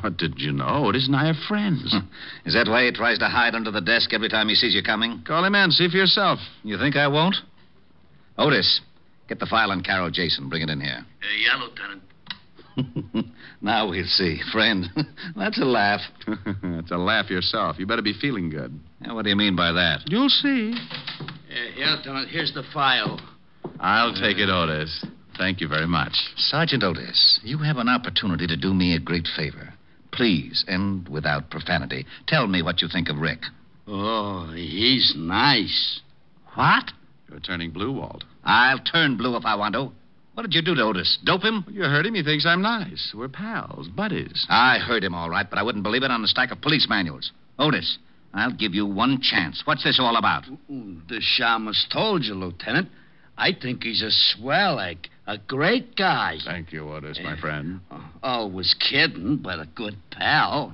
What 0.00 0.16
did 0.18 0.34
you 0.38 0.52
know? 0.52 0.86
Otis 0.86 1.06
and 1.06 1.16
I 1.16 1.28
are 1.30 1.34
friends. 1.48 1.94
Is 2.44 2.54
that 2.54 2.68
why 2.68 2.84
he 2.84 2.92
tries 2.92 3.18
to 3.18 3.28
hide 3.28 3.54
under 3.54 3.70
the 3.70 3.80
desk 3.80 4.12
every 4.12 4.28
time 4.28 4.48
he 4.48 4.54
sees 4.54 4.74
you 4.74 4.82
coming? 4.82 5.22
Call 5.26 5.44
him 5.44 5.54
in. 5.54 5.70
See 5.70 5.88
for 5.88 5.96
yourself. 5.96 6.38
You 6.62 6.78
think 6.78 6.96
I 6.96 7.08
won't? 7.08 7.36
Otis, 8.38 8.80
get 9.28 9.38
the 9.38 9.46
file 9.46 9.70
on 9.70 9.82
Carol 9.82 10.10
Jason. 10.10 10.48
Bring 10.48 10.62
it 10.62 10.70
in 10.70 10.80
here. 10.80 11.04
Uh, 11.26 11.28
yeah, 11.42 11.60
Lieutenant. 11.62 13.32
now 13.62 13.88
we'll 13.88 14.04
see. 14.04 14.38
Friend, 14.52 14.84
that's 15.36 15.58
a 15.60 15.64
laugh. 15.64 16.00
that's 16.62 16.90
a 16.90 16.96
laugh 16.96 17.30
yourself. 17.30 17.76
You 17.78 17.86
better 17.86 18.02
be 18.02 18.12
feeling 18.20 18.50
good. 18.50 18.78
Yeah, 19.00 19.14
what 19.14 19.22
do 19.24 19.30
you 19.30 19.36
mean 19.36 19.56
by 19.56 19.72
that? 19.72 20.00
You'll 20.06 20.28
see. 20.28 20.74
Uh, 21.18 21.24
yeah, 21.76 21.96
Lieutenant, 21.96 22.28
here's 22.28 22.52
the 22.52 22.62
file. 22.74 23.18
I'll 23.80 24.14
take 24.14 24.36
it, 24.36 24.48
Otis. 24.50 25.04
Thank 25.38 25.60
you 25.60 25.68
very 25.68 25.86
much. 25.86 26.12
Sergeant 26.36 26.82
Otis, 26.82 27.40
you 27.42 27.58
have 27.58 27.76
an 27.76 27.88
opportunity 27.88 28.46
to 28.46 28.56
do 28.56 28.72
me 28.72 28.94
a 28.94 29.00
great 29.00 29.28
favor. 29.36 29.74
Please, 30.12 30.64
and 30.66 31.06
without 31.08 31.50
profanity, 31.50 32.06
tell 32.26 32.46
me 32.46 32.62
what 32.62 32.80
you 32.80 32.88
think 32.88 33.08
of 33.08 33.18
Rick. 33.18 33.40
Oh, 33.86 34.50
he's 34.54 35.14
nice. 35.16 36.00
What? 36.54 36.90
You're 37.28 37.40
turning 37.40 37.70
blue, 37.70 37.92
Walt. 37.92 38.24
I'll 38.44 38.78
turn 38.78 39.16
blue 39.16 39.36
if 39.36 39.44
I 39.44 39.56
want 39.56 39.74
to. 39.74 39.90
What 40.34 40.42
did 40.42 40.54
you 40.54 40.62
do 40.62 40.74
to 40.74 40.82
Otis? 40.82 41.18
Dope 41.24 41.42
him? 41.42 41.64
You 41.68 41.82
heard 41.82 42.06
him. 42.06 42.14
He 42.14 42.22
thinks 42.22 42.46
I'm 42.46 42.62
nice. 42.62 43.12
We're 43.14 43.28
pals, 43.28 43.88
buddies. 43.88 44.46
I 44.48 44.78
heard 44.78 45.02
him 45.02 45.14
all 45.14 45.30
right, 45.30 45.48
but 45.48 45.58
I 45.58 45.62
wouldn't 45.62 45.84
believe 45.84 46.02
it 46.02 46.10
on 46.10 46.22
a 46.22 46.26
stack 46.26 46.50
of 46.50 46.60
police 46.60 46.86
manuals. 46.88 47.32
Otis, 47.58 47.98
I'll 48.34 48.52
give 48.52 48.74
you 48.74 48.86
one 48.86 49.20
chance. 49.20 49.62
What's 49.64 49.84
this 49.84 49.98
all 49.98 50.16
about? 50.16 50.44
Mm, 50.70 51.08
the 51.08 51.20
shamus 51.20 51.88
told 51.90 52.24
you, 52.24 52.34
Lieutenant. 52.34 52.88
I 53.38 53.52
think 53.52 53.82
he's 53.82 54.02
a 54.02 54.10
swell, 54.10 54.78
a, 54.78 54.96
a 55.26 55.38
great 55.38 55.96
guy. 55.96 56.36
Thank 56.44 56.72
you, 56.72 56.88
Otis, 56.88 57.18
my 57.22 57.32
eh, 57.32 57.40
friend. 57.40 57.80
Oh, 57.90 58.04
Always 58.22 58.74
kidding, 58.78 59.38
but 59.42 59.58
a 59.58 59.66
good 59.74 59.96
pal. 60.10 60.72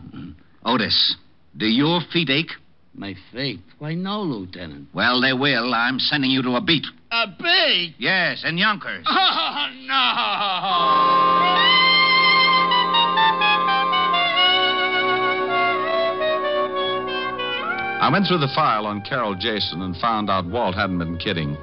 Otis, 0.64 1.16
do 1.56 1.66
your 1.66 2.00
feet 2.12 2.30
ache? 2.30 2.50
My 2.94 3.14
feet? 3.32 3.60
Why, 3.78 3.94
no, 3.94 4.20
Lieutenant. 4.22 4.88
Well, 4.92 5.20
they 5.20 5.32
will. 5.32 5.72
I'm 5.74 5.98
sending 5.98 6.30
you 6.30 6.42
to 6.42 6.56
a 6.56 6.60
beat. 6.60 6.84
A 7.10 7.26
beat? 7.26 7.94
Yes, 7.98 8.44
in 8.46 8.58
Yonkers. 8.58 9.06
Oh, 9.14 9.66
no! 9.86 9.92
I 18.02 18.10
went 18.10 18.26
through 18.26 18.38
the 18.38 18.50
file 18.52 18.84
on 18.86 19.02
Carol 19.02 19.36
Jason 19.36 19.82
and 19.82 19.96
found 19.96 20.28
out 20.28 20.44
Walt 20.44 20.74
hadn't 20.74 20.98
been 20.98 21.18
kidding. 21.18 21.56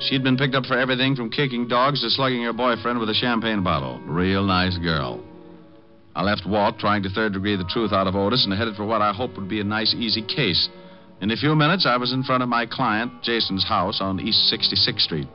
She'd 0.00 0.24
been 0.24 0.38
picked 0.38 0.54
up 0.54 0.64
for 0.64 0.78
everything 0.78 1.14
from 1.14 1.30
kicking 1.30 1.68
dogs 1.68 2.00
to 2.00 2.10
slugging 2.10 2.42
her 2.44 2.54
boyfriend 2.54 2.98
with 2.98 3.10
a 3.10 3.14
champagne 3.14 3.62
bottle. 3.62 4.00
Real 4.06 4.42
nice 4.42 4.78
girl. 4.78 5.22
I 6.16 6.22
left 6.22 6.46
Walt 6.46 6.78
trying 6.78 7.02
to 7.02 7.10
third 7.10 7.34
degree 7.34 7.54
the 7.54 7.64
truth 7.64 7.92
out 7.92 8.06
of 8.06 8.16
Otis 8.16 8.44
and 8.44 8.56
headed 8.56 8.76
for 8.76 8.84
what 8.84 9.02
I 9.02 9.12
hoped 9.12 9.36
would 9.36 9.48
be 9.48 9.60
a 9.60 9.64
nice, 9.64 9.94
easy 9.94 10.22
case. 10.22 10.68
In 11.20 11.30
a 11.30 11.36
few 11.36 11.54
minutes, 11.54 11.86
I 11.86 11.98
was 11.98 12.12
in 12.12 12.22
front 12.22 12.42
of 12.42 12.48
my 12.48 12.64
client, 12.64 13.22
Jason's 13.22 13.64
house 13.64 14.00
on 14.00 14.20
East 14.20 14.52
66th 14.52 15.00
Street. 15.00 15.28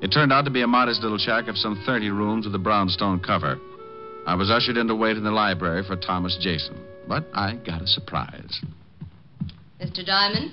It 0.00 0.08
turned 0.08 0.32
out 0.32 0.44
to 0.44 0.50
be 0.50 0.62
a 0.62 0.66
modest 0.66 1.02
little 1.02 1.18
shack 1.18 1.48
of 1.48 1.58
some 1.58 1.82
30 1.84 2.10
rooms 2.10 2.46
with 2.46 2.54
a 2.54 2.58
brownstone 2.58 3.18
cover. 3.18 3.58
I 4.26 4.34
was 4.36 4.50
ushered 4.50 4.76
in 4.76 4.86
to 4.88 4.94
wait 4.94 5.16
in 5.16 5.24
the 5.24 5.30
library 5.30 5.82
for 5.84 5.96
Thomas 5.96 6.38
Jason, 6.40 6.78
but 7.08 7.26
I 7.34 7.54
got 7.66 7.82
a 7.82 7.86
surprise. 7.86 8.60
Mr. 9.80 10.06
Diamond? 10.06 10.52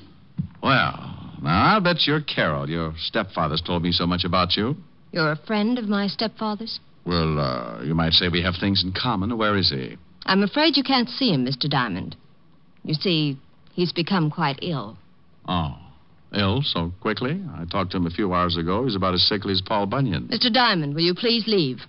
Well, 0.62 1.23
now 1.44 1.74
I'll 1.74 1.82
bet 1.82 2.08
you're 2.08 2.22
Carol. 2.22 2.70
Your 2.70 2.94
stepfather's 2.98 3.62
told 3.62 3.84
me 3.84 3.92
so 3.92 4.08
much 4.08 4.24
about 4.24 4.56
you. 4.56 4.76
You're 5.12 5.32
a 5.32 5.36
friend 5.36 5.78
of 5.78 5.86
my 5.88 6.08
stepfather's? 6.08 6.80
Well, 7.06 7.40
uh, 7.40 7.84
you 7.84 7.94
might 7.94 8.14
say 8.14 8.30
we 8.30 8.42
have 8.42 8.56
things 8.60 8.84
in 8.84 8.94
common. 8.94 9.38
Where 9.38 9.58
is 9.58 9.70
he? 9.70 9.98
I'm 10.26 10.42
afraid 10.42 10.78
you 10.78 10.84
can't 10.84 11.10
see 11.10 11.32
him, 11.32 11.46
Mr. 11.46 11.70
Diamond. 11.70 12.16
You 12.84 12.94
see, 12.94 13.38
he's 13.74 13.92
become 13.92 14.32
quite 14.32 14.60
ill. 14.62 14.98
Oh. 15.48 15.78
Ill 16.34 16.62
so 16.64 16.92
quickly? 17.00 17.44
I 17.56 17.66
talked 17.66 17.92
to 17.92 17.98
him 17.98 18.08
a 18.08 18.10
few 18.10 18.34
hours 18.34 18.58
ago. 18.58 18.86
He's 18.86 18.96
about 18.96 19.14
as 19.14 19.28
sickly 19.28 19.52
as 19.52 19.62
Paul 19.62 19.86
Bunyan. 19.86 20.30
Mr. 20.30 20.52
Diamond, 20.52 20.96
will 20.96 21.02
you 21.02 21.14
please 21.14 21.46
leave? 21.46 21.82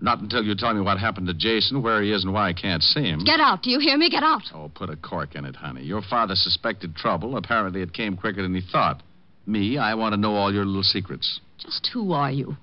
Not 0.00 0.20
until 0.20 0.42
you 0.42 0.54
tell 0.54 0.72
me 0.72 0.80
what 0.80 0.98
happened 0.98 1.26
to 1.26 1.34
Jason, 1.34 1.82
where 1.82 2.02
he 2.02 2.10
is, 2.12 2.24
and 2.24 2.32
why 2.32 2.48
I 2.48 2.52
can't 2.54 2.82
see 2.82 3.02
him. 3.02 3.22
Get 3.24 3.38
out. 3.38 3.62
Do 3.62 3.70
you 3.70 3.78
hear 3.78 3.98
me? 3.98 4.08
Get 4.08 4.22
out. 4.22 4.42
Oh, 4.54 4.70
put 4.74 4.88
a 4.88 4.96
cork 4.96 5.34
in 5.34 5.44
it, 5.44 5.56
honey. 5.56 5.82
Your 5.82 6.00
father 6.00 6.34
suspected 6.34 6.96
trouble. 6.96 7.36
Apparently, 7.36 7.82
it 7.82 7.92
came 7.92 8.16
quicker 8.16 8.42
than 8.42 8.54
he 8.54 8.62
thought. 8.72 9.02
Me, 9.46 9.76
I 9.76 9.94
want 9.94 10.14
to 10.14 10.20
know 10.20 10.34
all 10.34 10.52
your 10.52 10.64
little 10.64 10.82
secrets. 10.82 11.40
Just 11.58 11.90
who 11.92 12.12
are 12.12 12.30
you? 12.30 12.56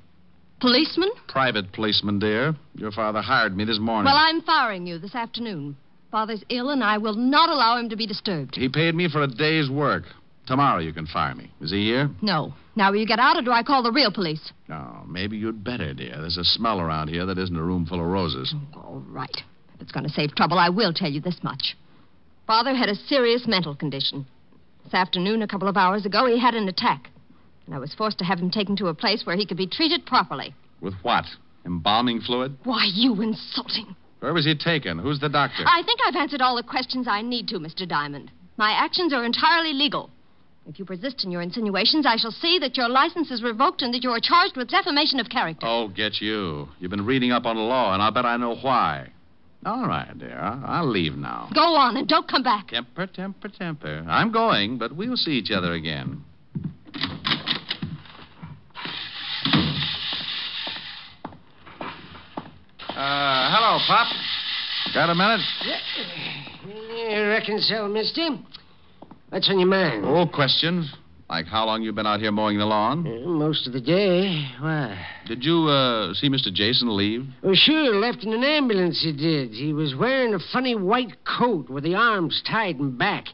Policeman? 0.60 1.12
Private 1.28 1.72
policeman, 1.74 2.18
dear. 2.18 2.56
Your 2.74 2.92
father 2.92 3.22
hired 3.22 3.56
me 3.56 3.66
this 3.66 3.80
morning. 3.80 4.06
Well, 4.06 4.16
I'm 4.18 4.42
firing 4.42 4.88
you 4.88 4.98
this 4.98 5.14
afternoon. 5.14 5.78
Father's 6.10 6.44
ill, 6.50 6.70
and 6.70 6.84
I 6.84 6.98
will 6.98 7.16
not 7.16 7.50
allow 7.50 7.78
him 7.78 7.90
to 7.90 7.96
be 7.96 8.08
disturbed. 8.08 8.56
He 8.56 8.70
paid 8.70 8.96
me 8.96 9.08
for 9.10 9.22
a 9.22 9.28
day's 9.28 9.70
work. 9.70 10.04
Tomorrow 10.48 10.80
you 10.80 10.94
can 10.94 11.06
fire 11.06 11.36
me. 11.36 11.52
Is 11.62 11.72
he 11.72 11.86
here? 11.86 12.10
No. 12.22 12.54
Now, 12.78 12.92
will 12.92 13.00
you 13.00 13.08
get 13.08 13.18
out, 13.18 13.36
or 13.36 13.42
do 13.42 13.52
I 13.52 13.64
call 13.64 13.82
the 13.82 13.92
real 13.92 14.12
police? 14.12 14.52
No, 14.70 15.04
maybe 15.08 15.36
you'd 15.36 15.64
better, 15.64 15.96
dear. 15.96 16.22
There's 16.22 16.38
a 16.38 16.44
smell 16.44 16.80
around 16.80 17.08
here 17.08 17.26
that 17.26 17.40
isn't 17.40 17.56
a 17.56 17.64
room 17.64 17.88
full 17.88 18.00
of 18.00 18.06
roses. 18.06 18.54
Oh, 18.76 18.80
all 18.80 19.04
right. 19.10 19.36
If 19.74 19.82
it's 19.82 19.92
going 19.92 20.06
to 20.06 20.14
save 20.14 20.36
trouble, 20.36 20.60
I 20.60 20.70
will 20.70 20.94
tell 20.94 21.10
you 21.10 21.20
this 21.20 21.40
much. 21.42 21.76
Father 22.46 22.76
had 22.76 22.88
a 22.88 22.94
serious 22.94 23.48
mental 23.48 23.76
condition. 23.76 24.28
This 24.84 24.94
afternoon, 24.94 25.42
a 25.42 25.48
couple 25.48 25.68
of 25.68 25.76
hours 25.76 26.06
ago, 26.06 26.28
he 26.28 26.40
had 26.40 26.54
an 26.54 26.68
attack. 26.68 27.10
And 27.66 27.74
I 27.74 27.80
was 27.80 27.96
forced 27.96 28.20
to 28.20 28.26
have 28.26 28.38
him 28.38 28.52
taken 28.52 28.76
to 28.76 28.90
a 28.90 28.94
place 28.94 29.26
where 29.26 29.36
he 29.36 29.48
could 29.48 29.58
be 29.58 29.66
treated 29.66 30.06
properly. 30.06 30.54
With 30.80 30.94
what? 31.02 31.26
Embalming 31.66 32.22
fluid? 32.22 32.60
Why, 32.64 32.88
you 32.94 33.20
insulting. 33.24 33.96
Where 34.20 34.36
was 34.36 34.46
he 34.46 34.56
taken? 34.56 35.00
Who's 35.00 35.20
the 35.20 35.30
doctor? 35.30 35.64
I 35.66 35.82
think 35.84 36.00
I've 36.06 36.16
answered 36.16 36.42
all 36.42 36.56
the 36.56 36.62
questions 36.62 37.08
I 37.08 37.24
need 37.24 37.48
to, 37.48 37.58
Mr. 37.58 37.88
Diamond. 37.88 38.30
My 38.56 38.70
actions 38.70 39.14
are 39.14 39.26
entirely 39.26 39.74
legal. 39.74 40.12
If 40.70 40.78
you 40.80 40.84
persist 40.84 41.24
in 41.24 41.32
your 41.32 41.42
insinuations, 41.42 42.06
I 42.06 42.18
shall 42.18 42.32
see 42.32 42.60
that 42.60 42.76
your 42.76 42.90
license 42.90 43.32
is 43.32 43.42
revoked 43.42 43.82
and 43.82 43.94
that 43.94 44.04
you 44.04 44.10
are 44.10 44.20
charged 44.20 44.58
with 44.58 44.70
defamation 44.70 45.18
of 45.18 45.30
character. 45.30 45.66
Oh, 45.66 45.88
get 45.88 46.20
you. 46.20 46.68
You've 46.80 46.92
been 46.92 47.06
reading 47.06 47.32
up 47.32 47.46
on 47.46 47.56
the 47.56 47.62
law, 47.62 47.94
and 47.94 48.02
I'll 48.02 48.12
bet 48.12 48.26
I 48.26 48.36
know 48.36 48.56
why. 48.56 49.10
All 49.66 49.88
right, 49.88 50.18
dear. 50.20 50.38
I'll 50.38 50.90
leave 50.90 51.16
now. 51.16 51.50
Go 51.54 51.62
on 51.62 51.96
and 51.96 52.06
don't 52.06 52.28
come 52.30 52.44
back. 52.44 52.68
Temper, 52.68 53.08
temper, 53.08 53.48
temper. 53.48 54.06
I'm 54.10 54.32
going, 54.32 54.78
but 54.78 54.94
we'll 54.94 55.16
see 55.16 55.32
each 55.32 55.52
other 55.52 55.72
again. 55.72 56.22
Uh, 62.90 63.52
hello, 63.56 63.80
Pop. 63.88 64.08
Got 64.94 65.10
a 65.12 65.16
minute? 65.16 65.40
You 67.10 67.28
reckon 67.30 67.60
so, 67.60 67.88
mister? 67.88 68.30
What's 69.30 69.50
on 69.50 69.60
your 69.60 69.68
mind? 69.68 70.06
Oh, 70.06 70.26
questions. 70.26 70.94
Like 71.30 71.46
how 71.48 71.66
long 71.66 71.82
you've 71.82 71.96
been 71.96 72.08
out 72.08 72.22
here 72.22 72.32
mowing 72.32 72.58
the 72.58 72.66
lawn? 72.66 73.06
Uh, 73.06 73.28
most 73.28 73.68
of 73.68 73.74
the 73.74 73.82
day. 73.82 74.48
Why? 74.62 75.06
Did 75.28 75.44
you 75.44 75.68
uh, 75.68 76.14
see 76.14 76.30
Mr. 76.30 76.54
Jason 76.54 76.96
leave? 76.96 77.26
Oh, 77.44 77.54
sure. 77.54 77.96
Left 77.96 78.24
in 78.24 78.32
an 78.32 78.46
ambulance, 78.46 79.02
he 79.04 79.12
did. 79.12 79.52
He 79.52 79.74
was 79.74 79.94
wearing 79.94 80.34
a 80.34 80.40
funny 80.54 80.76
white 80.76 81.18
coat 81.26 81.70
with 81.70 81.84
the 81.84 81.96
arms 81.96 82.42
tied 82.50 82.78
in 82.78 82.98
back. 82.98 83.26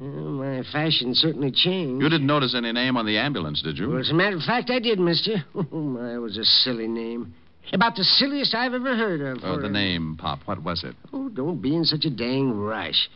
Uh, 0.00 0.02
my 0.02 0.64
fashion 0.72 1.14
certainly 1.14 1.52
changed. 1.52 2.02
You 2.02 2.08
didn't 2.08 2.26
notice 2.26 2.54
any 2.56 2.72
name 2.72 2.96
on 2.96 3.06
the 3.06 3.16
ambulance, 3.16 3.62
did 3.62 3.78
you? 3.78 3.90
Well, 3.90 4.00
as 4.00 4.10
a 4.10 4.14
matter 4.14 4.36
of 4.36 4.42
fact, 4.42 4.70
I 4.70 4.80
did, 4.80 4.98
mister. 4.98 5.44
Oh, 5.54 5.76
my, 5.76 6.14
it 6.14 6.18
was 6.18 6.36
a 6.38 6.44
silly 6.44 6.88
name. 6.88 7.34
About 7.72 7.94
the 7.94 8.02
silliest 8.02 8.54
I've 8.54 8.74
ever 8.74 8.96
heard 8.96 9.20
of. 9.20 9.44
Oh, 9.44 9.60
the 9.60 9.68
name, 9.68 10.16
Pop. 10.18 10.40
What 10.46 10.64
was 10.64 10.82
it? 10.82 10.96
Oh, 11.12 11.28
don't 11.28 11.62
be 11.62 11.76
in 11.76 11.84
such 11.84 12.04
a 12.04 12.10
dang 12.10 12.50
rush. 12.50 13.08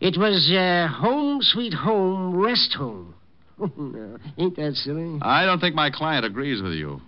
It 0.00 0.18
was 0.18 0.50
uh, 0.50 0.88
Home 1.00 1.40
Sweet 1.40 1.72
Home 1.72 2.36
Rest 2.36 2.74
Home. 2.78 3.14
no, 3.58 4.18
ain't 4.36 4.56
that 4.56 4.74
silly? 4.74 5.18
I 5.22 5.44
don't 5.44 5.60
think 5.60 5.74
my 5.74 5.90
client 5.90 6.24
agrees 6.24 6.60
with 6.60 6.72
you. 6.72 7.00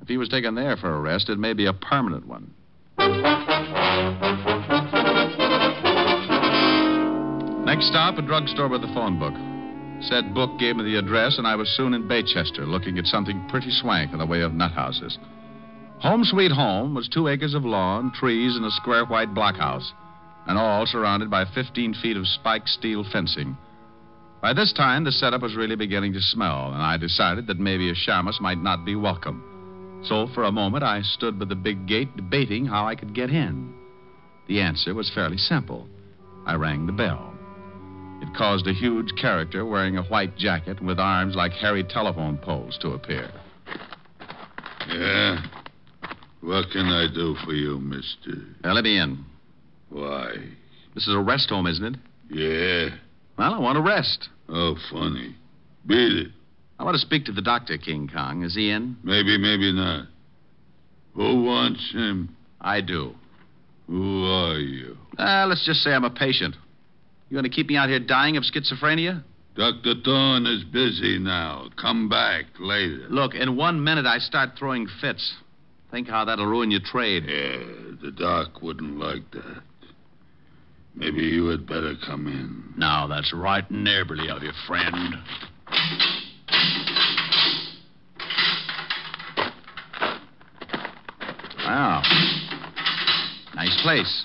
If 0.00 0.08
he 0.08 0.16
was 0.16 0.28
taken 0.28 0.54
there 0.54 0.76
for 0.76 0.98
arrest, 0.98 1.28
it 1.28 1.38
may 1.38 1.52
be 1.52 1.66
a 1.66 1.72
permanent 1.72 2.26
one. 2.26 2.52
Next 7.64 7.88
stop, 7.88 8.18
a 8.18 8.22
drugstore 8.22 8.68
with 8.68 8.82
a 8.82 8.92
phone 8.94 9.18
book. 9.18 9.34
Said 10.02 10.34
book 10.34 10.58
gave 10.58 10.76
me 10.76 10.84
the 10.84 10.98
address, 10.98 11.38
and 11.38 11.46
I 11.46 11.54
was 11.54 11.68
soon 11.76 11.94
in 11.94 12.08
Baychester, 12.08 12.66
looking 12.66 12.98
at 12.98 13.06
something 13.06 13.46
pretty 13.48 13.70
swank 13.70 14.12
in 14.12 14.18
the 14.18 14.26
way 14.26 14.40
of 14.40 14.52
nut 14.52 14.72
houses. 14.72 15.16
Home 16.00 16.24
Sweet 16.24 16.50
Home 16.50 16.94
was 16.94 17.08
two 17.08 17.28
acres 17.28 17.54
of 17.54 17.64
lawn, 17.64 18.10
trees, 18.12 18.56
and 18.56 18.64
a 18.64 18.70
square 18.72 19.04
white 19.04 19.32
blockhouse, 19.32 19.92
and 20.46 20.58
all 20.58 20.86
surrounded 20.86 21.30
by 21.30 21.44
15 21.54 21.94
feet 21.94 22.16
of 22.16 22.26
spiked 22.26 22.68
steel 22.68 23.04
fencing. 23.12 23.56
By 24.40 24.52
this 24.52 24.72
time, 24.72 25.04
the 25.04 25.12
setup 25.12 25.42
was 25.42 25.54
really 25.54 25.76
beginning 25.76 26.12
to 26.14 26.20
smell, 26.20 26.72
and 26.72 26.82
I 26.82 26.96
decided 26.96 27.46
that 27.46 27.60
maybe 27.60 27.90
a 27.90 27.94
shamus 27.94 28.40
might 28.40 28.58
not 28.58 28.84
be 28.84 28.96
welcome. 28.96 30.02
So, 30.04 30.26
for 30.34 30.44
a 30.44 30.52
moment, 30.52 30.82
I 30.82 31.02
stood 31.02 31.38
by 31.38 31.44
the 31.44 31.54
big 31.54 31.86
gate 31.86 32.16
debating 32.16 32.66
how 32.66 32.86
I 32.86 32.96
could 32.96 33.14
get 33.14 33.30
in. 33.30 33.72
The 34.48 34.60
answer 34.60 34.94
was 34.94 35.12
fairly 35.14 35.36
simple. 35.36 35.86
I 36.44 36.54
rang 36.54 36.86
the 36.86 36.92
bell. 36.92 37.32
It 38.20 38.34
caused 38.36 38.66
a 38.66 38.72
huge 38.72 39.12
character 39.20 39.64
wearing 39.64 39.96
a 39.96 40.02
white 40.04 40.36
jacket 40.36 40.78
and 40.78 40.86
with 40.86 40.98
arms 40.98 41.36
like 41.36 41.52
hairy 41.52 41.84
telephone 41.84 42.36
poles 42.36 42.78
to 42.82 42.90
appear. 42.90 43.30
Yeah? 44.88 45.38
What 46.40 46.70
can 46.72 46.86
I 46.86 47.06
do 47.12 47.36
for 47.44 47.52
you, 47.52 47.78
mister? 47.78 48.42
Now, 48.64 48.72
let 48.72 48.82
me 48.82 48.98
in. 48.98 49.24
Why? 49.92 50.34
This 50.94 51.06
is 51.06 51.14
a 51.14 51.18
rest 51.18 51.50
home, 51.50 51.66
isn't 51.66 51.84
it? 51.84 51.94
Yeah. 52.30 52.96
Well, 53.36 53.54
I 53.54 53.58
want 53.58 53.76
to 53.76 53.82
rest. 53.82 54.28
Oh, 54.48 54.74
funny. 54.90 55.36
Beat 55.86 56.12
it. 56.12 56.28
I 56.78 56.84
want 56.84 56.94
to 56.94 57.00
speak 57.00 57.26
to 57.26 57.32
the 57.32 57.42
doctor, 57.42 57.76
King 57.78 58.10
Kong. 58.12 58.42
Is 58.42 58.54
he 58.54 58.70
in? 58.70 58.96
Maybe, 59.02 59.38
maybe 59.38 59.72
not. 59.72 60.06
Who 61.14 61.44
wants 61.44 61.92
him? 61.92 62.34
I 62.60 62.80
do. 62.80 63.14
Who 63.86 64.24
are 64.24 64.58
you? 64.58 64.96
Uh, 65.18 65.44
let's 65.46 65.64
just 65.66 65.80
say 65.80 65.90
I'm 65.90 66.04
a 66.04 66.10
patient. 66.10 66.56
You 67.28 67.34
going 67.34 67.44
to 67.44 67.54
keep 67.54 67.68
me 67.68 67.76
out 67.76 67.88
here 67.88 68.00
dying 68.00 68.36
of 68.36 68.44
schizophrenia? 68.44 69.22
Dr. 69.54 69.94
Thorne 70.02 70.46
is 70.46 70.64
busy 70.64 71.18
now. 71.18 71.68
Come 71.80 72.08
back 72.08 72.46
later. 72.58 73.06
Look, 73.10 73.34
in 73.34 73.56
one 73.56 73.84
minute 73.84 74.06
I 74.06 74.18
start 74.18 74.50
throwing 74.58 74.86
fits. 75.00 75.34
Think 75.90 76.08
how 76.08 76.24
that'll 76.24 76.46
ruin 76.46 76.70
your 76.70 76.80
trade. 76.82 77.24
Yeah, 77.26 77.58
the 78.02 78.12
doc 78.16 78.62
wouldn't 78.62 78.98
like 78.98 79.30
that. 79.32 79.62
Maybe 80.94 81.22
you 81.22 81.46
had 81.46 81.66
better 81.66 81.94
come 82.06 82.26
in. 82.26 82.74
Now, 82.76 83.06
that's 83.06 83.32
right 83.32 83.68
neighborly 83.70 84.28
of 84.28 84.42
you, 84.42 84.52
friend. 84.66 85.14
Wow. 91.64 92.02
Nice 93.54 93.80
place. 93.82 94.24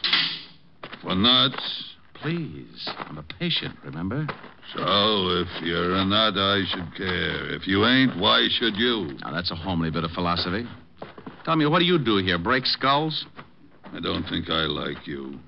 For 1.02 1.16
nuts? 1.16 1.96
Please. 2.16 2.90
I'm 2.98 3.18
a 3.18 3.24
patient, 3.24 3.76
remember? 3.84 4.28
So, 4.76 4.84
if 4.84 5.48
you're 5.64 5.96
a 5.96 6.04
nut, 6.04 6.34
I 6.36 6.64
should 6.70 6.96
care. 6.98 7.54
If 7.54 7.68
you 7.68 7.86
ain't, 7.86 8.18
why 8.18 8.48
should 8.60 8.76
you? 8.76 9.18
Now, 9.22 9.32
that's 9.32 9.52
a 9.52 9.56
homely 9.56 9.90
bit 9.92 10.04
of 10.04 10.12
philosophy. 10.12 10.66
Tell 11.46 11.56
me, 11.56 11.66
what 11.66 11.80
do 11.80 11.86
you 11.86 11.98
do 11.98 12.18
here? 12.18 12.38
Break 12.38 12.66
skulls? 12.66 13.26
I 13.94 14.02
don't 14.02 14.24
think 14.24 14.50
I 14.50 14.64
like 14.66 15.08
you. 15.08 15.40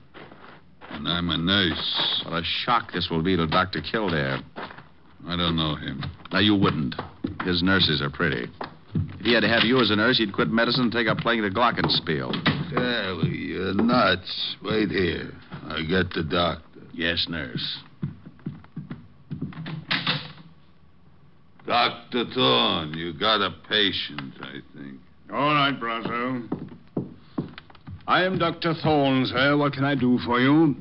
And 0.92 1.08
I'm 1.08 1.30
a 1.30 1.38
nurse. 1.38 2.24
What 2.26 2.34
a 2.34 2.44
shock 2.44 2.92
this 2.92 3.10
will 3.10 3.24
be 3.24 3.36
to 3.36 3.48
Dr. 3.48 3.82
Kildare. 3.82 4.40
I 5.28 5.36
don't 5.36 5.56
know 5.56 5.76
him. 5.76 6.04
Now, 6.32 6.40
you 6.40 6.56
wouldn't. 6.56 6.96
His 7.44 7.62
nurses 7.64 8.02
are 8.02 8.10
pretty. 8.10 8.48
If 8.94 9.26
he 9.26 9.34
had 9.34 9.42
to 9.42 9.50
have 9.50 9.64
you 9.64 9.80
as 9.80 9.92
a 9.92 9.96
nurse, 9.96 10.18
he'd 10.18 10.34
quit 10.34 10.50
medicine 10.50 10.84
and 10.84 10.92
take 10.92 11.08
up 11.08 11.20
playing 11.20 11.42
the 11.42 11.50
glockenspiel. 11.50 12.32
Sally, 12.74 13.38
you're 13.38 13.74
nuts. 13.74 14.56
Wait 14.64 14.90
here. 14.90 15.32
I 15.68 15.84
get 15.84 16.10
the 16.14 16.24
doctor. 16.24 16.64
Yes, 16.94 17.28
nurse. 17.30 17.80
Dr. 21.66 22.26
Thorne, 22.34 22.94
you 22.96 23.14
got 23.14 23.42
a 23.42 23.52
patient, 23.70 24.34
I 24.42 24.54
think. 24.76 25.00
All 25.32 25.54
right, 25.54 25.80
Brasso. 25.80 26.50
I 28.10 28.24
am 28.24 28.40
Dr. 28.40 28.74
Thorne, 28.82 29.28
sir. 29.28 29.56
What 29.56 29.74
can 29.74 29.84
I 29.86 29.94
do 29.94 30.18
for 30.26 30.40
you? 30.40 30.76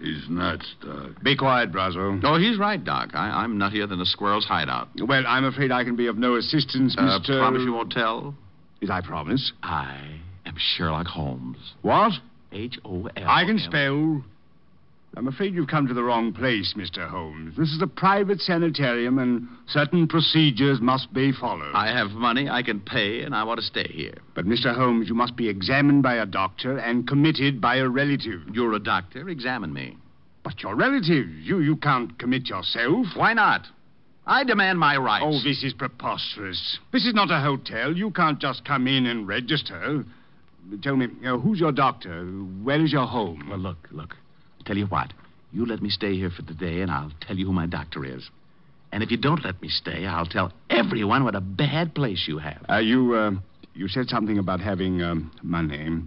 He's 0.00 0.28
nuts, 0.30 0.64
Doc. 0.80 1.20
Be 1.24 1.36
quiet, 1.36 1.72
Brasso. 1.72 2.20
Oh, 2.22 2.38
he's 2.38 2.56
right, 2.56 2.82
Doc. 2.82 3.10
I, 3.14 3.42
I'm 3.42 3.58
nuttier 3.58 3.88
than 3.88 4.00
a 4.00 4.04
squirrel's 4.04 4.44
hideout. 4.44 4.88
Well, 4.96 5.24
I'm 5.26 5.44
afraid 5.44 5.72
I 5.72 5.82
can 5.82 5.96
be 5.96 6.06
of 6.06 6.16
no 6.16 6.36
assistance, 6.36 6.94
Uh, 6.96 7.18
Mr. 7.18 7.40
promise 7.40 7.62
you 7.64 7.72
won't 7.72 7.90
tell? 7.90 8.32
Did 8.80 8.90
I 8.90 9.00
promise? 9.00 9.52
I 9.60 10.20
am 10.46 10.54
Sherlock 10.56 11.08
Holmes. 11.08 11.56
What? 11.82 12.12
H 12.52 12.78
O 12.84 13.08
L. 13.16 13.28
I 13.28 13.44
can 13.44 13.58
spell. 13.58 14.22
I'm 15.18 15.26
afraid 15.26 15.52
you've 15.52 15.66
come 15.66 15.88
to 15.88 15.94
the 15.94 16.04
wrong 16.04 16.32
place, 16.32 16.74
Mr. 16.76 17.08
Holmes. 17.08 17.56
This 17.56 17.70
is 17.70 17.82
a 17.82 17.88
private 17.88 18.40
sanitarium, 18.40 19.18
and 19.18 19.48
certain 19.66 20.06
procedures 20.06 20.80
must 20.80 21.12
be 21.12 21.32
followed. 21.32 21.72
I 21.74 21.88
have 21.88 22.12
money 22.12 22.48
I 22.48 22.62
can 22.62 22.78
pay, 22.78 23.22
and 23.22 23.34
I 23.34 23.42
want 23.42 23.58
to 23.58 23.66
stay 23.66 23.88
here. 23.88 24.14
But, 24.36 24.46
Mr. 24.46 24.72
Holmes, 24.72 25.08
you 25.08 25.16
must 25.16 25.34
be 25.34 25.48
examined 25.48 26.04
by 26.04 26.14
a 26.14 26.24
doctor 26.24 26.78
and 26.78 27.08
committed 27.08 27.60
by 27.60 27.78
a 27.78 27.88
relative. 27.88 28.42
You're 28.52 28.74
a 28.74 28.78
doctor. 28.78 29.28
Examine 29.28 29.72
me. 29.72 29.96
But 30.44 30.62
your 30.62 30.76
relative, 30.76 31.28
you, 31.28 31.58
you 31.58 31.74
can't 31.74 32.16
commit 32.20 32.48
yourself. 32.48 33.06
Why 33.16 33.32
not? 33.32 33.66
I 34.24 34.44
demand 34.44 34.78
my 34.78 34.98
rights. 34.98 35.24
Oh, 35.26 35.42
this 35.42 35.64
is 35.64 35.72
preposterous. 35.72 36.78
This 36.92 37.04
is 37.04 37.14
not 37.14 37.32
a 37.32 37.40
hotel. 37.40 37.92
You 37.92 38.12
can't 38.12 38.38
just 38.38 38.64
come 38.64 38.86
in 38.86 39.06
and 39.06 39.26
register. 39.26 40.04
Tell 40.80 40.94
me, 40.94 41.08
uh, 41.26 41.38
who's 41.38 41.58
your 41.58 41.72
doctor? 41.72 42.24
Where 42.62 42.80
is 42.80 42.92
your 42.92 43.06
home? 43.06 43.48
Well, 43.50 43.58
look, 43.58 43.88
look. 43.90 44.14
Tell 44.68 44.76
you 44.76 44.84
what. 44.84 45.14
You 45.50 45.64
let 45.64 45.80
me 45.80 45.88
stay 45.88 46.14
here 46.14 46.28
for 46.28 46.42
the 46.42 46.52
day, 46.52 46.82
and 46.82 46.90
I'll 46.90 47.10
tell 47.22 47.38
you 47.38 47.46
who 47.46 47.54
my 47.54 47.64
doctor 47.64 48.04
is. 48.04 48.28
And 48.92 49.02
if 49.02 49.10
you 49.10 49.16
don't 49.16 49.42
let 49.42 49.62
me 49.62 49.68
stay, 49.70 50.04
I'll 50.04 50.26
tell 50.26 50.52
everyone 50.68 51.24
what 51.24 51.34
a 51.34 51.40
bad 51.40 51.94
place 51.94 52.26
you 52.28 52.36
have. 52.36 52.66
Uh, 52.68 52.76
you, 52.76 53.14
uh, 53.14 53.30
you 53.72 53.88
said 53.88 54.10
something 54.10 54.36
about 54.36 54.60
having 54.60 55.02
um, 55.02 55.32
money. 55.42 56.02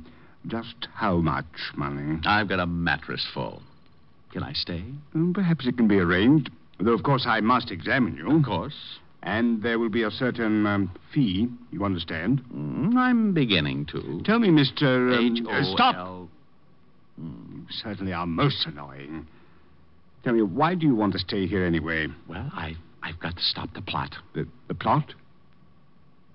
Just 0.46 0.88
how 0.94 1.18
much 1.18 1.72
money? 1.76 2.20
I've 2.24 2.50
got 2.50 2.60
a 2.60 2.68
mattress 2.68 3.28
full. 3.34 3.64
Can 4.32 4.44
I 4.44 4.54
stay? 4.54 4.84
Mm, 5.16 5.34
Perhaps 5.34 5.66
it 5.66 5.76
can 5.76 5.88
be 5.88 5.98
arranged. 5.98 6.52
Though, 6.80 6.94
of 6.94 7.02
course, 7.02 7.26
I 7.26 7.42
must 7.42 7.72
examine 7.72 8.16
you. 8.16 8.30
Of 8.38 8.46
course. 8.46 8.76
And 9.24 9.64
there 9.64 9.80
will 9.80 9.90
be 9.90 10.04
a 10.04 10.12
certain 10.12 10.68
um, 10.68 10.92
fee, 11.12 11.48
you 11.72 11.84
understand? 11.84 12.44
Mm, 12.54 12.96
I'm 12.96 13.34
beginning 13.34 13.88
to. 13.88 14.22
Tell 14.24 14.38
me, 14.38 14.50
Mr. 14.50 15.18
Um, 15.18 15.36
H 15.36 15.44
O 15.48 15.52
uh, 15.52 15.74
stop! 15.74 16.30
Certainly 17.72 18.14
are 18.14 18.27
most 18.27 18.65
annoying. 18.65 19.27
Tell 20.23 20.34
me, 20.34 20.41
why 20.41 20.76
do 20.76 20.85
you 20.85 20.95
want 20.95 21.14
to 21.14 21.19
stay 21.19 21.48
here 21.48 21.65
anyway? 21.65 22.07
Well, 22.27 22.49
I, 22.53 22.76
I've 23.02 23.19
got 23.19 23.38
to 23.38 23.41
stop 23.41 23.73
the 23.73 23.81
plot. 23.81 24.15
The, 24.35 24.48
the 24.68 24.76
plot? 24.76 25.14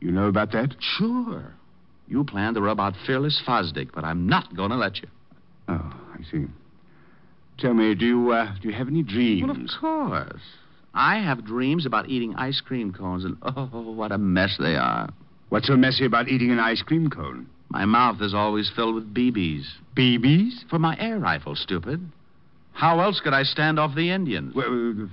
You 0.00 0.10
know 0.10 0.26
about 0.26 0.52
that? 0.52 0.74
Sure. 0.80 1.54
You 2.08 2.24
plan 2.24 2.54
to 2.54 2.60
rub 2.60 2.80
out 2.80 2.94
Fearless 3.06 3.42
Fosdick, 3.46 3.90
but 3.94 4.04
I'm 4.04 4.26
not 4.26 4.56
going 4.56 4.70
to 4.70 4.76
let 4.76 4.98
you. 4.98 5.08
Oh, 5.68 5.92
I 6.14 6.22
see. 6.30 6.46
Tell 7.58 7.74
me, 7.74 7.94
do 7.94 8.06
you, 8.06 8.30
uh, 8.30 8.54
do 8.60 8.68
you 8.68 8.74
have 8.74 8.88
any 8.88 9.02
dreams? 9.02 9.42
Well, 9.46 9.56
of 9.56 9.70
course. 9.80 10.42
I 10.94 11.18
have 11.18 11.44
dreams 11.44 11.86
about 11.86 12.08
eating 12.08 12.34
ice 12.36 12.60
cream 12.60 12.92
cones, 12.92 13.24
and 13.24 13.36
oh, 13.42 13.66
what 13.92 14.12
a 14.12 14.18
mess 14.18 14.56
they 14.58 14.76
are. 14.76 15.10
What's 15.48 15.68
so 15.68 15.76
messy 15.76 16.06
about 16.06 16.28
eating 16.28 16.50
an 16.50 16.58
ice 16.58 16.82
cream 16.82 17.10
cone? 17.10 17.48
My 17.68 17.84
mouth 17.84 18.20
is 18.20 18.34
always 18.34 18.70
filled 18.74 18.94
with 18.94 19.12
BBs. 19.12 19.64
BBs? 19.96 20.68
For 20.70 20.78
my 20.78 20.96
air 20.98 21.18
rifle, 21.18 21.56
stupid. 21.56 22.10
How 22.72 23.00
else 23.00 23.20
could 23.20 23.32
I 23.32 23.42
stand 23.42 23.78
off 23.78 23.94
the 23.94 24.10
Indians? 24.10 24.54
Well, 24.54 25.08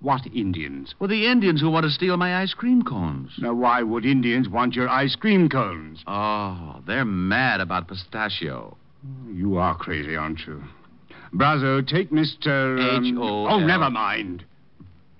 what 0.00 0.26
Indians? 0.34 0.94
Well, 0.98 1.08
the 1.08 1.30
Indians 1.30 1.60
who 1.60 1.70
want 1.70 1.84
to 1.84 1.90
steal 1.90 2.16
my 2.16 2.42
ice 2.42 2.54
cream 2.54 2.82
cones. 2.82 3.30
Now, 3.38 3.54
why 3.54 3.82
would 3.82 4.04
Indians 4.04 4.48
want 4.48 4.74
your 4.74 4.88
ice 4.88 5.14
cream 5.14 5.48
cones? 5.48 6.02
Oh, 6.06 6.82
they're 6.86 7.04
mad 7.04 7.60
about 7.60 7.88
pistachio. 7.88 8.76
You 9.30 9.58
are 9.58 9.76
crazy, 9.76 10.16
aren't 10.16 10.40
you? 10.46 10.62
Brazo, 11.34 11.86
take 11.86 12.10
Mr. 12.10 12.96
um. 12.96 13.18
Oh, 13.18 13.58
never 13.58 13.90
mind. 13.90 14.44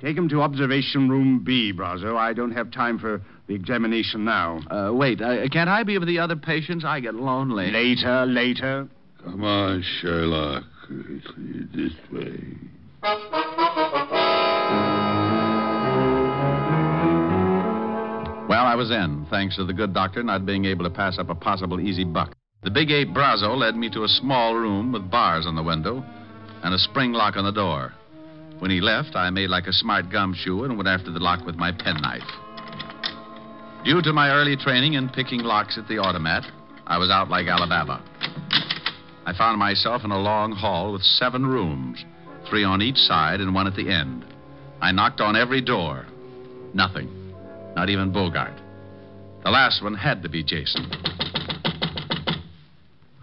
Take 0.00 0.16
him 0.16 0.28
to 0.30 0.42
observation 0.42 1.08
room 1.08 1.42
B, 1.44 1.72
Brazo. 1.72 2.16
I 2.16 2.32
don't 2.32 2.50
have 2.50 2.72
time 2.72 2.98
for 2.98 3.22
the 3.46 3.54
examination 3.54 4.24
now. 4.24 4.60
Uh, 4.70 4.92
wait, 4.92 5.20
uh, 5.20 5.48
can't 5.48 5.68
I 5.68 5.82
be 5.82 5.98
with 5.98 6.08
the 6.08 6.18
other 6.18 6.36
patients? 6.36 6.84
I 6.84 7.00
get 7.00 7.14
lonely. 7.14 7.70
Later, 7.70 8.24
later. 8.26 8.88
Come 9.24 9.44
on, 9.44 9.82
Sherlock. 10.00 10.64
This 11.74 11.92
way. 12.12 12.38
Well, 18.48 18.66
I 18.66 18.74
was 18.74 18.90
in, 18.90 19.26
thanks 19.30 19.56
to 19.56 19.64
the 19.64 19.72
good 19.72 19.94
doctor 19.94 20.22
not 20.22 20.44
being 20.44 20.66
able 20.66 20.84
to 20.84 20.90
pass 20.90 21.18
up 21.18 21.30
a 21.30 21.34
possible 21.34 21.80
easy 21.80 22.04
buck. 22.04 22.34
The 22.62 22.70
big 22.70 22.90
eight 22.90 23.08
Brazo 23.08 23.56
led 23.56 23.76
me 23.76 23.88
to 23.90 24.04
a 24.04 24.08
small 24.08 24.54
room 24.54 24.92
with 24.92 25.10
bars 25.10 25.46
on 25.46 25.56
the 25.56 25.62
window. 25.62 26.04
and 26.62 26.74
a 26.74 26.78
spring 26.78 27.12
lock 27.12 27.36
on 27.36 27.44
the 27.44 27.50
door. 27.52 27.92
When 28.60 28.70
he 28.70 28.80
left, 28.80 29.16
I 29.16 29.28
made 29.30 29.50
like 29.50 29.66
a 29.66 29.72
smart 29.72 30.10
gumshoe 30.10 30.62
and 30.62 30.76
went 30.76 30.88
after 30.88 31.10
the 31.10 31.18
lock 31.18 31.44
with 31.44 31.56
my 31.56 31.72
penknife. 31.72 32.22
Due 33.84 34.00
to 34.00 34.12
my 34.12 34.30
early 34.30 34.56
training 34.56 34.94
in 34.94 35.08
picking 35.08 35.40
locks 35.40 35.76
at 35.76 35.88
the 35.88 35.98
automat, 35.98 36.44
I 36.86 36.98
was 36.98 37.10
out 37.10 37.28
like 37.28 37.48
Alabama. 37.48 38.00
I 39.26 39.32
found 39.36 39.58
myself 39.58 40.04
in 40.04 40.12
a 40.12 40.18
long 40.18 40.52
hall 40.52 40.92
with 40.92 41.02
seven 41.02 41.44
rooms, 41.44 42.04
three 42.48 42.62
on 42.62 42.80
each 42.80 42.96
side 42.96 43.40
and 43.40 43.52
one 43.52 43.66
at 43.66 43.74
the 43.74 43.90
end. 43.90 44.24
I 44.80 44.92
knocked 44.92 45.20
on 45.20 45.34
every 45.34 45.60
door. 45.60 46.06
Nothing. 46.74 47.34
Not 47.74 47.88
even 47.88 48.12
Bogart. 48.12 48.54
The 49.42 49.50
last 49.50 49.82
one 49.82 49.94
had 49.94 50.22
to 50.22 50.28
be 50.28 50.44
Jason. 50.44 50.88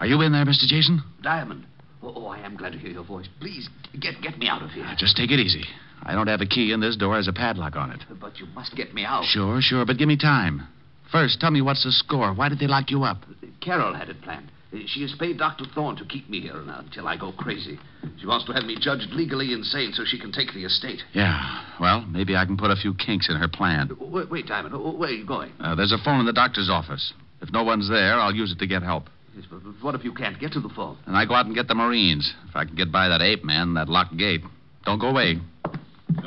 Are 0.02 0.07
you 0.07 0.22
in 0.22 0.34
there, 0.34 0.45
Mr. 0.45 0.68
Jason? 0.68 1.02
Diamond. 1.22 1.65
Oh, 2.03 2.14
oh, 2.15 2.26
I 2.27 2.40
am 2.40 2.57
glad 2.57 2.73
to 2.73 2.77
hear 2.77 2.91
your 2.91 3.06
voice. 3.06 3.27
Please, 3.40 3.69
get, 3.98 4.22
get 4.22 4.38
me 4.38 4.49
out 4.49 4.61
of 4.61 4.72
here. 4.72 4.86
Just 4.98 5.15
take 5.15 5.31
it 5.31 5.40
easy. 5.40 5.64
I 6.03 6.13
don't 6.13 6.27
have 6.27 6.41
a 6.41 6.45
key, 6.45 6.71
and 6.71 6.81
this 6.81 6.95
door 6.95 7.15
has 7.15 7.27
a 7.27 7.34
padlock 7.34 7.76
on 7.76 7.91
it. 7.91 8.01
But 8.19 8.39
you 8.39 8.47
must 8.47 8.76
get 8.76 8.93
me 8.93 9.05
out. 9.05 9.26
Sure, 9.26 9.59
sure, 9.61 9.85
but 9.85 9.97
give 9.97 10.07
me 10.07 10.17
time. 10.17 10.67
First, 11.11 11.39
tell 11.39 11.51
me 11.51 11.61
what's 11.61 11.84
the 11.84 11.91
score. 11.91 12.34
Why 12.34 12.49
did 12.49 12.59
they 12.59 12.67
lock 12.67 12.91
you 12.91 13.03
up? 13.03 13.23
Carol 13.61 13.93
had 13.93 14.09
it 14.09 14.21
planned. 14.21 14.51
She 14.85 15.01
has 15.01 15.13
paid 15.17 15.39
Dr. 15.39 15.65
Thorne 15.73 15.95
to 15.95 16.05
keep 16.05 16.30
me 16.30 16.41
here 16.41 16.55
until 16.55 17.07
I 17.07 17.17
go 17.17 17.31
crazy. 17.31 17.80
She 18.19 18.27
wants 18.27 18.45
to 18.45 18.53
have 18.53 18.65
me 18.65 18.77
judged 18.80 19.09
legally 19.11 19.51
insane 19.51 19.93
so 19.93 20.03
she 20.05 20.19
can 20.19 20.31
take 20.31 20.53
the 20.53 20.63
estate. 20.63 21.01
Yeah, 21.13 21.63
well, 21.80 22.01
maybe 22.01 22.35
I 22.35 22.45
can 22.45 22.55
put 22.55 22.69
a 22.69 22.76
few 22.76 22.93
kinks 22.93 23.30
in 23.30 23.35
her 23.35 23.47
plan. 23.47 23.89
Wait, 23.99 24.30
wait 24.30 24.45
Diamond. 24.45 24.76
Where 24.99 25.09
are 25.09 25.13
you 25.13 25.26
going? 25.26 25.51
Uh, 25.59 25.73
there's 25.73 25.91
a 25.91 25.97
phone 25.97 26.19
in 26.19 26.27
the 26.27 26.34
doctor's 26.34 26.69
office. 26.69 27.13
If 27.41 27.51
no 27.51 27.63
one's 27.63 27.89
there, 27.89 28.19
I'll 28.19 28.35
use 28.35 28.51
it 28.51 28.59
to 28.59 28.67
get 28.67 28.84
help. 28.84 29.05
Yes, 29.35 29.45
but 29.49 29.61
what 29.81 29.95
if 29.95 30.03
you 30.03 30.13
can't 30.13 30.39
get 30.39 30.51
to 30.51 30.59
the 30.59 30.69
phone? 30.69 30.97
And 31.07 31.17
I 31.17 31.26
go 31.26 31.34
out 31.34 31.47
and 31.47 31.55
get 31.55 31.67
the 31.67 31.76
Marines. 31.76 32.31
If 32.47 32.55
I 32.55 32.65
can 32.65 32.76
get 32.76 32.91
by 32.91 33.07
that 33.07 33.21
ape 33.21 33.43
man, 33.43 33.73
that 33.73 33.89
locked 33.89 34.15
gate. 34.17 34.41
Don't 34.85 34.99
go 34.99 35.07
away. 35.07 35.39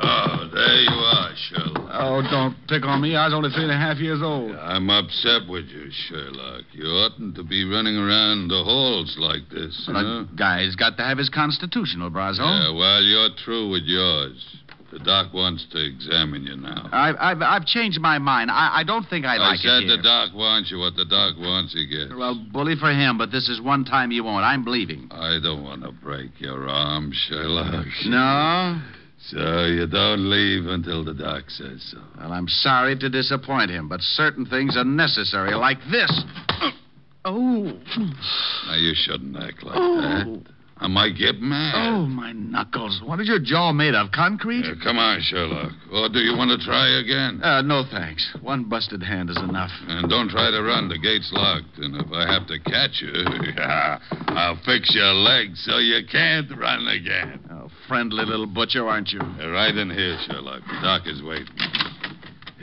Oh, 0.00 0.50
there 0.52 0.80
you 0.80 0.90
are, 0.90 1.30
Sherlock. 1.48 1.90
Oh, 1.92 2.22
don't 2.30 2.56
pick 2.68 2.84
on 2.84 3.00
me. 3.00 3.16
I 3.16 3.26
was 3.26 3.34
only 3.34 3.50
three 3.50 3.64
and 3.64 3.72
a 3.72 3.76
half 3.76 3.98
years 3.98 4.20
old. 4.22 4.56
I'm 4.56 4.88
upset 4.90 5.48
with 5.48 5.66
you, 5.66 5.88
Sherlock. 5.90 6.64
You 6.72 6.86
oughtn't 6.86 7.34
to 7.36 7.44
be 7.44 7.64
running 7.64 7.96
around 7.96 8.48
the 8.48 8.62
halls 8.64 9.16
like 9.18 9.48
this. 9.50 9.88
Well, 9.88 10.20
a 10.20 10.28
guy's 10.36 10.74
got 10.76 10.96
to 10.98 11.02
have 11.02 11.18
his 11.18 11.28
constitutional, 11.28 12.10
Brazo. 12.10 12.40
Yeah, 12.40 12.76
well, 12.76 13.02
you're 13.02 13.30
through 13.44 13.70
with 13.70 13.84
yours. 13.84 14.42
The 14.92 14.98
doc 14.98 15.32
wants 15.32 15.66
to 15.72 15.78
examine 15.82 16.44
you 16.44 16.54
now. 16.56 16.86
I've, 16.92 17.16
I've, 17.18 17.40
I've 17.40 17.64
changed 17.64 17.98
my 17.98 18.18
mind. 18.18 18.50
I, 18.50 18.80
I 18.80 18.84
don't 18.84 19.09
think 19.09 19.24
I, 19.24 19.36
I 19.36 19.38
like 19.38 19.60
said 19.60 19.84
it 19.84 19.86
here. 19.86 19.96
the 19.96 20.02
doc 20.02 20.34
wants 20.34 20.70
you. 20.70 20.78
What 20.78 20.96
the 20.96 21.06
doc 21.06 21.36
wants, 21.38 21.72
he 21.72 21.86
gets. 21.86 22.12
Well, 22.14 22.34
bully 22.52 22.74
for 22.76 22.90
him, 22.92 23.16
but 23.16 23.32
this 23.32 23.48
is 23.48 23.59
one 23.59 23.86
time 23.86 24.12
you 24.12 24.22
won't. 24.22 24.44
I'm 24.44 24.66
leaving. 24.66 25.09
I 25.10 25.38
don't 25.42 25.64
want 25.64 25.82
to 25.82 25.92
break 25.92 26.38
your 26.40 26.68
arm, 26.68 27.10
Sherlock. 27.10 27.86
No? 28.04 28.82
So 29.28 29.66
you 29.66 29.86
don't 29.86 30.28
leave 30.28 30.66
until 30.66 31.04
the 31.04 31.14
doc 31.14 31.44
says 31.48 31.82
so. 31.92 31.98
Well, 32.18 32.32
I'm 32.32 32.48
sorry 32.48 32.96
to 32.98 33.08
disappoint 33.08 33.70
him, 33.70 33.88
but 33.88 34.00
certain 34.00 34.44
things 34.44 34.76
are 34.76 34.84
necessary, 34.84 35.54
like 35.54 35.78
this. 35.90 36.10
Oh. 37.24 37.78
Now, 38.66 38.74
you 38.74 38.94
shouldn't 38.96 39.36
act 39.36 39.62
like 39.62 39.76
Oh. 39.76 40.00
that. 40.00 40.42
I 40.82 40.88
might 40.88 41.16
get 41.16 41.40
mad. 41.40 41.74
Oh, 41.76 42.06
my 42.06 42.32
knuckles. 42.32 43.00
What 43.04 43.20
is 43.20 43.28
your 43.28 43.38
jaw 43.38 43.72
made 43.72 43.94
of? 43.94 44.10
Concrete? 44.10 44.64
Yeah, 44.66 44.74
come 44.82 44.98
on, 44.98 45.20
Sherlock. 45.22 45.70
Or 45.92 46.09
do 46.09 46.18
you 46.18 46.36
want 46.36 46.50
to 46.50 46.59
try 46.66 46.98
again? 46.98 47.40
Uh, 47.40 47.62
no, 47.62 47.84
thanks. 47.88 48.28
One 48.42 48.64
busted 48.68 49.00
hand 49.00 49.30
is 49.30 49.36
enough. 49.36 49.70
And 49.86 50.10
don't 50.10 50.28
try 50.28 50.50
to 50.50 50.60
run. 50.60 50.88
The 50.88 50.98
gate's 50.98 51.30
locked. 51.32 51.78
And 51.78 51.94
if 51.94 52.10
I 52.12 52.26
have 52.26 52.48
to 52.48 52.59
catch 52.59 53.00
you, 53.00 53.12
I'll 54.34 54.59
fix 54.66 54.92
your 54.92 55.14
legs 55.14 55.62
so 55.64 55.78
you 55.78 56.04
can't 56.10 56.50
run 56.59 56.88
again. 56.88 57.38
Oh, 57.52 57.70
friendly 57.86 58.24
little 58.24 58.48
butcher, 58.48 58.88
aren't 58.88 59.10
you? 59.10 59.20
Right 59.20 59.76
in 59.76 59.88
here, 59.88 60.18
Sherlock. 60.26 60.62
Doc 60.82 61.02
is 61.06 61.22
waiting. 61.22 61.46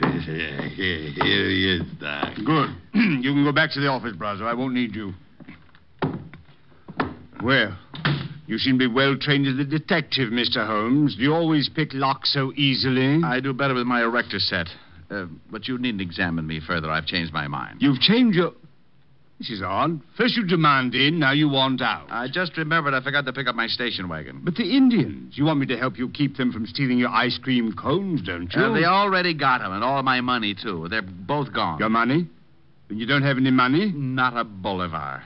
Here, 0.00 0.70
he 0.76 1.76
is, 1.76 1.82
Doc. 2.00 2.34
Good. 2.36 2.70
you 2.94 3.32
can 3.32 3.44
go 3.44 3.52
back 3.52 3.70
to 3.72 3.80
the 3.80 3.86
office, 3.86 4.14
Brazo. 4.14 4.42
I 4.42 4.54
won't 4.54 4.72
need 4.72 4.94
you. 4.94 5.12
Well, 7.42 7.76
you 8.46 8.58
seem 8.58 8.78
to 8.78 8.88
be 8.88 8.92
well 8.92 9.16
trained 9.16 9.46
as 9.46 9.58
a 9.58 9.64
detective, 9.64 10.30
Mr. 10.32 10.66
Holmes. 10.66 11.16
Do 11.16 11.22
you 11.22 11.32
always 11.32 11.68
pick 11.68 11.90
locks 11.92 12.32
so 12.32 12.52
easily? 12.56 13.22
I 13.24 13.40
do 13.40 13.52
better 13.52 13.74
with 13.74 13.86
my 13.86 14.02
erector 14.02 14.38
set. 14.38 14.68
Uh, 15.10 15.26
but 15.50 15.66
you 15.66 15.78
needn't 15.78 16.00
examine 16.00 16.46
me 16.46 16.60
further. 16.64 16.90
I've 16.90 17.06
changed 17.06 17.32
my 17.32 17.48
mind. 17.48 17.78
You've 17.80 18.00
changed 18.00 18.36
your. 18.36 18.52
This 19.38 19.50
is 19.50 19.62
odd. 19.62 20.00
First 20.18 20.36
you 20.36 20.46
demand 20.46 20.94
in, 20.94 21.18
now 21.18 21.32
you 21.32 21.48
want 21.48 21.80
out. 21.80 22.06
I 22.10 22.28
just 22.30 22.56
remembered 22.58 22.92
I 22.92 23.02
forgot 23.02 23.24
to 23.24 23.32
pick 23.32 23.46
up 23.46 23.54
my 23.54 23.68
station 23.68 24.08
wagon. 24.08 24.42
But 24.44 24.56
the 24.56 24.76
Indians, 24.76 25.38
you 25.38 25.46
want 25.46 25.58
me 25.58 25.66
to 25.66 25.78
help 25.78 25.96
you 25.96 26.10
keep 26.10 26.36
them 26.36 26.52
from 26.52 26.66
stealing 26.66 26.98
your 26.98 27.08
ice 27.08 27.38
cream 27.38 27.72
cones, 27.72 28.20
don't 28.22 28.52
you? 28.52 28.60
Uh, 28.62 28.74
they 28.74 28.84
already 28.84 29.32
got 29.32 29.62
'em, 29.62 29.72
and 29.72 29.82
all 29.82 30.02
my 30.02 30.20
money, 30.20 30.54
too. 30.54 30.88
They're 30.90 31.00
both 31.00 31.54
gone. 31.54 31.78
Your 31.78 31.88
money? 31.88 32.26
And 32.90 32.98
you 32.98 33.06
don't 33.06 33.22
have 33.22 33.38
any 33.38 33.50
money? 33.50 33.90
Not 33.94 34.36
a 34.36 34.44
bolivar. 34.44 35.22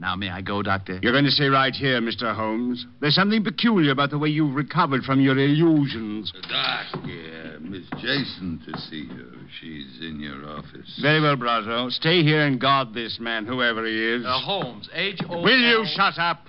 Now, 0.00 0.16
may 0.16 0.30
I 0.30 0.40
go, 0.40 0.62
Doctor? 0.62 0.98
You're 1.02 1.12
going 1.12 1.26
to 1.26 1.30
stay 1.30 1.48
right 1.48 1.74
here, 1.74 2.00
Mr. 2.00 2.34
Holmes. 2.34 2.86
There's 3.00 3.14
something 3.14 3.44
peculiar 3.44 3.92
about 3.92 4.08
the 4.08 4.18
way 4.18 4.30
you've 4.30 4.54
recovered 4.54 5.02
from 5.02 5.20
your 5.20 5.38
illusions. 5.38 6.32
Doc, 6.48 7.04
yeah, 7.04 7.58
Miss 7.60 7.84
Jason 7.98 8.62
to 8.66 8.78
see 8.78 9.10
you. 9.14 9.26
She's 9.60 9.98
in 10.00 10.18
your 10.18 10.48
office. 10.48 10.98
Very 11.02 11.20
well, 11.20 11.36
Brazo. 11.36 11.90
Stay 11.90 12.22
here 12.22 12.46
and 12.46 12.58
guard 12.58 12.94
this 12.94 13.18
man, 13.20 13.44
whoever 13.44 13.84
he 13.84 14.14
is. 14.14 14.24
Uh, 14.24 14.38
Holmes, 14.40 14.88
H-O... 14.94 15.42
Will 15.42 15.58
you 15.58 15.84
shut 15.94 16.18
up? 16.18 16.46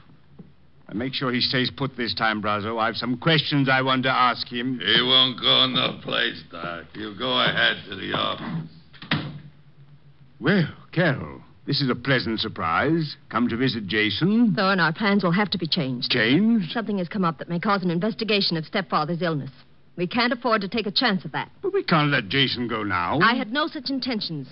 And 0.88 0.98
make 0.98 1.14
sure 1.14 1.34
he 1.34 1.42
stays 1.42 1.70
put 1.76 1.98
this 1.98 2.14
time, 2.14 2.42
Brazo. 2.42 2.80
I've 2.80 2.96
some 2.96 3.18
questions 3.18 3.68
I 3.70 3.82
want 3.82 4.04
to 4.04 4.10
ask 4.10 4.48
him. 4.48 4.80
He 4.80 5.02
won't 5.02 5.38
go 5.42 5.66
in 5.66 5.74
no 5.74 6.00
place, 6.02 6.42
Doc. 6.50 6.86
You 6.94 7.16
go 7.18 7.38
ahead 7.42 7.84
to 7.90 7.96
the 7.98 8.14
office. 8.14 8.70
Well, 10.40 10.70
Carol, 10.94 11.41
this 11.66 11.82
is 11.82 11.90
a 11.90 11.96
pleasant 11.96 12.40
surprise. 12.40 13.16
Come 13.30 13.48
to 13.50 13.58
visit 13.58 13.88
Jason. 13.88 14.54
Thorne, 14.56 14.80
our 14.80 14.94
plans 14.94 15.24
will 15.24 15.32
have 15.32 15.50
to 15.52 15.58
be 15.58 15.68
changed. 15.68 16.10
Changed? 16.10 16.72
Something 16.72 16.98
has 16.98 17.08
come 17.08 17.24
up 17.24 17.38
that 17.38 17.50
may 17.50 17.60
cause 17.60 17.84
an 17.84 17.92
investigation 17.92 18.58
of 18.58 18.66
stepfather's 18.66 19.22
illness. 19.22 19.52
We 19.96 20.08
can't 20.08 20.34
afford 20.34 20.62
to 20.62 20.68
take 20.68 20.88
a 20.88 20.92
chance 20.92 21.26
of 21.26 21.34
that. 21.34 21.52
But 21.62 21.74
we 21.74 21.84
can't 21.84 22.10
let 22.10 22.30
Jason 22.30 22.68
go 22.68 22.84
now. 22.84 23.20
I 23.20 23.36
had 23.36 23.52
no 23.52 23.68
such 23.68 23.90
intentions. 23.90 24.48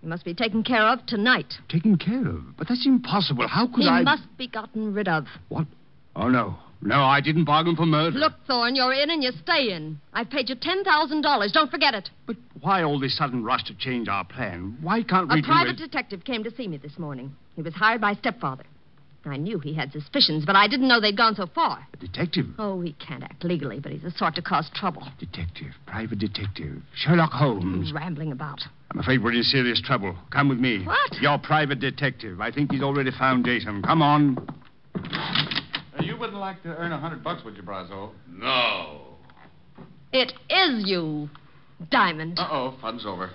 He 0.00 0.06
must 0.06 0.24
be 0.24 0.34
taken 0.34 0.62
care 0.62 0.82
of 0.82 1.04
tonight. 1.06 1.54
Taken 1.68 1.96
care 1.96 2.28
of? 2.28 2.56
But 2.56 2.68
that's 2.68 2.86
impossible. 2.86 3.48
How 3.48 3.66
could 3.66 3.82
he 3.82 3.88
I... 3.88 3.98
He 3.98 4.04
must 4.04 4.24
be 4.36 4.46
gotten 4.46 4.92
rid 4.92 5.08
of. 5.08 5.24
What? 5.48 5.66
Oh, 6.14 6.28
no. 6.28 6.56
No, 6.84 7.02
I 7.02 7.20
didn't 7.22 7.44
bargain 7.46 7.76
for 7.76 7.86
murder. 7.86 8.18
Look, 8.18 8.34
Thorne, 8.46 8.76
you're 8.76 8.92
in 8.92 9.10
and 9.10 9.22
you 9.22 9.32
stay 9.42 9.72
in. 9.72 9.98
I've 10.12 10.28
paid 10.28 10.50
you 10.50 10.54
$10,000. 10.54 11.52
Don't 11.52 11.70
forget 11.70 11.94
it. 11.94 12.10
But 12.26 12.36
why 12.60 12.82
all 12.82 13.00
this 13.00 13.16
sudden 13.16 13.42
rush 13.42 13.64
to 13.64 13.74
change 13.74 14.06
our 14.06 14.24
plan? 14.24 14.76
Why 14.82 15.02
can't 15.02 15.28
we 15.32 15.40
A 15.40 15.42
private 15.42 15.70
it? 15.72 15.78
detective 15.78 16.24
came 16.24 16.44
to 16.44 16.50
see 16.54 16.68
me 16.68 16.76
this 16.76 16.98
morning. 16.98 17.34
He 17.56 17.62
was 17.62 17.74
hired 17.74 18.02
by 18.02 18.12
stepfather. 18.14 18.64
I 19.26 19.38
knew 19.38 19.58
he 19.58 19.72
had 19.72 19.90
suspicions, 19.90 20.44
but 20.44 20.54
I 20.54 20.68
didn't 20.68 20.86
know 20.86 21.00
they'd 21.00 21.16
gone 21.16 21.34
so 21.34 21.46
far. 21.46 21.86
A 21.94 21.96
detective? 21.96 22.44
Oh, 22.58 22.82
he 22.82 22.92
can't 22.94 23.22
act 23.22 23.42
legally, 23.42 23.80
but 23.80 23.90
he's 23.90 24.02
the 24.02 24.10
sort 24.10 24.34
to 24.34 24.42
cause 24.42 24.70
trouble. 24.74 25.08
Detective. 25.18 25.68
Private 25.86 26.18
detective. 26.18 26.82
Sherlock 26.94 27.32
Holmes. 27.32 27.86
He's 27.86 27.94
rambling 27.94 28.32
about. 28.32 28.60
I'm 28.90 28.98
afraid 28.98 29.24
we're 29.24 29.32
in 29.32 29.42
serious 29.42 29.80
trouble. 29.80 30.14
Come 30.30 30.50
with 30.50 30.58
me. 30.58 30.84
What? 30.84 31.14
Your 31.22 31.38
private 31.38 31.80
detective. 31.80 32.42
I 32.42 32.50
think 32.50 32.70
he's 32.72 32.82
already 32.82 33.12
found 33.18 33.46
Jason. 33.46 33.82
Come 33.82 34.02
on. 34.02 34.36
Uh, 35.98 36.02
you 36.02 36.16
wouldn't 36.16 36.38
like 36.38 36.62
to 36.62 36.68
earn 36.76 36.92
a 36.92 36.98
hundred 36.98 37.22
bucks, 37.22 37.44
would 37.44 37.56
you, 37.56 37.62
Brazo? 37.62 38.10
No. 38.28 39.00
It 40.12 40.32
is 40.48 40.82
you, 40.86 41.28
Diamond. 41.90 42.38
Uh-oh, 42.38 42.76
fun's 42.80 43.04
over. 43.06 43.30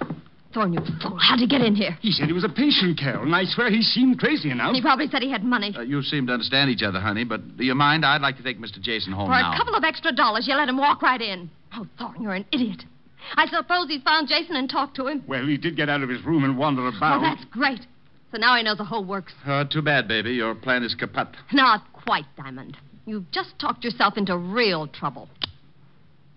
Thorne, 0.53 0.73
you 0.73 0.79
fool. 1.01 1.17
How'd 1.21 1.39
you 1.39 1.47
get 1.47 1.61
in 1.61 1.75
here? 1.75 1.97
He 2.01 2.11
said 2.11 2.25
he 2.27 2.33
was 2.33 2.43
a 2.43 2.49
patient, 2.49 2.97
Carol, 2.97 3.23
and 3.23 3.35
I 3.35 3.43
swear 3.45 3.69
he 3.69 3.81
seemed 3.83 4.17
crazy 4.17 4.49
enough. 4.49 4.73
He 4.73 4.81
probably 4.81 5.07
said 5.07 5.21
he 5.21 5.29
had 5.29 5.43
money. 5.43 5.75
Uh, 5.77 5.81
you 5.81 6.01
seem 6.01 6.25
to 6.27 6.33
understand 6.33 6.71
each 6.71 6.81
other, 6.81 6.99
honey, 6.99 7.23
but 7.23 7.57
do 7.57 7.63
you 7.63 7.75
mind? 7.75 8.03
I'd 8.03 8.21
like 8.21 8.37
to 8.37 8.43
take 8.43 8.59
Mr. 8.59 8.81
Jason 8.81 9.13
home 9.13 9.27
For 9.27 9.31
now. 9.39 9.53
a 9.53 9.57
couple 9.57 9.75
of 9.75 9.83
extra 9.83 10.11
dollars, 10.11 10.47
you 10.47 10.55
let 10.55 10.67
him 10.67 10.77
walk 10.77 11.03
right 11.03 11.21
in. 11.21 11.51
Oh, 11.75 11.85
Thorne, 11.99 12.21
you're 12.21 12.33
an 12.33 12.45
idiot. 12.51 12.83
I 13.35 13.45
suppose 13.47 13.89
he's 13.89 14.01
found 14.01 14.27
Jason 14.27 14.55
and 14.55 14.67
talked 14.67 14.95
to 14.95 15.05
him. 15.07 15.23
Well, 15.27 15.45
he 15.45 15.57
did 15.57 15.75
get 15.75 15.87
out 15.87 16.01
of 16.01 16.09
his 16.09 16.23
room 16.25 16.43
and 16.43 16.57
wander 16.57 16.87
about. 16.87 17.21
Well, 17.21 17.35
that's 17.35 17.45
great. 17.51 17.81
So 18.31 18.37
now 18.39 18.55
he 18.55 18.63
knows 18.63 18.77
the 18.77 18.85
whole 18.85 19.03
works. 19.05 19.33
Uh, 19.45 19.65
too 19.65 19.81
bad, 19.83 20.07
baby. 20.07 20.31
Your 20.33 20.55
plan 20.55 20.83
is 20.83 20.95
kaput. 20.95 21.27
Not 21.51 21.83
quite, 22.09 22.25
Diamond. 22.35 22.75
You've 23.05 23.29
just 23.29 23.59
talked 23.59 23.83
yourself 23.83 24.17
into 24.17 24.35
real 24.35 24.87
trouble. 24.87 25.29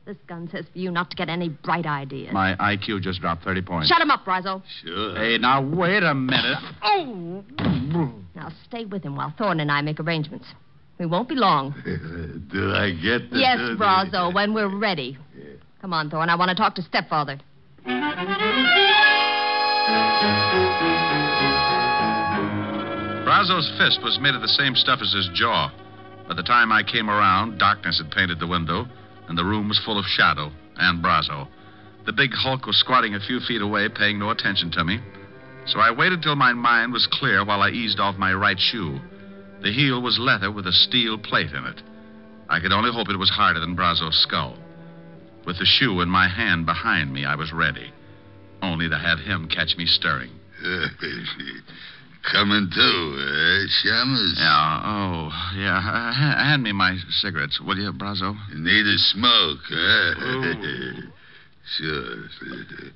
This 0.05 0.19
gun 0.27 0.47
says 0.53 0.66
for 0.70 0.78
you 0.78 0.90
not 0.90 1.09
to 1.09 1.16
get 1.16 1.31
any 1.31 1.49
bright 1.49 1.86
ideas. 1.86 2.31
My 2.31 2.55
IQ 2.57 3.01
just 3.01 3.23
dropped 3.23 3.43
30 3.43 3.62
points. 3.62 3.89
Shut 3.89 4.03
him 4.03 4.11
up, 4.11 4.23
Brazo. 4.23 4.62
Sure. 4.82 5.16
Hey, 5.16 5.39
now, 5.39 5.62
wait 5.62 6.03
a 6.03 6.12
minute. 6.15 6.59
Oh! 6.82 7.43
Now 8.36 8.53
stay 8.69 8.85
with 8.85 9.03
him 9.03 9.16
while 9.16 9.32
Thorne 9.39 9.61
and 9.61 9.73
I 9.73 9.81
make 9.81 9.99
arrangements. 9.99 10.44
We 10.99 11.07
won't 11.07 11.31
be 11.31 11.36
long. 11.36 11.73
Do 12.53 12.73
I 12.73 12.90
get 12.90 13.31
the... 13.31 13.39
yes, 13.39 13.59
Brazo, 13.81 14.35
when 14.35 14.53
we're 14.53 14.77
ready. 14.78 15.16
Come 15.81 15.94
on, 15.94 16.11
Thorne. 16.11 16.28
I 16.28 16.35
want 16.35 16.51
to 16.51 16.55
talk 16.55 16.74
to 16.74 16.82
stepfather. 16.82 17.40
Brazo's 23.32 23.72
fist 23.78 24.04
was 24.04 24.18
made 24.20 24.34
of 24.34 24.42
the 24.42 24.56
same 24.60 24.74
stuff 24.74 25.00
as 25.00 25.10
his 25.14 25.30
jaw. 25.32 25.72
By 26.28 26.34
the 26.34 26.42
time 26.42 26.70
I 26.70 26.82
came 26.82 27.09
around, 27.09 27.56
darkness 27.56 27.96
had 27.96 28.10
painted 28.12 28.38
the 28.38 28.46
window, 28.46 28.84
and 29.26 29.38
the 29.38 29.44
room 29.44 29.68
was 29.68 29.80
full 29.86 29.98
of 29.98 30.04
shadow 30.04 30.52
and 30.76 31.02
Brazo. 31.02 31.48
The 32.04 32.12
big 32.12 32.32
hulk 32.34 32.66
was 32.66 32.76
squatting 32.76 33.14
a 33.14 33.20
few 33.20 33.40
feet 33.40 33.62
away, 33.62 33.88
paying 33.88 34.18
no 34.18 34.28
attention 34.28 34.70
to 34.72 34.84
me. 34.84 35.00
So 35.64 35.80
I 35.80 35.96
waited 35.96 36.20
till 36.20 36.36
my 36.36 36.52
mind 36.52 36.92
was 36.92 37.09
clear 37.10 37.42
while 37.42 37.62
I 37.62 37.70
eased 37.70 38.00
off 38.00 38.18
my 38.18 38.34
right 38.34 38.60
shoe. 38.60 39.00
The 39.62 39.72
heel 39.72 40.02
was 40.02 40.18
leather 40.20 40.52
with 40.52 40.66
a 40.66 40.72
steel 40.72 41.16
plate 41.16 41.52
in 41.52 41.64
it. 41.64 41.80
I 42.50 42.60
could 42.60 42.72
only 42.72 42.92
hope 42.92 43.09
it 43.09 43.16
was 43.16 43.30
harder 43.30 43.60
than 43.60 43.74
Brazo's 43.74 44.22
skull. 44.24 44.59
With 45.46 45.59
the 45.59 45.64
shoe 45.64 46.02
in 46.02 46.10
my 46.10 46.28
hand 46.28 46.66
behind 46.66 47.10
me, 47.10 47.24
I 47.24 47.36
was 47.36 47.50
ready. 47.50 47.94
Only 48.60 48.90
to 48.90 48.98
have 48.98 49.20
him 49.20 49.48
catch 49.48 49.74
me 49.78 49.86
stirring. 49.86 50.32
Coming 52.32 52.70
to, 52.72 52.80
eh, 52.80 53.66
Shamus? 53.84 54.32
Yeah, 54.38 54.80
oh, 54.86 55.28
yeah. 55.54 55.76
Uh, 55.76 56.12
hand 56.14 56.62
me 56.62 56.72
my 56.72 56.96
cigarettes, 57.20 57.60
will 57.60 57.76
you, 57.76 57.92
Brazo? 57.92 58.34
Need 58.56 58.86
a 58.86 58.96
smoke, 58.96 59.60
eh? 59.70 60.14
sure. 61.76 62.16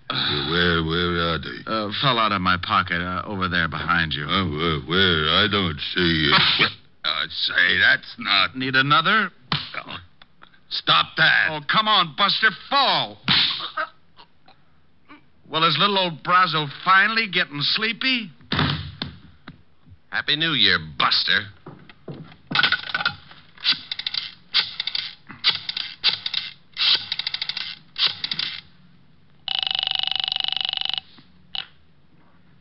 Where, 0.49 0.83
where 0.85 1.35
are 1.35 1.39
they? 1.39 1.59
Uh, 1.67 1.91
fell 2.01 2.19
out 2.19 2.33
of 2.33 2.41
my 2.41 2.57
pocket 2.63 3.03
uh, 3.03 3.23
over 3.27 3.47
there 3.51 3.69
behind 3.69 4.15
you. 4.15 4.25
Oh, 4.27 4.49
where, 4.49 4.81
where? 4.89 5.29
I 5.29 5.49
don't 5.53 5.79
see 5.95 6.33
it. 6.33 6.73
oh, 7.05 7.25
say, 7.29 7.79
that's 7.79 8.15
not. 8.19 8.57
Need 8.57 8.75
another? 8.75 9.31
Stop 10.71 11.09
that. 11.19 11.49
Oh, 11.51 11.61
come 11.71 11.89
on, 11.89 12.15
Buster, 12.17 12.51
fall. 12.71 13.19
Well, 15.49 15.63
is 15.63 15.77
little 15.79 15.97
old 15.97 16.25
Brazo 16.25 16.67
finally 16.85 17.29
getting 17.29 17.61
sleepy? 17.63 18.33
Happy 20.11 20.37
New 20.37 20.53
Year, 20.53 20.79
Buster. 20.99 21.43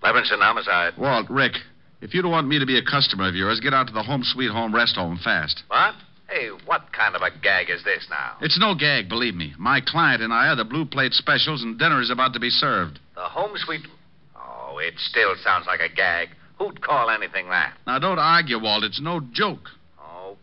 Levinson, 0.03 0.39
homicide. 0.39 0.93
Walt, 0.97 1.29
Rick, 1.29 1.53
if 2.01 2.13
you 2.13 2.21
don't 2.21 2.31
want 2.31 2.47
me 2.47 2.59
to 2.59 2.65
be 2.65 2.77
a 2.77 2.83
customer 2.83 3.27
of 3.27 3.35
yours, 3.35 3.59
get 3.59 3.73
out 3.73 3.87
to 3.87 3.93
the 3.93 4.03
Home 4.03 4.23
Sweet 4.23 4.51
Home 4.51 4.73
Rest 4.73 4.95
Home 4.95 5.19
fast. 5.23 5.63
What? 5.67 5.95
Hey, 6.27 6.49
what 6.65 6.91
kind 6.91 7.15
of 7.15 7.21
a 7.21 7.29
gag 7.41 7.69
is 7.69 7.83
this 7.83 8.05
now? 8.09 8.37
It's 8.41 8.59
no 8.59 8.75
gag, 8.75 9.09
believe 9.09 9.35
me. 9.35 9.53
My 9.57 9.81
client 9.85 10.21
and 10.21 10.33
I 10.33 10.47
are 10.47 10.55
the 10.55 10.65
blue 10.65 10.85
plate 10.85 11.13
specials, 11.13 11.63
and 11.63 11.77
dinner 11.79 12.01
is 12.01 12.09
about 12.09 12.33
to 12.33 12.39
be 12.39 12.49
served. 12.49 12.99
The 13.15 13.21
home 13.21 13.55
sweet. 13.55 13.81
Oh, 14.35 14.79
it 14.79 14.95
still 14.97 15.35
sounds 15.43 15.65
like 15.67 15.79
a 15.79 15.93
gag. 15.93 16.29
Who'd 16.59 16.81
call 16.81 17.09
anything 17.09 17.49
that? 17.49 17.73
Now, 17.85 17.99
don't 17.99 18.19
argue, 18.19 18.61
Walt. 18.61 18.83
It's 18.83 19.01
no 19.01 19.21
joke. 19.33 19.69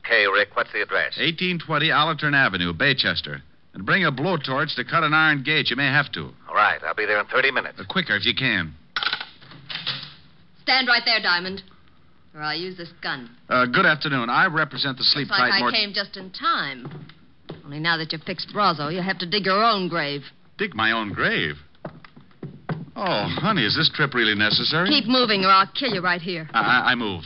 Okay, 0.05 0.27
Rick, 0.27 0.51
what's 0.55 0.73
the 0.73 0.83
address? 0.83 1.17
1820 1.17 1.91
Allerton 1.91 2.35
Avenue, 2.35 2.73
Baychester. 2.73 3.41
And 3.75 3.87
bring 3.87 4.05
a 4.05 4.13
blowtorch 4.13 4.75
to 4.77 4.85
cut 4.85 5.03
an 5.05 5.15
iron 5.15 5.43
gate. 5.43 5.71
You 5.71 5.77
may 5.77 5.87
have 5.87 6.13
to. 6.13 6.31
All 6.49 6.55
right, 6.55 6.83
I'll 6.85 6.95
be 6.95 7.07
there 7.07 7.19
in 7.21 7.27
30 7.27 7.51
minutes. 7.53 7.79
Uh, 7.81 7.85
quicker 7.89 8.15
if 8.17 8.27
you 8.27 8.35
can. 8.35 8.75
Stand 10.63 10.89
right 10.89 11.03
there, 11.05 11.21
Diamond. 11.23 11.63
Or 12.35 12.43
I'll 12.43 12.59
use 12.59 12.77
this 12.77 12.91
gun. 13.03 13.31
Uh, 13.49 13.67
good 13.67 13.87
afternoon. 13.87 14.29
I 14.31 14.47
represent 14.47 14.99
the 14.99 15.05
Sleep 15.05 15.29
Looks 15.29 15.39
like 15.39 15.51
Tight 15.51 15.57
I 15.57 15.61
Mort- 15.61 15.75
came 15.75 15.93
just 15.95 16.17
in 16.17 16.31
time. 16.31 17.07
Only 17.65 17.79
now 17.79 17.97
that 17.97 18.13
you've 18.13 18.23
fixed 18.23 18.49
Brazo, 18.55 18.93
you'll 18.93 19.03
have 19.03 19.19
to 19.19 19.27
dig 19.27 19.45
your 19.47 19.63
own 19.63 19.89
grave. 19.89 20.23
Dig 20.59 20.75
my 20.75 20.93
own 20.93 21.13
grave. 21.13 21.57
Oh, 22.95 23.27
honey, 23.41 23.65
is 23.65 23.75
this 23.77 23.91
trip 23.95 24.15
really 24.15 24.35
necessary? 24.35 24.89
Keep 24.89 25.07
moving, 25.07 25.45
or 25.45 25.49
I'll 25.49 25.71
kill 25.79 25.95
you 25.95 26.03
right 26.03 26.21
here. 26.21 26.49
I, 26.53 26.61
I, 26.61 26.93
I 26.93 26.95
move. 26.95 27.23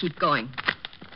Keep 0.00 0.18
going. 0.18 0.48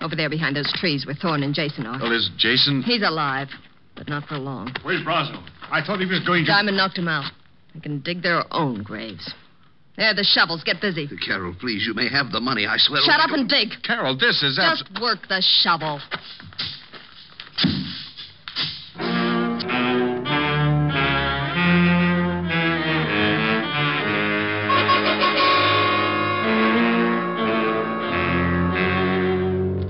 Over 0.01 0.17
there 0.17 0.31
behind 0.31 0.57
those 0.57 0.73
trees 0.81 1.05
where 1.07 1.15
Thorne 1.15 1.43
and 1.43 1.55
Jason 1.55 1.87
are. 1.87 1.99
Well, 2.01 2.13
is 2.13 2.31
Jason. 2.39 2.83
He's 2.83 3.03
alive, 3.03 3.49
but 3.97 4.09
not 4.09 4.25
for 4.27 4.37
long. 4.37 4.75
Where's 4.83 5.03
Brazo? 5.05 5.43
I 5.71 5.83
thought 5.85 6.01
he 6.01 6.07
was 6.07 6.21
going 6.27 6.45
to. 6.45 6.51
Diamond 6.51 6.77
knocked 6.77 6.99
him 6.99 7.09
out. 7.09 7.31
They 7.75 7.81
can 7.81 8.01
dig 8.01 8.23
their 8.23 8.43
own 8.51 8.83
graves. 8.83 9.33
There, 9.97 10.15
the 10.15 10.25
shovels. 10.25 10.65
Get 10.65 10.81
busy. 10.81 11.09
Carol, 11.25 11.55
please, 11.61 11.85
you 11.87 11.93
may 11.93 12.09
have 12.09 12.33
the 12.33 12.41
money. 12.41 12.67
I 12.67 12.77
swear. 12.79 13.03
Shut 13.05 13.21
up 13.21 13.31
and 13.31 13.49
dig. 13.49 13.69
Carol, 13.85 14.17
this 14.17 14.43
is 14.43 14.57
Just 14.57 14.89
work 15.01 15.29
the 15.29 15.43
shovel. 15.63 16.01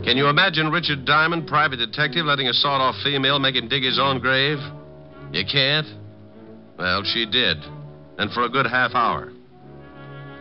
Can 0.04 0.16
you 0.16 0.28
imagine 0.28 0.70
Richard 0.70 1.04
Diamond, 1.04 1.46
private 1.46 1.76
detective, 1.76 2.26
letting 2.26 2.48
a 2.48 2.52
sawed 2.52 2.80
off 2.80 2.96
female 3.04 3.38
make 3.38 3.54
him 3.54 3.68
dig 3.68 3.84
his 3.84 3.98
own 4.00 4.18
grave? 4.18 4.58
You 5.32 5.44
can't? 5.50 5.86
Well, 6.76 7.04
she 7.04 7.26
did. 7.26 7.58
And 8.18 8.32
for 8.32 8.42
a 8.42 8.48
good 8.48 8.66
half 8.66 8.92
hour. 8.94 9.32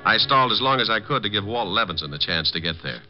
I 0.05 0.17
stalled 0.17 0.51
as 0.51 0.61
long 0.61 0.79
as 0.79 0.89
I 0.89 0.99
could 0.99 1.21
to 1.23 1.29
give 1.29 1.45
Walt 1.45 1.67
Levinson 1.67 2.11
a 2.13 2.17
chance 2.17 2.51
to 2.53 2.59
get 2.59 2.77
there. 2.81 3.01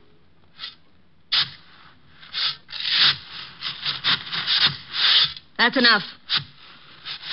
That's 5.60 5.78
enough. 5.78 6.02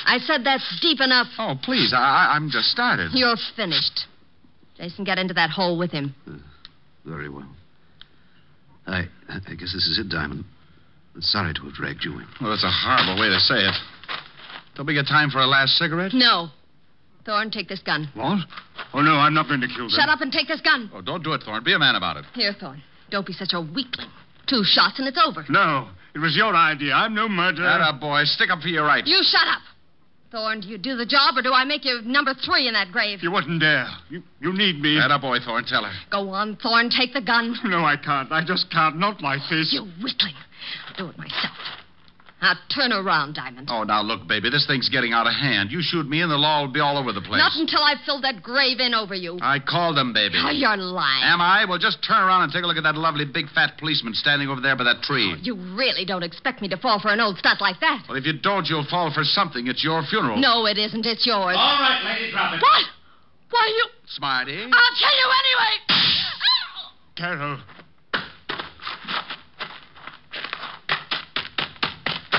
I 0.04 0.18
said 0.18 0.42
that's 0.44 0.78
deep 0.82 1.00
enough. 1.00 1.28
Oh, 1.38 1.54
please, 1.62 1.92
I, 1.94 1.98
I- 1.98 2.36
I'm 2.36 2.50
just 2.50 2.68
started. 2.68 3.10
You're 3.14 3.36
finished. 3.54 4.06
Jason, 4.76 5.04
get 5.04 5.16
into 5.18 5.32
that 5.34 5.48
hole 5.50 5.78
with 5.78 5.92
him. 5.92 6.14
Uh, 6.26 6.32
very 7.06 7.28
well. 7.30 7.48
I, 8.86 9.04
I 9.28 9.54
guess 9.54 9.72
this 9.72 9.86
is 9.86 9.98
it, 9.98 10.08
Diamond. 10.10 10.44
Sorry 11.20 11.54
to 11.54 11.60
have 11.62 11.72
dragged 11.72 12.04
you 12.04 12.12
in. 12.18 12.26
Well, 12.40 12.50
that's 12.50 12.64
a 12.64 12.70
horrible 12.70 13.18
way 13.20 13.28
to 13.28 13.38
say 13.40 13.56
it. 13.56 13.74
Don't 14.74 14.86
we 14.86 14.92
get 14.94 15.06
time 15.06 15.30
for 15.30 15.38
a 15.38 15.46
last 15.46 15.76
cigarette? 15.78 16.12
No. 16.12 16.48
Thorne, 17.24 17.50
take 17.50 17.68
this 17.68 17.80
gun. 17.80 18.08
What? 18.14 18.38
Oh, 18.92 19.00
no, 19.00 19.14
I'm 19.14 19.34
not 19.34 19.48
going 19.48 19.60
to 19.62 19.66
kill 19.66 19.88
them. 19.88 19.90
Shut 19.90 20.08
up 20.08 20.20
and 20.20 20.30
take 20.30 20.46
this 20.48 20.60
gun. 20.60 20.90
Oh, 20.94 21.00
don't 21.00 21.24
do 21.24 21.32
it, 21.32 21.42
Thorne. 21.42 21.64
Be 21.64 21.72
a 21.74 21.78
man 21.78 21.94
about 21.96 22.16
it. 22.18 22.24
Here, 22.34 22.52
Thorne. 22.58 22.82
Don't 23.10 23.26
be 23.26 23.32
such 23.32 23.52
a 23.54 23.60
weakling. 23.60 24.10
Two 24.46 24.62
shots 24.64 24.98
and 24.98 25.08
it's 25.08 25.18
over. 25.24 25.44
No, 25.48 25.88
it 26.16 26.18
was 26.18 26.34
your 26.34 26.56
idea. 26.56 26.94
I'm 26.94 27.12
no 27.12 27.28
murderer. 27.28 27.68
Atta 27.68 27.98
boy, 27.98 28.24
stick 28.24 28.48
up 28.50 28.62
for 28.62 28.68
your 28.68 28.86
rights. 28.86 29.06
You 29.06 29.20
shut 29.22 29.46
up. 29.46 29.60
Thorne, 30.32 30.60
do 30.60 30.68
you 30.68 30.78
do 30.78 30.96
the 30.96 31.04
job 31.04 31.36
or 31.36 31.42
do 31.42 31.52
I 31.52 31.64
make 31.64 31.84
you 31.84 32.00
number 32.06 32.32
three 32.32 32.66
in 32.66 32.72
that 32.72 32.90
grave? 32.90 33.18
You 33.22 33.30
wouldn't 33.30 33.60
dare. 33.60 33.86
You, 34.08 34.22
you 34.40 34.54
need 34.54 34.80
me. 34.80 34.98
Atta 34.98 35.18
boy, 35.18 35.40
Thorne, 35.44 35.66
tell 35.66 35.84
her. 35.84 35.92
Go 36.10 36.30
on, 36.30 36.56
Thorne, 36.56 36.88
take 36.88 37.12
the 37.12 37.20
gun. 37.20 37.54
No, 37.64 37.84
I 37.84 37.98
can't. 37.98 38.32
I 38.32 38.42
just 38.42 38.70
can't. 38.70 38.96
Not 38.98 39.20
like 39.20 39.40
this. 39.50 39.74
You 39.74 39.82
weakling. 40.02 40.32
I'll 40.88 40.96
do 40.96 41.10
it 41.10 41.18
myself. 41.18 41.52
Now 42.42 42.52
turn 42.68 42.92
around, 42.92 43.34
Diamond. 43.34 43.68
Oh, 43.72 43.82
now 43.82 44.02
look, 44.02 44.28
baby, 44.28 44.50
this 44.50 44.66
thing's 44.66 44.90
getting 44.90 45.12
out 45.12 45.26
of 45.26 45.32
hand. 45.32 45.72
You 45.72 45.80
shoot 45.80 46.06
me 46.06 46.20
and 46.20 46.30
the 46.30 46.36
law 46.36 46.60
will 46.60 46.72
be 46.72 46.80
all 46.80 46.98
over 46.98 47.10
the 47.10 47.22
place. 47.22 47.40
Not 47.40 47.56
until 47.56 47.80
I've 47.80 48.04
filled 48.04 48.24
that 48.24 48.42
grave 48.42 48.78
in 48.78 48.92
over 48.92 49.14
you. 49.14 49.38
I 49.40 49.58
called 49.58 49.96
him, 49.96 50.12
baby. 50.12 50.36
Oh, 50.36 50.50
you're 50.50 50.76
lying. 50.76 51.24
Am 51.24 51.40
I? 51.40 51.64
Well, 51.64 51.78
just 51.78 52.04
turn 52.06 52.22
around 52.22 52.42
and 52.42 52.52
take 52.52 52.62
a 52.62 52.66
look 52.66 52.76
at 52.76 52.84
that 52.84 52.94
lovely 52.94 53.24
big 53.24 53.48
fat 53.50 53.78
policeman 53.78 54.12
standing 54.12 54.48
over 54.48 54.60
there 54.60 54.76
by 54.76 54.84
that 54.84 55.00
tree. 55.02 55.34
You 55.40 55.56
really 55.74 56.04
don't 56.04 56.22
expect 56.22 56.60
me 56.60 56.68
to 56.68 56.76
fall 56.76 57.00
for 57.00 57.08
an 57.08 57.20
old 57.20 57.38
stunt 57.38 57.62
like 57.62 57.80
that. 57.80 58.04
Well, 58.06 58.18
if 58.18 58.26
you 58.26 58.38
don't, 58.38 58.66
you'll 58.66 58.86
fall 58.88 59.10
for 59.12 59.24
something. 59.24 59.66
It's 59.66 59.82
your 59.82 60.02
funeral. 60.04 60.36
No, 60.36 60.66
it 60.66 60.76
isn't. 60.76 61.06
It's 61.06 61.24
yours. 61.24 61.56
All 61.56 61.80
right, 61.80 62.02
lady, 62.04 62.30
drop 62.32 62.52
it. 62.52 62.60
What? 62.60 62.84
Why, 63.48 63.66
you. 63.66 63.86
Smarty. 64.08 64.60
I'll 64.60 64.96
kill 65.00 65.16
you 65.16 65.28
anyway. 65.40 65.72
Carol. 67.16 67.58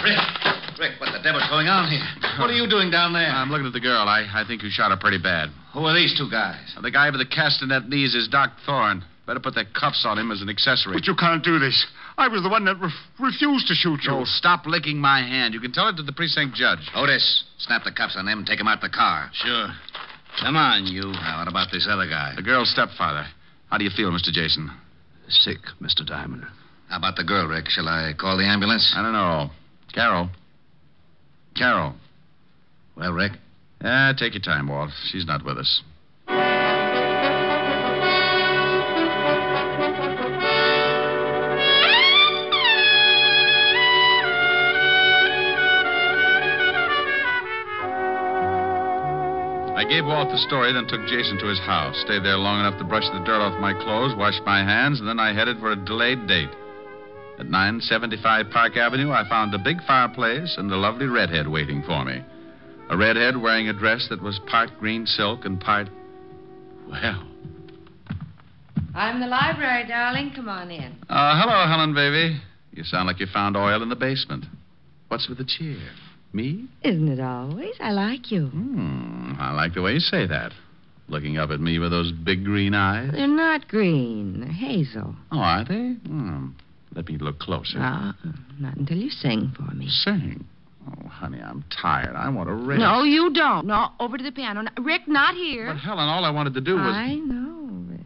Rick, 0.04 0.20
Rick, 0.80 0.94
what 1.00 1.12
the 1.12 1.20
devil's 1.24 1.48
going 1.50 1.68
on 1.68 1.90
here? 1.90 2.06
What 2.40 2.50
are 2.50 2.58
you 2.58 2.70
doing 2.70 2.92
down 2.92 3.14
there? 3.14 3.28
I'm 3.30 3.50
looking 3.50 3.68
at 3.68 3.74
the 3.74 3.82
girl. 3.82 4.08
I, 4.08 4.26
I 4.30 4.44
think 4.48 4.62
you 4.64 4.70
shot 4.70 4.92
her 4.92 4.98
pretty 4.98 5.18
bad. 5.18 5.50
Who 5.74 5.86
are 5.86 5.94
these 5.96 6.18
two 6.18 6.30
guys? 6.30 6.76
The 6.82 6.92
guy 6.92 7.10
with 7.10 7.20
the 7.20 7.26
castanet 7.26 7.88
knees 7.90 8.14
is 8.14 8.28
Doc 8.28 8.52
Thorne. 8.66 9.04
Better 9.26 9.42
put 9.42 9.56
the 9.56 9.66
cuffs 9.78 10.06
on 10.08 10.18
him 10.18 10.32
as 10.32 10.42
an 10.42 10.48
accessory. 10.50 10.94
But 10.94 11.06
you 11.06 11.16
can't 11.16 11.44
do 11.44 11.60
this. 11.60 11.76
I 12.18 12.30
was 12.30 12.44
the 12.44 12.50
one 12.50 12.64
that 12.66 12.80
re- 12.80 12.90
refused 13.20 13.68
to 13.68 13.76
shoot 13.76 14.00
you. 14.04 14.12
Oh, 14.14 14.24
stop 14.24 14.66
licking 14.66 14.98
my 14.98 15.20
hand. 15.20 15.54
You 15.54 15.60
can 15.60 15.74
tell 15.74 15.90
it 15.90 15.98
to 15.98 16.04
the 16.04 16.14
precinct 16.14 16.56
judge. 16.56 16.80
Otis, 16.96 17.44
snap 17.60 17.84
the 17.84 17.92
cuffs 17.92 18.16
on 18.18 18.26
them 18.26 18.40
and 18.40 18.48
take 18.48 18.58
them 18.58 18.70
out 18.70 18.80
the 18.80 18.90
car. 18.90 19.30
Sure. 19.34 19.68
Come 20.40 20.56
on, 20.56 20.86
you. 20.86 21.12
Now, 21.12 21.40
what 21.40 21.50
about 21.50 21.68
this 21.72 21.88
other 21.90 22.08
guy? 22.08 22.34
The 22.36 22.42
girl's 22.42 22.72
stepfather. 22.72 23.28
How 23.70 23.78
do 23.78 23.84
you 23.84 23.90
feel, 23.90 24.12
Mr. 24.12 24.32
Jason? 24.32 24.72
Sick, 25.28 25.60
Mr. 25.82 26.06
Diamond. 26.06 26.46
How 26.88 26.98
about 26.98 27.18
the 27.18 27.24
girl, 27.26 27.48
Rick? 27.48 27.66
Shall 27.68 27.88
I 27.90 28.14
call 28.18 28.38
the 28.38 28.46
ambulance? 28.46 28.94
I 28.96 29.02
don't 29.02 29.12
know. 29.12 29.50
Carol. 29.98 30.30
Carol. 31.56 31.96
Well, 32.96 33.14
Rick? 33.14 33.32
Ah, 33.84 34.14
take 34.16 34.36
your 34.36 34.44
time, 34.44 34.68
Walt. 34.68 34.92
She's 35.10 35.26
not 35.26 35.44
with 35.44 35.58
us. 35.58 35.82
I 49.74 49.84
gave 49.90 50.06
Walt 50.06 50.30
the 50.30 50.38
story, 50.46 50.74
then 50.74 50.86
took 50.86 51.08
Jason 51.08 51.40
to 51.40 51.48
his 51.48 51.58
house. 51.62 52.00
Stayed 52.06 52.24
there 52.24 52.38
long 52.38 52.60
enough 52.60 52.78
to 52.78 52.84
brush 52.84 53.10
the 53.10 53.24
dirt 53.26 53.42
off 53.42 53.60
my 53.60 53.74
clothes, 53.74 54.14
wash 54.16 54.40
my 54.46 54.60
hands, 54.60 55.00
and 55.00 55.10
then 55.10 55.20
I 55.20 55.34
headed 55.34 55.58
for 55.58 55.72
a 55.72 55.76
delayed 55.76 56.28
date. 56.28 56.52
At 57.40 57.46
975 57.46 58.50
Park 58.50 58.78
Avenue, 58.78 59.12
I 59.12 59.28
found 59.30 59.54
a 59.54 59.60
big 59.60 59.78
fireplace 59.86 60.56
and 60.58 60.72
a 60.72 60.76
lovely 60.76 61.06
redhead 61.06 61.48
waiting 61.48 61.84
for 61.84 62.04
me. 62.04 62.24
A 62.90 62.98
redhead 62.98 63.40
wearing 63.40 63.70
a 63.70 63.74
dress 63.74 64.08
that 64.10 64.22
was 64.24 64.40
part 64.48 64.72
green 64.80 65.06
silk 65.06 65.46
and 65.46 65.60
part. 65.60 65.88
Well. 66.90 67.28
I'm 68.96 69.20
the 69.20 69.28
library, 69.28 69.88
darling. 69.88 70.32
Come 70.36 70.50
on 70.50 70.72
in. 70.72 70.96
Uh, 71.08 71.40
hello, 71.40 71.68
Helen, 71.68 71.94
baby. 71.94 72.42
You 72.72 72.84
sound 72.84 73.08
like 73.08 73.20
you 73.20 73.28
found 73.32 73.56
oil 73.56 73.84
in 73.84 73.90
the 73.90 73.96
basement. 73.96 74.46
What's 75.10 75.30
with 75.30 75.38
the 75.38 75.46
cheer? 75.46 75.78
Me? 76.34 76.66
Isn't 76.84 77.08
it 77.08 77.20
always? 77.20 77.76
I 77.80 77.92
like 77.92 78.32
you. 78.32 78.48
Hmm, 78.48 79.34
I 79.40 79.52
like 79.54 79.76
the 79.76 79.82
way 79.84 79.94
you 79.94 80.00
say 80.00 80.26
that. 80.26 80.54
Looking 81.08 81.38
up 81.38 81.52
at 81.52 81.60
me 81.60 81.78
with 81.78 81.92
those 81.92 82.12
big 82.12 82.44
green 82.44 82.74
eyes. 82.74 83.12
They're 83.14 83.28
not 83.28 83.68
green. 83.68 84.42
They're 84.42 84.50
hazel. 84.50 85.16
Oh, 85.32 85.40
are 85.40 85.64
they? 85.64 85.94
Hmm. 86.08 86.48
Let 86.98 87.08
me 87.08 87.20
look 87.20 87.38
closer. 87.38 87.78
Ah, 87.80 88.16
not 88.60 88.76
until 88.76 88.98
you 88.98 89.12
sing 89.12 89.54
for 89.56 89.72
me. 89.76 89.88
Sing? 89.88 90.44
Oh, 90.88 91.08
honey, 91.08 91.40
I'm 91.40 91.64
tired. 91.70 92.16
I 92.16 92.28
want 92.30 92.50
to 92.50 92.56
rest. 92.56 92.80
No, 92.80 93.04
you 93.04 93.32
don't. 93.32 93.68
No, 93.68 93.90
over 94.00 94.18
to 94.18 94.24
the 94.24 94.32
piano. 94.32 94.64
Rick, 94.82 95.08
not 95.08 95.36
here. 95.36 95.68
But, 95.68 95.78
Helen, 95.78 96.10
all 96.10 96.26
I 96.26 96.32
wanted 96.32 96.56
to 96.56 96.62
do 96.62 96.74
was. 96.74 96.82
I 96.82 97.14
know, 97.14 97.70
Rick. 97.88 98.02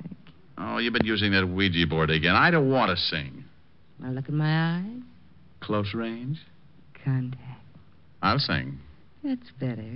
Oh, 0.58 0.78
you've 0.78 0.92
been 0.92 1.06
using 1.06 1.32
that 1.32 1.48
Ouija 1.48 1.88
board 1.88 2.10
again. 2.10 2.36
I 2.36 2.52
don't 2.52 2.70
want 2.70 2.92
to 2.92 2.98
sing. 2.98 3.46
Now 4.00 4.10
look 4.10 4.28
in 4.28 4.36
my 4.36 4.80
eyes. 4.80 5.02
Close 5.62 5.94
range? 5.94 6.40
Contact. 7.06 7.40
I'll 8.22 8.40
sing. 8.40 8.78
That's 9.24 9.52
better. 9.58 9.90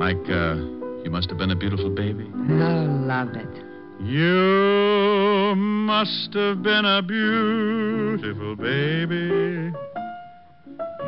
Like, 0.00 0.28
uh, 0.28 0.56
you 1.04 1.10
must 1.10 1.28
have 1.28 1.38
been 1.38 1.52
a 1.52 1.56
beautiful 1.56 1.94
baby. 1.94 2.28
Oh, 2.34 3.04
love 3.06 3.28
it. 3.36 3.64
You 4.00 5.25
must 5.54 6.34
have 6.34 6.62
been 6.62 6.84
a 6.84 7.02
beautiful 7.02 8.56
baby. 8.56 9.72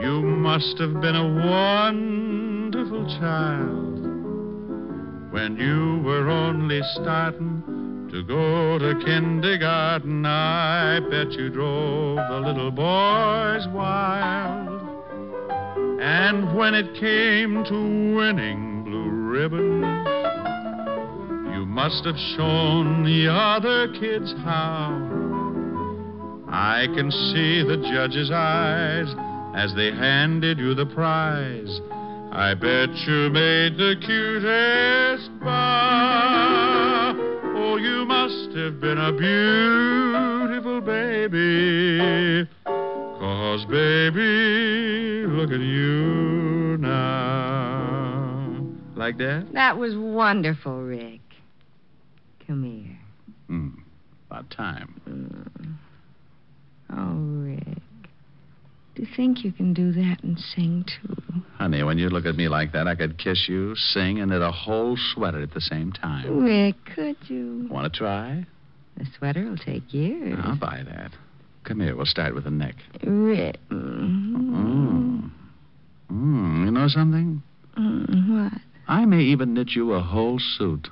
You 0.00 0.22
must 0.22 0.78
have 0.78 1.00
been 1.00 1.16
a 1.16 1.46
wonderful 1.46 3.04
child 3.18 3.98
when 5.32 5.56
you 5.56 6.02
were 6.04 6.28
only 6.28 6.80
starting 6.94 8.08
to 8.10 8.22
go 8.22 8.78
to 8.78 9.04
kindergarten. 9.04 10.24
I 10.24 11.00
bet 11.10 11.32
you 11.32 11.50
drove 11.50 12.16
the 12.16 12.40
little 12.40 12.70
boys 12.70 13.66
wild. 13.74 14.68
And 16.00 16.56
when 16.56 16.74
it 16.74 16.94
came 16.94 17.64
to 17.64 18.14
winning 18.16 18.84
blue 18.84 19.10
ribbons, 19.10 20.08
you 20.08 20.17
must 21.78 22.04
have 22.04 22.18
shown 22.36 23.04
the 23.04 23.28
other 23.30 23.86
kids 24.00 24.34
how. 24.42 24.90
I 26.48 26.88
can 26.92 27.08
see 27.08 27.62
the 27.62 27.76
judge's 27.94 28.32
eyes 28.34 29.06
as 29.54 29.72
they 29.76 29.92
handed 29.92 30.58
you 30.58 30.74
the 30.74 30.86
prize. 30.86 31.80
I 32.32 32.54
bet 32.54 32.90
you 33.06 33.30
made 33.30 33.78
the 33.78 33.94
cutest 34.04 35.30
bow. 35.38 37.14
Oh, 37.54 37.76
you 37.76 38.04
must 38.06 38.56
have 38.56 38.80
been 38.80 38.98
a 38.98 39.12
beautiful 39.12 40.80
baby. 40.80 42.44
Cause, 42.64 43.64
baby, 43.66 45.26
look 45.28 45.52
at 45.52 45.60
you 45.60 46.76
now. 46.80 48.66
Like 48.96 49.16
that? 49.18 49.52
That 49.52 49.78
was 49.78 49.94
wonderful, 49.96 50.82
Rick. 50.82 51.20
Come 52.48 52.64
here. 52.64 52.98
Hmm. 53.48 53.68
About 54.30 54.50
time. 54.50 55.00
Mm. 55.06 55.76
Oh, 56.90 57.44
Rick. 57.44 57.78
Do 58.94 59.02
you 59.02 59.08
think 59.14 59.44
you 59.44 59.52
can 59.52 59.74
do 59.74 59.92
that 59.92 60.22
and 60.22 60.38
sing, 60.38 60.84
too? 60.86 61.14
Honey, 61.56 61.82
when 61.82 61.98
you 61.98 62.08
look 62.08 62.24
at 62.24 62.36
me 62.36 62.48
like 62.48 62.72
that, 62.72 62.88
I 62.88 62.94
could 62.94 63.18
kiss 63.18 63.46
you, 63.48 63.76
sing, 63.76 64.18
and 64.18 64.30
knit 64.30 64.40
a 64.40 64.50
whole 64.50 64.96
sweater 64.96 65.42
at 65.42 65.52
the 65.52 65.60
same 65.60 65.92
time. 65.92 66.42
Rick, 66.42 66.76
could 66.94 67.16
you? 67.28 67.68
Want 67.70 67.92
to 67.92 67.96
try? 67.96 68.46
The 68.96 69.06
sweater 69.18 69.44
will 69.44 69.58
take 69.58 69.92
years. 69.92 70.38
I'll 70.42 70.56
buy 70.56 70.82
that. 70.86 71.12
Come 71.64 71.80
here. 71.80 71.94
We'll 71.94 72.06
start 72.06 72.34
with 72.34 72.44
the 72.44 72.50
neck. 72.50 72.76
Rick. 73.04 73.58
Mm. 73.70 75.30
Mm. 76.10 76.64
You 76.64 76.70
know 76.70 76.88
something? 76.88 77.42
Mm, 77.78 78.30
what? 78.50 78.60
I 78.88 79.04
may 79.04 79.20
even 79.20 79.52
knit 79.52 79.72
you 79.72 79.92
a 79.92 80.00
whole 80.00 80.38
suit. 80.38 80.88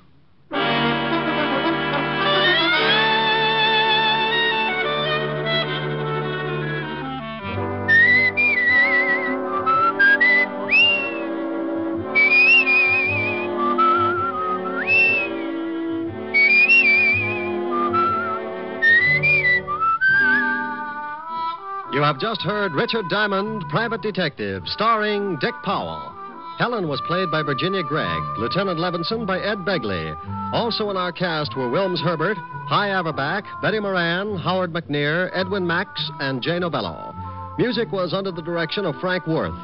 Have 22.07 22.21
just 22.21 22.41
heard 22.43 22.73
Richard 22.73 23.09
Diamond, 23.11 23.65
Private 23.69 24.01
Detective, 24.01 24.63
starring 24.67 25.37
Dick 25.41 25.55
Powell. 25.65 26.15
Helen 26.57 26.87
was 26.87 27.03
played 27.05 27.33
by 27.33 27.43
Virginia 27.43 27.83
Gregg, 27.83 28.23
Lieutenant 28.39 28.79
Levinson 28.79 29.27
by 29.27 29.41
Ed 29.41 29.67
Begley. 29.67 30.17
Also 30.53 30.89
in 30.91 30.97
our 30.97 31.11
cast 31.11 31.57
were 31.57 31.69
Wilms 31.69 32.01
Herbert, 32.01 32.37
Hy 32.69 32.91
Averback, 32.91 33.43
Betty 33.61 33.81
Moran, 33.81 34.39
Howard 34.39 34.73
McNear, 34.73 35.31
Edwin 35.35 35.67
Max, 35.67 35.89
and 36.21 36.41
Jay 36.41 36.61
Novello. 36.61 37.13
Music 37.59 37.91
was 37.91 38.15
under 38.15 38.31
the 38.31 38.41
direction 38.41 38.85
of 38.85 38.95
Frank 39.01 39.27
Worth. 39.27 39.59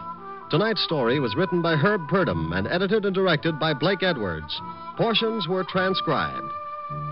Tonight's 0.50 0.82
story 0.82 1.20
was 1.20 1.36
written 1.36 1.62
by 1.62 1.76
Herb 1.76 2.08
Purdom 2.08 2.58
and 2.58 2.66
edited 2.66 3.04
and 3.04 3.14
directed 3.14 3.60
by 3.60 3.72
Blake 3.72 4.02
Edwards. 4.02 4.60
Portions 4.96 5.46
were 5.46 5.62
transcribed. 5.62 6.50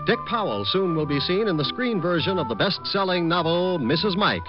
Dick 0.05 0.19
Powell 0.27 0.65
soon 0.65 0.93
will 0.93 1.05
be 1.05 1.21
seen 1.21 1.47
in 1.47 1.55
the 1.55 1.63
screen 1.63 2.01
version 2.01 2.37
of 2.37 2.49
the 2.49 2.55
best 2.55 2.81
selling 2.83 3.29
novel, 3.29 3.79
Mrs. 3.79 4.17
Mike. 4.17 4.43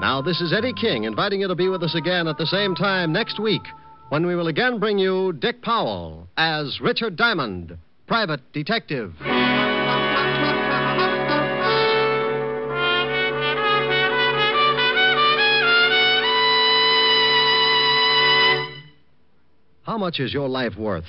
Now, 0.00 0.22
this 0.22 0.40
is 0.40 0.54
Eddie 0.54 0.72
King 0.72 1.04
inviting 1.04 1.42
you 1.42 1.48
to 1.48 1.54
be 1.54 1.68
with 1.68 1.82
us 1.82 1.94
again 1.94 2.26
at 2.26 2.38
the 2.38 2.46
same 2.46 2.74
time 2.74 3.12
next 3.12 3.38
week 3.38 3.60
when 4.08 4.24
we 4.24 4.34
will 4.34 4.48
again 4.48 4.78
bring 4.78 4.98
you 4.98 5.34
Dick 5.34 5.60
Powell 5.60 6.26
as 6.38 6.80
Richard 6.80 7.16
Diamond, 7.16 7.76
private 8.06 8.40
detective. 8.54 9.12
How 19.82 19.98
much 19.98 20.18
is 20.18 20.32
your 20.32 20.48
life 20.48 20.78
worth? 20.78 21.04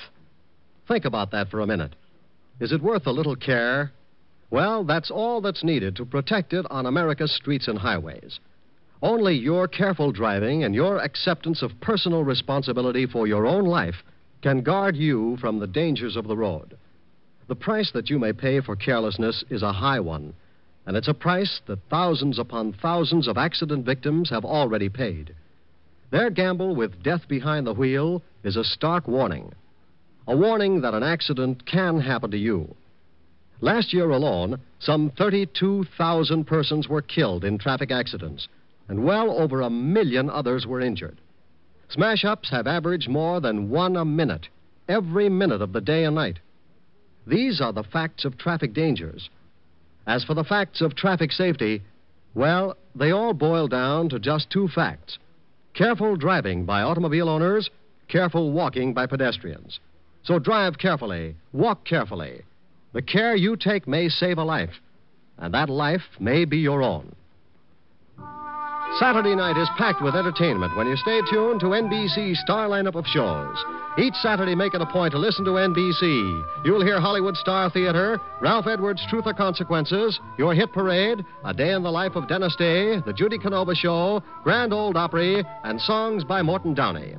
Think 0.90 1.06
about 1.06 1.32
that 1.32 1.48
for 1.48 1.62
a 1.62 1.66
minute. 1.66 1.96
Is 2.60 2.74
it 2.74 2.84
worth 2.84 3.08
a 3.08 3.12
little 3.12 3.38
care? 3.38 3.94
Well, 4.50 4.84
that's 4.84 5.10
all 5.10 5.40
that's 5.40 5.64
needed 5.64 5.96
to 5.96 6.06
protect 6.06 6.52
it 6.52 6.66
on 6.70 6.86
America's 6.86 7.34
streets 7.34 7.70
and 7.70 7.80
highways. 7.80 8.42
Only 9.02 9.36
your 9.36 9.68
careful 9.68 10.12
driving 10.12 10.64
and 10.64 10.76
your 10.76 11.00
acceptance 11.00 11.64
of 11.64 11.80
personal 11.82 12.24
responsibility 12.24 13.08
for 13.08 13.26
your 13.26 13.48
own 13.48 13.66
life 13.66 14.04
can 14.42 14.62
guard 14.62 14.96
you 14.96 15.38
from 15.38 15.60
the 15.60 15.68
dangers 15.68 16.16
of 16.16 16.28
the 16.28 16.38
road. 16.38 16.78
The 17.48 17.56
price 17.56 17.92
that 17.92 18.10
you 18.10 18.20
may 18.20 18.32
pay 18.32 18.62
for 18.62 18.76
carelessness 18.76 19.44
is 19.50 19.64
a 19.64 19.74
high 19.74 20.00
one, 20.00 20.34
and 20.86 20.96
it's 20.96 21.08
a 21.08 21.14
price 21.14 21.62
that 21.66 21.80
thousands 21.90 22.38
upon 22.38 22.74
thousands 22.74 23.28
of 23.28 23.38
accident 23.38 23.86
victims 23.86 24.30
have 24.30 24.46
already 24.46 24.90
paid. 24.90 25.34
Their 26.12 26.30
gamble 26.30 26.76
with 26.76 27.02
death 27.02 27.28
behind 27.28 27.66
the 27.66 27.74
wheel 27.74 28.22
is 28.44 28.56
a 28.56 28.64
stark 28.64 29.08
warning. 29.08 29.52
A 30.28 30.36
warning 30.36 30.82
that 30.82 30.94
an 30.94 31.04
accident 31.04 31.66
can 31.66 32.00
happen 32.00 32.30
to 32.32 32.38
you. 32.38 32.76
Last 33.62 33.94
year 33.94 34.12
alone, 34.12 34.60
some 34.80 35.12
32,000 35.18 36.46
persons 36.46 36.88
were 36.88 37.02
killed 37.02 37.44
in 37.44 37.58
traffic 37.58 37.92
accidents, 37.92 38.48
and 38.88 39.04
well 39.04 39.32
over 39.32 39.62
a 39.62 39.70
million 39.70 40.30
others 40.30 40.66
were 40.66 40.82
injured. 40.82 41.20
Smash 41.90 42.24
ups 42.24 42.50
have 42.52 42.68
averaged 42.68 43.10
more 43.10 43.40
than 43.40 43.70
one 43.70 43.96
a 43.96 44.06
minute, 44.06 44.48
every 44.88 45.30
minute 45.30 45.62
of 45.62 45.74
the 45.74 45.82
day 45.82 46.06
and 46.06 46.16
night. 46.16 46.40
These 47.28 47.62
are 47.62 47.74
the 47.74 47.84
facts 47.84 48.26
of 48.26 48.38
traffic 48.38 48.74
dangers. 48.74 49.30
As 50.08 50.24
for 50.24 50.34
the 50.34 50.44
facts 50.44 50.82
of 50.82 50.96
traffic 50.96 51.32
safety, 51.32 51.82
well, 52.34 52.78
they 52.96 53.12
all 53.12 53.34
boil 53.34 53.68
down 53.68 54.10
to 54.10 54.20
just 54.20 54.50
two 54.50 54.68
facts 54.68 55.18
careful 55.74 56.18
driving 56.18 56.66
by 56.66 56.82
automobile 56.82 57.30
owners, 57.30 57.70
careful 58.10 58.52
walking 58.52 58.94
by 58.94 59.06
pedestrians. 59.06 59.80
So 60.24 60.38
drive 60.38 60.78
carefully, 60.78 61.36
walk 61.54 61.86
carefully. 61.86 62.42
The 62.94 63.02
care 63.02 63.36
you 63.36 63.56
take 63.56 63.88
may 63.88 64.10
save 64.10 64.38
a 64.38 64.44
life, 64.44 64.82
and 65.38 65.54
that 65.54 65.70
life 65.70 66.04
may 66.20 66.44
be 66.44 66.58
your 66.58 66.84
own. 66.84 67.16
Saturday 69.00 69.36
night 69.36 69.56
is 69.58 69.70
packed 69.78 70.02
with 70.02 70.16
entertainment 70.16 70.76
when 70.76 70.86
you 70.86 70.98
stay 70.98 71.22
tuned 71.32 71.62
to 71.62 71.68
NBC's 71.68 72.40
star 72.42 72.68
lineup 72.68 72.96
of 72.96 73.06
shows. 73.08 73.56
Each 73.98 74.14
Saturday, 74.16 74.54
make 74.54 74.74
it 74.74 74.82
a 74.82 74.86
point 74.86 75.14
to 75.14 75.18
listen 75.18 75.46
to 75.46 75.52
NBC. 75.52 76.44
You'll 76.66 76.84
hear 76.84 77.00
Hollywood 77.00 77.38
Star 77.38 77.70
Theater, 77.70 78.20
Ralph 78.42 78.68
Edwards' 78.68 79.06
Truth 79.10 79.28
or 79.28 79.34
Consequences, 79.34 80.20
Your 80.38 80.54
Hit 80.54 80.74
Parade, 80.74 81.24
A 81.46 81.54
Day 81.54 81.72
in 81.72 81.84
the 81.84 81.92
Life 81.92 82.16
of 82.16 82.28
Dennis 82.28 82.56
Day, 82.58 83.00
The 83.06 83.14
Judy 83.14 83.38
Canova 83.38 83.74
Show, 83.74 84.22
Grand 84.44 84.74
Old 84.74 84.98
Opry, 84.98 85.44
and 85.64 85.80
songs 85.82 86.26
by 86.26 86.42
Morton 86.42 86.74
Downey. 86.74 87.16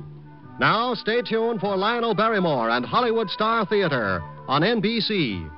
Now, 0.59 0.93
stay 0.93 1.23
tuned 1.23 1.59
for 1.59 1.75
Lionel 1.75 2.13
Barrymore 2.13 2.69
and 2.69 2.85
Hollywood 2.85 3.29
Star 3.29 3.65
Theater 3.65 4.21
on 4.47 4.61
NBC. 4.61 5.49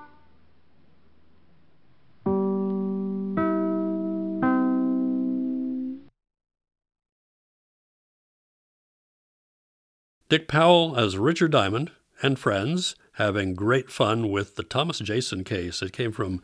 Dick 10.27 10.47
Powell 10.47 10.97
as 10.97 11.19
Richard 11.19 11.52
Diamond 11.52 11.91
and 12.19 12.39
friends 12.39 12.95
having 13.14 13.53
great 13.53 13.91
fun 13.91 14.31
with 14.31 14.56
the 14.56 14.64
Thomas 14.64 14.97
Jason 14.97 15.43
case. 15.43 15.84
It 15.84 15.93
came 15.93 16.11
from 16.11 16.41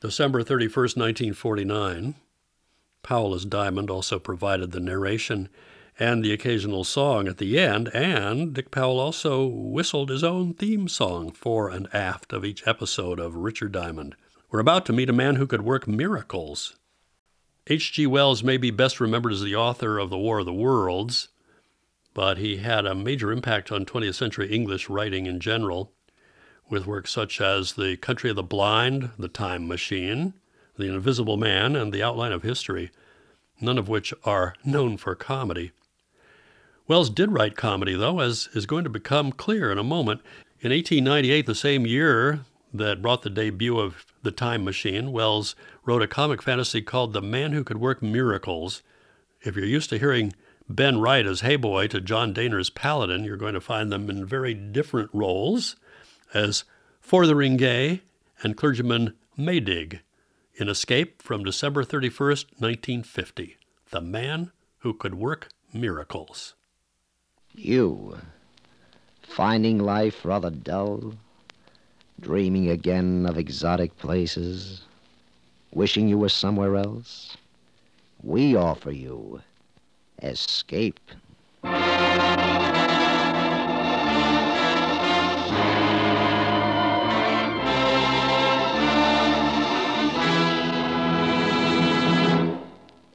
December 0.00 0.42
31st, 0.42 0.98
1949. 0.98 2.14
Powell 3.02 3.34
as 3.34 3.46
Diamond 3.46 3.88
also 3.88 4.18
provided 4.18 4.72
the 4.72 4.80
narration 4.80 5.48
and 5.98 6.22
the 6.22 6.34
occasional 6.34 6.84
song 6.84 7.26
at 7.26 7.38
the 7.38 7.58
end, 7.58 7.88
and 7.94 8.52
Dick 8.52 8.70
Powell 8.70 9.00
also 9.00 9.46
whistled 9.46 10.10
his 10.10 10.22
own 10.22 10.52
theme 10.52 10.86
song 10.86 11.30
fore 11.30 11.70
and 11.70 11.88
aft 11.94 12.34
of 12.34 12.44
each 12.44 12.66
episode 12.68 13.18
of 13.18 13.36
Richard 13.36 13.72
Diamond. 13.72 14.14
We're 14.50 14.60
about 14.60 14.84
to 14.86 14.92
meet 14.92 15.08
a 15.08 15.14
man 15.14 15.36
who 15.36 15.46
could 15.46 15.62
work 15.62 15.88
miracles. 15.88 16.76
H.G. 17.66 18.06
Wells 18.08 18.42
may 18.42 18.58
be 18.58 18.70
best 18.70 19.00
remembered 19.00 19.32
as 19.32 19.40
the 19.40 19.56
author 19.56 19.98
of 19.98 20.10
The 20.10 20.18
War 20.18 20.40
of 20.40 20.46
the 20.46 20.52
Worlds, 20.52 21.28
but 22.14 22.38
he 22.38 22.58
had 22.58 22.86
a 22.86 22.94
major 22.94 23.32
impact 23.32 23.72
on 23.72 23.84
20th 23.84 24.14
century 24.14 24.48
English 24.52 24.88
writing 24.88 25.26
in 25.26 25.40
general, 25.40 25.92
with 26.68 26.86
works 26.86 27.10
such 27.10 27.40
as 27.40 27.74
The 27.74 27.96
Country 27.96 28.30
of 28.30 28.36
the 28.36 28.42
Blind, 28.42 29.10
The 29.18 29.28
Time 29.28 29.66
Machine, 29.66 30.34
The 30.76 30.92
Invisible 30.92 31.36
Man, 31.36 31.76
and 31.76 31.92
The 31.92 32.02
Outline 32.02 32.32
of 32.32 32.42
History, 32.42 32.90
none 33.60 33.78
of 33.78 33.88
which 33.88 34.12
are 34.24 34.54
known 34.64 34.96
for 34.96 35.14
comedy. 35.14 35.72
Wells 36.88 37.10
did 37.10 37.32
write 37.32 37.56
comedy, 37.56 37.94
though, 37.94 38.20
as 38.20 38.48
is 38.54 38.66
going 38.66 38.84
to 38.84 38.90
become 38.90 39.32
clear 39.32 39.70
in 39.70 39.78
a 39.78 39.84
moment. 39.84 40.20
In 40.60 40.70
1898, 40.70 41.46
the 41.46 41.54
same 41.54 41.86
year 41.86 42.40
that 42.74 43.02
brought 43.02 43.22
the 43.22 43.30
debut 43.30 43.78
of 43.78 44.04
The 44.22 44.30
Time 44.30 44.64
Machine, 44.64 45.12
Wells 45.12 45.54
wrote 45.84 46.02
a 46.02 46.08
comic 46.08 46.42
fantasy 46.42 46.82
called 46.82 47.12
The 47.12 47.22
Man 47.22 47.52
Who 47.52 47.64
Could 47.64 47.78
Work 47.78 48.02
Miracles. 48.02 48.82
If 49.42 49.56
you're 49.56 49.64
used 49.64 49.90
to 49.90 49.98
hearing 49.98 50.32
Ben 50.74 51.00
Wright 51.00 51.26
as 51.26 51.42
Heyboy 51.42 51.90
to 51.90 52.00
John 52.00 52.32
Dehner's 52.32 52.70
Paladin, 52.70 53.24
you're 53.24 53.36
going 53.36 53.52
to 53.52 53.60
find 53.60 53.92
them 53.92 54.08
in 54.08 54.24
very 54.24 54.54
different 54.54 55.10
roles 55.12 55.76
as 56.32 56.64
Fotheringay 57.06 58.00
and 58.42 58.56
clergyman 58.56 59.12
Maydig 59.38 60.00
in 60.54 60.70
Escape 60.70 61.20
from 61.20 61.44
December 61.44 61.84
31st, 61.84 62.44
1950. 62.58 63.58
The 63.90 64.00
Man 64.00 64.50
Who 64.78 64.94
Could 64.94 65.14
Work 65.14 65.48
Miracles. 65.74 66.54
You, 67.52 68.16
finding 69.22 69.78
life 69.78 70.24
rather 70.24 70.48
dull, 70.48 71.16
dreaming 72.18 72.70
again 72.70 73.26
of 73.26 73.36
exotic 73.36 73.98
places, 73.98 74.86
wishing 75.70 76.08
you 76.08 76.16
were 76.16 76.30
somewhere 76.30 76.76
else? 76.76 77.36
We 78.22 78.56
offer 78.56 78.90
you 78.90 79.42
escape. 80.22 81.00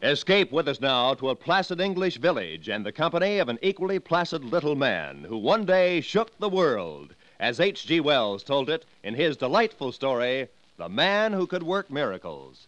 Escape 0.04 0.54
with 0.54 0.70
us 0.70 0.80
now 0.80 1.14
to 1.16 1.30
a 1.30 1.36
placid 1.36 1.82
English 1.82 2.18
village 2.18 2.70
and 2.70 2.86
the 2.86 2.92
company 2.92 3.40
of 3.40 3.50
an 3.50 3.60
equally 3.62 4.00
placid 4.00 4.44
little 4.44 4.76
man 4.76 5.26
who 5.28 5.38
one 5.38 5.66
day 5.66 6.00
shook 6.00 6.38
the 6.40 6.48
world, 6.48 7.14
as 7.40 7.60
H.G. 7.60 8.00
Wells 8.00 8.44
told 8.44 8.70
it 8.70 8.86
in 9.04 9.16
his 9.16 9.36
delightful 9.36 9.92
story, 9.92 10.48
The 10.78 10.88
Man 10.88 11.34
Who 11.34 11.46
Could 11.46 11.64
Work 11.64 11.92
Miracles. 11.92 12.68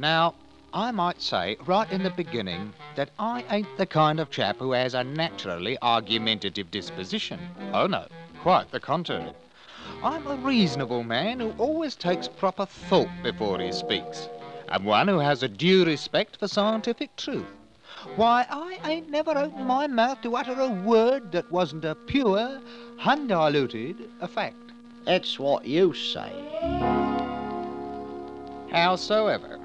Now, 0.00 0.34
I 0.72 0.92
might 0.92 1.20
say 1.20 1.58
right 1.66 1.92
in 1.92 2.02
the 2.02 2.08
beginning 2.08 2.72
that 2.94 3.10
I 3.18 3.44
ain't 3.50 3.76
the 3.76 3.84
kind 3.84 4.18
of 4.18 4.30
chap 4.30 4.56
who 4.56 4.72
has 4.72 4.94
a 4.94 5.04
naturally 5.04 5.76
argumentative 5.82 6.70
disposition. 6.70 7.38
Oh 7.74 7.86
no, 7.86 8.06
quite 8.40 8.70
the 8.70 8.80
contrary. 8.80 9.34
I'm 10.02 10.26
a 10.26 10.36
reasonable 10.36 11.02
man 11.02 11.38
who 11.38 11.52
always 11.58 11.96
takes 11.96 12.28
proper 12.28 12.64
thought 12.64 13.10
before 13.22 13.60
he 13.60 13.72
speaks, 13.72 14.30
and 14.70 14.86
one 14.86 15.06
who 15.06 15.18
has 15.18 15.42
a 15.42 15.48
due 15.48 15.84
respect 15.84 16.38
for 16.38 16.48
scientific 16.48 17.14
truth. 17.16 17.44
Why, 18.16 18.46
I 18.48 18.78
ain't 18.88 19.10
never 19.10 19.36
opened 19.36 19.66
my 19.66 19.86
mouth 19.86 20.22
to 20.22 20.34
utter 20.34 20.58
a 20.58 20.70
word 20.70 21.30
that 21.32 21.52
wasn't 21.52 21.84
a 21.84 21.94
pure, 21.94 22.58
undiluted 23.04 24.08
fact. 24.30 24.72
That's 25.04 25.38
what 25.38 25.66
you 25.66 25.92
say. 25.92 26.32
Howsoever, 28.70 29.59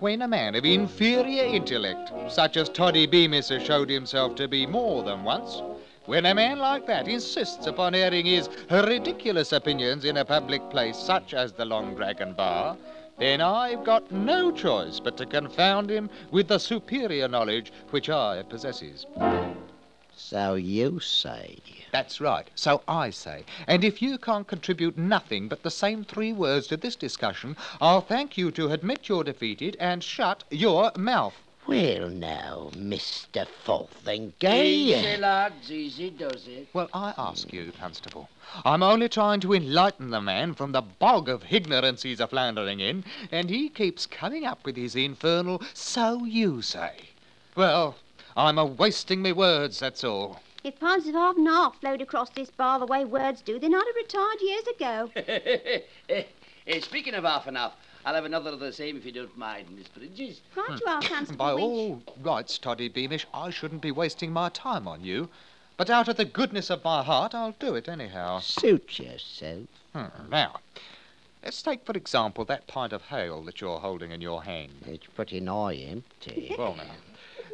when 0.00 0.22
a 0.22 0.28
man 0.28 0.54
of 0.54 0.64
inferior 0.64 1.44
intellect, 1.44 2.10
such 2.28 2.56
as 2.56 2.70
Toddy 2.70 3.06
Beamish 3.06 3.48
has 3.48 3.62
showed 3.62 3.90
himself 3.90 4.34
to 4.36 4.48
be 4.48 4.66
more 4.66 5.02
than 5.02 5.24
once, 5.24 5.62
when 6.06 6.24
a 6.24 6.34
man 6.34 6.58
like 6.58 6.86
that 6.86 7.06
insists 7.06 7.66
upon 7.66 7.94
airing 7.94 8.24
his 8.24 8.48
ridiculous 8.70 9.52
opinions 9.52 10.06
in 10.06 10.16
a 10.16 10.24
public 10.24 10.68
place 10.70 10.96
such 10.96 11.34
as 11.34 11.52
the 11.52 11.66
Long 11.66 11.94
Dragon 11.94 12.32
Bar, 12.32 12.78
then 13.18 13.42
I've 13.42 13.84
got 13.84 14.10
no 14.10 14.50
choice 14.50 14.98
but 14.98 15.18
to 15.18 15.26
confound 15.26 15.90
him 15.90 16.08
with 16.30 16.48
the 16.48 16.58
superior 16.58 17.28
knowledge 17.28 17.70
which 17.90 18.08
I 18.08 18.42
possesses. 18.42 19.04
So 20.16 20.54
you 20.54 20.98
say. 21.00 21.58
That's 21.92 22.20
right. 22.20 22.48
So 22.54 22.82
I 22.86 23.10
say. 23.10 23.44
And 23.66 23.84
if 23.84 24.00
you 24.00 24.18
can't 24.18 24.46
contribute 24.46 24.96
nothing 24.96 25.48
but 25.48 25.62
the 25.62 25.70
same 25.70 26.04
three 26.04 26.32
words 26.32 26.66
to 26.68 26.76
this 26.76 26.96
discussion, 26.96 27.56
I'll 27.80 28.00
thank 28.00 28.36
you 28.38 28.50
to 28.52 28.70
admit 28.70 29.08
you're 29.08 29.24
defeated 29.24 29.76
and 29.80 30.02
shut 30.04 30.44
your 30.50 30.92
mouth. 30.96 31.34
Well, 31.66 32.08
now, 32.08 32.70
Mr. 32.74 33.42
Easy, 33.42 33.50
Fotheringay. 33.64 35.20
lads, 35.20 35.70
easy 35.70 36.10
does 36.10 36.48
it. 36.48 36.68
Well, 36.72 36.88
I 36.92 37.14
ask 37.18 37.52
you, 37.52 37.70
Constable. 37.78 38.28
I'm 38.64 38.82
only 38.82 39.08
trying 39.08 39.40
to 39.40 39.52
enlighten 39.52 40.10
the 40.10 40.20
man 40.20 40.54
from 40.54 40.72
the 40.72 40.80
bog 40.80 41.28
of 41.28 41.44
ignorance 41.50 42.02
he's 42.02 42.18
a 42.18 42.26
floundering 42.26 42.80
in, 42.80 43.04
and 43.30 43.50
he 43.50 43.68
keeps 43.68 44.06
coming 44.06 44.44
up 44.44 44.64
with 44.64 44.76
his 44.76 44.96
infernal 44.96 45.62
so 45.74 46.24
you 46.24 46.62
say. 46.62 47.10
Well, 47.54 47.96
I'm 48.36 48.58
a 48.58 48.64
wasting 48.64 49.22
me 49.22 49.32
words, 49.32 49.80
that's 49.80 50.02
all. 50.02 50.40
If 50.62 50.78
pints 50.78 51.08
of 51.08 51.14
half 51.14 51.36
and 51.36 51.48
half 51.48 51.80
flowed 51.80 52.02
across 52.02 52.28
this 52.30 52.50
bar 52.50 52.78
the 52.78 52.86
way 52.86 53.04
words 53.04 53.40
do, 53.40 53.58
then 53.58 53.74
I'd 53.74 53.82
have 53.86 53.96
retired 53.96 54.40
years 54.40 54.66
ago. 54.66 56.24
Speaking 56.82 57.14
of 57.14 57.24
half 57.24 57.46
and 57.46 57.56
half, 57.56 57.72
I'll 58.04 58.14
have 58.14 58.26
another 58.26 58.50
of 58.50 58.60
the 58.60 58.72
same 58.72 58.96
if 58.96 59.06
you 59.06 59.12
don't 59.12 59.36
mind, 59.38 59.68
Miss 59.74 59.88
Bridges. 59.88 60.40
Right 60.54 60.78
you 60.78 60.86
are, 60.86 61.00
Constable 61.00 61.38
By 61.38 61.54
Winch. 61.54 61.62
all 61.62 62.02
rights, 62.22 62.58
Toddy 62.58 62.88
Beamish, 62.88 63.26
I 63.32 63.50
shouldn't 63.50 63.80
be 63.80 63.90
wasting 63.90 64.32
my 64.32 64.50
time 64.50 64.86
on 64.86 65.02
you. 65.02 65.30
But 65.78 65.88
out 65.88 66.08
of 66.08 66.16
the 66.16 66.26
goodness 66.26 66.68
of 66.68 66.84
my 66.84 67.02
heart, 67.02 67.34
I'll 67.34 67.54
do 67.58 67.74
it 67.74 67.88
anyhow. 67.88 68.40
Suit 68.40 68.98
yourself. 68.98 69.66
Hmm, 69.94 70.06
now, 70.30 70.60
let's 71.42 71.62
take, 71.62 71.86
for 71.86 71.92
example, 71.92 72.44
that 72.44 72.66
pint 72.66 72.92
of 72.92 73.02
ale 73.10 73.42
that 73.44 73.62
you're 73.62 73.80
holding 73.80 74.10
in 74.10 74.20
your 74.20 74.42
hand. 74.42 74.72
It's 74.86 75.06
pretty 75.06 75.40
nigh 75.40 75.74
empty. 75.74 76.54
Well, 76.58 76.74
now, 76.76 76.84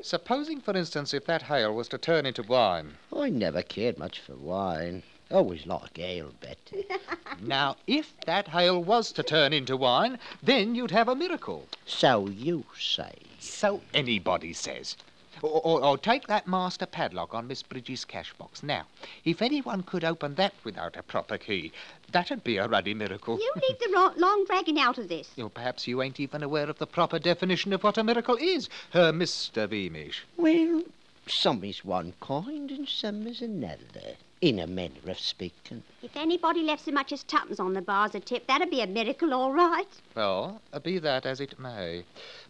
supposing, 0.02 0.60
for 0.60 0.76
instance, 0.76 1.14
if 1.14 1.24
that 1.26 1.50
ale 1.50 1.74
was 1.74 1.88
to 1.88 1.98
turn 1.98 2.26
into 2.26 2.42
wine. 2.42 2.96
I 3.14 3.30
never 3.30 3.62
cared 3.62 3.98
much 3.98 4.20
for 4.20 4.34
wine. 4.34 5.02
Always 5.30 5.66
like 5.66 5.98
ale 5.98 6.32
better. 6.40 6.82
Now, 7.40 7.76
if 7.86 8.14
that 8.26 8.54
ale 8.54 8.82
was 8.82 9.12
to 9.12 9.22
turn 9.22 9.52
into 9.52 9.76
wine, 9.76 10.18
then 10.42 10.74
you'd 10.74 10.90
have 10.90 11.08
a 11.08 11.14
miracle. 11.14 11.68
So 11.84 12.28
you 12.28 12.64
say. 12.78 13.14
So 13.38 13.82
anybody 13.92 14.52
says. 14.52 14.96
Or, 15.42 15.60
or, 15.62 15.84
or 15.84 15.98
take 15.98 16.26
that 16.28 16.46
master 16.46 16.86
padlock 16.86 17.34
on 17.34 17.46
Miss 17.46 17.62
Bridges' 17.62 18.04
cash 18.04 18.32
box. 18.34 18.62
Now, 18.62 18.86
if 19.24 19.42
anyone 19.42 19.82
could 19.82 20.04
open 20.04 20.34
that 20.36 20.54
without 20.64 20.96
a 20.96 21.02
proper 21.02 21.38
key, 21.38 21.72
that'd 22.10 22.42
be 22.42 22.56
a 22.56 22.66
ruddy 22.68 22.94
miracle. 22.94 23.38
You 23.38 23.52
leave 23.56 23.78
the 23.78 23.90
ro- 23.92 24.12
long 24.16 24.44
dragon 24.46 24.78
out 24.78 24.98
of 24.98 25.08
this. 25.08 25.28
Or 25.38 25.50
perhaps 25.50 25.86
you 25.86 26.02
ain't 26.02 26.20
even 26.20 26.42
aware 26.42 26.70
of 26.70 26.78
the 26.78 26.86
proper 26.86 27.18
definition 27.18 27.72
of 27.72 27.82
what 27.82 27.98
a 27.98 28.04
miracle 28.04 28.36
is, 28.36 28.68
uh, 28.94 29.12
Mr. 29.12 29.68
Beamish. 29.68 30.24
Well, 30.36 30.82
some 31.26 31.64
is 31.64 31.84
one 31.84 32.14
kind 32.20 32.70
and 32.70 32.88
some 32.88 33.26
is 33.26 33.42
another, 33.42 34.16
in 34.40 34.58
a 34.58 34.66
manner 34.66 35.00
of 35.06 35.18
speaking. 35.18 35.82
If 36.02 36.16
anybody 36.16 36.62
left 36.62 36.84
so 36.84 36.92
much 36.92 37.12
as 37.12 37.22
tuppence 37.22 37.58
on 37.58 37.72
the 37.72 37.80
bar 37.80 38.06
as 38.06 38.14
a 38.14 38.20
tip, 38.20 38.46
that'd 38.46 38.70
be 38.70 38.82
a 38.82 38.86
miracle, 38.86 39.32
all 39.32 39.52
right. 39.52 39.88
Well, 40.14 40.60
uh, 40.72 40.78
be 40.78 40.98
that 40.98 41.24
as 41.24 41.40
it 41.40 41.58
may. 41.58 42.04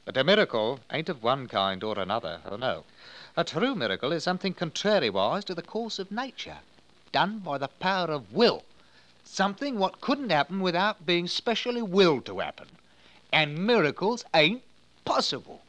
But 0.05 0.17
a 0.17 0.25
miracle 0.25 0.81
ain't 0.91 1.09
of 1.09 1.23
one 1.23 1.47
kind 1.47 1.85
or 1.85 1.99
another, 1.99 2.41
oh 2.51 2.57
no. 2.57 2.85
A 3.37 3.45
true 3.45 3.75
miracle 3.75 4.13
is 4.13 4.25
something 4.25 4.55
contrariwise 4.55 5.45
to 5.45 5.55
the 5.55 5.63
course 5.63 5.99
of 5.99 6.11
nature, 6.11 6.59
done 7.13 7.39
by 7.39 7.59
the 7.59 7.69
power 7.69 8.09
of 8.09 8.33
will. 8.33 8.65
Something 9.25 9.79
what 9.79 10.01
couldn't 10.01 10.31
happen 10.31 10.61
without 10.61 11.05
being 11.05 11.29
specially 11.29 11.83
willed 11.83 12.25
to 12.27 12.39
happen. 12.39 12.69
And 13.33 13.67
miracles 13.67 14.25
ain't 14.35 14.63
possible. 15.05 15.61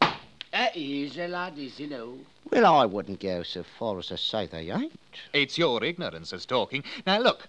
That 0.51 0.75
is 0.77 1.17
a 1.17 1.27
lad, 1.27 1.57
is 1.57 1.79
you 1.79 1.87
know. 1.87 2.17
Well, 2.49 2.65
I 2.65 2.85
wouldn't 2.85 3.19
go 3.19 3.43
so 3.43 3.63
far 3.63 3.99
as 3.99 4.07
to 4.07 4.17
say 4.17 4.45
they 4.45 4.71
ain't. 4.71 4.97
It's 5.33 5.57
your 5.57 5.83
ignorance 5.83 6.29
that's 6.29 6.45
talking. 6.45 6.83
Now 7.05 7.19
look, 7.19 7.47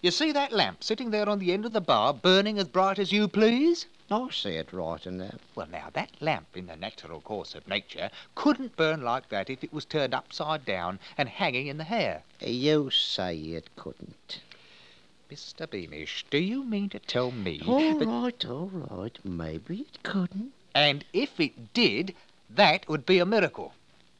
you 0.00 0.10
see 0.10 0.32
that 0.32 0.52
lamp 0.52 0.82
sitting 0.82 1.10
there 1.10 1.28
on 1.28 1.38
the 1.38 1.52
end 1.52 1.64
of 1.64 1.72
the 1.72 1.80
bar, 1.80 2.12
burning 2.12 2.58
as 2.58 2.66
bright 2.66 2.98
as 2.98 3.12
you 3.12 3.28
please? 3.28 3.86
I 4.10 4.28
see 4.30 4.56
it 4.56 4.72
right 4.72 5.06
enough. 5.06 5.38
Well, 5.54 5.68
now, 5.70 5.88
that 5.92 6.10
lamp 6.20 6.48
in 6.56 6.66
the 6.66 6.76
natural 6.76 7.20
course 7.20 7.54
of 7.54 7.68
nature 7.68 8.10
couldn't 8.34 8.76
burn 8.76 9.02
like 9.02 9.28
that 9.28 9.48
if 9.48 9.62
it 9.62 9.72
was 9.72 9.84
turned 9.84 10.12
upside 10.12 10.64
down 10.64 10.98
and 11.16 11.28
hanging 11.28 11.68
in 11.68 11.78
the 11.78 11.84
hair. 11.84 12.22
You 12.40 12.90
say 12.90 13.36
it 13.38 13.70
couldn't. 13.76 14.40
Mr. 15.30 15.70
Beamish, 15.70 16.26
do 16.30 16.38
you 16.38 16.64
mean 16.64 16.88
to 16.90 16.98
tell 16.98 17.30
me 17.30 17.62
All 17.66 17.98
that... 17.98 18.06
right, 18.06 18.44
all 18.44 18.70
right. 18.72 19.18
Maybe 19.24 19.82
it 19.82 20.02
couldn't. 20.02 20.52
And 20.74 21.04
if 21.12 21.38
it 21.38 21.72
did, 21.72 22.14
that 22.56 22.88
would 22.88 23.06
be 23.06 23.18
a 23.18 23.26
miracle. 23.26 23.72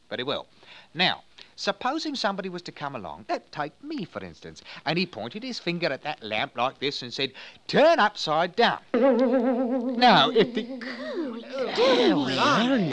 Very 0.08 0.24
well. 0.24 0.46
Now, 0.94 1.22
supposing 1.56 2.14
somebody 2.14 2.48
was 2.48 2.62
to 2.62 2.72
come 2.72 2.94
along, 2.96 3.26
uh, 3.28 3.38
take 3.50 3.72
me 3.82 4.04
for 4.04 4.22
instance, 4.24 4.62
and 4.84 4.98
he 4.98 5.06
pointed 5.06 5.42
his 5.42 5.58
finger 5.58 5.86
at 5.86 6.02
that 6.02 6.22
lamp 6.22 6.56
like 6.56 6.78
this 6.78 7.02
and 7.02 7.12
said, 7.12 7.32
Turn 7.66 7.98
upside 7.98 8.56
down. 8.56 8.80
now, 8.92 10.30
if 10.30 10.54
the. 10.54 10.62
Burning 11.74 12.92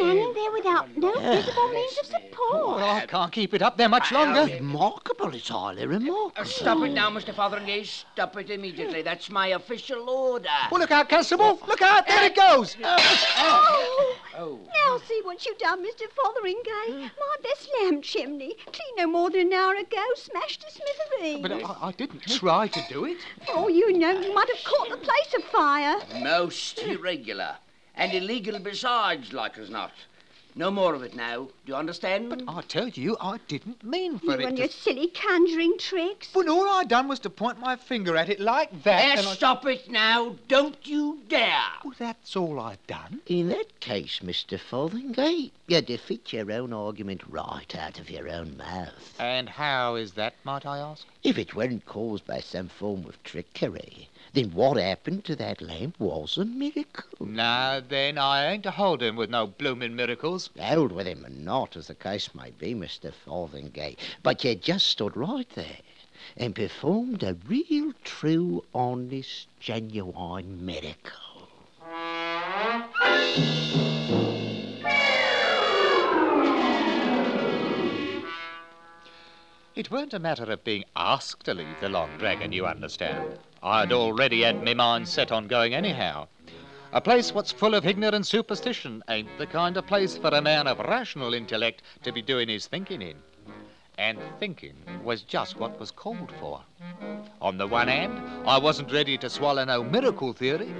hanging 0.00 0.32
there 0.34 0.52
without 0.52 0.96
no 0.96 1.12
visible 1.12 1.68
means 1.68 1.98
of 1.98 2.06
support. 2.06 2.52
Well, 2.52 2.90
I 2.90 3.06
can't 3.06 3.32
keep 3.32 3.54
it 3.54 3.62
up 3.62 3.76
there 3.76 3.88
much 3.88 4.12
longer. 4.12 4.52
Remarkable, 4.54 5.34
it's 5.34 5.48
highly 5.48 5.86
remarkable. 5.86 6.32
Uh, 6.36 6.44
stop 6.44 6.78
it 6.84 6.92
now, 6.92 7.10
Mr. 7.10 7.34
Fotheringay. 7.34 7.84
Stop 7.84 8.36
it 8.36 8.50
immediately. 8.50 9.02
That's 9.02 9.30
my 9.30 9.48
official 9.48 10.08
order. 10.08 10.48
Well, 10.70 10.80
look 10.80 10.90
out, 10.90 11.08
Constable. 11.08 11.58
Look 11.66 11.82
out. 11.82 12.06
There 12.06 12.24
it 12.24 12.34
goes. 12.36 12.76
Oh. 12.84 14.16
Oh. 14.38 14.58
Now 14.66 14.98
see 14.98 15.20
what 15.24 15.44
you've 15.46 15.58
done, 15.58 15.82
Mr. 15.82 16.02
Fotheringay. 16.16 16.85
My 16.88 17.36
best 17.42 17.68
lamp 17.80 18.02
chimney, 18.04 18.54
clean 18.72 18.96
no 18.96 19.06
more 19.06 19.30
than 19.30 19.48
an 19.48 19.52
hour 19.52 19.74
ago, 19.74 20.04
smashed 20.14 20.62
to 20.62 20.70
smithereens. 20.70 21.42
But 21.42 21.52
I, 21.52 21.88
I 21.88 21.92
didn't 21.92 22.22
try 22.22 22.68
to 22.68 22.84
do 22.88 23.04
it. 23.04 23.18
Oh, 23.48 23.68
you 23.68 23.92
know, 23.98 24.12
you 24.12 24.34
might 24.34 24.48
have 24.54 24.64
caught 24.64 24.90
the 24.90 24.96
place 24.96 25.34
afire. 25.36 25.96
Most 26.22 26.78
irregular. 26.78 27.56
And 27.94 28.12
illegal 28.12 28.58
besides, 28.58 29.32
like 29.32 29.58
as 29.58 29.70
not. 29.70 29.92
No 30.58 30.70
more 30.70 30.94
of 30.94 31.02
it 31.02 31.14
now. 31.14 31.44
Do 31.44 31.50
you 31.66 31.74
understand? 31.74 32.30
But 32.30 32.42
I 32.48 32.62
tell 32.62 32.88
you, 32.88 33.18
I 33.20 33.38
didn't 33.46 33.84
mean 33.84 34.18
for 34.18 34.24
You 34.24 34.32
it 34.32 34.40
You 34.40 34.46
and 34.46 34.56
to... 34.56 34.62
your 34.62 34.70
silly 34.70 35.08
conjuring 35.08 35.76
tricks. 35.78 36.30
Well, 36.34 36.48
all 36.50 36.66
I 36.70 36.84
done 36.84 37.08
was 37.08 37.18
to 37.20 37.30
point 37.30 37.60
my 37.60 37.76
finger 37.76 38.16
at 38.16 38.30
it 38.30 38.40
like 38.40 38.70
that. 38.84 39.02
There, 39.02 39.18
and 39.18 39.26
I- 39.26 39.34
stop 39.34 39.66
it 39.66 39.90
now. 39.90 40.34
Don't 40.48 40.78
you 40.84 41.18
dare. 41.28 41.60
Well, 41.84 41.92
that's 41.98 42.36
all 42.36 42.58
I 42.58 42.78
done. 42.86 43.20
In 43.26 43.50
that 43.50 43.80
case, 43.80 44.20
Mr. 44.24 44.58
Fotheringay, 44.58 45.50
you 45.66 45.80
defeat 45.82 46.32
your 46.32 46.50
own 46.50 46.72
argument 46.72 47.20
right 47.28 47.76
out 47.76 48.00
of 48.00 48.08
your 48.08 48.26
own 48.26 48.56
mouth. 48.56 49.14
And 49.18 49.50
how 49.50 49.96
is 49.96 50.12
that, 50.12 50.36
might 50.42 50.64
I 50.64 50.78
ask? 50.78 51.04
If 51.22 51.36
it 51.36 51.54
weren't 51.54 51.84
caused 51.84 52.26
by 52.26 52.40
some 52.40 52.68
form 52.68 53.04
of 53.04 53.22
trickery, 53.24 54.08
then 54.32 54.52
what 54.52 54.76
happened 54.76 55.24
to 55.24 55.36
that 55.36 55.60
lamp 55.60 55.98
was 55.98 56.36
a 56.36 56.44
miracle. 56.44 57.26
Now, 57.26 57.80
then, 57.80 58.18
I 58.18 58.52
ain't 58.52 58.66
a 58.66 58.70
holding 58.70 59.16
with 59.16 59.30
no 59.30 59.46
bloomin' 59.46 59.96
miracles. 59.96 60.50
Held 60.58 60.92
with 60.92 61.06
him 61.06 61.24
or 61.24 61.30
not, 61.30 61.76
as 61.76 61.86
the 61.86 61.94
case 61.94 62.34
may 62.34 62.50
be, 62.50 62.74
Mr. 62.74 63.12
Fotheringay, 63.12 63.96
but 64.22 64.44
you 64.44 64.54
just 64.54 64.86
stood 64.86 65.16
right 65.16 65.48
there 65.50 65.78
and 66.36 66.54
performed 66.54 67.22
a 67.22 67.36
real, 67.46 67.92
true, 68.04 68.64
honest, 68.74 69.48
genuine 69.60 70.64
miracle. 70.64 71.12
It 79.76 79.90
weren't 79.90 80.14
a 80.14 80.18
matter 80.18 80.50
of 80.50 80.64
being 80.64 80.84
asked 80.96 81.44
to 81.44 81.52
leave 81.52 81.80
the 81.80 81.90
Long 81.90 82.16
Dragon, 82.16 82.50
you 82.50 82.66
understand. 82.66 83.38
I'd 83.66 83.90
already 83.90 84.42
had 84.42 84.62
me 84.62 84.74
mind 84.74 85.08
set 85.08 85.32
on 85.32 85.48
going 85.48 85.74
anyhow. 85.74 86.28
A 86.92 87.00
place 87.00 87.34
what's 87.34 87.50
full 87.50 87.74
of 87.74 87.84
ignorant 87.84 88.24
superstition 88.24 89.02
ain't 89.08 89.36
the 89.38 89.46
kind 89.46 89.76
of 89.76 89.88
place 89.88 90.16
for 90.16 90.28
a 90.28 90.40
man 90.40 90.68
of 90.68 90.78
rational 90.78 91.34
intellect 91.34 91.82
to 92.04 92.12
be 92.12 92.22
doing 92.22 92.48
his 92.48 92.68
thinking 92.68 93.02
in. 93.02 93.16
And 93.98 94.20
thinking 94.38 94.76
was 95.02 95.22
just 95.22 95.58
what 95.58 95.80
was 95.80 95.90
called 95.90 96.30
for. 96.38 96.62
On 97.42 97.58
the 97.58 97.66
one 97.66 97.88
hand, 97.88 98.22
I 98.46 98.56
wasn't 98.56 98.92
ready 98.92 99.18
to 99.18 99.28
swallow 99.28 99.64
no 99.64 99.82
miracle 99.82 100.32
theory, 100.32 100.72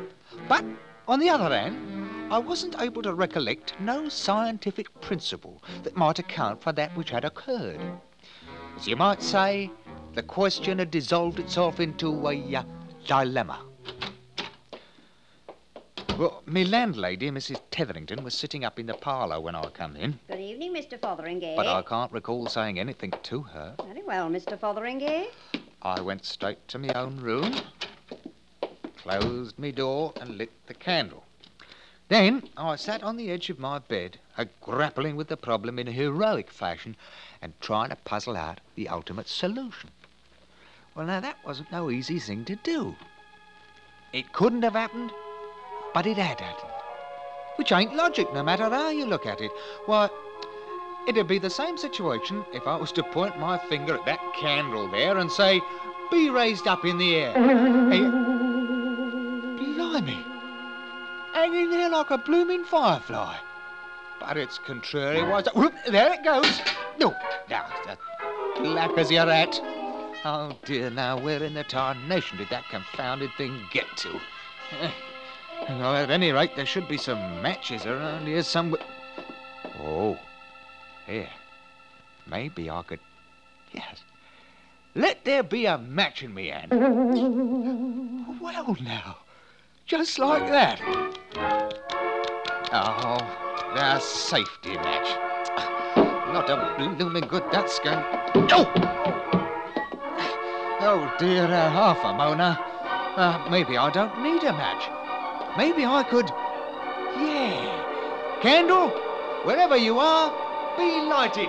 but 0.49 0.65
on 1.09 1.19
the 1.19 1.29
other 1.29 1.53
hand, 1.53 2.33
I 2.33 2.39
wasn't 2.39 2.81
able 2.81 3.03
to 3.03 3.15
recollect 3.15 3.75
no 3.81 4.09
scientific 4.09 5.01
principle 5.01 5.61
that 5.83 5.97
might 5.97 6.21
account 6.21 6.63
for 6.63 6.71
that 6.75 6.97
which 6.97 7.11
had 7.11 7.25
occurred. 7.25 7.81
As 8.77 8.87
you 8.87 8.95
might 8.95 9.25
say, 9.25 9.73
the 10.15 10.23
question 10.23 10.79
had 10.79 10.91
dissolved 10.91 11.39
itself 11.39 11.79
into 11.79 12.29
a 12.29 12.55
uh, 12.55 12.63
dilemma. 13.07 13.61
Well, 16.19 16.43
me 16.47 16.65
landlady, 16.65 17.31
Mrs. 17.31 17.61
Tetherington, 17.71 18.25
was 18.25 18.35
sitting 18.35 18.65
up 18.65 18.79
in 18.79 18.87
the 18.87 18.95
parlour 18.95 19.39
when 19.39 19.55
I 19.55 19.69
come 19.69 19.97
in, 19.97 20.19
Good 20.29 20.41
evening, 20.41 20.73
Mr. 20.75 20.99
Fotheringay. 20.99 21.57
but 21.57 21.67
I 21.67 21.83
can't 21.83 22.11
recall 22.11 22.47
saying 22.47 22.79
anything 22.79 23.13
to 23.25 23.43
her. 23.43 23.75
Very 23.87 24.03
well, 24.03 24.31
Mr. 24.31 24.59
Fotheringay. 24.59 25.27
I 25.83 26.01
went 26.01 26.25
straight 26.25 26.67
to 26.69 26.79
my 26.79 26.89
own 26.95 27.19
room, 27.19 27.55
closed 28.97 29.59
me 29.59 29.73
door, 29.73 30.15
and 30.19 30.39
lit 30.39 30.51
the 30.67 30.75
candle. 30.75 31.25
Then 32.09 32.49
I 32.57 32.77
sat 32.77 33.03
on 33.03 33.17
the 33.17 33.31
edge 33.31 33.51
of 33.51 33.59
my 33.59 33.79
bed, 33.79 34.19
a 34.39 34.47
grappling 34.63 35.17
with 35.17 35.29
the 35.29 35.37
problem 35.37 35.79
in 35.79 35.89
a 35.89 35.93
heroic 35.93 36.51
fashion 36.51 36.97
and 37.43 37.53
trying 37.61 37.91
to 37.91 37.97
puzzle 37.97 38.37
out 38.37 38.61
the 38.75 38.89
ultimate 38.89 39.29
solution. 39.29 39.91
Well, 40.97 41.07
now 41.07 41.21
that 41.21 41.37
wasn't 41.45 41.71
no 41.71 41.91
easy 41.91 42.19
thing 42.19 42.47
to 42.47 42.57
do. 42.57 42.97
It 44.15 44.33
couldn't 44.33 44.63
have 44.63 44.73
happened, 44.73 45.13
but 45.93 46.07
it 46.07 46.17
had 46.17 46.41
happened. 46.41 46.73
Which 47.57 47.71
ain't 47.71 47.95
logic, 47.95 48.33
no 48.33 48.43
matter 48.43 48.65
how 48.65 48.89
you 48.89 49.05
look 49.05 49.27
at 49.27 49.43
it. 49.43 49.51
Why, 49.85 50.09
it'd 51.07 51.29
be 51.29 51.39
the 51.39 51.51
same 51.51 51.77
situation 51.77 52.47
if 52.55 52.67
I 52.67 52.77
was 52.77 52.93
to 52.93 53.03
point 53.03 53.39
my 53.39 53.59
finger 53.69 53.95
at 53.97 54.07
that 54.07 54.21
candle 54.41 54.91
there 54.91 55.19
and 55.19 55.31
say, 55.31 55.61
be 56.11 56.31
raised 56.31 56.67
up 56.67 56.85
in 56.87 56.97
the 56.97 57.15
air. 57.17 57.33
Hey, 57.87 58.01
blimey. 59.75 60.25
Hanging 61.35 61.71
there 61.71 61.91
like 61.91 62.11
a 62.11 62.19
blooming 62.19 62.65
firefly. 62.65 63.37
But 64.19 64.39
it's 64.39 64.59
contrary. 64.59 65.23
Was 65.23 65.47
Whoop, 65.55 65.75
there 65.89 66.13
it 66.15 66.25
goes. 66.25 66.61
No, 66.99 67.15
now, 67.51 67.67
that 67.85 67.99
black 68.57 68.97
as 68.97 69.11
your 69.11 69.27
rat. 69.27 69.61
Oh 70.25 70.57
dear, 70.65 70.91
now 70.91 71.19
where 71.19 71.43
in 71.43 71.55
the 71.55 71.65
tarnation 71.65 72.39
did 72.39 72.49
that 72.51 72.69
confounded 72.69 73.31
thing 73.37 73.61
get 73.73 73.87
to? 73.99 74.21
Well, 75.69 75.97
at 75.97 76.11
any 76.11 76.33
rate, 76.33 76.55
there 76.55 76.67
should 76.67 76.87
be 76.87 76.99
some 76.99 77.43
matches 77.43 77.87
around 77.87 78.27
here 78.27 78.43
somewhere. 78.43 78.83
Oh, 79.81 80.19
here. 81.07 81.31
Maybe 82.27 82.69
I 82.71 82.83
could. 82.83 83.01
Yes. 83.73 84.03
Let 84.95 85.25
there 85.25 85.43
be 85.43 85.67
a 85.67 85.79
match 85.79 86.23
in 86.23 86.35
me 86.35 86.49
hand. 86.49 86.73
Well, 88.41 88.77
now. 88.81 89.17
Just 89.87 90.19
like 90.19 90.47
that. 90.49 90.81
Oh, 92.73 93.19
the 93.75 93.99
safety 93.99 94.75
match. 94.75 95.09
Not 95.97 96.51
a 96.51 96.95
blooming 96.97 97.27
good 97.27 97.45
that's 97.51 97.79
going. 97.81 98.05
Oh! 98.53 99.36
Oh 100.89 101.13
dear, 101.19 101.47
uh, 101.47 101.69
half 101.71 101.99
a 102.05 102.13
Mona. 102.15 102.57
Uh, 103.17 103.45
maybe 103.51 103.77
I 103.77 103.91
don't 103.91 104.23
need 104.23 104.45
a 104.45 104.53
match. 104.53 104.89
Maybe 105.59 105.85
I 105.85 106.05
could. 106.05 106.27
Yeah. 107.19 108.39
Candle, 108.41 108.91
wherever 109.43 109.77
you 109.77 109.99
are, 109.99 110.31
be 110.77 111.01
lighted. 111.11 111.49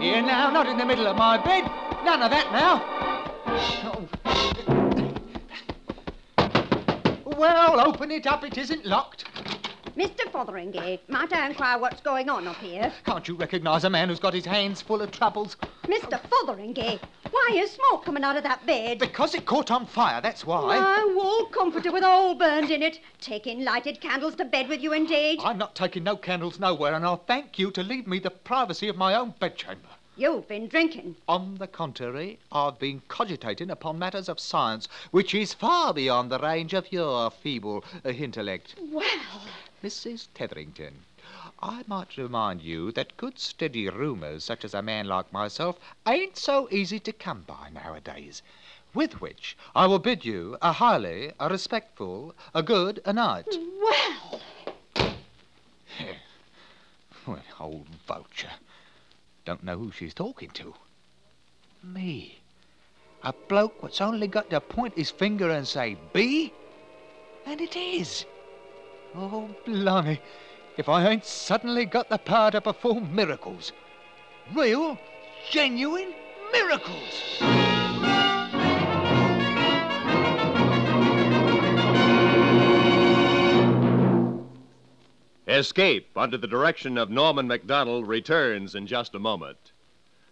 Here 0.00 0.22
now, 0.22 0.50
not 0.52 0.68
in 0.68 0.78
the 0.78 0.86
middle 0.86 1.08
of 1.08 1.16
my 1.16 1.36
bed. 1.36 1.64
None 2.04 2.22
of 2.22 2.30
that 2.30 2.52
now. 2.52 2.80
Well, 7.24 7.80
open 7.80 8.12
it 8.12 8.28
up. 8.28 8.44
It 8.44 8.56
isn't 8.56 8.86
locked. 8.86 9.24
Mr. 9.98 10.30
Fotheringay, 10.30 11.00
might 11.08 11.32
I 11.32 11.48
inquire 11.48 11.76
what's 11.76 12.00
going 12.02 12.30
on 12.30 12.46
up 12.46 12.54
here? 12.58 12.92
Can't 13.04 13.26
you 13.26 13.34
recognize 13.34 13.82
a 13.82 13.90
man 13.90 14.08
who's 14.08 14.20
got 14.20 14.32
his 14.32 14.44
hands 14.44 14.80
full 14.80 15.02
of 15.02 15.10
troubles? 15.10 15.56
Mr. 15.86 16.20
Fotheringay, 16.20 17.00
why 17.32 17.48
is 17.54 17.72
smoke 17.72 18.04
coming 18.04 18.22
out 18.22 18.36
of 18.36 18.44
that 18.44 18.64
bed? 18.64 19.00
Because 19.00 19.34
it 19.34 19.44
caught 19.44 19.72
on 19.72 19.86
fire, 19.86 20.20
that's 20.20 20.46
why. 20.46 20.78
My 20.78 21.14
wall 21.16 21.46
comforter 21.46 21.90
with 21.90 22.04
a 22.04 22.06
hole 22.06 22.36
burned 22.36 22.70
in 22.70 22.80
it. 22.80 23.00
Taking 23.20 23.64
lighted 23.64 24.00
candles 24.00 24.36
to 24.36 24.44
bed 24.44 24.68
with 24.68 24.80
you, 24.80 24.92
indeed. 24.92 25.40
I'm 25.42 25.58
not 25.58 25.74
taking 25.74 26.04
no 26.04 26.16
candles 26.16 26.60
nowhere, 26.60 26.94
and 26.94 27.04
I'll 27.04 27.24
thank 27.26 27.58
you 27.58 27.72
to 27.72 27.82
leave 27.82 28.06
me 28.06 28.20
the 28.20 28.30
privacy 28.30 28.86
of 28.86 28.96
my 28.96 29.14
own 29.14 29.34
bedchamber. 29.40 29.88
You've 30.18 30.46
been 30.46 30.68
drinking. 30.68 31.16
On 31.28 31.56
the 31.56 31.66
contrary, 31.66 32.38
I've 32.52 32.78
been 32.78 33.02
cogitating 33.08 33.70
upon 33.70 33.98
matters 33.98 34.28
of 34.28 34.38
science, 34.38 34.86
which 35.10 35.34
is 35.34 35.54
far 35.54 35.92
beyond 35.92 36.30
the 36.30 36.38
range 36.38 36.72
of 36.72 36.92
your 36.92 37.30
feeble 37.30 37.84
uh, 38.04 38.10
intellect. 38.10 38.76
Well, 38.92 39.06
Mrs. 39.80 40.26
Tetherington, 40.34 41.04
I 41.60 41.84
might 41.86 42.16
remind 42.16 42.62
you 42.62 42.90
that 42.92 43.16
good 43.16 43.38
steady 43.38 43.88
roomers, 43.88 44.42
such 44.42 44.64
as 44.64 44.74
a 44.74 44.82
man 44.82 45.06
like 45.06 45.32
myself, 45.32 45.78
ain't 46.04 46.36
so 46.36 46.68
easy 46.72 46.98
to 46.98 47.12
come 47.12 47.42
by 47.42 47.70
nowadays. 47.70 48.42
With 48.92 49.20
which 49.20 49.56
I 49.76 49.86
will 49.86 50.00
bid 50.00 50.24
you 50.24 50.58
a 50.60 50.72
highly, 50.72 51.32
a 51.38 51.48
respectful, 51.48 52.34
a 52.52 52.60
good 52.60 53.00
a 53.04 53.12
night. 53.12 53.46
well. 53.50 54.40
Well, 57.26 57.42
old 57.60 57.88
vulture. 58.06 58.54
Don't 59.44 59.62
know 59.62 59.78
who 59.78 59.92
she's 59.92 60.14
talking 60.14 60.50
to. 60.50 60.74
Me. 61.84 62.38
A 63.22 63.32
bloke 63.32 63.82
what's 63.82 64.00
only 64.00 64.26
got 64.26 64.50
to 64.50 64.60
point 64.60 64.94
his 64.96 65.10
finger 65.10 65.50
and 65.50 65.68
say, 65.68 65.96
B? 66.12 66.52
And 67.46 67.60
it 67.60 67.76
is. 67.76 68.24
Oh, 69.14 69.48
blimey. 69.64 70.20
If 70.76 70.88
I 70.88 71.08
ain't 71.08 71.24
suddenly 71.24 71.86
got 71.86 72.08
the 72.08 72.18
power 72.18 72.50
to 72.50 72.60
perform 72.60 73.14
miracles. 73.14 73.72
Real, 74.54 74.98
genuine 75.50 76.14
miracles. 76.52 77.38
Escape, 85.48 86.10
under 86.14 86.36
the 86.36 86.46
direction 86.46 86.98
of 86.98 87.10
Norman 87.10 87.48
Macdonnell, 87.48 88.06
returns 88.06 88.74
in 88.74 88.86
just 88.86 89.14
a 89.14 89.18
moment. 89.18 89.72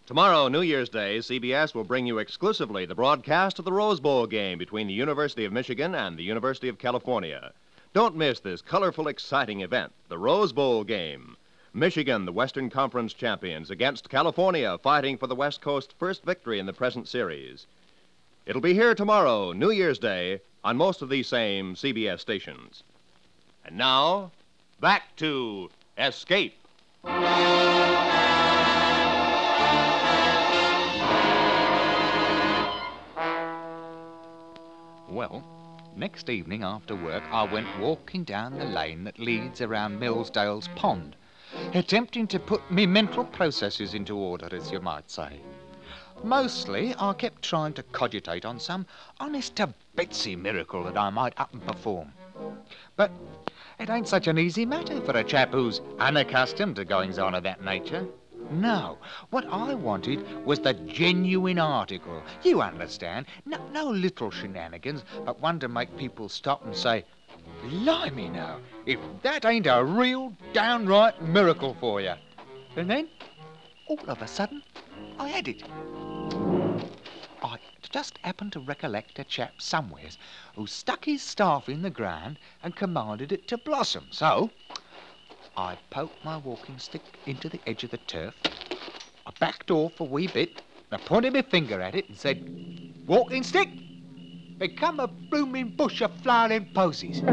Tomorrow, 0.05 0.47
New 0.47 0.61
Year's 0.61 0.87
Day, 0.87 1.17
CBS 1.17 1.73
will 1.73 1.83
bring 1.83 2.05
you 2.05 2.19
exclusively 2.19 2.85
the 2.85 2.95
broadcast 2.95 3.59
of 3.59 3.65
the 3.65 3.73
Rose 3.73 3.99
Bowl 3.99 4.27
game 4.27 4.57
between 4.57 4.87
the 4.87 4.93
University 4.93 5.43
of 5.43 5.51
Michigan 5.51 5.95
and 5.95 6.17
the 6.17 6.23
University 6.23 6.69
of 6.69 6.77
California. 6.77 7.51
Don't 7.97 8.15
miss 8.15 8.39
this 8.39 8.61
colorful, 8.61 9.07
exciting 9.07 9.61
event, 9.61 9.91
the 10.07 10.19
Rose 10.19 10.53
Bowl 10.53 10.83
game. 10.83 11.35
Michigan, 11.73 12.25
the 12.25 12.31
Western 12.31 12.69
Conference 12.69 13.11
champions, 13.11 13.71
against 13.71 14.11
California, 14.11 14.77
fighting 14.77 15.17
for 15.17 15.25
the 15.25 15.33
West 15.33 15.61
Coast 15.61 15.95
first 15.97 16.23
victory 16.23 16.59
in 16.59 16.67
the 16.67 16.73
present 16.73 17.07
series. 17.07 17.65
It'll 18.45 18.61
be 18.61 18.75
here 18.75 18.93
tomorrow, 18.93 19.51
New 19.51 19.71
Year's 19.71 19.97
Day, 19.97 20.41
on 20.63 20.77
most 20.77 21.01
of 21.01 21.09
these 21.09 21.27
same 21.27 21.73
CBS 21.73 22.19
stations. 22.19 22.83
And 23.65 23.75
now, 23.75 24.31
back 24.79 25.15
to 25.15 25.71
Escape. 25.97 26.53
Well, 35.09 35.56
next 35.97 36.29
evening 36.29 36.63
after 36.63 36.95
work, 36.95 37.23
I 37.31 37.43
went 37.43 37.67
walking 37.79 38.23
down 38.23 38.57
the 38.57 38.65
lane 38.65 39.03
that 39.05 39.17
leads 39.17 39.61
around 39.61 39.99
Millsdale's 39.99 40.67
Pond, 40.75 41.15
attempting 41.73 42.27
to 42.27 42.39
put 42.39 42.69
me 42.69 42.85
mental 42.85 43.25
processes 43.25 43.93
into 43.95 44.15
order, 44.15 44.47
as 44.55 44.71
you 44.71 44.79
might 44.79 45.09
say. 45.09 45.39
Mostly, 46.23 46.93
I 46.99 47.13
kept 47.13 47.41
trying 47.41 47.73
to 47.73 47.83
cogitate 47.83 48.45
on 48.45 48.59
some 48.59 48.85
honest 49.19 49.55
to 49.57 49.73
Betsy 49.95 50.35
miracle 50.35 50.83
that 50.83 50.97
I 50.97 51.09
might 51.09 51.39
up 51.39 51.53
and 51.53 51.65
perform. 51.65 52.13
But 52.95 53.11
it 53.79 53.89
ain't 53.89 54.07
such 54.07 54.27
an 54.27 54.37
easy 54.37 54.65
matter 54.65 55.01
for 55.01 55.17
a 55.17 55.23
chap 55.23 55.51
who's 55.51 55.81
unaccustomed 55.99 56.75
to 56.75 56.85
goings 56.85 57.19
on 57.19 57.35
of 57.35 57.43
that 57.43 57.63
nature. 57.63 58.07
No, 58.49 58.97
what 59.29 59.45
I 59.51 59.73
wanted 59.73 60.45
was 60.45 60.59
the 60.59 60.73
genuine 60.73 61.59
article. 61.59 62.23
You 62.43 62.61
understand? 62.61 63.25
No, 63.45 63.59
no 63.73 63.89
little 63.89 64.31
shenanigans, 64.31 65.03
but 65.25 65.41
one 65.41 65.59
to 65.59 65.67
make 65.67 65.95
people 65.97 66.29
stop 66.29 66.63
and 66.65 66.75
say, 66.75 67.03
Blimey 67.63 68.29
now, 68.29 68.59
if 68.85 68.99
that 69.21 69.45
ain't 69.45 69.67
a 69.67 69.83
real 69.83 70.33
downright 70.53 71.21
miracle 71.21 71.75
for 71.79 71.99
you. 72.01 72.13
And 72.75 72.89
then, 72.89 73.09
all 73.87 73.99
of 74.07 74.21
a 74.21 74.27
sudden, 74.27 74.63
I 75.19 75.27
had 75.27 75.47
it. 75.47 75.63
I 77.41 77.57
just 77.89 78.19
happened 78.23 78.53
to 78.53 78.59
recollect 78.59 79.19
a 79.19 79.23
chap 79.23 79.61
somewheres 79.61 80.17
who 80.55 80.67
stuck 80.67 81.05
his 81.05 81.21
staff 81.21 81.67
in 81.67 81.81
the 81.81 81.89
ground 81.89 82.39
and 82.63 82.75
commanded 82.75 83.31
it 83.31 83.47
to 83.47 83.57
blossom. 83.57 84.07
So, 84.11 84.51
I 85.57 85.75
poked 85.89 86.23
my 86.23 86.37
walking 86.37 86.77
stick 86.77 87.01
into 87.25 87.49
the 87.49 87.59
edge 87.65 87.83
of 87.83 87.89
the 87.89 87.97
turf. 87.97 88.35
I 89.25 89.31
backed 89.39 89.71
off 89.71 89.99
a 89.99 90.03
wee 90.03 90.27
bit. 90.27 90.61
I 90.91 90.97
pointed 90.97 91.33
my 91.33 91.41
finger 91.41 91.81
at 91.81 91.95
it 91.95 92.07
and 92.07 92.15
said, 92.15 92.47
Walking 93.07 93.41
stick, 93.41 93.67
become 94.59 94.99
a 94.99 95.07
blooming 95.07 95.69
bush 95.69 96.01
of 96.01 96.11
flowering 96.21 96.67
posies. 96.75 97.23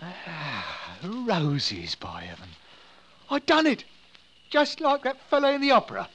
Ah, 0.00 0.96
roses, 1.04 1.94
by 1.96 2.22
heaven. 2.22 2.48
I 3.28 3.40
done 3.40 3.66
it, 3.66 3.84
just 4.48 4.80
like 4.80 5.02
that 5.02 5.20
fellow 5.28 5.50
in 5.50 5.60
the 5.60 5.72
opera. 5.72 6.08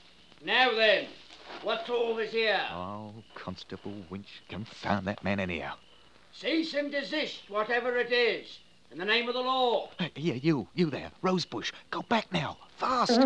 Now 0.43 0.71
then, 0.73 1.05
what's 1.61 1.87
all 1.87 2.15
this 2.15 2.31
here? 2.31 2.65
Oh, 2.71 3.13
Constable 3.35 3.93
Winch, 4.09 4.41
confound 4.49 5.05
that 5.05 5.23
man 5.23 5.39
anyhow. 5.39 5.75
Cease 6.37 6.73
and 6.73 6.91
desist, 6.91 7.49
whatever 7.49 7.97
it 7.97 8.11
is, 8.11 8.59
in 8.91 8.97
the 8.97 9.05
name 9.05 9.29
of 9.29 9.35
the 9.35 9.39
law. 9.39 9.89
Hey, 9.97 10.11
here, 10.15 10.35
you, 10.35 10.67
you 10.75 10.89
there, 10.89 11.09
Rosebush, 11.21 11.71
go 11.91 12.01
back 12.01 12.29
now, 12.33 12.57
fast. 12.75 13.11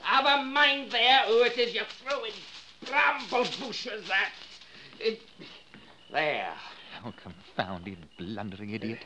Have 0.00 0.24
a 0.24 0.42
mind 0.42 0.90
there 0.90 1.20
who 1.26 1.42
it 1.42 1.58
is 1.58 1.74
you're 1.74 1.84
throwing 2.02 2.32
bramble 2.86 3.46
bushes 3.60 4.08
at. 4.08 4.32
It... 5.00 5.20
There. 6.10 6.54
Oh, 7.04 7.12
confounded 7.22 7.98
blundering 8.16 8.70
idiot. 8.70 9.04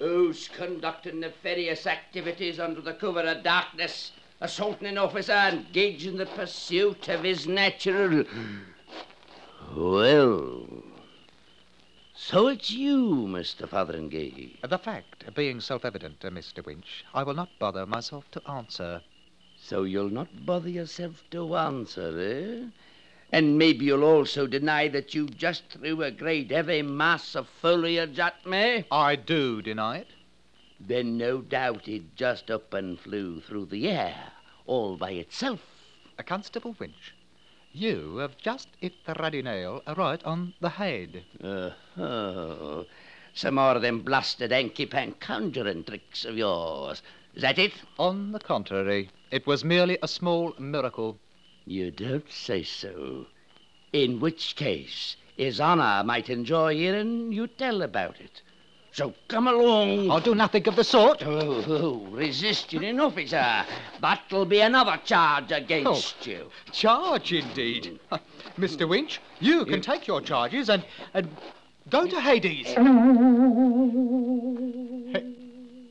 Who's 0.00 0.48
conducting 0.48 1.20
nefarious 1.20 1.86
activities 1.86 2.58
under 2.58 2.80
the 2.80 2.94
cover 2.94 3.20
of 3.20 3.44
darkness, 3.44 4.10
assaulting 4.40 4.88
an 4.88 4.98
officer 4.98 5.32
engaged 5.32 6.06
in 6.06 6.16
the 6.16 6.26
pursuit 6.26 7.08
of 7.08 7.22
his 7.22 7.46
natural. 7.46 8.24
Well. 9.76 10.66
So 12.12 12.48
it's 12.48 12.70
you, 12.70 13.26
Mr. 13.28 13.68
Fotheringay. 13.68 14.60
The 14.68 14.78
fact 14.78 15.32
being 15.34 15.60
self 15.60 15.84
evident, 15.84 16.24
uh, 16.24 16.30
Mr. 16.30 16.64
Winch, 16.64 17.04
I 17.14 17.22
will 17.22 17.34
not 17.34 17.50
bother 17.60 17.86
myself 17.86 18.28
to 18.32 18.50
answer. 18.50 19.02
So 19.56 19.84
you'll 19.84 20.10
not 20.10 20.44
bother 20.44 20.68
yourself 20.68 21.22
to 21.30 21.54
answer, 21.54 22.18
eh? 22.18 22.68
And 23.30 23.58
maybe 23.58 23.84
you'll 23.84 24.02
also 24.02 24.48
deny 24.48 24.88
that 24.88 25.14
you 25.14 25.28
just 25.28 25.68
threw 25.68 26.02
a 26.02 26.10
great 26.10 26.50
heavy 26.50 26.82
mass 26.82 27.36
of 27.36 27.48
foliage 27.48 28.18
at 28.18 28.44
me? 28.44 28.86
I 28.90 29.14
do 29.14 29.62
deny 29.62 29.98
it. 29.98 30.08
Then 30.80 31.16
no 31.16 31.42
doubt 31.42 31.86
it 31.86 32.16
just 32.16 32.50
up 32.50 32.74
and 32.74 32.98
flew 32.98 33.40
through 33.40 33.66
the 33.66 33.88
air, 33.88 34.32
all 34.66 34.96
by 34.96 35.12
itself. 35.12 35.60
A 36.18 36.24
Constable 36.24 36.74
Winch, 36.78 37.14
you 37.72 38.16
have 38.16 38.36
just 38.36 38.68
hit 38.80 38.92
the 39.04 39.14
ruddy 39.14 39.42
nail 39.42 39.82
right 39.96 40.22
on 40.24 40.54
the 40.60 40.68
head. 40.70 41.24
Uh, 41.42 41.70
oh, 41.96 42.86
some 43.32 43.54
more 43.54 43.76
of 43.76 43.82
them 43.82 44.00
blasted 44.00 44.50
hanky-pank 44.50 45.20
conjuring 45.20 45.84
tricks 45.84 46.24
of 46.24 46.36
yours. 46.36 47.02
Is 47.34 47.42
that 47.42 47.58
it? 47.58 47.72
On 47.98 48.32
the 48.32 48.40
contrary, 48.40 49.10
it 49.30 49.46
was 49.46 49.64
merely 49.64 49.98
a 50.02 50.08
small 50.08 50.52
miracle. 50.58 51.18
You 51.64 51.90
don't 51.90 52.30
say 52.30 52.62
so. 52.64 53.26
In 53.92 54.18
which 54.18 54.56
case, 54.56 55.16
His 55.36 55.60
Honor 55.60 56.02
might 56.04 56.28
enjoy 56.28 56.74
hearing 56.74 57.32
you 57.32 57.46
tell 57.46 57.82
about 57.82 58.20
it. 58.20 58.42
So 58.92 59.14
come 59.28 59.46
along. 59.46 60.10
I'll 60.10 60.20
do 60.20 60.34
nothing 60.34 60.66
of 60.66 60.76
the 60.76 60.84
sort. 60.84 61.22
Oh, 61.24 61.64
oh 61.68 62.06
resisting 62.10 62.84
an 62.84 63.00
officer. 63.00 63.64
That'll 64.00 64.44
be 64.44 64.60
another 64.60 65.00
charge 65.04 65.52
against 65.52 66.16
Oh. 66.26 66.30
you. 66.30 66.50
Charge, 66.72 67.32
indeed. 67.32 68.00
Mr. 68.58 68.88
Winch, 68.88 69.20
you 69.38 69.64
can 69.64 69.80
take 69.80 70.06
your 70.06 70.20
charges 70.20 70.68
and, 70.68 70.84
and 71.14 71.28
go 71.88 72.06
to 72.06 72.20
Hades. 72.20 72.66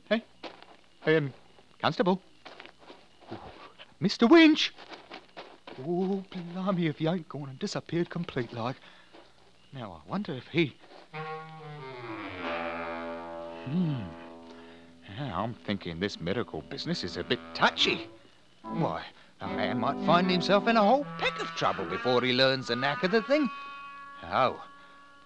Hey, 0.09 0.23
hey, 1.05 1.17
um, 1.17 1.33
Constable. 1.81 2.21
Mr. 4.01 4.29
Winch! 4.29 4.73
Oh, 5.85 6.23
blimey, 6.53 6.87
if 6.87 6.99
you 6.99 7.09
ain't 7.09 7.29
gone 7.29 7.49
and 7.49 7.59
disappeared 7.59 8.09
complete 8.09 8.51
like. 8.53 8.75
Now, 9.73 10.01
I 10.05 10.09
wonder 10.09 10.33
if 10.33 10.47
he. 10.47 10.75
Hmm. 13.69 14.01
I'm 15.19 15.53
thinking 15.53 15.99
this 15.99 16.19
miracle 16.19 16.63
business 16.69 17.03
is 17.03 17.17
a 17.17 17.23
bit 17.23 17.39
touchy. 17.53 18.07
Why, 18.63 19.03
a 19.41 19.47
man 19.47 19.79
might 19.79 20.03
find 20.05 20.29
himself 20.29 20.67
in 20.67 20.75
a 20.75 20.83
whole 20.83 21.05
peck 21.17 21.39
of 21.39 21.47
trouble 21.49 21.85
before 21.85 22.21
he 22.21 22.33
learns 22.33 22.67
the 22.67 22.75
knack 22.75 23.03
of 23.03 23.11
the 23.11 23.21
thing. 23.21 23.49
Oh, 24.23 24.61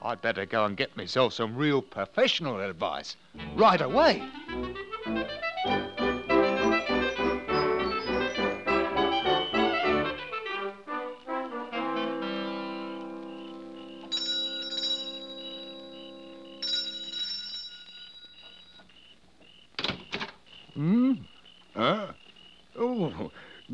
I'd 0.02 0.22
better 0.22 0.45
go 0.45 0.65
and 0.65 0.76
get 0.76 0.98
myself 0.98 1.34
some 1.34 1.56
real 1.56 1.82
professional 1.82 2.60
advice 2.60 3.15
right 3.56 3.82
away. 3.82 4.22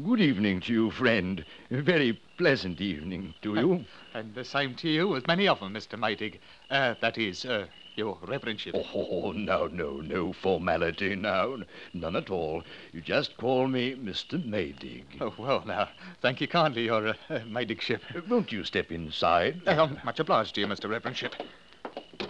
Good 0.04 0.22
evening 0.22 0.62
to 0.62 0.74
you, 0.74 0.92
friend. 0.92 1.44
A 1.72 1.82
very 1.82 2.20
pleasant 2.38 2.80
evening 2.82 3.34
to 3.42 3.56
you. 3.56 3.86
And 4.14 4.34
the 4.34 4.44
same 4.44 4.76
to 4.76 4.90
you 4.90 5.16
as 5.16 5.26
many 5.28 5.48
of 5.48 5.60
them, 5.60 5.74
Mr. 5.74 5.98
Maydig. 5.98 6.40
Uh, 6.70 6.96
that 7.02 7.18
is, 7.18 7.46
uh, 7.46 7.68
your 7.96 8.18
reverendship. 8.24 8.74
Oh, 8.96 9.32
no, 9.32 9.68
no, 9.68 10.02
no 10.02 10.34
formality 10.34 11.16
now. 11.16 11.58
None 11.94 12.16
at 12.16 12.30
all. 12.30 12.64
You 12.92 13.02
just 13.02 13.38
call 13.38 13.68
me 13.68 13.96
Mr. 13.96 14.44
Maydig. 14.44 15.04
Oh, 15.22 15.34
well, 15.38 15.64
now, 15.66 15.90
thank 16.22 16.42
you 16.42 16.48
kindly, 16.48 16.86
your 16.86 17.10
uh, 17.10 17.14
Maydigship. 17.30 18.02
Won't 18.28 18.52
you 18.52 18.64
step 18.64 18.92
inside? 18.92 19.62
Uh, 19.68 19.84
I'm 19.84 20.00
much 20.04 20.20
obliged 20.20 20.56
to 20.56 20.62
you, 20.62 20.68
Mr. 20.68 20.90
Reverendship. 20.90 21.34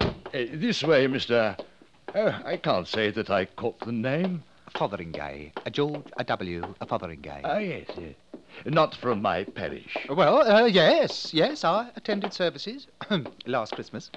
Uh, 0.02 0.57
this 0.60 0.84
way, 0.84 1.07
Mr. 1.07 1.57
Uh, 2.14 2.40
I 2.44 2.57
can't 2.57 2.88
say 2.88 3.11
that 3.11 3.30
I 3.30 3.45
caught 3.45 3.80
the 3.81 3.91
name. 3.91 4.44
Fotheringay. 4.70 5.52
A 5.66 5.70
George 5.72 6.06
a 6.18 6.24
W. 6.24 6.76
A 6.82 6.86
Fotheringay. 6.86 7.41
Ah, 7.44 7.58
yes, 7.58 7.88
yes. 7.98 8.16
Not 8.66 8.96
from 8.96 9.22
my 9.22 9.44
parish. 9.44 10.08
Well, 10.10 10.41
uh, 10.41 10.66
yes, 10.66 11.34
yes, 11.34 11.64
I 11.64 11.90
attended 11.96 12.34
services 12.34 12.88
last 13.46 13.76
Christmas. 13.76 14.10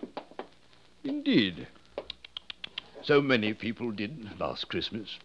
Indeed. 1.05 1.66
So 3.03 3.20
many 3.20 3.53
people 3.55 3.91
did 3.91 4.39
last 4.41 4.69
Christmas. 4.69 5.19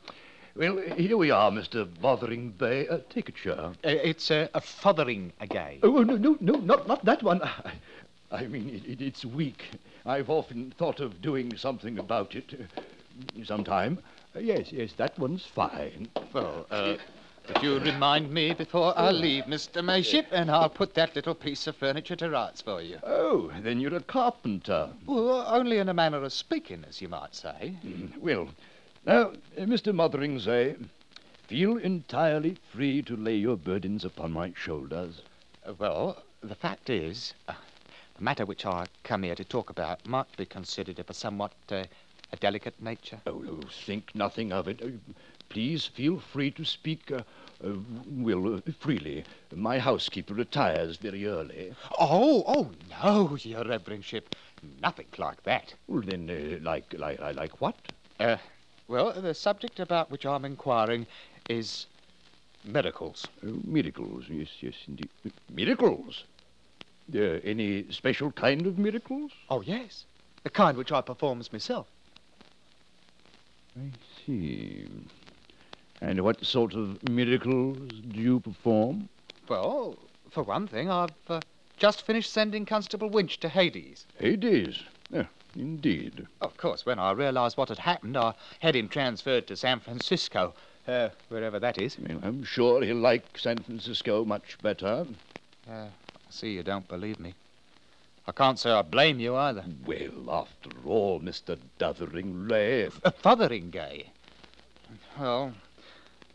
Well, 0.56 0.78
here 0.78 1.18
we 1.18 1.30
are, 1.30 1.52
Mr. 1.52 1.88
Bothering 2.02 2.52
Bay. 2.52 2.88
Uh, 2.88 2.99
take 3.10 3.30
a 3.30 3.32
chair. 3.32 3.60
Uh, 3.60 3.72
it's 3.84 4.32
uh, 4.32 4.48
a 4.54 4.60
Fotheringay. 4.60 5.80
Oh, 5.84 6.04
no, 6.04 6.18
no, 6.18 6.38
no, 6.40 6.54
not, 6.54 6.88
not 6.88 7.06
that 7.06 7.22
one. 7.22 7.41
I, 7.44 7.74
I 8.32 8.48
mean, 8.48 8.70
it, 8.70 8.86
it, 8.90 9.02
it's 9.02 9.24
weak. 9.24 9.66
I've 10.06 10.30
often 10.30 10.74
thought 10.78 10.99
of 10.99 11.22
doing 11.22 11.56
something 11.58 11.99
about 11.99 12.36
it. 12.36 12.54
Uh, 12.54 13.44
sometime. 13.44 13.99
Uh, 14.38 14.39
yes, 14.39 14.72
yes, 14.72 14.93
that 14.93 15.18
one's 15.18 15.43
fine. 15.43 16.07
Well, 16.31 16.68
uh, 16.69 16.97
would 17.47 17.64
you 17.64 17.80
remind 17.80 18.31
me 18.31 18.53
before 18.53 18.93
I 18.95 19.09
leave, 19.09 19.45
Mr. 19.45 19.84
Mayship, 19.84 20.27
and 20.31 20.51
I'll 20.51 20.69
put 20.69 20.93
that 20.93 21.15
little 21.15 21.34
piece 21.34 21.65
of 21.65 21.76
furniture 21.76 22.15
to 22.18 22.30
rights 22.30 22.61
for 22.61 22.80
you. 22.80 22.99
Oh, 23.01 23.51
then 23.64 23.80
you're 23.80 23.95
a 23.95 24.01
carpenter. 24.01 24.89
Well, 25.07 25.43
only 25.47 25.80
in 25.80 25.89
a 25.89 25.93
manner 25.93 26.23
of 26.23 26.34
speaking, 26.34 26.85
as 26.88 27.01
you 27.01 27.09
might 27.09 27.34
say. 27.34 27.77
Mm, 27.84 28.19
well, 28.19 28.49
now, 29.07 29.31
uh, 29.57 29.61
Mr. 29.61 29.91
Motheringay, 29.91 30.76
feel 31.47 31.77
entirely 31.77 32.57
free 32.72 33.01
to 33.03 33.15
lay 33.15 33.38
your 33.38 33.57
burdens 33.57 34.05
upon 34.05 34.34
my 34.34 34.53
shoulders. 34.55 35.22
Uh, 35.65 35.73
well, 35.80 36.22
the 36.43 36.53
fact 36.53 36.91
is, 36.91 37.34
uh, 37.47 37.53
the 38.15 38.23
matter 38.23 38.45
which 38.45 38.68
I 38.68 38.85
come 39.03 39.23
here 39.23 39.35
to 39.35 39.45
talk 39.45 39.72
about 39.72 40.05
might 40.05 40.38
be 40.38 40.45
considered 40.45 40.99
of 40.99 41.09
a 41.09 41.14
somewhat 41.15 41.53
uh, 41.72 41.85
a 42.32 42.36
delicate 42.38 42.82
nature. 42.82 43.20
Oh, 43.26 43.44
oh, 43.49 43.60
think 43.86 44.14
nothing 44.16 44.52
of 44.52 44.68
it. 44.68 44.82
Uh, 44.82 44.88
please 45.49 45.86
feel 45.86 46.20
free 46.20 46.52
to 46.52 46.66
speak, 46.66 47.12
uh, 47.12 47.22
uh, 47.64 47.74
well, 48.10 48.56
uh, 48.56 48.60
freely. 48.80 49.24
My 49.56 49.80
housekeeper 49.80 50.34
retires 50.34 50.98
very 50.98 51.26
early. 51.26 51.74
Oh, 51.99 52.44
oh, 52.48 52.72
no, 53.04 53.36
your 53.41 53.64
reverendship. 53.64 54.24
Nothing 54.82 55.08
like 55.18 55.44
that. 55.44 55.74
Well, 55.88 56.02
then, 56.02 56.30
uh, 56.30 56.64
like, 56.64 56.94
like, 56.98 57.20
like 57.20 57.62
what? 57.62 57.76
Uh, 58.20 58.38
well, 58.88 59.14
the 59.14 59.34
subject 59.34 59.80
about 59.80 60.12
which 60.12 60.26
I'm 60.26 60.45
inquiring 60.45 61.08
is 61.49 61.88
miracles. 62.66 63.27
Oh, 63.45 63.60
miracles, 63.64 64.26
yes, 64.30 64.50
yes, 64.60 64.74
indeed. 64.88 65.10
Miracles? 65.53 66.26
Uh, 67.14 67.40
any 67.43 67.85
special 67.90 68.32
kind 68.32 68.66
of 68.68 68.77
miracles? 68.77 69.32
Oh, 69.50 69.61
yes. 69.61 70.06
The 70.43 70.50
kind 70.50 70.77
which 70.77 70.92
I 70.92 71.01
performs 71.01 71.53
myself. 71.53 71.88
I 73.77 73.91
see. 74.25 74.88
And 76.01 76.23
what 76.23 76.43
sort 76.45 76.73
of 76.73 77.01
miracles 77.09 77.77
do 78.11 78.19
you 78.19 78.39
perform? 78.39 79.09
Well, 79.47 79.97
for 80.30 80.43
one 80.43 80.67
thing, 80.67 80.89
I've 80.89 81.11
uh, 81.27 81.41
just 81.77 82.06
finished 82.06 82.31
sending 82.31 82.65
Constable 82.65 83.09
Winch 83.09 83.39
to 83.39 83.49
Hades. 83.49 84.06
Hades? 84.19 84.83
Yeah, 85.11 85.25
indeed. 85.56 86.27
Of 86.41 86.57
course, 86.57 86.85
when 86.85 86.99
I 86.99 87.11
realized 87.11 87.57
what 87.57 87.69
had 87.69 87.80
happened, 87.80 88.17
I 88.17 88.33
had 88.59 88.75
him 88.75 88.89
transferred 88.89 89.47
to 89.47 89.56
San 89.56 89.80
Francisco, 89.80 90.53
uh, 90.88 91.09
wherever 91.30 91.59
that 91.59 91.77
is. 91.77 91.97
Well, 91.99 92.19
I'm 92.23 92.43
sure 92.43 92.83
he'll 92.83 92.97
like 92.97 93.38
San 93.38 93.57
Francisco 93.57 94.25
much 94.25 94.57
better. 94.61 95.06
Uh, 95.69 95.72
I 95.73 95.89
see 96.30 96.51
you 96.53 96.64
don't 96.64 96.88
believe 96.88 97.19
me. 97.19 97.33
I 98.27 98.33
can't 98.33 98.59
say 98.59 98.72
I 98.72 98.81
blame 98.81 99.22
you 99.22 99.38
either. 99.38 99.64
Well, 99.85 100.30
after 100.30 100.69
all, 100.85 101.22
Mr. 101.22 101.57
Dotheringay. 101.80 102.91
Uh, 103.06 103.11
Fotheringay? 103.11 104.07
Well, 105.17 105.53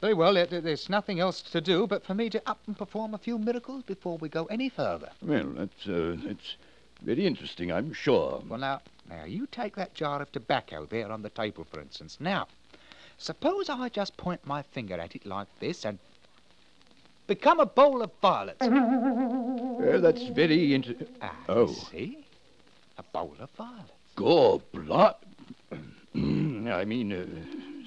very 0.01 0.15
well. 0.15 0.33
There, 0.33 0.47
there's 0.47 0.89
nothing 0.89 1.21
else 1.21 1.43
to 1.43 1.61
do 1.61 1.87
but 1.87 2.03
for 2.03 2.15
me 2.15 2.31
to 2.31 2.43
up 2.49 2.61
and 2.67 2.79
perform 2.79 3.13
a 3.13 3.19
few 3.19 3.37
miracles 3.37 3.83
before 3.83 4.17
we 4.17 4.31
go 4.31 4.47
any 4.47 4.71
further. 4.71 5.11
Well, 5.21 5.53
that's, 5.55 5.87
uh, 5.87 6.17
that's 6.25 6.57
very 7.03 7.27
interesting, 7.27 7.71
I'm 7.71 7.93
sure. 7.93 8.43
Well, 8.49 8.59
now, 8.59 8.81
now, 9.11 9.25
you 9.25 9.47
take 9.47 9.77
that 9.77 9.95
jar 9.95 10.23
of 10.23 10.33
tobacco 10.33 10.87
there 10.87 11.13
on 11.13 11.21
the 11.21 11.31
table, 11.31 11.65
for 11.65 11.79
instance. 11.79 12.17
Now, 12.19 12.49
suppose 13.19 13.69
I 13.69 13.91
just 13.91 14.17
point 14.17 14.47
my 14.47 14.63
finger 14.63 14.99
at 14.99 15.15
it 15.15 15.27
like 15.27 15.49
this 15.61 15.85
and 15.85 15.99
become 17.27 17.61
a 17.61 17.67
bowl 17.67 18.03
of 18.03 18.11
violets. 18.21 18.61
Uh, 18.61 19.99
that's 20.01 20.25
very 20.29 20.75
interesting. 20.75 21.07
Ah, 21.21 21.37
oh. 21.49 21.67
See? 21.67 22.27
A 22.99 23.03
bowl 23.03 23.35
of 23.41 23.51
violets. 23.51 23.93
Goblet. 24.17 25.17
I 26.15 26.85
mean, 26.85 27.13
uh, 27.13 27.27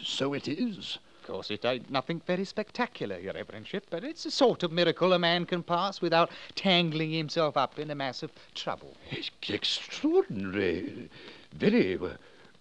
so 0.04 0.34
it 0.34 0.48
is. 0.48 0.98
Of 1.22 1.28
course, 1.28 1.52
it 1.52 1.66
ain't 1.66 1.90
nothing 1.90 2.22
very 2.26 2.46
spectacular, 2.46 3.18
Your 3.18 3.34
Reverendship, 3.34 3.84
but 3.90 4.04
it's 4.04 4.26
a 4.26 4.32
sort 4.32 4.62
of 4.62 4.72
miracle 4.72 5.14
a 5.14 5.20
man 5.20 5.46
can 5.46 5.64
pass 5.64 6.02
without 6.02 6.30
tangling 6.54 7.12
himself 7.12 7.58
up 7.58 7.80
in 7.80 7.90
a 7.90 7.96
mass 7.96 8.22
of 8.22 8.32
trouble. 8.54 8.96
It's 9.10 9.32
extraordinary. 9.50 11.10
Very, 11.54 11.98
uh, 11.98 12.10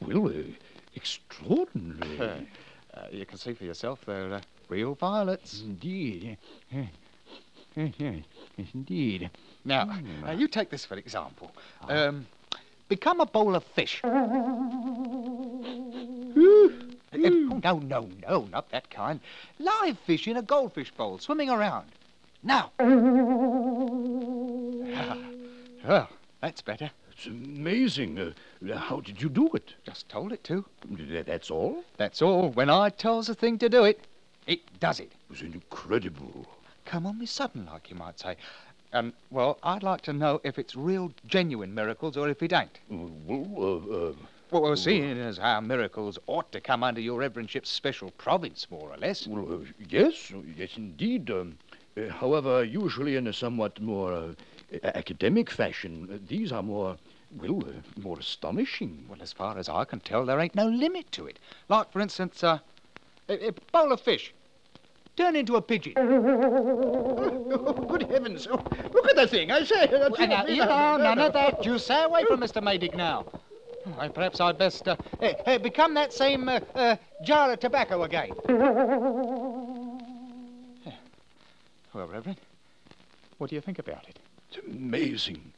well, 0.00 0.28
uh, 0.28 0.42
extraordinary. 0.94 2.48
Uh, 2.94 3.00
you 3.10 3.26
can 3.26 3.36
see 3.38 3.52
for 3.52 3.64
yourself 3.64 4.00
they're 4.06 4.34
uh, 4.34 4.40
real 4.68 4.94
violets. 4.94 5.60
Indeed. 5.62 6.38
Indeed. 7.76 9.30
Now, 9.64 9.98
uh, 10.26 10.32
you 10.32 10.48
take 10.48 10.70
this 10.70 10.84
for 10.84 10.96
example. 10.96 11.52
Um, 11.88 12.26
become 12.88 13.20
a 13.20 13.26
bowl 13.26 13.54
of 13.56 13.64
fish. 13.64 14.00
Uh, 14.04 14.08
oh, 16.36 17.60
no, 17.62 17.78
no, 17.78 18.08
no, 18.28 18.48
not 18.50 18.70
that 18.70 18.90
kind. 18.90 19.20
Live 19.58 19.98
fish 20.00 20.28
in 20.28 20.36
a 20.36 20.42
goldfish 20.42 20.90
bowl, 20.92 21.18
swimming 21.18 21.50
around. 21.50 21.86
Now. 22.42 22.72
well, 25.86 26.08
that's 26.40 26.62
better. 26.62 26.90
It's 27.12 27.26
amazing. 27.26 28.18
Uh, 28.18 28.32
how 28.76 29.00
did 29.00 29.22
you 29.22 29.28
do 29.28 29.48
it? 29.54 29.74
Just 29.84 30.08
told 30.08 30.32
it 30.32 30.44
to. 30.44 30.64
That's 31.26 31.50
all? 31.50 31.84
That's 31.96 32.20
all. 32.20 32.50
When 32.50 32.68
I 32.68 32.90
tells 32.90 33.28
a 33.28 33.34
thing 33.34 33.58
to 33.58 33.68
do 33.68 33.84
it, 33.84 34.00
it 34.46 34.60
does 34.80 35.00
it. 35.00 35.12
It 35.12 35.30
was 35.30 35.42
incredible. 35.42 36.46
Come 36.84 37.06
on 37.06 37.18
me 37.18 37.26
sudden, 37.26 37.66
like 37.66 37.90
you 37.90 37.96
might 37.96 38.18
say. 38.18 38.36
And, 38.92 39.12
well, 39.30 39.58
I'd 39.62 39.82
like 39.82 40.02
to 40.02 40.12
know 40.12 40.40
if 40.44 40.58
it's 40.58 40.76
real, 40.76 41.12
genuine 41.26 41.74
miracles 41.74 42.16
or 42.16 42.28
if 42.28 42.42
it 42.42 42.52
ain't. 42.52 42.78
Well, 42.88 43.48
uh, 43.58 44.10
uh, 44.10 44.12
well, 44.50 44.62
well, 44.62 44.76
seeing 44.76 45.18
as 45.18 45.38
how 45.38 45.60
miracles 45.60 46.18
ought 46.28 46.52
to 46.52 46.60
come 46.60 46.84
under 46.84 47.00
your 47.00 47.18
reverendship's 47.18 47.70
special 47.70 48.12
province, 48.12 48.68
more 48.70 48.92
or 48.92 48.96
less. 48.98 49.26
Well, 49.26 49.52
uh, 49.52 49.58
yes, 49.88 50.32
yes, 50.56 50.76
indeed. 50.76 51.30
Um, 51.30 51.58
uh, 51.96 52.08
however, 52.08 52.62
usually 52.62 53.16
in 53.16 53.26
a 53.26 53.32
somewhat 53.32 53.80
more 53.80 54.12
uh, 54.12 54.34
academic 54.84 55.50
fashion, 55.50 56.08
uh, 56.12 56.18
these 56.28 56.52
are 56.52 56.62
more, 56.62 56.96
well, 57.36 57.64
uh, 57.66 58.00
more 58.00 58.18
astonishing. 58.20 59.06
Well, 59.08 59.22
as 59.22 59.32
far 59.32 59.58
as 59.58 59.68
I 59.68 59.84
can 59.84 59.98
tell, 60.00 60.24
there 60.24 60.38
ain't 60.38 60.54
no 60.54 60.68
limit 60.68 61.10
to 61.12 61.26
it. 61.26 61.40
Like, 61.68 61.90
for 61.90 62.00
instance, 62.00 62.44
uh, 62.44 62.58
a, 63.28 63.48
a 63.48 63.52
bowl 63.72 63.92
of 63.92 64.00
fish. 64.00 64.32
turn 65.16 65.36
into 65.36 65.56
a 65.56 65.62
pigeon. 65.62 65.94
Good 67.88 68.02
heavens. 68.10 68.46
Oh, 68.50 68.62
look 68.92 69.08
at 69.08 69.16
the 69.16 69.26
thing. 69.28 69.50
I 69.50 69.64
say. 69.64 69.84
Uh, 69.84 70.08
now, 70.08 70.46
here 70.46 70.66
now, 70.66 70.96
none 70.96 71.18
of 71.18 71.32
that. 71.32 71.64
You 71.64 71.78
stay 71.78 72.02
away 72.02 72.24
from 72.24 72.40
Mr. 72.40 72.62
Maydig 72.62 72.94
now. 72.96 73.26
Well, 73.86 74.08
perhaps 74.08 74.40
I'd 74.40 74.56
best 74.58 74.88
uh, 74.88 74.96
eh, 75.20 75.34
eh, 75.44 75.58
become 75.58 75.94
that 75.94 76.12
same 76.12 76.48
uh, 76.48 76.60
uh, 76.74 76.96
jar 77.22 77.52
of 77.52 77.60
tobacco 77.60 78.02
again. 78.04 78.30
Well, 81.94 82.08
Reverend, 82.08 82.40
what 83.38 83.50
do 83.50 83.54
you 83.54 83.60
think 83.60 83.78
about 83.78 84.08
it? 84.08 84.18
It's 84.50 84.58
amazing. 84.66 85.52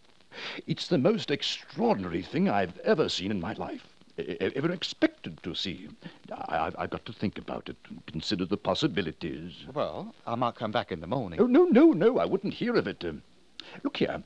It's 0.67 0.86
the 0.86 0.99
most 0.99 1.31
extraordinary 1.31 2.20
thing 2.20 2.47
I've 2.47 2.78
ever 2.81 3.09
seen 3.09 3.31
in 3.31 3.41
my 3.41 3.55
life. 3.55 3.95
Ever 4.19 4.73
expected 4.73 5.43
to 5.43 5.55
see. 5.55 5.89
I, 6.33 6.67
I've, 6.67 6.77
I've 6.78 6.91
got 6.91 7.05
to 7.05 7.12
think 7.12 7.36
about 7.36 7.69
it 7.69 7.77
and 7.89 8.05
consider 8.07 8.47
the 8.47 8.57
possibilities. 8.57 9.65
Well, 9.75 10.15
I 10.27 10.35
might 10.36 10.55
come 10.55 10.73
back 10.73 10.91
in 10.91 11.01
the 11.01 11.07
morning. 11.07 11.39
Oh, 11.41 11.47
no, 11.47 11.65
no, 11.65 11.91
no, 11.93 12.19
I 12.19 12.25
wouldn't 12.25 12.55
hear 12.55 12.77
of 12.77 12.86
it. 12.86 13.05
Um, 13.05 13.23
look 13.83 13.99
here. 13.99 14.23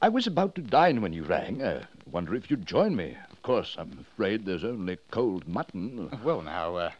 I 0.00 0.08
was 0.08 0.26
about 0.26 0.54
to 0.54 0.62
dine 0.62 1.02
when 1.02 1.12
you 1.12 1.22
rang. 1.22 1.62
Uh, 1.62 1.84
wonder 2.10 2.34
if 2.34 2.50
you'd 2.50 2.66
join 2.66 2.96
me. 2.96 3.16
Of 3.30 3.42
course, 3.42 3.76
I'm 3.78 3.98
afraid 4.00 4.44
there's 4.44 4.64
only 4.64 4.98
cold 5.10 5.46
mutton. 5.46 6.10
Well, 6.22 6.40
now, 6.42 6.76
uh, 6.76 6.90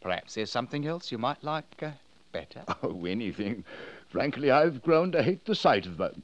perhaps 0.00 0.34
there's 0.34 0.50
something 0.50 0.86
else 0.86 1.10
you 1.10 1.18
might 1.18 1.42
like 1.42 1.82
uh, 1.82 1.90
better. 2.30 2.62
Oh, 2.82 3.04
anything. 3.06 3.64
Frankly, 4.08 4.50
I've 4.50 4.82
grown 4.82 5.10
to 5.12 5.22
hate 5.22 5.44
the 5.44 5.54
sight 5.54 5.86
of 5.86 5.96
that. 5.98 6.14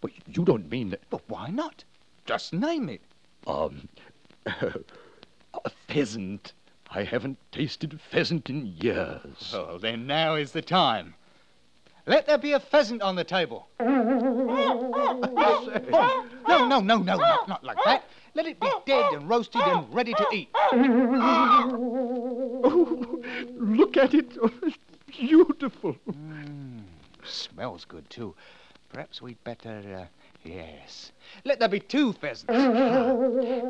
But 0.00 0.12
you 0.26 0.44
don't 0.44 0.70
mean 0.70 0.90
that. 0.90 1.02
But 1.10 1.28
why 1.28 1.48
not? 1.48 1.84
Just 2.26 2.52
name 2.52 2.88
it. 2.88 3.00
Um, 3.46 3.88
a 5.64 5.70
pheasant. 5.88 6.52
I 6.90 7.04
haven't 7.04 7.38
tasted 7.52 7.92
a 7.92 7.98
pheasant 7.98 8.48
in 8.48 8.66
years. 8.66 9.52
Oh, 9.52 9.78
then 9.78 10.06
now 10.06 10.34
is 10.36 10.52
the 10.52 10.62
time. 10.62 11.14
Let 12.06 12.26
there 12.26 12.38
be 12.38 12.52
a 12.52 12.60
pheasant 12.60 13.02
on 13.02 13.16
the 13.16 13.24
table. 13.24 13.68
no, 13.80 13.88
no, 16.48 16.80
no, 16.80 16.80
no, 16.80 17.02
not, 17.02 17.48
not 17.48 17.62
like 17.62 17.76
that. 17.84 18.04
Let 18.34 18.46
it 18.46 18.58
be 18.58 18.70
dead 18.86 19.12
and 19.12 19.28
roasted 19.28 19.60
and 19.60 19.92
ready 19.92 20.14
to 20.14 20.26
eat. 20.32 20.48
Oh, 22.60 23.22
look 23.54 23.96
at 23.96 24.14
it. 24.14 24.36
Oh, 24.42 24.50
it's 24.62 24.78
beautiful. 25.06 25.96
Smells 27.24 27.84
good, 27.84 28.08
too. 28.10 28.34
Perhaps 28.90 29.22
we'd 29.22 29.42
better, 29.44 29.82
uh, 29.96 30.06
yes. 30.44 31.12
Let 31.44 31.58
there 31.60 31.68
be 31.68 31.80
two 31.80 32.12
pheasants. 32.14 32.48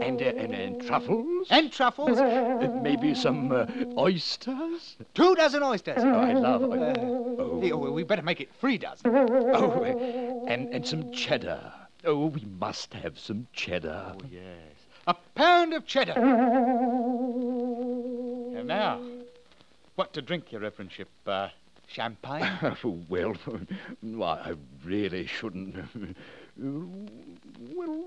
And, 0.01 0.23
uh, 0.23 0.25
and, 0.25 0.55
and 0.55 0.81
truffles? 0.87 1.49
And 1.51 1.71
truffles. 1.73 2.19
Uh, 2.19 2.79
maybe 2.83 3.15
some 3.15 3.53
uh, 3.53 3.67
oysters? 3.99 4.97
Two 5.15 5.35
dozen 5.35 5.63
oysters. 5.63 5.99
Oh, 5.99 6.09
I 6.09 6.33
love 6.33 6.63
Uh, 6.63 6.69
oysters. 6.69 7.73
oh, 7.73 7.91
we 7.91 8.05
better 8.05 8.23
make 8.23 8.41
it 8.41 8.49
three 8.61 8.79
dozen. 8.79 9.11
Oh, 9.15 9.83
uh, 9.83 10.47
and, 10.51 10.69
and 10.73 10.87
some 10.87 11.11
cheddar. 11.13 11.73
Oh, 12.05 12.27
we 12.27 12.43
must 12.61 12.95
have 12.95 13.19
some 13.19 13.47
cheddar. 13.53 14.15
Oh, 14.15 14.21
yes. 14.31 14.77
A 15.07 15.15
pound 15.35 15.75
of 15.75 15.85
cheddar. 15.87 16.13
And 18.57 18.67
now, 18.67 19.01
what 19.97 20.13
to 20.15 20.23
drink, 20.23 20.53
your 20.53 20.61
reverendship? 20.61 21.07
Uh, 21.27 21.49
champagne? 21.87 22.47
well, 23.09 23.35
I 24.23 24.55
really 24.85 25.27
shouldn't. 25.27 25.77
Uh, 26.61 26.81
well, 27.75 28.05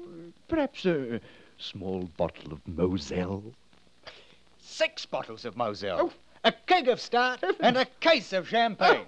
perhaps 0.48 0.86
a 0.86 1.22
small 1.58 2.10
bottle 2.18 2.52
of 2.52 2.68
Moselle. 2.68 3.44
Six 4.60 5.06
bottles 5.06 5.46
of 5.46 5.56
Moselle. 5.56 6.12
Oh. 6.12 6.14
A 6.44 6.52
keg 6.66 6.88
of 6.88 7.00
stout 7.00 7.44
and 7.60 7.78
a 7.78 7.86
case 8.00 8.34
of 8.34 8.48
champagne. 8.48 9.06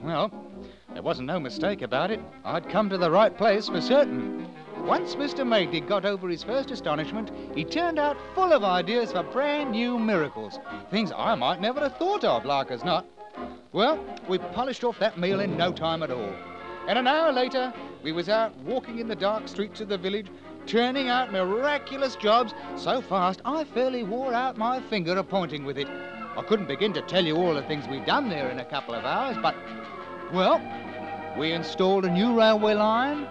Well, 0.00 0.30
there 0.92 1.02
wasn't 1.02 1.26
no 1.26 1.40
mistake 1.40 1.82
about 1.82 2.10
it. 2.12 2.20
I'd 2.44 2.68
come 2.68 2.88
to 2.90 2.98
the 2.98 3.10
right 3.10 3.36
place 3.36 3.68
for 3.68 3.80
certain. 3.80 4.41
Once 4.84 5.14
Mr. 5.14 5.46
Maydig 5.46 5.86
got 5.86 6.04
over 6.04 6.28
his 6.28 6.42
first 6.42 6.72
astonishment, 6.72 7.30
he 7.54 7.64
turned 7.64 8.00
out 8.00 8.16
full 8.34 8.52
of 8.52 8.64
ideas 8.64 9.12
for 9.12 9.22
brand 9.22 9.70
new 9.70 9.96
miracles. 9.96 10.58
Things 10.90 11.12
I 11.16 11.36
might 11.36 11.60
never 11.60 11.80
have 11.80 11.96
thought 11.98 12.24
of, 12.24 12.44
like 12.44 12.72
as 12.72 12.82
not. 12.82 13.06
Well, 13.72 14.04
we 14.28 14.38
polished 14.38 14.82
off 14.82 14.98
that 14.98 15.18
meal 15.18 15.38
in 15.38 15.56
no 15.56 15.72
time 15.72 16.02
at 16.02 16.10
all. 16.10 16.34
And 16.88 16.98
an 16.98 17.06
hour 17.06 17.32
later, 17.32 17.72
we 18.02 18.10
was 18.10 18.28
out 18.28 18.56
walking 18.58 18.98
in 18.98 19.06
the 19.06 19.14
dark 19.14 19.46
streets 19.46 19.80
of 19.80 19.88
the 19.88 19.96
village, 19.96 20.26
turning 20.66 21.08
out 21.08 21.32
miraculous 21.32 22.16
jobs 22.16 22.52
so 22.76 23.00
fast 23.00 23.40
I 23.44 23.62
fairly 23.62 24.02
wore 24.02 24.34
out 24.34 24.58
my 24.58 24.80
finger 24.80 25.16
a 25.16 25.22
pointing 25.22 25.64
with 25.64 25.78
it. 25.78 25.86
I 26.36 26.42
couldn't 26.42 26.66
begin 26.66 26.92
to 26.94 27.02
tell 27.02 27.24
you 27.24 27.36
all 27.36 27.54
the 27.54 27.62
things 27.62 27.86
we'd 27.86 28.04
done 28.04 28.28
there 28.28 28.50
in 28.50 28.58
a 28.58 28.64
couple 28.64 28.94
of 28.94 29.04
hours, 29.04 29.36
but, 29.40 29.54
well, 30.32 30.60
we 31.38 31.52
installed 31.52 32.04
a 32.04 32.10
new 32.10 32.36
railway 32.36 32.74
line, 32.74 33.28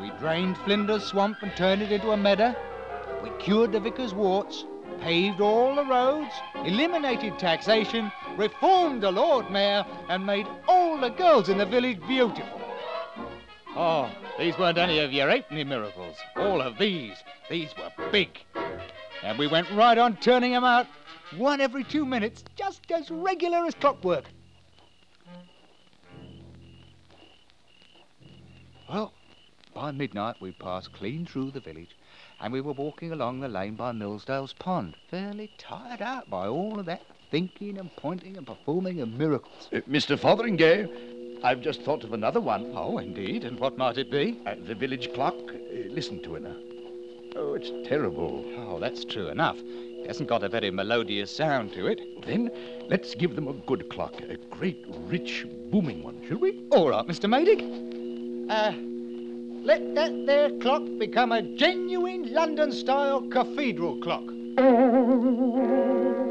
we 0.00 0.10
drained 0.18 0.56
Flinders 0.58 1.04
Swamp 1.04 1.38
and 1.42 1.54
turned 1.56 1.82
it 1.82 1.92
into 1.92 2.10
a 2.10 2.16
meadow, 2.16 2.54
we 3.22 3.30
cured 3.38 3.72
the 3.72 3.80
vicar's 3.80 4.14
warts, 4.14 4.64
paved 5.00 5.40
all 5.40 5.74
the 5.74 5.84
roads, 5.84 6.32
eliminated 6.64 7.38
taxation, 7.38 8.10
reformed 8.36 9.02
the 9.02 9.10
Lord 9.10 9.50
Mayor, 9.50 9.84
and 10.08 10.24
made 10.26 10.46
all 10.68 10.98
the 10.98 11.10
girls 11.10 11.48
in 11.48 11.58
the 11.58 11.66
village 11.66 12.00
beautiful. 12.06 12.60
Oh, 13.76 14.10
these 14.38 14.56
weren't 14.58 14.78
any 14.78 15.00
of 15.00 15.12
your 15.12 15.28
halfpenny 15.28 15.64
miracles. 15.64 16.16
All 16.36 16.60
of 16.60 16.78
these, 16.78 17.16
these 17.50 17.70
were 17.76 18.10
big. 18.10 18.44
And 19.22 19.38
we 19.38 19.46
went 19.46 19.70
right 19.72 19.98
on 19.98 20.16
turning 20.16 20.52
them 20.52 20.64
out, 20.64 20.86
one 21.36 21.60
every 21.60 21.82
two 21.82 22.04
minutes, 22.04 22.44
just 22.56 22.90
as 22.92 23.10
regular 23.10 23.64
as 23.64 23.74
clockwork. 23.74 24.24
Well, 28.88 29.12
by 29.74 29.90
midnight 29.90 30.36
we 30.40 30.52
passed 30.52 30.92
clean 30.92 31.26
through 31.26 31.50
the 31.50 31.60
village, 31.60 31.96
and 32.40 32.52
we 32.52 32.60
were 32.60 32.72
walking 32.72 33.12
along 33.12 33.40
the 33.40 33.48
lane 33.48 33.74
by 33.74 33.92
Millsdale's 33.92 34.52
Pond, 34.52 34.96
fairly 35.10 35.50
tired 35.58 36.00
out 36.00 36.30
by 36.30 36.46
all 36.46 36.78
of 36.78 36.86
that 36.86 37.02
thinking 37.30 37.78
and 37.78 37.94
pointing 37.96 38.36
and 38.36 38.46
performing 38.46 39.00
of 39.00 39.08
miracles. 39.08 39.68
Uh, 39.72 39.80
Mr. 39.90 40.16
Fotheringay, 40.16 41.42
I've 41.42 41.60
just 41.60 41.82
thought 41.82 42.04
of 42.04 42.12
another 42.12 42.40
one. 42.40 42.72
Oh, 42.74 42.98
indeed. 42.98 43.44
And 43.44 43.58
what 43.58 43.76
might 43.76 43.98
it 43.98 44.10
be? 44.10 44.40
Uh, 44.46 44.54
the 44.66 44.74
village 44.74 45.12
clock. 45.12 45.34
Uh, 45.34 45.88
listen 45.90 46.22
to 46.22 46.36
it 46.36 46.42
now. 46.42 46.56
Oh, 47.36 47.54
it's 47.54 47.72
terrible. 47.88 48.44
Oh, 48.56 48.78
that's 48.78 49.04
true 49.04 49.28
enough. 49.28 49.58
It 49.58 50.06
hasn't 50.06 50.28
got 50.28 50.44
a 50.44 50.48
very 50.48 50.70
melodious 50.70 51.34
sound 51.34 51.72
to 51.72 51.86
it. 51.86 52.00
Then 52.24 52.50
let's 52.88 53.14
give 53.14 53.34
them 53.34 53.48
a 53.48 53.52
good 53.52 53.90
clock, 53.90 54.14
a 54.20 54.36
great, 54.56 54.84
rich, 54.88 55.44
booming 55.70 56.04
one, 56.04 56.24
shall 56.28 56.38
we? 56.38 56.64
All 56.70 56.90
right, 56.90 57.04
Mr. 57.06 57.28
Maydig. 57.28 58.48
Uh, 58.48 58.93
let 59.64 59.94
that 59.94 60.26
there 60.26 60.50
clock 60.60 60.82
become 60.98 61.32
a 61.32 61.42
genuine 61.42 62.32
London-style 62.32 63.28
cathedral 63.30 64.00
clock. 64.00 64.24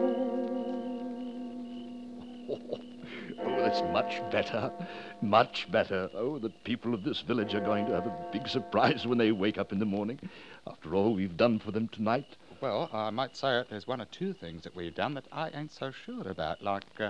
Oh, 3.45 3.58
that's 3.58 3.82
much 3.92 4.22
better. 4.32 4.72
Much 5.22 5.70
better. 5.70 6.10
Oh, 6.14 6.40
the 6.40 6.50
people 6.50 6.94
of 6.94 7.03
this 7.03 7.22
village 7.22 7.53
are 7.53 7.60
going 7.60 7.86
to 7.88 7.94
have 7.94 8.06
a 8.06 8.28
big 8.32 8.48
surprise 8.48 9.06
when 9.06 9.18
they 9.18 9.32
wake 9.32 9.58
up 9.58 9.74
in 9.74 9.80
the 9.80 9.86
morning. 9.86 10.20
After 10.66 10.95
all 10.95 11.14
we've 11.14 11.36
done 11.36 11.60
for 11.60 11.72
them 11.72 11.90
tonight. 11.90 12.38
Well, 12.62 12.90
I 12.94 13.10
might 13.10 13.36
say 13.36 13.60
it. 13.60 13.68
There's 13.70 13.88
one 13.88 14.00
or 14.00 14.06
two 14.06 14.34
things 14.34 14.64
that 14.64 14.76
we've 14.76 14.95
done 14.95 15.14
that 15.16 15.28
I 15.32 15.50
ain't 15.50 15.74
so 15.74 15.92
sure 15.92 16.28
about, 16.30 16.62
like 16.62 16.86
uh, 17.00 17.10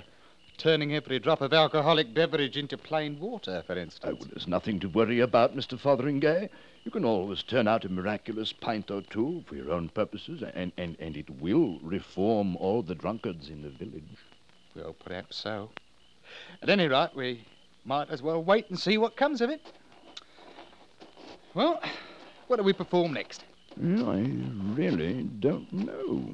turning 0.58 0.94
every 0.94 1.20
drop 1.20 1.42
of 1.42 1.54
alcoholic 1.54 2.14
beverage 2.14 2.58
into 2.58 2.78
plain 2.78 3.20
water, 3.20 3.64
for 3.66 3.78
instance. 3.78 4.14
Oh, 4.14 4.18
well, 4.20 4.30
there's 4.32 4.48
nothing 4.48 4.80
to 4.82 4.90
worry 4.90 5.20
about, 5.20 5.56
Mr. 5.56 5.80
Fotheringay. 5.80 6.50
You 6.84 6.92
can 6.92 7.06
always 7.06 7.44
turn 7.44 7.68
out 7.68 7.86
a 7.86 7.90
miraculous 7.90 8.52
pint 8.52 8.92
or 8.92 9.02
two 9.02 9.44
for 9.48 9.56
your 9.56 9.72
own 9.72 9.90
purposes, 9.90 10.44
and, 10.54 10.72
and, 10.78 10.98
and 11.00 11.16
it 11.16 11.30
will 11.42 11.80
reform 11.82 12.56
all 12.58 12.82
the 12.82 12.96
drunkards 12.96 13.50
in 13.50 13.62
the 13.62 13.70
village. 13.70 14.04
Well, 14.76 14.94
perhaps 15.06 15.38
so. 15.38 15.70
At 16.62 16.70
any 16.70 16.88
rate, 16.88 17.16
we 17.16 17.46
might 17.86 18.10
as 18.10 18.22
well 18.22 18.44
wait 18.44 18.70
and 18.70 18.80
see 18.80 18.98
what 18.98 19.16
comes 19.16 19.42
of 19.42 19.50
it. 19.50 19.62
Well, 21.54 21.82
what 22.48 22.58
do 22.58 22.64
we 22.64 22.74
perform 22.74 23.14
next? 23.14 23.44
Well, 23.78 24.10
I 24.10 24.26
really 24.76 25.24
don't 25.24 25.72
know. 25.72 26.34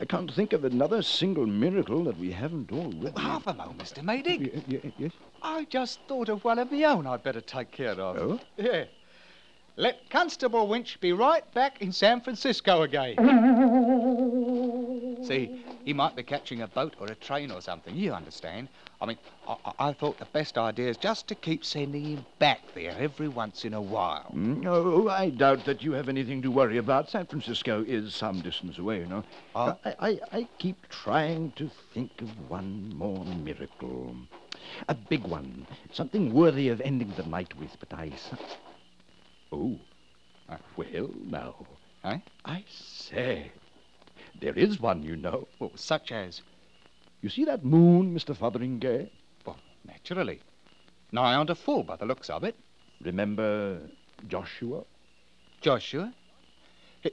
I 0.00 0.06
can't 0.06 0.32
think 0.32 0.54
of 0.54 0.64
another 0.64 1.02
single 1.02 1.46
miracle 1.46 2.04
that 2.04 2.18
we 2.18 2.30
haven't 2.32 2.72
already. 2.72 3.20
Half 3.20 3.46
a 3.46 3.52
moment, 3.54 3.78
Mr. 3.78 4.02
Maydig. 4.02 4.50
Y- 4.66 4.80
y- 4.82 4.92
yes? 4.98 5.12
I 5.42 5.64
just 5.66 6.00
thought 6.08 6.30
of 6.30 6.42
one 6.42 6.58
of 6.58 6.72
my 6.72 6.84
own 6.84 7.06
I'd 7.06 7.22
better 7.22 7.42
take 7.42 7.70
care 7.70 7.92
of. 8.00 8.16
Oh? 8.16 8.40
Yeah. 8.56 8.84
Let 9.76 10.08
Constable 10.10 10.66
Winch 10.68 10.98
be 11.00 11.12
right 11.12 11.44
back 11.52 11.82
in 11.82 11.92
San 11.92 12.22
Francisco 12.22 12.82
again. 12.82 13.16
See, 15.22 15.64
he 15.84 15.92
might 15.92 16.16
be 16.16 16.22
catching 16.22 16.62
a 16.62 16.66
boat 16.66 16.94
or 17.00 17.06
a 17.06 17.14
train 17.14 17.50
or 17.50 17.60
something. 17.60 17.94
You 17.94 18.12
understand? 18.12 18.68
I 19.00 19.06
mean, 19.06 19.18
I, 19.46 19.56
I- 19.78 19.92
thought 19.92 20.18
the 20.18 20.24
best 20.26 20.56
idea 20.56 20.88
is 20.88 20.96
just 20.96 21.26
to 21.28 21.34
keep 21.34 21.64
sending 21.64 22.04
him 22.04 22.26
back 22.38 22.60
there 22.74 22.94
every 22.98 23.28
once 23.28 23.64
in 23.64 23.74
a 23.74 23.80
while. 23.80 24.30
No, 24.34 25.08
I 25.08 25.30
doubt 25.30 25.64
that 25.66 25.82
you 25.82 25.92
have 25.92 26.08
anything 26.08 26.40
to 26.42 26.50
worry 26.50 26.78
about. 26.78 27.10
San 27.10 27.26
Francisco 27.26 27.84
is 27.86 28.14
some 28.14 28.40
distance 28.40 28.78
away, 28.78 29.00
you 29.00 29.06
know. 29.06 29.24
Oh. 29.54 29.76
I, 29.84 29.94
I, 30.00 30.20
I 30.32 30.48
keep 30.58 30.88
trying 30.88 31.52
to 31.56 31.70
think 31.92 32.10
of 32.22 32.50
one 32.50 32.94
more 32.96 33.24
miracle. 33.24 34.14
A 34.88 34.94
big 34.94 35.24
one. 35.24 35.66
Something 35.92 36.32
worthy 36.32 36.68
of 36.68 36.80
ending 36.80 37.12
the 37.16 37.24
night 37.24 37.54
with, 37.58 37.76
but 37.80 37.92
I... 37.92 38.12
Oh. 39.52 39.76
Uh, 40.48 40.56
well, 40.76 41.10
now. 41.24 41.54
Eh? 42.04 42.18
I 42.44 42.64
say. 42.68 43.52
There 44.40 44.58
is 44.58 44.80
one, 44.80 45.02
you 45.02 45.16
know. 45.16 45.46
Well, 45.58 45.72
such 45.74 46.12
as? 46.12 46.40
You 47.20 47.28
see 47.28 47.44
that 47.44 47.64
moon, 47.64 48.14
Mr. 48.14 48.34
Fotheringay? 48.34 49.10
Well, 49.44 49.58
naturally. 49.86 50.40
Nigh 51.12 51.34
on 51.34 51.50
a 51.50 51.54
fool 51.54 51.82
by 51.82 51.96
the 51.96 52.06
looks 52.06 52.30
of 52.30 52.44
it. 52.44 52.56
Remember 53.02 53.80
Joshua? 54.28 54.84
Joshua? 55.60 56.14
Eh, 57.04 57.10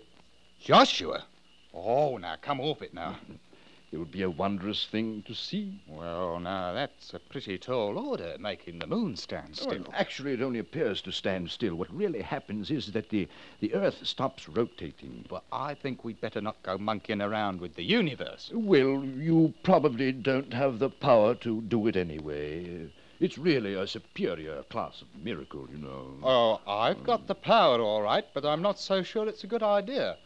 Joshua? 0.61 1.25
Oh, 1.73 2.17
now, 2.17 2.35
come 2.41 2.61
off 2.61 2.81
it 2.81 2.93
now. 2.93 3.17
It 3.89 3.97
would 3.97 4.11
be 4.11 4.21
a 4.21 4.29
wondrous 4.29 4.85
thing 4.85 5.23
to 5.23 5.33
see. 5.33 5.79
Well, 5.87 6.41
now, 6.41 6.73
that's 6.73 7.13
a 7.13 7.19
pretty 7.19 7.57
tall 7.57 7.97
order, 7.97 8.35
making 8.37 8.79
the 8.79 8.87
moon 8.87 9.15
stand 9.15 9.51
oh, 9.51 9.61
still. 9.61 9.83
Well, 9.83 9.93
actually, 9.93 10.33
it 10.33 10.41
only 10.41 10.59
appears 10.59 11.01
to 11.03 11.11
stand 11.13 11.49
still. 11.49 11.75
What 11.75 11.95
really 11.95 12.21
happens 12.21 12.69
is 12.69 12.91
that 12.91 13.07
the, 13.09 13.29
the 13.61 13.73
Earth 13.73 14.05
stops 14.05 14.49
rotating. 14.49 15.23
But 15.29 15.43
I 15.53 15.73
think 15.73 16.03
we'd 16.03 16.19
better 16.19 16.41
not 16.41 16.61
go 16.63 16.77
monkeying 16.77 17.21
around 17.21 17.61
with 17.61 17.75
the 17.75 17.83
universe. 17.83 18.51
Well, 18.53 19.05
you 19.05 19.53
probably 19.63 20.11
don't 20.11 20.53
have 20.53 20.79
the 20.79 20.89
power 20.89 21.33
to 21.35 21.61
do 21.61 21.87
it 21.87 21.95
anyway. 21.95 22.89
It's 23.21 23.37
really 23.37 23.73
a 23.73 23.87
superior 23.87 24.63
class 24.63 25.01
of 25.01 25.07
miracle, 25.23 25.65
you 25.71 25.77
know. 25.77 26.19
Oh, 26.23 26.59
I've 26.67 27.05
got 27.05 27.27
the 27.27 27.35
power, 27.35 27.79
all 27.79 28.01
right, 28.01 28.25
but 28.33 28.45
I'm 28.45 28.61
not 28.61 28.79
so 28.79 29.01
sure 29.01 29.29
it's 29.29 29.45
a 29.45 29.47
good 29.47 29.63
idea. 29.63 30.17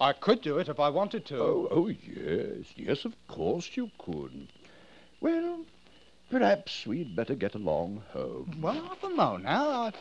I 0.00 0.12
could 0.12 0.42
do 0.42 0.58
it 0.58 0.68
if 0.68 0.78
I 0.78 0.90
wanted 0.90 1.24
to. 1.26 1.42
Oh, 1.42 1.68
oh, 1.70 1.88
yes, 1.88 2.66
yes, 2.76 3.04
of 3.04 3.14
course 3.26 3.76
you 3.76 3.90
could. 3.98 4.46
Well, 5.20 5.64
perhaps 6.30 6.86
we'd 6.86 7.16
better 7.16 7.34
get 7.34 7.56
along 7.56 8.04
home. 8.12 8.58
Well, 8.60 8.74
half 8.74 9.02
a 9.02 9.08
mo 9.08 9.38
now. 9.38 9.70
I, 9.70 9.92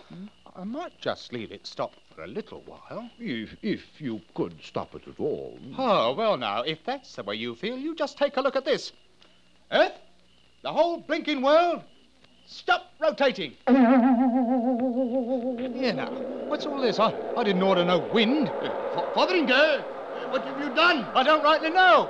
I 0.56 0.64
might 0.64 1.00
just 1.02 1.34
leave 1.34 1.52
it 1.52 1.66
stop 1.66 1.94
for 2.14 2.24
a 2.24 2.28
little 2.28 2.62
while. 2.68 3.10
If, 3.20 3.56
if 3.64 4.00
you 4.00 4.22
could 4.36 4.62
stop 4.62 4.94
it 4.94 5.08
at 5.08 5.20
all. 5.20 5.58
Oh, 5.78 6.14
well, 6.14 6.38
now, 6.38 6.62
if 6.62 6.84
that's 6.84 7.16
the 7.16 7.24
way 7.24 7.36
you 7.36 7.56
feel, 7.56 7.78
you 7.78 7.96
just 7.96 8.20
take 8.20 8.38
a 8.38 8.42
look 8.42 8.56
at 8.56 8.66
this. 8.66 8.92
Earth, 9.72 10.00
the 10.62 10.74
whole 10.74 11.00
blinking 11.00 11.42
world, 11.42 11.82
stop 12.48 12.92
rotating. 13.00 13.54
Here 13.68 13.76
now, 15.94 16.10
what's 16.48 16.66
all 16.66 16.82
this? 16.82 17.00
I, 17.00 17.14
I 17.36 17.44
didn't 17.44 17.62
order 17.62 17.86
no 17.86 18.00
wind. 18.00 18.48
Fotheringay, 19.14 19.84
what 20.32 20.44
have 20.44 20.60
you 20.60 20.74
done? 20.74 21.06
I 21.14 21.24
don't 21.24 21.44
rightly 21.44 21.70
know. 21.70 22.10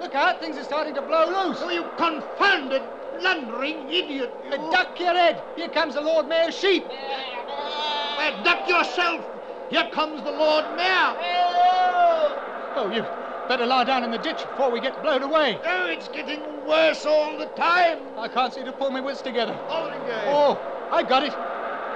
Look 0.00 0.14
out, 0.14 0.40
things 0.40 0.56
are 0.56 0.64
starting 0.64 0.94
to 0.94 1.02
blow 1.02 1.26
loose. 1.26 1.58
Oh, 1.60 1.70
you 1.70 1.84
confounded, 1.96 2.82
blundering 3.18 3.88
idiot. 3.90 4.32
Uh, 4.50 4.70
duck 4.70 4.98
your 4.98 5.12
head. 5.12 5.42
Here 5.56 5.68
comes 5.68 5.94
the 5.94 6.00
Lord 6.00 6.26
Mayor's 6.28 6.56
sheep. 6.58 6.86
Well, 6.86 8.42
duck 8.44 8.68
yourself. 8.68 9.24
Here 9.70 9.88
comes 9.92 10.22
the 10.22 10.30
Lord 10.30 10.64
Mayor. 10.76 11.16
Oh, 12.76 12.90
you 12.94 13.04
better 13.50 13.66
lie 13.66 13.82
down 13.82 14.04
in 14.04 14.12
the 14.12 14.18
ditch 14.18 14.38
before 14.48 14.70
we 14.70 14.80
get 14.80 15.02
blown 15.02 15.24
away. 15.24 15.58
Oh, 15.64 15.86
it's 15.86 16.06
getting 16.06 16.40
worse 16.68 17.04
all 17.04 17.36
the 17.36 17.46
time. 17.46 17.98
I 18.16 18.28
can't 18.28 18.54
seem 18.54 18.64
to 18.64 18.70
pull 18.70 18.92
my 18.92 19.00
wits 19.00 19.22
together. 19.22 19.54
Fotheringay. 19.68 20.22
Oh, 20.26 20.56
I 20.92 21.02
got 21.02 21.24
it. 21.24 21.32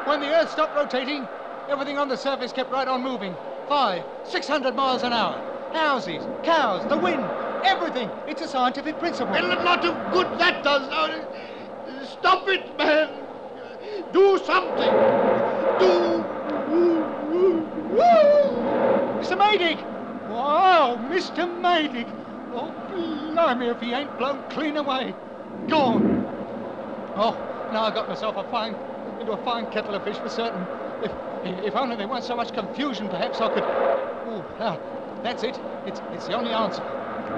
When 0.05 0.19
the 0.19 0.35
Earth 0.35 0.51
stopped 0.51 0.75
rotating, 0.75 1.29
everything 1.69 1.97
on 1.97 2.09
the 2.09 2.17
surface 2.17 2.53
kept 2.53 2.73
right 2.73 2.89
on 2.89 3.05
moving. 3.05 3.37
Five, 3.69 4.03
six 4.25 4.49
hundred 4.49 4.75
miles 4.75 5.05
an 5.05 5.13
hour. 5.13 5.41
Houses, 5.73 6.27
cows, 6.43 6.89
the 6.89 6.99
wind, 6.99 7.25
everything. 7.63 8.11
It's 8.27 8.43
a 8.43 8.49
scientific 8.49 8.99
principle. 8.99 9.33
Well, 9.33 9.47
a 9.47 9.63
lot 9.63 9.85
of 9.85 10.13
good 10.13 10.27
that 10.41 10.65
does. 10.65 10.91
Now, 10.91 12.05
stop 12.05 12.49
it, 12.49 12.77
man. 12.77 13.11
Do 14.13 14.39
something. 14.39 14.91
Do. 15.79 16.25
Mr. 19.23 19.39
Maydig! 19.39 19.94
Wow, 20.35 20.99
Mr. 21.13 21.47
Maydig! 21.63 22.09
Oh, 22.57 22.75
blimey 23.33 23.69
if 23.69 23.81
he 23.81 23.93
ain't 23.93 24.19
blown 24.19 24.43
clean 24.51 24.77
away. 24.77 25.15
Gone. 25.69 26.27
Oh, 27.15 27.39
now 27.73 27.85
I 27.85 27.95
got 27.95 28.09
myself 28.09 28.37
a 28.37 28.43
fine, 28.51 28.75
into 29.21 29.31
a 29.31 29.45
fine 29.45 29.71
kettle 29.71 29.95
of 29.95 30.03
fish 30.03 30.17
for 30.17 30.29
certain. 30.29 30.67
If, 31.05 31.67
if 31.67 31.77
only 31.77 31.95
there 31.95 32.09
weren't 32.09 32.25
so 32.25 32.35
much 32.35 32.53
confusion, 32.53 33.09
perhaps 33.09 33.41
I 33.41 33.49
could. 33.55 33.63
Oh, 33.63 34.45
ah, 34.59 34.77
that's 35.23 35.45
it. 35.45 35.57
It's, 35.87 36.01
it's 36.13 36.27
the 36.27 36.37
only 36.37 36.51
answer. 36.51 36.83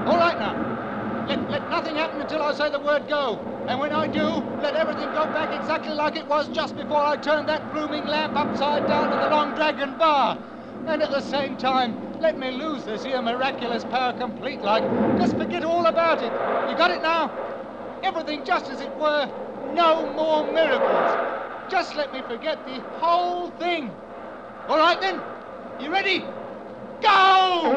All 0.06 0.16
right 0.16 0.38
now. 0.38 1.26
Let, 1.28 1.50
let 1.50 1.70
nothing 1.70 1.96
happen 1.96 2.22
until 2.22 2.40
I 2.40 2.54
say 2.54 2.70
the 2.70 2.78
word 2.78 3.06
go. 3.08 3.38
And 3.68 3.78
when 3.78 3.92
I 3.92 4.06
do, 4.06 4.24
let 4.62 4.74
everything 4.74 5.12
go 5.12 5.26
back 5.26 5.52
exactly 5.60 5.92
like 5.92 6.16
it 6.16 6.26
was 6.28 6.48
just 6.48 6.74
before 6.74 7.04
I 7.04 7.16
turned 7.16 7.46
that 7.50 7.74
blooming 7.74 8.06
lamp 8.06 8.36
upside 8.36 8.86
down 8.88 9.10
to 9.10 9.16
the 9.16 9.28
Long 9.28 9.54
Dragon 9.54 9.98
bar. 9.98 10.38
And 10.86 11.02
at 11.02 11.10
the 11.10 11.20
same 11.20 11.56
time, 11.56 12.20
let 12.20 12.38
me 12.38 12.52
lose 12.52 12.84
this 12.84 13.04
here 13.04 13.20
miraculous 13.20 13.84
power 13.84 14.12
complete 14.12 14.62
like. 14.62 14.84
Just 15.18 15.36
forget 15.36 15.64
all 15.64 15.86
about 15.86 16.18
it. 16.22 16.32
You 16.70 16.76
got 16.76 16.90
it 16.90 17.02
now? 17.02 17.30
Everything 18.02 18.44
just 18.44 18.70
as 18.70 18.80
it 18.80 18.94
were. 18.96 19.28
No 19.74 20.12
more 20.12 20.50
miracles. 20.52 21.70
Just 21.70 21.96
let 21.96 22.12
me 22.12 22.22
forget 22.22 22.64
the 22.66 22.80
whole 22.98 23.50
thing. 23.50 23.90
All 24.68 24.78
right 24.78 25.00
then? 25.00 25.20
You 25.80 25.90
ready? 25.90 26.20
Go! 27.02 27.72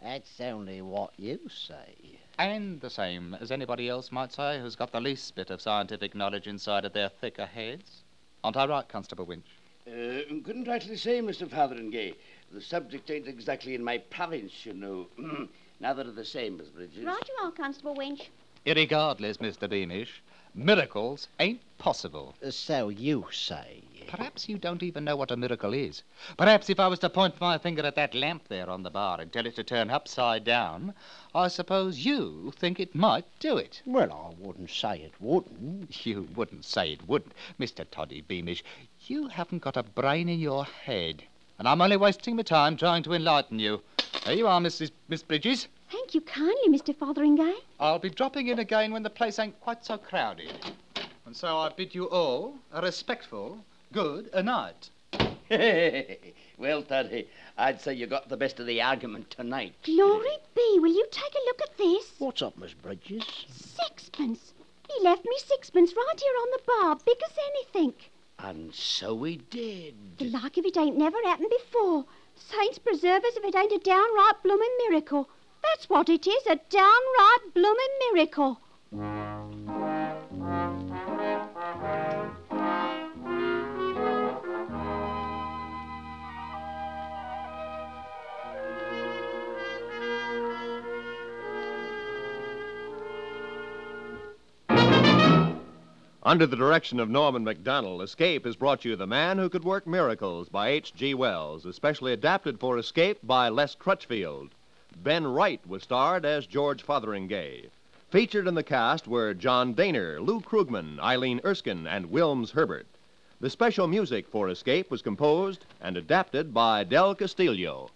That's 0.00 0.40
only 0.40 0.80
what 0.80 1.12
you 1.18 1.40
say. 1.48 2.01
And 2.38 2.80
the 2.80 2.90
same 2.90 3.34
as 3.40 3.50
anybody 3.50 3.88
else 3.88 4.10
might 4.10 4.32
say 4.32 4.60
who's 4.60 4.76
got 4.76 4.92
the 4.92 5.00
least 5.00 5.34
bit 5.34 5.50
of 5.50 5.60
scientific 5.60 6.14
knowledge 6.14 6.46
inside 6.46 6.84
of 6.84 6.92
their 6.92 7.08
thicker 7.08 7.46
heads. 7.46 8.02
Aren't 8.42 8.56
I 8.56 8.66
right, 8.66 8.88
Constable 8.88 9.26
Winch? 9.26 9.46
Uh, 9.86 10.22
couldn't 10.44 10.66
rightly 10.68 10.96
say, 10.96 11.20
Mr. 11.20 11.48
Fotheringay. 11.48 12.14
The 12.52 12.60
subject 12.60 13.10
ain't 13.10 13.28
exactly 13.28 13.74
in 13.74 13.84
my 13.84 13.98
province, 13.98 14.64
you 14.64 14.72
know. 14.74 15.06
Neither 15.80 16.02
are 16.02 16.12
the 16.12 16.24
same, 16.24 16.56
Miss 16.56 16.68
Bridges. 16.68 17.04
Right 17.04 17.28
you 17.28 17.44
are, 17.44 17.50
Constable 17.50 17.94
Winch. 17.94 18.30
Irregardless, 18.64 19.38
Mr. 19.38 19.68
Beamish, 19.68 20.22
miracles 20.54 21.28
ain't 21.40 21.60
possible. 21.78 22.34
Uh, 22.44 22.50
So 22.50 22.88
you 22.88 23.26
say. 23.32 23.82
Perhaps 24.14 24.46
you 24.46 24.58
don't 24.58 24.82
even 24.82 25.04
know 25.04 25.16
what 25.16 25.30
a 25.30 25.38
miracle 25.38 25.72
is. 25.72 26.02
Perhaps 26.36 26.68
if 26.68 26.78
I 26.78 26.86
was 26.86 26.98
to 26.98 27.08
point 27.08 27.40
my 27.40 27.56
finger 27.56 27.80
at 27.86 27.94
that 27.94 28.14
lamp 28.14 28.46
there 28.48 28.68
on 28.68 28.82
the 28.82 28.90
bar 28.90 29.18
and 29.18 29.32
tell 29.32 29.46
it 29.46 29.56
to 29.56 29.64
turn 29.64 29.88
upside 29.88 30.44
down, 30.44 30.92
I 31.34 31.48
suppose 31.48 32.04
you 32.04 32.52
think 32.54 32.78
it 32.78 32.94
might 32.94 33.24
do 33.40 33.56
it. 33.56 33.80
Well, 33.86 34.12
I 34.12 34.34
wouldn't 34.38 34.68
say 34.68 34.98
it 34.98 35.14
wouldn't. 35.18 36.04
You 36.04 36.28
wouldn't 36.36 36.66
say 36.66 36.92
it 36.92 37.08
wouldn't, 37.08 37.32
Mr. 37.58 37.86
Toddy 37.90 38.20
Beamish. 38.20 38.62
You 39.06 39.28
haven't 39.28 39.62
got 39.62 39.78
a 39.78 39.82
brain 39.82 40.28
in 40.28 40.40
your 40.40 40.66
head. 40.66 41.22
And 41.58 41.66
I'm 41.66 41.80
only 41.80 41.96
wasting 41.96 42.36
my 42.36 42.42
time 42.42 42.76
trying 42.76 43.02
to 43.04 43.14
enlighten 43.14 43.58
you. 43.58 43.80
There 44.26 44.34
you 44.34 44.46
are, 44.46 44.60
Mrs. 44.60 44.90
Miss 45.08 45.22
Bridges. 45.22 45.68
Thank 45.90 46.12
you 46.12 46.20
kindly, 46.20 46.68
Mr. 46.68 46.94
Fotheringay. 46.94 47.54
I'll 47.80 47.98
be 47.98 48.10
dropping 48.10 48.48
in 48.48 48.58
again 48.58 48.92
when 48.92 49.04
the 49.04 49.08
place 49.08 49.38
ain't 49.38 49.58
quite 49.62 49.86
so 49.86 49.96
crowded. 49.96 50.52
And 51.24 51.34
so 51.34 51.56
I 51.56 51.70
bid 51.70 51.94
you 51.94 52.10
all 52.10 52.56
a 52.74 52.82
respectful 52.82 53.64
good 53.92 54.30
a 54.32 54.42
night. 54.42 54.90
well, 56.58 56.82
Toddy, 56.82 57.28
I'd 57.58 57.80
say 57.80 57.92
you 57.92 58.06
got 58.06 58.28
the 58.28 58.36
best 58.38 58.58
of 58.58 58.66
the 58.66 58.80
argument 58.80 59.30
tonight. 59.30 59.74
Glory 59.84 60.38
be, 60.54 60.78
will 60.80 60.92
you 60.92 61.06
take 61.10 61.34
a 61.34 61.44
look 61.46 61.60
at 61.62 61.76
this? 61.76 62.12
What's 62.18 62.40
up, 62.40 62.56
Miss 62.56 62.72
Bridges? 62.72 63.24
Sixpence. 63.48 64.54
He 64.88 65.04
left 65.04 65.24
me 65.24 65.36
sixpence 65.46 65.92
right 65.94 66.20
here 66.20 66.34
on 66.40 66.48
the 66.52 66.62
bar, 66.66 66.98
big 67.04 67.18
as 67.24 67.36
anything. 67.54 67.94
And 68.38 68.74
so 68.74 69.22
he 69.22 69.36
did. 69.36 69.94
The 70.18 70.30
like 70.30 70.56
of 70.56 70.64
it 70.64 70.76
ain't 70.76 70.96
never 70.96 71.18
happened 71.24 71.52
before. 71.58 72.06
Saints 72.34 72.78
preserve 72.78 73.24
us 73.24 73.36
if 73.36 73.44
it 73.44 73.54
ain't 73.54 73.72
a 73.72 73.78
downright 73.78 74.42
bloomin' 74.42 74.66
miracle. 74.88 75.28
That's 75.62 75.88
what 75.88 76.08
it 76.08 76.26
is, 76.26 76.46
a 76.46 76.56
downright 76.70 77.54
bloomin' 77.54 78.12
miracle. 78.12 78.58
Under 96.24 96.46
the 96.46 96.54
direction 96.54 97.00
of 97.00 97.10
Norman 97.10 97.42
Macdonnell, 97.42 98.00
Escape 98.00 98.44
has 98.44 98.54
brought 98.54 98.84
you 98.84 98.94
The 98.94 99.08
Man 99.08 99.38
Who 99.38 99.48
Could 99.48 99.64
Work 99.64 99.88
Miracles 99.88 100.48
by 100.48 100.68
H.G. 100.68 101.14
Wells, 101.14 101.66
especially 101.66 102.12
adapted 102.12 102.60
for 102.60 102.78
Escape 102.78 103.18
by 103.24 103.48
Les 103.48 103.74
Crutchfield. 103.74 104.50
Ben 105.02 105.26
Wright 105.26 105.60
was 105.66 105.82
starred 105.82 106.24
as 106.24 106.46
George 106.46 106.84
Fotheringay. 106.84 107.70
Featured 108.10 108.46
in 108.46 108.54
the 108.54 108.62
cast 108.62 109.08
were 109.08 109.34
John 109.34 109.74
Dehner, 109.74 110.24
Lou 110.24 110.40
Krugman, 110.40 111.00
Eileen 111.00 111.40
Erskine, 111.44 111.88
and 111.88 112.12
Wilms 112.12 112.52
Herbert. 112.52 112.86
The 113.40 113.50
special 113.50 113.88
music 113.88 114.28
for 114.28 114.48
Escape 114.48 114.92
was 114.92 115.02
composed 115.02 115.66
and 115.80 115.96
adapted 115.96 116.54
by 116.54 116.84
Del 116.84 117.16
Castillo. 117.16 117.90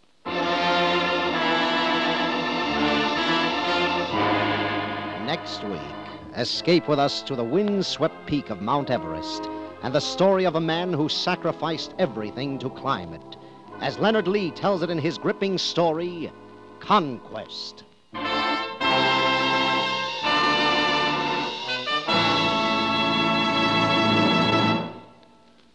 Next 5.24 5.62
week, 5.62 6.05
escape 6.36 6.86
with 6.86 6.98
us 6.98 7.22
to 7.22 7.34
the 7.34 7.44
wind-swept 7.44 8.26
peak 8.26 8.50
of 8.50 8.60
Mount 8.60 8.90
Everest 8.90 9.48
and 9.82 9.94
the 9.94 10.00
story 10.00 10.44
of 10.44 10.54
a 10.54 10.60
man 10.60 10.92
who 10.92 11.08
sacrificed 11.08 11.94
everything 11.98 12.58
to 12.58 12.68
climb 12.68 13.14
it. 13.14 13.36
As 13.80 13.98
Leonard 13.98 14.28
Lee 14.28 14.50
tells 14.50 14.82
it 14.82 14.90
in 14.90 14.98
his 14.98 15.18
gripping 15.18 15.56
story, 15.58 16.30
Conquest. 16.80 17.84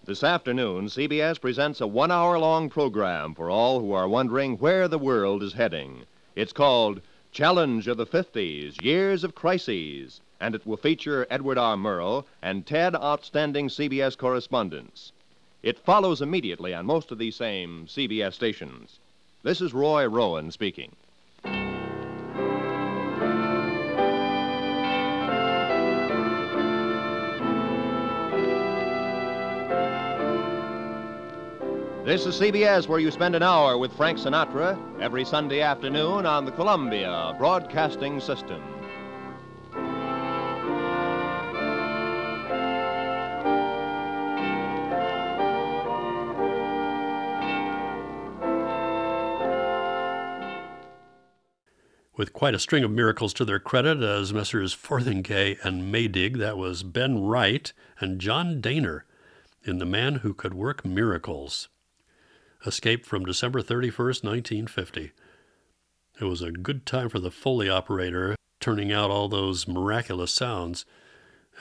This 0.03 0.23
afternoon, 0.23 0.87
CBS 0.87 1.39
presents 1.39 1.79
a 1.79 1.87
one 1.87 2.11
hour 2.11 2.37
long 2.37 2.69
program 2.69 3.33
for 3.33 3.49
all 3.49 3.79
who 3.79 3.93
are 3.93 4.09
wondering 4.09 4.57
where 4.57 4.87
the 4.87 4.97
world 4.97 5.41
is 5.41 5.53
heading. 5.53 6.03
It's 6.35 6.53
called 6.53 7.01
Challenge 7.31 7.87
of 7.87 7.97
the 7.97 8.05
50s 8.05 8.83
Years 8.83 9.23
of 9.23 9.35
Crises, 9.35 10.21
and 10.41 10.55
it 10.55 10.65
will 10.65 10.75
feature 10.75 11.27
Edward 11.29 11.57
R. 11.57 11.77
Murrow 11.77 12.25
and 12.41 12.65
10 12.65 12.95
outstanding 12.95 13.69
CBS 13.69 14.17
correspondents. 14.17 15.11
It 15.61 15.77
follows 15.77 16.21
immediately 16.21 16.73
on 16.73 16.87
most 16.87 17.11
of 17.11 17.19
these 17.19 17.35
same 17.35 17.85
CBS 17.85 18.33
stations. 18.33 18.99
This 19.43 19.61
is 19.61 19.73
Roy 19.73 20.07
Rowan 20.07 20.51
speaking. 20.51 20.95
This 32.03 32.25
is 32.25 32.41
CBS, 32.41 32.87
where 32.87 32.99
you 32.99 33.11
spend 33.11 33.35
an 33.35 33.43
hour 33.43 33.77
with 33.77 33.93
Frank 33.93 34.17
Sinatra 34.17 34.75
every 34.99 35.23
Sunday 35.23 35.61
afternoon 35.61 36.25
on 36.25 36.45
the 36.45 36.51
Columbia 36.51 37.35
Broadcasting 37.37 38.19
System. 38.19 38.80
With 52.17 52.33
quite 52.33 52.53
a 52.53 52.59
string 52.59 52.83
of 52.83 52.91
miracles 52.91 53.33
to 53.35 53.45
their 53.45 53.59
credit 53.59 54.03
as 54.03 54.33
Messrs. 54.33 54.73
Fotheringay 54.73 55.57
and 55.63 55.93
Maydig, 55.93 56.37
that 56.39 56.57
was 56.57 56.83
Ben 56.83 57.23
Wright 57.23 57.71
and 57.99 58.19
John 58.19 58.61
Dehner 58.61 59.03
in 59.63 59.77
The 59.77 59.85
Man 59.85 60.15
Who 60.15 60.33
Could 60.33 60.53
Work 60.53 60.83
Miracles. 60.83 61.69
Escape 62.65 63.05
from 63.05 63.23
December 63.23 63.61
31st, 63.61 64.23
1950. 64.23 65.11
It 66.19 66.25
was 66.25 66.41
a 66.41 66.51
good 66.51 66.85
time 66.85 67.07
for 67.07 67.19
the 67.19 67.31
Foley 67.31 67.69
operator, 67.69 68.35
turning 68.59 68.91
out 68.91 69.09
all 69.09 69.29
those 69.29 69.65
miraculous 69.65 70.33
sounds, 70.33 70.85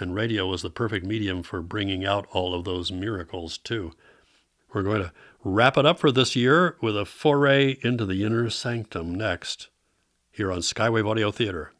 and 0.01 0.17
radio 0.17 0.49
was 0.49 0.63
the 0.63 0.69
perfect 0.69 1.07
medium 1.07 1.45
for 1.45 1.63
bringing 1.63 2.05
out 2.05 2.27
all 2.33 2.55
of 2.55 2.65
those 2.65 2.91
miracles, 2.91 3.57
too. 3.57 3.93
We're 4.73 4.83
going 4.83 5.03
to 5.03 5.13
wrap 5.45 5.79
it 5.79 5.87
up 5.87 6.01
for 6.01 6.11
this 6.11 6.35
year 6.35 6.77
with 6.83 6.97
a 6.97 7.05
foray 7.05 7.79
into 7.83 8.05
the 8.05 8.25
inner 8.25 8.51
sanctum 8.51 9.15
next, 9.15 9.69
here 10.41 10.51
on 10.51 10.61
Skywave 10.61 11.07
Audio 11.07 11.31
Theater. 11.31 11.71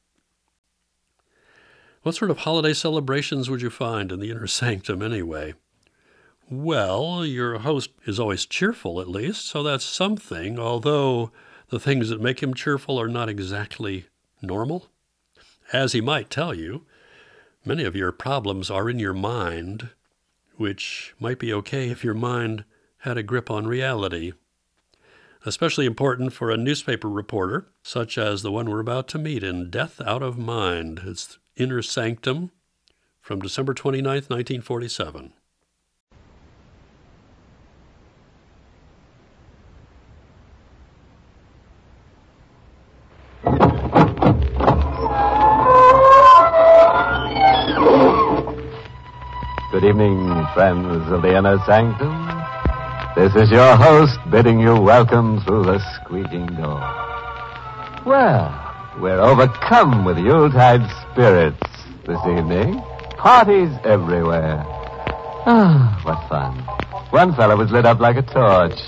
What 2.03 2.15
sort 2.15 2.31
of 2.31 2.41
holiday 2.41 2.75
celebrations 2.75 3.49
would 3.49 3.63
you 3.63 3.71
find 3.71 4.13
in 4.13 4.21
the 4.21 4.31
inner 4.31 4.47
sanctum, 4.61 5.01
anyway? 5.01 5.55
Well, 6.51 7.25
your 7.25 7.61
host 7.61 7.89
is 8.05 8.21
always 8.21 8.45
cheerful, 8.45 9.01
at 9.01 9.09
least, 9.09 9.47
so 9.47 9.63
that's 9.63 9.83
something, 9.83 10.59
although 10.59 11.33
the 11.71 11.81
things 11.81 12.11
that 12.11 12.21
make 12.21 12.43
him 12.43 12.53
cheerful 12.53 13.01
are 13.01 13.09
not 13.09 13.31
exactly 13.31 14.05
normal. 14.43 14.89
As 15.73 15.95
he 15.95 16.03
might 16.03 16.29
tell 16.29 16.53
you, 16.53 16.85
many 17.65 17.85
of 17.85 17.97
your 17.97 18.13
problems 18.13 18.71
are 18.71 18.91
in 18.91 18.99
your 18.99 19.15
mind, 19.15 19.89
which 20.59 21.15
might 21.19 21.39
be 21.39 21.51
okay 21.55 21.89
if 21.89 22.05
your 22.05 22.13
mind 22.13 22.65
had 22.99 23.17
a 23.17 23.23
grip 23.23 23.51
on 23.51 23.67
reality. 23.67 24.35
Especially 25.47 25.87
important 25.87 26.35
for 26.35 26.51
a 26.51 26.57
newspaper 26.59 27.09
reporter, 27.09 27.67
such 27.83 28.19
as 28.19 28.43
the 28.43 28.53
one 28.53 28.69
we're 28.69 28.79
about 28.79 29.09
to 29.09 29.19
meet 29.19 29.43
in 29.43 29.71
Death 29.71 29.99
Out 30.05 30.23
of 30.23 30.37
Mind. 30.37 31.01
It's 31.07 31.39
Inner 31.57 31.81
Sanctum 31.81 32.51
from 33.23 33.41
December 33.41 33.73
29, 33.73 34.05
1947. 34.05 35.33
Good 49.73 49.85
evening, 49.85 50.47
friends 50.53 51.11
of 51.11 51.23
the 51.23 51.35
Inner 51.35 51.59
Sanctum. 51.65 52.40
This 53.21 53.35
is 53.35 53.51
your 53.51 53.77
host 53.77 54.19
bidding 54.31 54.61
you 54.61 54.81
welcome 54.81 55.43
through 55.43 55.65
the 55.65 55.79
squeaking 55.95 56.47
door. 56.57 56.81
Well, 58.07 58.49
we're 58.99 59.21
overcome 59.21 60.07
with 60.07 60.17
Yuletide 60.17 60.81
spirits 61.13 61.61
this 62.07 62.19
evening. 62.25 62.81
Parties 63.19 63.69
everywhere. 63.85 64.65
Ah, 65.45 66.01
what 66.03 66.27
fun. 66.31 66.61
One 67.11 67.37
fellow 67.37 67.59
was 67.59 67.71
lit 67.71 67.85
up 67.85 68.01
like 68.01 68.17
a 68.17 68.23
torch. 68.23 68.81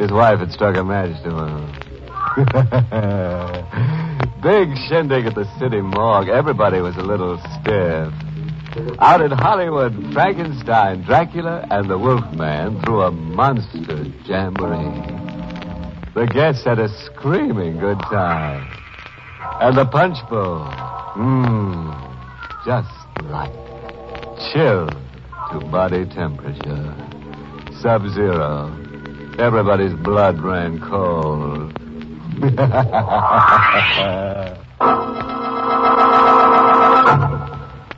His 0.00 0.10
wife 0.10 0.40
had 0.40 0.50
struck 0.50 0.76
a 0.76 0.82
match 0.82 1.22
to 1.22 1.30
him. 1.30 1.70
Big 4.42 4.76
shindig 4.88 5.26
at 5.26 5.36
the 5.36 5.46
city 5.60 5.80
morgue. 5.80 6.28
Everybody 6.28 6.80
was 6.80 6.96
a 6.96 7.02
little 7.02 7.38
stiff. 7.60 8.12
Out 9.00 9.20
in 9.20 9.32
Hollywood, 9.32 10.12
Frankenstein, 10.12 11.02
Dracula, 11.02 11.66
and 11.70 11.90
the 11.90 11.98
Wolfman 11.98 12.80
threw 12.82 13.00
a 13.02 13.10
monster 13.10 14.04
jamboree. 14.24 15.16
The 16.14 16.26
guests 16.32 16.64
had 16.64 16.78
a 16.78 16.88
screaming 17.04 17.78
good 17.78 17.98
time. 18.02 18.68
And 19.60 19.76
the 19.76 19.86
punch 19.86 20.18
bowl, 20.28 20.60
mmm, 21.16 21.92
just 22.64 22.88
right. 23.24 23.52
Chilled 24.52 24.96
to 25.50 25.58
body 25.66 26.06
temperature. 26.06 26.94
Sub 27.80 28.06
zero. 28.10 28.68
Everybody's 29.38 29.94
blood 29.94 30.40
ran 30.40 30.78
cold. 30.78 31.76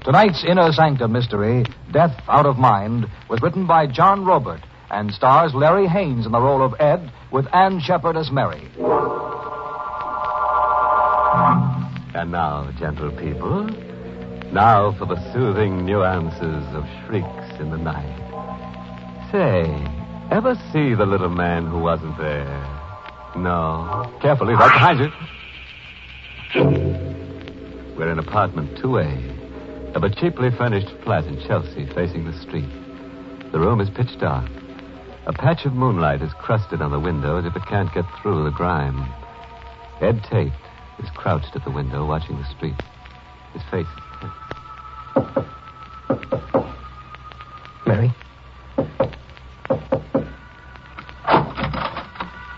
Tonight's 0.05 0.43
Inner 0.45 0.73
Sanctum 0.73 1.13
mystery, 1.13 1.65
Death 1.93 2.21
Out 2.27 2.45
of 2.45 2.59
Mind, 2.59 3.07
was 3.31 3.41
written 3.41 3.69
by 3.69 3.87
John 3.87 4.25
Roeburt 4.25 4.61
and 4.91 5.15
stars 5.15 5.55
Larry 5.55 5.87
Haines 5.87 6.27
in 6.27 6.33
the 6.33 6.41
role 6.41 6.61
of 6.61 6.75
Ed 6.81 7.13
with 7.31 7.47
Anne 7.55 7.79
Shepard 7.79 8.17
as 8.17 8.33
Mary. 8.33 8.69
And 12.15 12.33
now, 12.33 12.69
gentle 12.81 13.13
people, 13.13 13.67
now 14.53 14.91
for 14.99 15.07
the 15.07 15.33
soothing 15.33 15.87
nuances 15.87 16.67
of 16.75 16.85
shrieks 17.07 17.61
in 17.61 17.71
the 17.71 17.79
night. 17.79 18.19
Say, 19.31 19.63
ever 20.33 20.57
see 20.73 20.95
the 20.95 21.07
little 21.07 21.31
man 21.31 21.69
who 21.69 21.79
wasn't 21.79 22.19
there? 22.19 22.61
No. 23.37 24.13
Carefully, 24.21 24.55
right 24.55 24.73
behind 24.73 24.99
you. 24.99 25.13
We're 27.97 28.11
in 28.11 28.19
apartment 28.19 28.77
2A 28.79 29.32
of 29.95 30.03
a 30.05 30.11
cheaply 30.11 30.51
furnished 30.51 30.91
flat 31.05 31.25
in 31.27 31.39
Chelsea 31.47 31.87
facing 31.95 32.25
the 32.25 32.39
street. 32.41 32.69
The 33.53 33.59
room 33.59 33.81
is 33.81 33.91
pitch 33.91 34.19
dark. 34.19 34.51
A 35.27 35.33
patch 35.33 35.67
of 35.67 35.75
moonlight 35.75 36.23
is 36.23 36.33
crusted 36.35 36.81
on 36.81 36.91
the 36.91 36.99
window 36.99 37.39
as 37.39 37.45
if 37.45 37.55
it 37.55 37.63
can't 37.69 37.93
get 37.93 38.05
through 38.21 38.45
the 38.45 38.51
grime. 38.51 39.07
Ed 40.01 40.25
Tate 40.29 40.53
is 40.99 41.11
crouched 41.15 41.55
at 41.55 41.65
the 41.65 41.71
window 41.71 42.07
watching 42.07 42.37
the 42.39 42.45
street. 42.57 42.75
His 43.53 43.63
face. 43.71 43.87
Mary? 47.87 48.11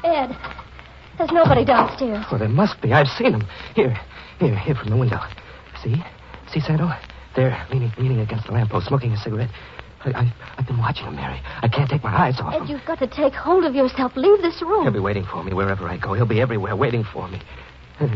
Ed, 0.04 0.36
there's 1.18 1.32
nobody 1.32 1.64
downstairs. 1.64 2.24
Well, 2.30 2.38
there 2.38 2.48
must 2.48 2.80
be. 2.80 2.92
I've 2.92 3.08
seen 3.08 3.34
him. 3.34 3.44
Here, 3.74 3.98
here, 4.38 4.56
here 4.56 4.74
from 4.74 4.90
the 4.90 4.96
window. 4.96 5.20
See? 5.82 6.02
See, 6.52 6.60
Santo? 6.60 6.90
There, 7.36 7.66
leaning, 7.70 7.92
leaning 7.98 8.20
against 8.20 8.46
the 8.46 8.52
lamppost, 8.52 8.86
smoking 8.86 9.12
a 9.12 9.16
cigarette. 9.16 9.50
I, 10.04 10.32
I've 10.58 10.66
been 10.66 10.78
watching 10.78 11.06
him, 11.06 11.16
Mary. 11.16 11.40
I 11.62 11.68
can't 11.68 11.88
take 11.88 12.04
my 12.04 12.14
eyes 12.14 12.38
off 12.38 12.52
him. 12.52 12.62
Ed, 12.62 12.66
him. 12.66 12.76
you've 12.76 12.86
got 12.86 12.98
to 12.98 13.06
take 13.06 13.32
hold 13.32 13.64
of 13.64 13.74
yourself. 13.74 14.12
Leave 14.16 14.42
this 14.42 14.60
room. 14.60 14.82
He'll 14.82 14.92
be 14.92 15.00
waiting 15.00 15.24
for 15.24 15.42
me 15.42 15.54
wherever 15.54 15.88
I 15.88 15.96
go. 15.96 16.12
He'll 16.12 16.26
be 16.26 16.40
everywhere 16.40 16.76
waiting 16.76 17.04
for 17.04 17.26
me. 17.28 17.40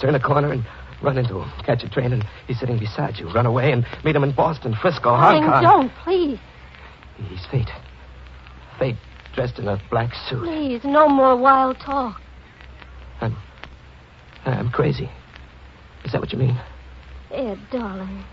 Turn 0.00 0.14
a 0.14 0.20
corner 0.20 0.52
and 0.52 0.64
run 1.02 1.18
into 1.18 1.40
him. 1.40 1.52
Catch 1.64 1.84
a 1.84 1.88
train 1.88 2.12
and 2.12 2.24
he's 2.46 2.58
sitting 2.58 2.78
beside 2.78 3.18
you. 3.18 3.30
Run 3.32 3.46
away 3.46 3.72
and 3.72 3.84
meet 4.04 4.16
him 4.16 4.24
in 4.24 4.34
Boston, 4.34 4.74
Frisco, 4.80 5.10
Hong 5.10 5.44
Kong. 5.44 5.62
don't, 5.62 5.92
please. 6.02 6.38
He's 7.28 7.44
Fate. 7.50 7.70
Fate 8.78 8.96
dressed 9.34 9.58
in 9.58 9.68
a 9.68 9.80
black 9.90 10.12
suit. 10.28 10.44
Please, 10.44 10.80
no 10.84 11.08
more 11.08 11.36
wild 11.36 11.78
talk. 11.78 12.20
I'm, 13.20 13.36
I'm 14.44 14.70
crazy. 14.70 15.08
Is 16.04 16.12
that 16.12 16.20
what 16.20 16.32
you 16.32 16.38
mean? 16.38 16.58
Ed, 17.30 17.58
darling. 17.70 18.24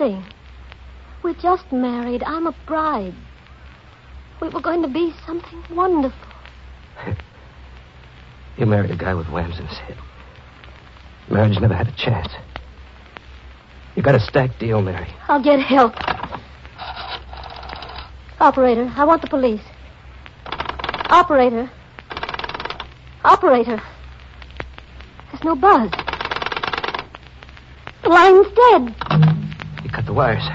We're 0.00 1.34
just 1.34 1.70
married. 1.70 2.22
I'm 2.22 2.46
a 2.46 2.56
bride. 2.66 3.12
We 4.40 4.48
were 4.48 4.62
going 4.62 4.80
to 4.80 4.88
be 4.88 5.12
something 5.26 5.62
wonderful. 5.70 6.18
You 8.56 8.66
married 8.66 8.90
a 8.90 8.96
guy 8.96 9.14
with 9.14 9.26
whams 9.28 9.58
in 9.58 9.66
his 9.66 9.78
head. 9.78 9.96
Marriage 11.30 11.58
never 11.60 11.72
had 11.72 11.88
a 11.88 11.92
chance. 11.92 12.28
You 13.96 14.02
got 14.02 14.14
a 14.14 14.20
stacked 14.20 14.58
deal, 14.58 14.82
Mary. 14.82 15.08
I'll 15.28 15.42
get 15.42 15.60
help. 15.60 15.94
Operator, 18.38 18.92
I 18.96 19.04
want 19.04 19.22
the 19.22 19.28
police. 19.28 19.62
Operator. 21.08 21.70
Operator. 23.24 23.80
There's 25.30 25.44
no 25.44 25.54
buzz. 25.54 25.90
The 28.02 28.08
line's 28.10 28.48
dead. 28.54 29.39
You 29.90 29.96
cut 29.96 30.06
the 30.06 30.12
wires. 30.12 30.46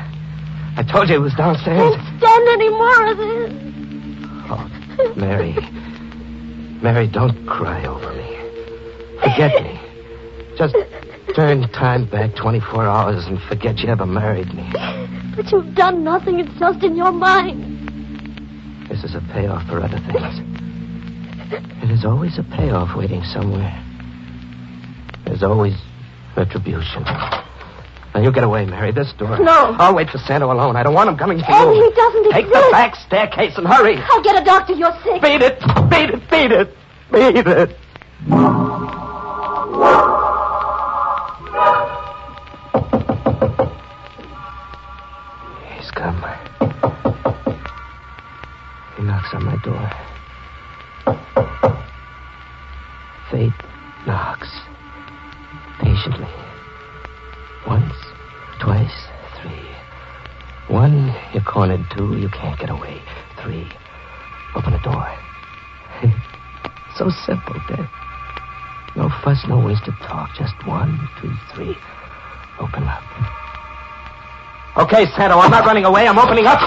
I 0.77 0.83
told 0.89 1.09
you 1.09 1.15
it 1.15 1.19
was 1.19 1.33
downstairs. 1.33 1.93
I 1.93 1.97
Can't 1.97 2.17
stand 2.19 2.47
any 2.47 2.69
more 2.69 3.11
of 3.11 3.17
this. 3.17 3.51
Oh, 4.47 5.13
Mary. 5.17 5.53
Mary, 6.81 7.07
don't 7.07 7.45
cry 7.45 7.83
over 7.85 8.13
me. 8.13 9.19
Forget 9.19 9.61
me. 9.61 9.79
Just 10.57 10.75
turn 11.35 11.67
time 11.73 12.05
back 12.09 12.33
24 12.35 12.85
hours 12.85 13.25
and 13.25 13.41
forget 13.49 13.79
you 13.79 13.89
ever 13.89 14.05
married 14.05 14.53
me. 14.53 14.71
But 15.35 15.51
you've 15.51 15.75
done 15.75 16.05
nothing. 16.05 16.39
It's 16.39 16.57
just 16.57 16.81
in 16.83 16.95
your 16.95 17.11
mind. 17.11 18.87
This 18.87 19.03
is 19.03 19.15
a 19.15 19.21
payoff 19.33 19.67
for 19.67 19.81
other 19.81 19.99
things. 19.99 20.39
And 21.51 21.89
there's 21.89 22.05
always 22.05 22.37
a 22.39 22.43
payoff 22.43 22.95
waiting 22.95 23.23
somewhere. 23.23 23.83
There's 25.25 25.43
always 25.43 25.73
retribution. 26.37 27.03
Now, 28.15 28.21
you 28.21 28.31
get 28.31 28.45
away, 28.45 28.63
Mary. 28.65 28.93
This 28.93 29.11
door. 29.17 29.37
No. 29.39 29.75
I'll 29.77 29.93
wait 29.93 30.09
for 30.09 30.19
Santo 30.19 30.49
alone. 30.49 30.77
I 30.77 30.83
don't 30.83 30.93
want 30.93 31.09
him 31.09 31.17
coming 31.17 31.37
for 31.43 31.51
you. 31.51 31.83
he 31.83 31.91
doesn't 31.95 32.31
Take 32.31 32.45
exist. 32.45 32.65
the 32.65 32.71
back 32.71 32.95
staircase 32.95 33.57
and 33.57 33.67
hurry. 33.67 33.97
I'll 33.97 34.23
get 34.23 34.41
a 34.41 34.45
doctor. 34.45 34.71
You're 34.71 34.93
sick. 35.03 35.21
Beat 35.21 35.41
it. 35.41 35.59
Beat 35.89 36.11
it. 36.11 36.29
Beat 36.31 36.51
it. 36.53 36.77
Beat 37.11 37.45
it. 37.45 37.77
He's 45.77 45.91
come. 45.91 46.23
He 48.97 49.03
knocks 49.03 49.33
on 49.33 49.43
my 49.45 49.57
door. 49.63 49.91
Two, 61.83 62.17
you 62.17 62.29
can't 62.29 62.57
get 62.57 62.69
away. 62.69 63.01
Three, 63.43 63.67
open 64.55 64.71
the 64.71 64.79
door. 64.79 65.05
so 66.95 67.09
simple, 67.25 67.55
Dad. 67.67 67.89
No 68.95 69.09
fuss, 69.21 69.45
no 69.47 69.59
wasted 69.59 69.93
talk. 70.01 70.29
Just 70.35 70.55
one, 70.65 70.97
two, 71.19 71.31
three. 71.53 71.75
Open 72.59 72.83
up. 72.83 73.03
Okay, 74.77 75.05
Santo, 75.17 75.37
I'm 75.37 75.51
not 75.51 75.65
running 75.65 75.83
away. 75.83 76.07
I'm 76.07 76.17
opening 76.17 76.45
up. 76.45 76.59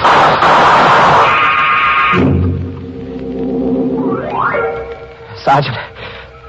Sergeant. 5.42 5.76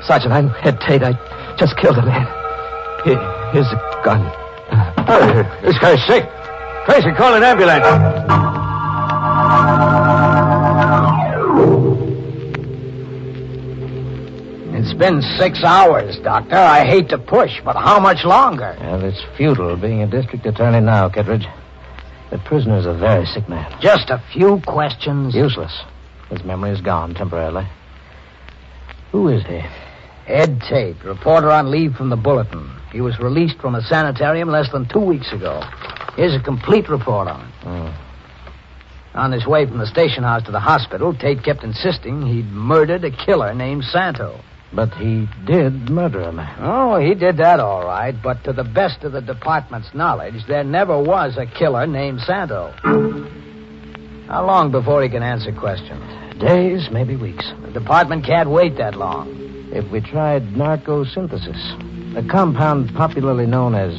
Sergeant, 0.04 0.34
I'm 0.34 0.52
Ed 0.64 0.82
Tate. 0.82 1.04
I 1.04 1.56
just 1.58 1.78
killed 1.78 1.98
a 1.98 2.06
man. 2.06 2.28
Here, 3.06 3.20
here's 3.54 3.68
a 3.72 4.02
gun. 4.04 4.24
this 5.64 5.80
guy's 5.80 6.06
sick. 6.06 6.28
Tracy, 6.90 7.12
call 7.12 7.36
an 7.36 7.44
ambulance. 7.44 7.86
It's 14.74 14.94
been 14.96 15.22
six 15.38 15.64
hours, 15.64 16.18
Doctor. 16.24 16.56
I 16.56 16.88
hate 16.88 17.10
to 17.10 17.20
push, 17.20 17.62
but 17.64 17.76
how 17.76 18.00
much 18.00 18.26
longer? 18.26 18.76
Well, 18.80 19.04
it's 19.06 19.22
futile 19.38 19.78
being 19.78 20.02
a 20.02 20.08
district 20.08 20.48
attorney 20.48 20.80
now, 20.80 21.10
Kittredge. 21.10 21.46
The 22.32 22.40
prisoner's 22.40 22.88
a 22.88 22.96
very 22.96 23.28
sick 23.28 23.48
man. 23.48 23.72
Just 23.80 24.10
a 24.10 24.24
few 24.34 24.60
questions. 24.66 25.36
Useless. 25.36 25.84
His 26.32 26.44
memory 26.44 26.72
is 26.72 26.82
gone 26.82 27.14
temporarily. 27.14 27.68
Who 29.12 29.28
is 29.28 29.46
he? 29.46 29.62
Ed 30.30 30.62
Tate, 30.70 31.04
reporter 31.04 31.50
on 31.50 31.72
leave 31.72 31.96
from 31.96 32.10
the 32.10 32.16
Bulletin. 32.16 32.70
He 32.92 33.02
was 33.02 33.20
released 33.20 33.58
from 33.58 33.74
a 33.74 33.82
sanitarium 33.82 34.50
less 34.50 34.72
than 34.72 34.88
two 34.88 35.00
weeks 35.00 35.34
ago. 35.34 35.62
Here's 36.16 36.36
a 36.36 36.40
complete 36.40 36.88
report 36.88 37.28
on 37.28 37.42
it. 37.42 37.54
Oh. 37.66 37.96
On 39.16 39.32
his 39.32 39.48
way 39.48 39.66
from 39.66 39.80
the 39.80 39.88
station 39.88 40.24
house 40.24 40.44
to 40.44 40.52
the 40.52 40.60
hospital, 40.60 41.16
Tate 41.16 41.44
kept 41.44 41.64
insisting 41.64 42.22
he'd 42.22 42.52
murdered 42.52 43.04
a 43.04 43.12
killer 43.12 43.56
named 43.56 43.84
Santo. 43.86 44.40
But 44.72 44.94
he 44.94 45.28
did 45.48 45.90
murder 45.90 46.22
a 46.22 46.32
man. 46.32 46.56
Oh, 46.60 46.98
he 47.00 47.16
did 47.16 47.38
that 47.38 47.60
all 47.60 47.84
right, 47.84 48.14
but 48.22 48.44
to 48.44 48.54
the 48.54 48.64
best 48.64 49.04
of 49.04 49.14
the 49.14 49.22
department's 49.22 49.96
knowledge, 49.96 50.46
there 50.48 50.64
never 50.64 51.02
was 51.02 51.38
a 51.38 51.48
killer 51.48 51.88
named 51.88 52.22
Santo. 52.22 52.72
How 54.28 54.46
long 54.46 54.70
before 54.72 55.02
he 55.02 55.10
can 55.10 55.24
answer 55.24 55.52
questions? 55.52 56.04
Days, 56.40 56.88
maybe 56.92 57.16
weeks. 57.16 57.52
The 57.64 57.72
department 57.72 58.26
can't 58.26 58.52
wait 58.52 58.78
that 58.78 58.96
long. 58.96 59.49
If 59.72 59.92
we 59.92 60.02
tried 60.02 60.44
narcosynthesis, 60.54 62.18
a 62.18 62.28
compound 62.28 62.94
popularly 62.96 63.46
known 63.46 63.76
as 63.76 63.94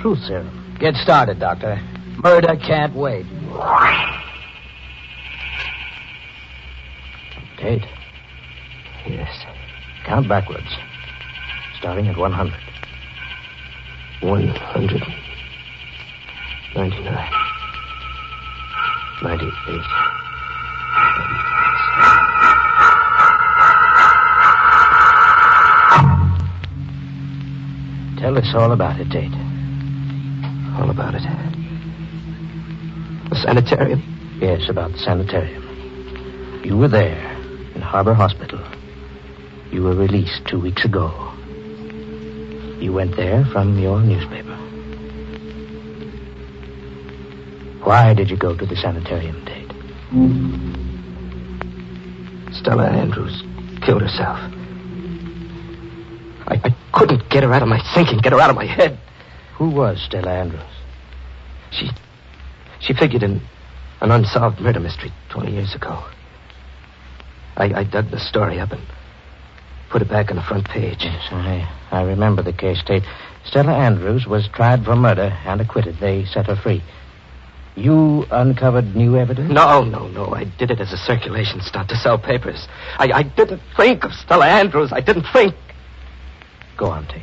truth 0.00 0.18
serum. 0.26 0.76
Get 0.80 0.94
started, 0.94 1.38
Doctor. 1.38 1.78
Murder 2.24 2.56
can't 2.56 2.94
wait. 2.94 3.26
Tate. 7.58 7.84
Yes. 9.06 9.28
Count 10.06 10.26
backwards. 10.26 10.68
Starting 11.78 12.08
at 12.08 12.16
100. 12.16 12.54
100. 14.22 15.02
99. 16.74 17.30
98. 19.22 20.10
Tell 28.20 28.36
us 28.36 28.52
all 28.54 28.72
about 28.72 29.00
it, 29.00 29.10
Tate. 29.10 29.32
All 30.78 30.90
about 30.90 31.14
it. 31.14 31.22
The 33.30 33.36
sanitarium? 33.36 34.38
Yes, 34.42 34.68
about 34.68 34.92
the 34.92 34.98
sanitarium. 34.98 36.60
You 36.62 36.76
were 36.76 36.88
there 36.88 37.32
in 37.74 37.80
Harbor 37.80 38.12
Hospital. 38.12 38.60
You 39.72 39.84
were 39.84 39.94
released 39.96 40.42
two 40.46 40.60
weeks 40.60 40.84
ago. 40.84 41.32
You 42.78 42.92
went 42.92 43.16
there 43.16 43.46
from 43.52 43.78
your 43.78 44.02
newspaper. 44.02 44.56
Why 47.84 48.12
did 48.12 48.28
you 48.28 48.36
go 48.36 48.54
to 48.54 48.66
the 48.66 48.76
sanitarium, 48.76 49.42
Tate? 49.46 49.70
Stella 52.54 52.86
Andrews 52.90 53.42
killed 53.80 54.02
herself. 54.02 54.38
I, 56.50 56.60
I 56.64 56.76
couldn't 56.92 57.30
get 57.30 57.44
her 57.44 57.52
out 57.52 57.62
of 57.62 57.68
my 57.68 57.80
thinking, 57.94 58.18
get 58.18 58.32
her 58.32 58.40
out 58.40 58.50
of 58.50 58.56
my 58.56 58.66
head. 58.66 58.98
Who 59.56 59.70
was 59.70 60.02
Stella 60.02 60.30
Andrews? 60.30 60.62
She. 61.70 61.90
She 62.80 62.94
figured 62.94 63.22
in 63.22 63.40
an 64.00 64.10
unsolved 64.10 64.60
murder 64.60 64.80
mystery 64.80 65.12
20 65.30 65.52
years 65.52 65.74
ago. 65.74 66.02
I, 67.56 67.80
I 67.80 67.84
dug 67.84 68.10
the 68.10 68.18
story 68.18 68.58
up 68.58 68.72
and 68.72 68.80
put 69.90 70.02
it 70.02 70.08
back 70.08 70.30
on 70.30 70.36
the 70.36 70.42
front 70.42 70.66
page. 70.66 70.98
Yes, 71.00 71.28
I, 71.30 71.68
I 71.90 72.02
remember 72.02 72.42
the 72.42 72.52
case, 72.52 72.82
Tate. 72.84 73.02
Stella 73.44 73.74
Andrews 73.74 74.26
was 74.26 74.48
tried 74.52 74.84
for 74.84 74.96
murder 74.96 75.36
and 75.44 75.60
acquitted. 75.60 75.98
They 76.00 76.24
set 76.24 76.46
her 76.46 76.56
free. 76.56 76.82
You 77.76 78.24
uncovered 78.30 78.96
new 78.96 79.16
evidence? 79.16 79.52
No, 79.52 79.84
no, 79.84 80.08
no. 80.08 80.34
I 80.34 80.44
did 80.58 80.70
it 80.70 80.80
as 80.80 80.92
a 80.92 80.96
circulation 80.96 81.60
stunt 81.60 81.88
to 81.90 81.96
sell 81.96 82.18
papers. 82.18 82.66
I, 82.98 83.10
I 83.12 83.22
didn't 83.22 83.60
think 83.76 84.04
of 84.04 84.12
Stella 84.12 84.46
Andrews. 84.46 84.90
I 84.92 85.00
didn't 85.00 85.26
think. 85.32 85.54
Go 86.80 86.86
on, 86.86 87.06
Tate. 87.08 87.20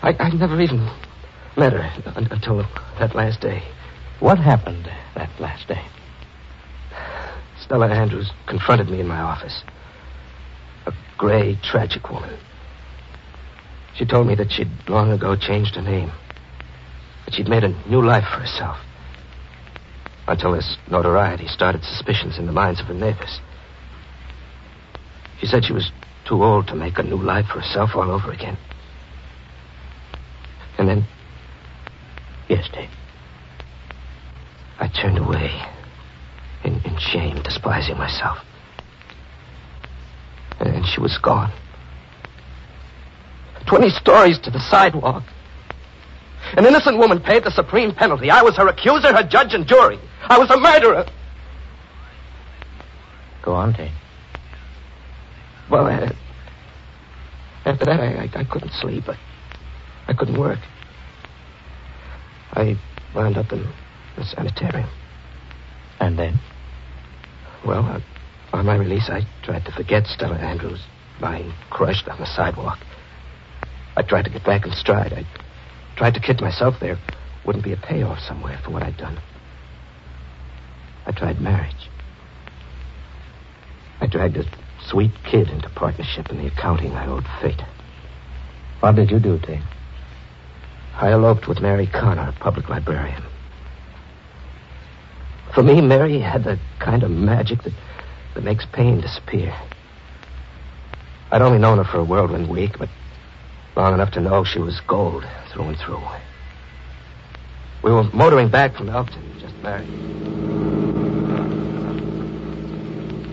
I, 0.00 0.16
I 0.18 0.30
never 0.30 0.58
even 0.58 0.90
met 1.54 1.74
her 1.74 1.92
until 2.16 2.64
that 2.98 3.14
last 3.14 3.42
day. 3.42 3.62
What 4.20 4.38
happened 4.38 4.90
that 5.14 5.38
last 5.38 5.68
day? 5.68 5.84
Stella 7.60 7.88
Andrews 7.90 8.32
confronted 8.46 8.88
me 8.88 9.00
in 9.00 9.06
my 9.06 9.20
office. 9.20 9.64
A 10.86 10.94
gray, 11.18 11.58
tragic 11.62 12.10
woman. 12.10 12.38
She 13.96 14.06
told 14.06 14.26
me 14.26 14.34
that 14.36 14.50
she'd 14.50 14.70
long 14.88 15.12
ago 15.12 15.36
changed 15.36 15.74
her 15.74 15.82
name. 15.82 16.12
That 17.26 17.34
she'd 17.34 17.48
made 17.48 17.64
a 17.64 17.86
new 17.86 18.02
life 18.02 18.24
for 18.24 18.40
herself. 18.40 18.78
Until 20.26 20.52
this 20.52 20.78
notoriety 20.90 21.48
started 21.48 21.84
suspicions 21.84 22.38
in 22.38 22.46
the 22.46 22.52
minds 22.52 22.80
of 22.80 22.86
her 22.86 22.94
neighbors. 22.94 23.40
She 25.38 25.46
said 25.46 25.66
she 25.66 25.74
was 25.74 25.92
too 26.28 26.42
old 26.42 26.66
to 26.68 26.74
make 26.74 26.98
a 26.98 27.02
new 27.02 27.20
life 27.22 27.46
for 27.46 27.60
herself 27.60 27.90
all 27.94 28.10
over 28.10 28.30
again. 28.32 28.56
And 30.78 30.88
then. 30.88 31.06
Yes, 32.48 32.68
Dave. 32.72 32.90
I 34.78 34.88
turned 34.88 35.18
away 35.18 35.50
in, 36.64 36.80
in 36.84 36.98
shame, 36.98 37.42
despising 37.42 37.96
myself. 37.96 38.38
And, 40.60 40.84
she 40.86 41.00
was 41.00 41.18
gone. 41.18 41.52
Twenty 43.66 43.90
stories 43.90 44.38
to 44.40 44.50
the 44.50 44.60
sidewalk. 44.60 45.24
An 46.56 46.64
innocent 46.64 46.98
woman 46.98 47.20
paid 47.20 47.44
the 47.44 47.50
supreme 47.50 47.94
penalty. 47.94 48.30
I 48.30 48.42
was 48.42 48.56
her 48.56 48.68
accuser, 48.68 49.12
her 49.12 49.24
judge, 49.24 49.54
and 49.54 49.66
jury. 49.66 49.98
I 50.22 50.38
was 50.38 50.50
a 50.50 50.56
murderer. 50.56 51.06
Go 53.42 53.54
on, 53.54 53.72
Dave. 53.72 53.90
Well, 55.70 55.86
uh, 55.86 56.12
after 57.64 57.84
that, 57.84 58.00
I, 58.00 58.24
I, 58.24 58.40
I 58.40 58.44
couldn't 58.44 58.72
sleep. 58.72 59.04
I, 59.08 59.18
I 60.08 60.14
couldn't 60.14 60.38
work. 60.38 60.60
I 62.52 62.76
wound 63.14 63.36
up 63.36 63.52
in 63.52 63.66
the 64.16 64.24
sanitarium. 64.24 64.88
And 65.98 66.18
then? 66.18 66.38
Well, 67.66 67.84
uh, 67.84 68.00
on 68.56 68.66
my 68.66 68.76
release, 68.76 69.08
I 69.10 69.22
tried 69.42 69.64
to 69.64 69.72
forget 69.72 70.06
Stella 70.06 70.36
Andrews 70.36 70.80
lying 71.20 71.52
crushed 71.70 72.08
on 72.08 72.18
the 72.18 72.26
sidewalk. 72.26 72.78
I 73.96 74.02
tried 74.02 74.26
to 74.26 74.30
get 74.30 74.44
back 74.44 74.66
in 74.66 74.72
stride. 74.72 75.12
I 75.12 75.26
tried 75.96 76.14
to 76.14 76.20
kid 76.20 76.40
myself 76.40 76.76
there 76.80 76.98
wouldn't 77.46 77.64
be 77.64 77.72
a 77.72 77.76
payoff 77.76 78.18
somewhere 78.18 78.60
for 78.64 78.70
what 78.70 78.82
I'd 78.82 78.96
done. 78.96 79.18
I 81.06 81.12
tried 81.12 81.40
marriage. 81.40 81.88
I 84.00 84.06
dragged 84.06 84.36
a 84.36 84.44
sweet 84.88 85.12
kid 85.24 85.48
into 85.48 85.68
partnership 85.70 86.30
in 86.30 86.38
the 86.38 86.46
accounting 86.46 86.92
I 86.92 87.06
owed 87.06 87.26
fate. 87.40 87.62
What 88.80 88.96
did 88.96 89.10
you 89.10 89.18
do, 89.18 89.38
Dave? 89.38 89.62
I 90.94 91.10
eloped 91.10 91.48
with 91.48 91.60
Mary 91.60 91.86
Connor, 91.86 92.28
a 92.28 92.32
public 92.40 92.68
librarian. 92.68 93.22
For 95.54 95.62
me, 95.62 95.80
Mary 95.80 96.18
had 96.18 96.44
the 96.44 96.58
kind 96.78 97.02
of 97.02 97.10
magic 97.10 97.62
that, 97.62 97.72
that 98.34 98.44
makes 98.44 98.66
pain 98.72 99.00
disappear. 99.00 99.54
I'd 101.30 101.42
only 101.42 101.58
known 101.58 101.78
her 101.78 101.84
for 101.84 101.98
a 101.98 102.04
whirlwind 102.04 102.48
week, 102.48 102.78
but 102.78 102.88
long 103.74 103.94
enough 103.94 104.12
to 104.12 104.20
know 104.20 104.44
she 104.44 104.58
was 104.58 104.80
gold 104.86 105.24
through 105.52 105.68
and 105.68 105.78
through. 105.78 106.02
We 107.82 107.92
were 107.92 108.04
motoring 108.04 108.48
back 108.48 108.74
from 108.76 108.88
Elkton, 108.88 109.22
just 109.40 109.54
married. 109.62 110.85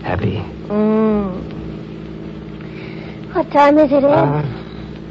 Happy. 0.04 0.36
Mm. 0.68 1.32
What 3.34 3.50
time 3.50 3.78
is 3.78 3.90
it, 3.90 4.04
Ed? 4.04 4.12
Uh, 4.12 4.42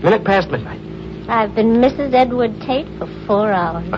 minute 0.03 0.23
past 0.23 0.49
midnight. 0.51 0.80
I've 1.27 1.55
been 1.55 1.81
Mrs. 1.81 2.13
Edward 2.13 2.51
Tate 2.61 2.88
for 2.99 3.07
four 3.25 3.51
hours. 3.51 3.89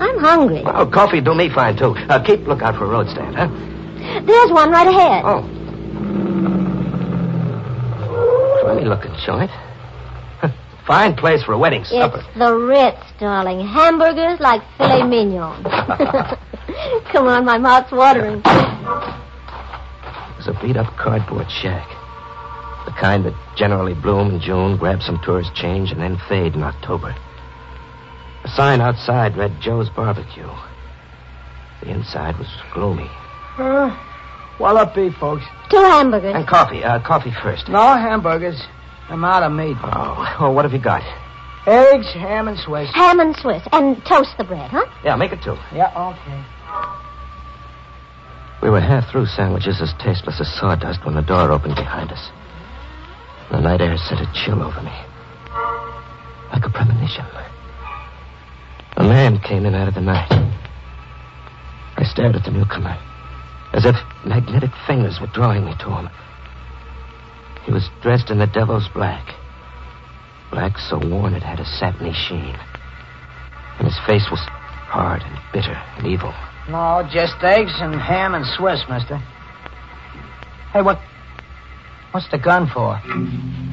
I'm 0.00 0.18
hungry. 0.18 0.62
Oh, 0.64 0.86
coffee 0.86 1.20
do 1.20 1.34
me 1.34 1.50
fine, 1.50 1.76
too. 1.76 1.94
Uh, 2.08 2.22
keep 2.22 2.40
lookout 2.46 2.76
for 2.76 2.86
a 2.86 2.88
road 2.88 3.08
stand, 3.08 3.36
huh? 3.36 3.48
There's 4.24 4.50
one 4.50 4.70
right 4.70 4.88
ahead. 4.88 5.22
Oh. 5.26 5.42
Funny 8.64 8.84
looking 8.86 9.14
joint. 9.26 9.50
Fine 10.86 11.14
place 11.14 11.42
for 11.44 11.52
a 11.52 11.58
wedding 11.58 11.84
supper. 11.84 12.18
It's 12.18 12.38
the 12.38 12.52
Ritz, 12.54 13.12
darling. 13.20 13.60
Hamburgers 13.66 14.40
like 14.40 14.62
filet 14.78 15.02
mignon. 15.06 15.62
Come 17.12 17.28
on, 17.28 17.44
my 17.44 17.58
mouth's 17.58 17.92
watering. 17.92 18.42
It 20.40 20.46
was 20.46 20.56
a 20.56 20.62
beat 20.62 20.78
up 20.78 20.96
cardboard 20.96 21.50
shack. 21.50 21.86
The 22.86 22.92
kind 22.92 23.26
that 23.26 23.34
generally 23.58 23.92
bloom 23.92 24.30
in 24.30 24.40
June, 24.40 24.78
grab 24.78 25.02
some 25.02 25.20
tourist 25.22 25.54
change, 25.54 25.92
and 25.92 26.00
then 26.00 26.16
fade 26.30 26.54
in 26.54 26.62
October. 26.62 27.14
A 28.44 28.48
sign 28.48 28.80
outside 28.80 29.36
read 29.36 29.60
Joe's 29.60 29.90
Barbecue. 29.90 30.48
The 31.82 31.90
inside 31.90 32.38
was 32.38 32.48
gloomy. 32.72 33.10
Uh, 33.58 33.90
what'll 34.56 34.86
be, 34.86 35.14
folks? 35.20 35.44
Two 35.68 35.76
hamburgers. 35.76 36.34
And 36.34 36.48
coffee. 36.48 36.82
Uh, 36.82 37.00
coffee 37.00 37.34
first. 37.42 37.68
No 37.68 37.94
hamburgers. 37.96 38.62
I'm 39.10 39.22
out 39.22 39.42
of 39.42 39.52
meat. 39.52 39.76
Oh, 39.82 40.36
oh, 40.40 40.50
what 40.52 40.64
have 40.64 40.72
you 40.72 40.82
got? 40.82 41.02
Eggs, 41.66 42.10
ham, 42.14 42.48
and 42.48 42.58
Swiss. 42.58 42.88
Ham 42.94 43.20
and 43.20 43.36
Swiss. 43.36 43.62
And 43.72 44.02
toast 44.06 44.38
the 44.38 44.44
bread, 44.44 44.70
huh? 44.70 44.86
Yeah, 45.04 45.16
make 45.16 45.32
it 45.32 45.42
two. 45.44 45.58
Yeah, 45.74 45.92
okay. 45.92 47.09
We 48.62 48.68
were 48.68 48.80
half 48.80 49.10
through 49.10 49.26
sandwiches 49.26 49.80
as 49.80 49.94
tasteless 49.98 50.40
as 50.40 50.52
sawdust 50.52 51.04
when 51.04 51.14
the 51.14 51.22
door 51.22 51.50
opened 51.50 51.76
behind 51.76 52.12
us. 52.12 52.30
The 53.50 53.60
night 53.60 53.80
air 53.80 53.96
sent 53.96 54.20
a 54.20 54.30
chill 54.34 54.62
over 54.62 54.82
me. 54.82 54.92
Like 56.52 56.64
a 56.64 56.70
premonition. 56.70 57.24
A 58.96 59.02
man 59.02 59.38
came 59.40 59.64
in 59.64 59.74
out 59.74 59.88
of 59.88 59.94
the 59.94 60.00
night. 60.00 60.30
I 61.96 62.04
stared 62.04 62.36
at 62.36 62.44
the 62.44 62.50
newcomer, 62.50 62.98
as 63.72 63.86
if 63.86 63.96
magnetic 64.26 64.70
fingers 64.86 65.18
were 65.20 65.26
drawing 65.28 65.64
me 65.64 65.74
to 65.80 65.90
him. 65.90 66.10
He 67.64 67.72
was 67.72 67.88
dressed 68.02 68.30
in 68.30 68.38
the 68.38 68.46
devil's 68.46 68.88
black. 68.88 69.34
Black 70.50 70.76
so 70.78 70.98
worn 70.98 71.34
it 71.34 71.42
had 71.42 71.60
a 71.60 71.64
satiny 71.64 72.12
sheen. 72.12 72.58
And 73.78 73.86
his 73.86 73.98
face 74.06 74.28
was 74.30 74.40
hard 74.40 75.22
and 75.22 75.38
bitter 75.52 75.80
and 75.96 76.06
evil. 76.06 76.34
No, 76.70 77.02
just 77.10 77.34
eggs 77.42 77.72
and 77.80 78.00
ham 78.00 78.34
and 78.34 78.46
Swiss, 78.56 78.80
mister. 78.88 79.16
Hey, 80.72 80.82
what... 80.82 81.00
What's 82.12 82.30
the 82.30 82.38
gun 82.38 82.68
for? 82.68 82.96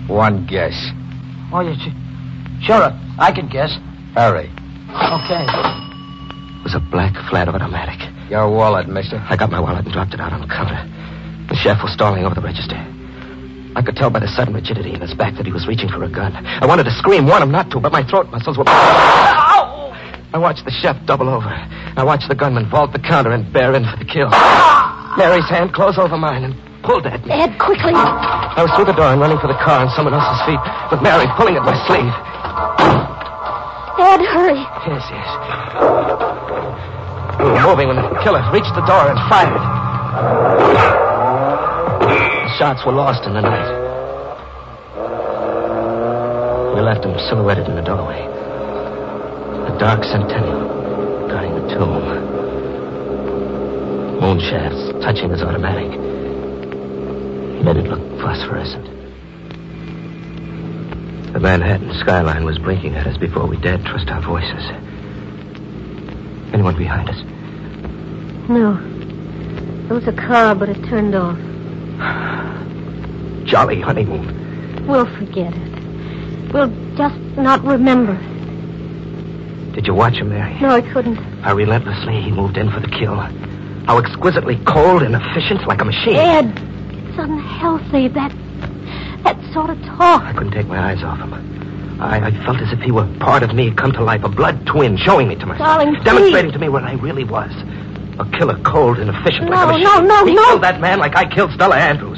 One 0.08 0.48
guess. 0.48 0.74
Oh, 1.54 1.60
you... 1.62 1.76
Sure, 2.62 2.90
I 3.20 3.32
can 3.32 3.50
guess. 3.50 3.78
Hurry. 4.16 4.50
Okay. 4.90 5.46
It 6.58 6.64
was 6.64 6.74
a 6.74 6.80
black 6.90 7.14
flat 7.30 7.48
automatic. 7.48 8.00
Your 8.32 8.50
wallet, 8.50 8.88
mister. 8.88 9.24
I 9.30 9.36
got 9.36 9.52
my 9.52 9.60
wallet 9.60 9.86
and 9.86 9.94
dropped 9.94 10.16
it 10.16 10.20
out 10.20 10.34
on 10.34 10.42
the 10.42 10.48
counter. 10.48 10.82
The 11.50 11.56
chef 11.56 11.84
was 11.84 11.94
stalling 11.94 12.26
over 12.26 12.34
the 12.34 12.42
register. 12.42 12.78
I 13.76 13.84
could 13.86 13.96
tell 13.96 14.10
by 14.10 14.20
the 14.20 14.28
sudden 14.28 14.56
rigidity 14.56 14.94
in 14.94 15.02
his 15.02 15.14
back 15.14 15.36
that 15.36 15.46
he 15.46 15.52
was 15.52 15.68
reaching 15.68 15.88
for 15.88 16.04
a 16.04 16.10
gun. 16.10 16.36
I 16.36 16.66
wanted 16.66 16.86
to 16.86 16.92
scream, 16.98 17.28
warn 17.28 17.44
him 17.44 17.52
not 17.52 17.70
to, 17.72 17.80
but 17.80 17.92
my 17.92 18.02
throat 18.10 18.32
muscles 18.32 18.58
were. 18.58 18.64
Ow! 18.66 19.67
I 20.34 20.38
watched 20.38 20.66
the 20.66 20.72
chef 20.72 20.98
double 21.06 21.30
over. 21.30 21.48
I 21.48 22.04
watched 22.04 22.28
the 22.28 22.36
gunman 22.36 22.70
vault 22.70 22.92
the 22.92 23.00
counter 23.00 23.32
and 23.32 23.52
bear 23.52 23.74
in 23.74 23.86
for 23.86 23.96
the 23.98 24.06
kill. 24.06 24.30
Mary's 25.18 25.48
hand 25.50 25.74
closed 25.74 25.98
over 25.98 26.18
mine 26.18 26.44
and 26.44 26.54
pulled 26.84 27.08
at 27.08 27.26
me. 27.26 27.32
Ed, 27.32 27.58
quickly. 27.58 27.94
I 27.96 28.62
was 28.62 28.70
through 28.76 28.86
the 28.86 28.94
door 28.94 29.12
and 29.16 29.22
running 29.22 29.40
for 29.40 29.48
the 29.48 29.58
car 29.64 29.80
on 29.86 29.90
someone 29.96 30.14
else's 30.14 30.44
feet, 30.46 30.60
with 30.92 31.02
Mary 31.02 31.26
pulling 31.40 31.56
at 31.56 31.64
my 31.64 31.74
sleeve. 31.88 32.12
Ed, 33.98 34.22
hurry. 34.30 34.62
Yes, 34.86 35.04
yes. 35.10 35.28
We 37.40 37.46
were 37.50 37.64
moving 37.64 37.88
when 37.88 37.98
the 37.98 38.20
killer 38.22 38.44
reached 38.52 38.76
the 38.76 38.86
door 38.86 39.10
and 39.10 39.18
fired. 39.32 39.64
The 42.46 42.54
shots 42.60 42.86
were 42.86 42.94
lost 42.94 43.24
in 43.26 43.34
the 43.34 43.42
night. 43.42 43.72
We 46.76 46.82
left 46.82 47.06
him 47.06 47.18
silhouetted 47.30 47.68
in 47.68 47.76
the 47.76 47.82
doorway. 47.82 48.37
A 49.68 49.78
dark 49.78 50.06
centennial 50.06 51.28
guarding 51.28 51.54
the 51.54 51.68
tomb. 51.76 52.06
Moon 54.22 54.40
shafts 54.40 54.92
touching 55.04 55.30
his 55.30 55.44
automatic. 55.44 55.92
He 55.92 57.64
made 57.64 57.76
it 57.76 57.88
look 57.90 58.00
phosphorescent. 58.22 58.86
The 61.34 61.40
Manhattan 61.42 61.94
skyline 62.00 62.46
was 62.46 62.58
blinking 62.58 62.96
at 62.96 63.06
us 63.08 63.18
before 63.18 63.46
we 63.46 63.58
dared 63.58 63.84
trust 63.84 64.08
our 64.08 64.22
voices. 64.22 64.64
Anyone 66.54 66.78
behind 66.78 67.10
us? 67.10 67.22
No. 68.50 68.76
There 69.88 69.96
was 69.96 70.08
a 70.08 70.14
car, 70.14 70.56
but 70.56 70.70
it 70.70 70.82
turned 70.86 71.14
off. 71.14 71.38
Jolly 73.46 73.82
honeymoon. 73.82 74.88
We'll 74.88 75.14
forget 75.18 75.54
it. 75.54 76.54
We'll 76.54 76.72
just 76.96 77.20
not 77.36 77.62
remember. 77.66 78.18
Did 79.78 79.86
you 79.86 79.94
watch 79.94 80.16
him, 80.16 80.30
Mary? 80.30 80.60
No, 80.60 80.70
I 80.70 80.82
couldn't. 80.82 81.18
How 81.46 81.54
relentlessly 81.54 82.20
he 82.20 82.32
moved 82.32 82.58
in 82.58 82.72
for 82.72 82.80
the 82.80 82.88
kill. 82.88 83.14
How 83.16 84.00
exquisitely 84.00 84.58
cold 84.66 85.04
and 85.04 85.14
efficient, 85.14 85.68
like 85.68 85.82
a 85.82 85.86
machine. 85.86 86.16
Ed, 86.16 86.48
it's 87.06 87.20
unhealthy. 87.20 88.08
That 88.08 88.34
that 89.24 89.38
sort 89.54 89.70
of 89.70 89.80
talk. 89.84 90.24
I 90.24 90.34
couldn't 90.34 90.54
take 90.54 90.66
my 90.66 90.80
eyes 90.80 91.04
off 91.04 91.20
him. 91.20 91.32
I, 92.02 92.26
I 92.26 92.32
felt 92.44 92.58
as 92.58 92.74
if 92.74 92.80
he 92.80 92.92
were 92.92 93.06
part 93.20 93.44
of 93.44 93.54
me 93.54 93.72
come 93.72 93.92
to 93.92 94.04
life, 94.04 94.24
a 94.24 94.30
blood 94.30 94.66
twin, 94.66 94.98
showing 94.98 95.28
me 95.28 95.36
to 95.36 95.46
myself. 95.46 95.78
Darling, 95.78 95.94
please. 95.94 96.06
Demonstrating 96.06 96.52
to 96.54 96.60
me 96.60 96.70
what 96.70 96.84
I 96.84 96.94
really 96.94 97.24
was. 97.24 97.52
A 98.18 98.26
killer 98.36 98.60
cold 98.64 98.98
and 98.98 99.12
efficient 99.12 99.52
like 99.52 99.64
a 99.64 99.68
machine. 99.74 99.84
No, 99.84 100.00
no, 100.00 100.08
no, 100.08 100.26
he 100.26 100.34
no. 100.34 100.44
killed 100.46 100.64
that 100.64 100.82
man 100.82 100.98
like 100.98 101.16
I 101.16 101.30
killed 101.30 101.52
Stella 101.52 101.78
Andrews. 101.78 102.18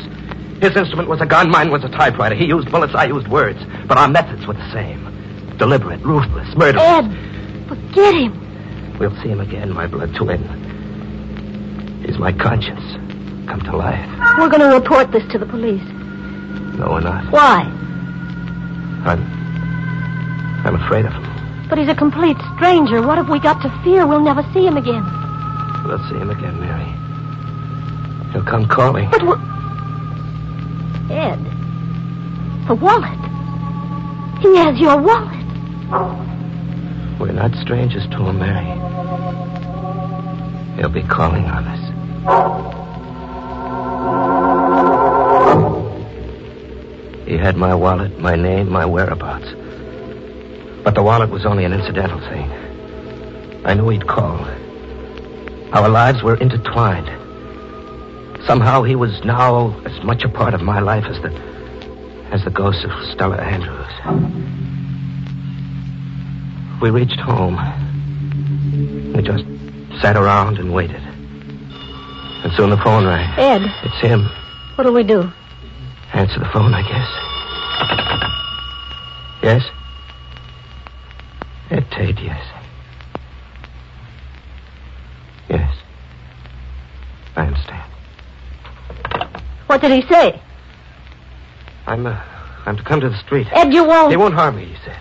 His 0.62 0.78
instrument 0.78 1.10
was 1.10 1.20
a 1.20 1.26
gun, 1.26 1.52
mine 1.52 1.72
was 1.72 1.84
a 1.84 1.90
typewriter. 1.90 2.36
He 2.36 2.46
used 2.46 2.72
bullets, 2.72 2.96
I 2.96 3.08
used 3.08 3.28
words. 3.28 3.60
But 3.86 3.98
our 3.98 4.08
methods 4.08 4.48
were 4.48 4.54
the 4.54 4.72
same. 4.72 5.06
Deliberate, 5.58 6.00
ruthless, 6.06 6.56
murderous. 6.56 6.82
Ed, 6.82 7.29
forget 7.70 8.14
him. 8.16 8.98
We'll 9.00 9.16
see 9.22 9.30
him 9.30 9.40
again, 9.40 9.72
my 9.72 9.88
blood 9.88 10.14
twin. 10.16 10.44
He's 12.06 12.18
my 12.18 12.34
conscience. 12.34 12.84
Come 13.48 13.62
to 13.62 13.78
life. 13.78 14.10
We're 14.38 14.50
going 14.50 14.62
to 14.62 14.76
report 14.76 15.12
this 15.12 15.24
to 15.32 15.38
the 15.38 15.46
police. 15.46 15.84
No, 16.78 16.90
we're 16.92 17.02
not. 17.02 17.32
Why? 17.32 17.62
I'm. 19.06 19.22
I'm 20.66 20.76
afraid 20.76 21.06
of 21.06 21.14
him. 21.14 21.24
But 21.70 21.78
he's 21.78 21.88
a 21.88 21.96
complete 21.96 22.38
stranger. 22.56 23.02
What 23.02 23.18
have 23.18 23.30
we 23.30 23.40
got 23.40 23.62
to 23.62 23.70
fear? 23.84 24.06
We'll 24.08 24.22
never 24.22 24.44
see 24.54 24.66
him 24.66 24.76
again. 24.76 25.04
We'll 25.86 26.04
see 26.10 26.16
him 26.16 26.30
again, 26.30 26.60
Mary. 26.60 26.90
He'll 28.34 28.44
come 28.44 28.68
calling. 28.68 29.10
But 29.10 29.24
we'll... 29.24 29.40
Ed, 31.12 31.40
the 32.68 32.76
wallet. 32.76 33.20
He 34.42 34.56
has 34.58 34.80
your 34.80 34.98
wallet. 35.02 36.29
We're 37.20 37.34
not 37.34 37.54
strangers 37.56 38.08
to 38.08 38.18
him, 38.18 38.40
Mary. 38.40 38.66
He'll 40.78 40.90
be 40.90 41.04
calling 41.04 41.46
on 41.46 41.68
us. 41.68 41.80
He 47.28 47.38
had 47.38 47.58
my 47.58 47.76
wallet, 47.76 48.18
my 48.20 48.36
name, 48.36 48.70
my 48.70 48.86
whereabouts. 48.86 49.54
But 50.84 50.96
the 50.96 51.04
wallet 51.04 51.30
was 51.30 51.46
only 51.46 51.66
an 51.66 51.74
incidental 51.74 52.20
thing. 52.22 52.50
I 53.66 53.74
knew 53.74 53.90
he'd 53.90 54.08
call. 54.08 54.48
Our 55.74 55.90
lives 55.90 56.24
were 56.24 56.38
intertwined. 56.38 57.08
Somehow 58.48 58.84
he 58.84 58.96
was 58.96 59.24
now 59.26 59.78
as 59.82 60.02
much 60.04 60.24
a 60.24 60.30
part 60.30 60.54
of 60.54 60.62
my 60.62 60.80
life 60.80 61.04
as 61.06 61.22
the 61.22 61.30
as 62.32 62.44
the 62.46 62.50
ghost 62.52 62.86
of 62.86 62.92
Stella 63.12 63.38
Andrews. 63.38 64.59
We 66.82 66.90
reached 66.92 67.20
home. 67.20 67.56
We 69.14 69.22
just 69.22 69.44
sat 70.02 70.16
around 70.16 70.58
and 70.60 70.74
waited. 70.74 71.02
And 71.02 72.54
soon 72.54 72.70
the 72.70 72.78
phone 72.78 73.06
rang. 73.06 73.30
Ed, 73.38 73.62
It's 73.84 74.00
him. 74.02 74.30
what 74.76 74.86
do 74.86 74.94
we 74.94 75.04
do? 75.04 75.30
Answer 76.14 76.40
the 76.40 76.46
phone, 76.54 76.74
I 76.74 76.82
guess. 76.82 77.10
Yes? 79.44 79.64
Ed 81.70 81.86
Tate, 81.92 82.20
yes. 82.20 82.42
Yes. 85.50 85.76
I 87.36 87.46
understand. 87.48 87.92
What 89.68 89.82
did 89.82 89.92
he 89.92 90.02
say? 90.14 90.42
I'm, 91.88 92.06
uh, 92.06 92.22
I'm 92.66 92.78
to 92.78 92.84
come 92.84 93.02
to 93.02 93.10
the 93.10 93.18
street. 93.18 93.48
Ed, 93.52 93.74
you 93.74 93.84
won't. 93.84 94.12
He 94.12 94.18
won't 94.18 94.34
harm 94.34 94.56
me, 94.56 94.66
he 94.66 94.76
said. 94.86 94.98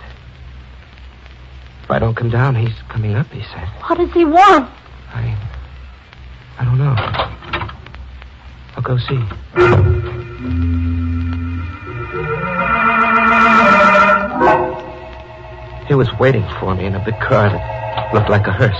If 1.89 1.93
I 1.93 1.99
don't 2.01 2.15
come 2.15 2.29
down, 2.29 2.55
he's 2.55 2.75
coming 2.91 3.15
up, 3.15 3.27
he 3.29 3.41
said. 3.45 3.67
What 3.87 3.97
does 3.97 4.13
he 4.13 4.27
want? 4.27 4.69
I. 5.09 5.35
I 6.59 6.65
don't 6.67 6.77
know. 6.77 6.95
I'll 8.77 8.83
go 8.83 8.99
see. 8.99 9.17
He 15.89 15.95
was 15.95 16.11
waiting 16.21 16.47
for 16.61 16.75
me 16.75 16.85
in 16.85 16.95
a 16.95 17.03
big 17.03 17.19
car 17.21 17.49
that 17.49 18.13
looked 18.13 18.29
like 18.29 18.47
a 18.47 18.53
hearse. 18.53 18.77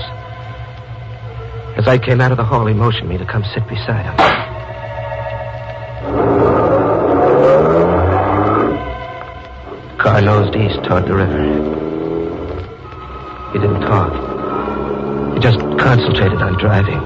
As 1.79 1.87
I 1.87 1.97
came 1.97 2.21
out 2.21 2.29
of 2.31 2.37
the 2.37 2.45
hall, 2.45 2.67
he 2.67 2.75
motioned 2.75 3.09
me 3.09 3.17
to 3.17 3.25
come 3.25 3.43
sit 3.55 3.67
beside 3.67 4.05
him. 4.05 4.15
Car 9.97 10.21
nosed 10.21 10.55
east 10.55 10.83
toward 10.83 11.07
the 11.07 11.15
river. 11.15 11.88
He 13.51 13.57
didn't 13.57 13.81
talk. 13.81 14.13
He 15.33 15.39
just 15.39 15.59
concentrated 15.79 16.41
on 16.41 16.57
driving. 16.59 17.01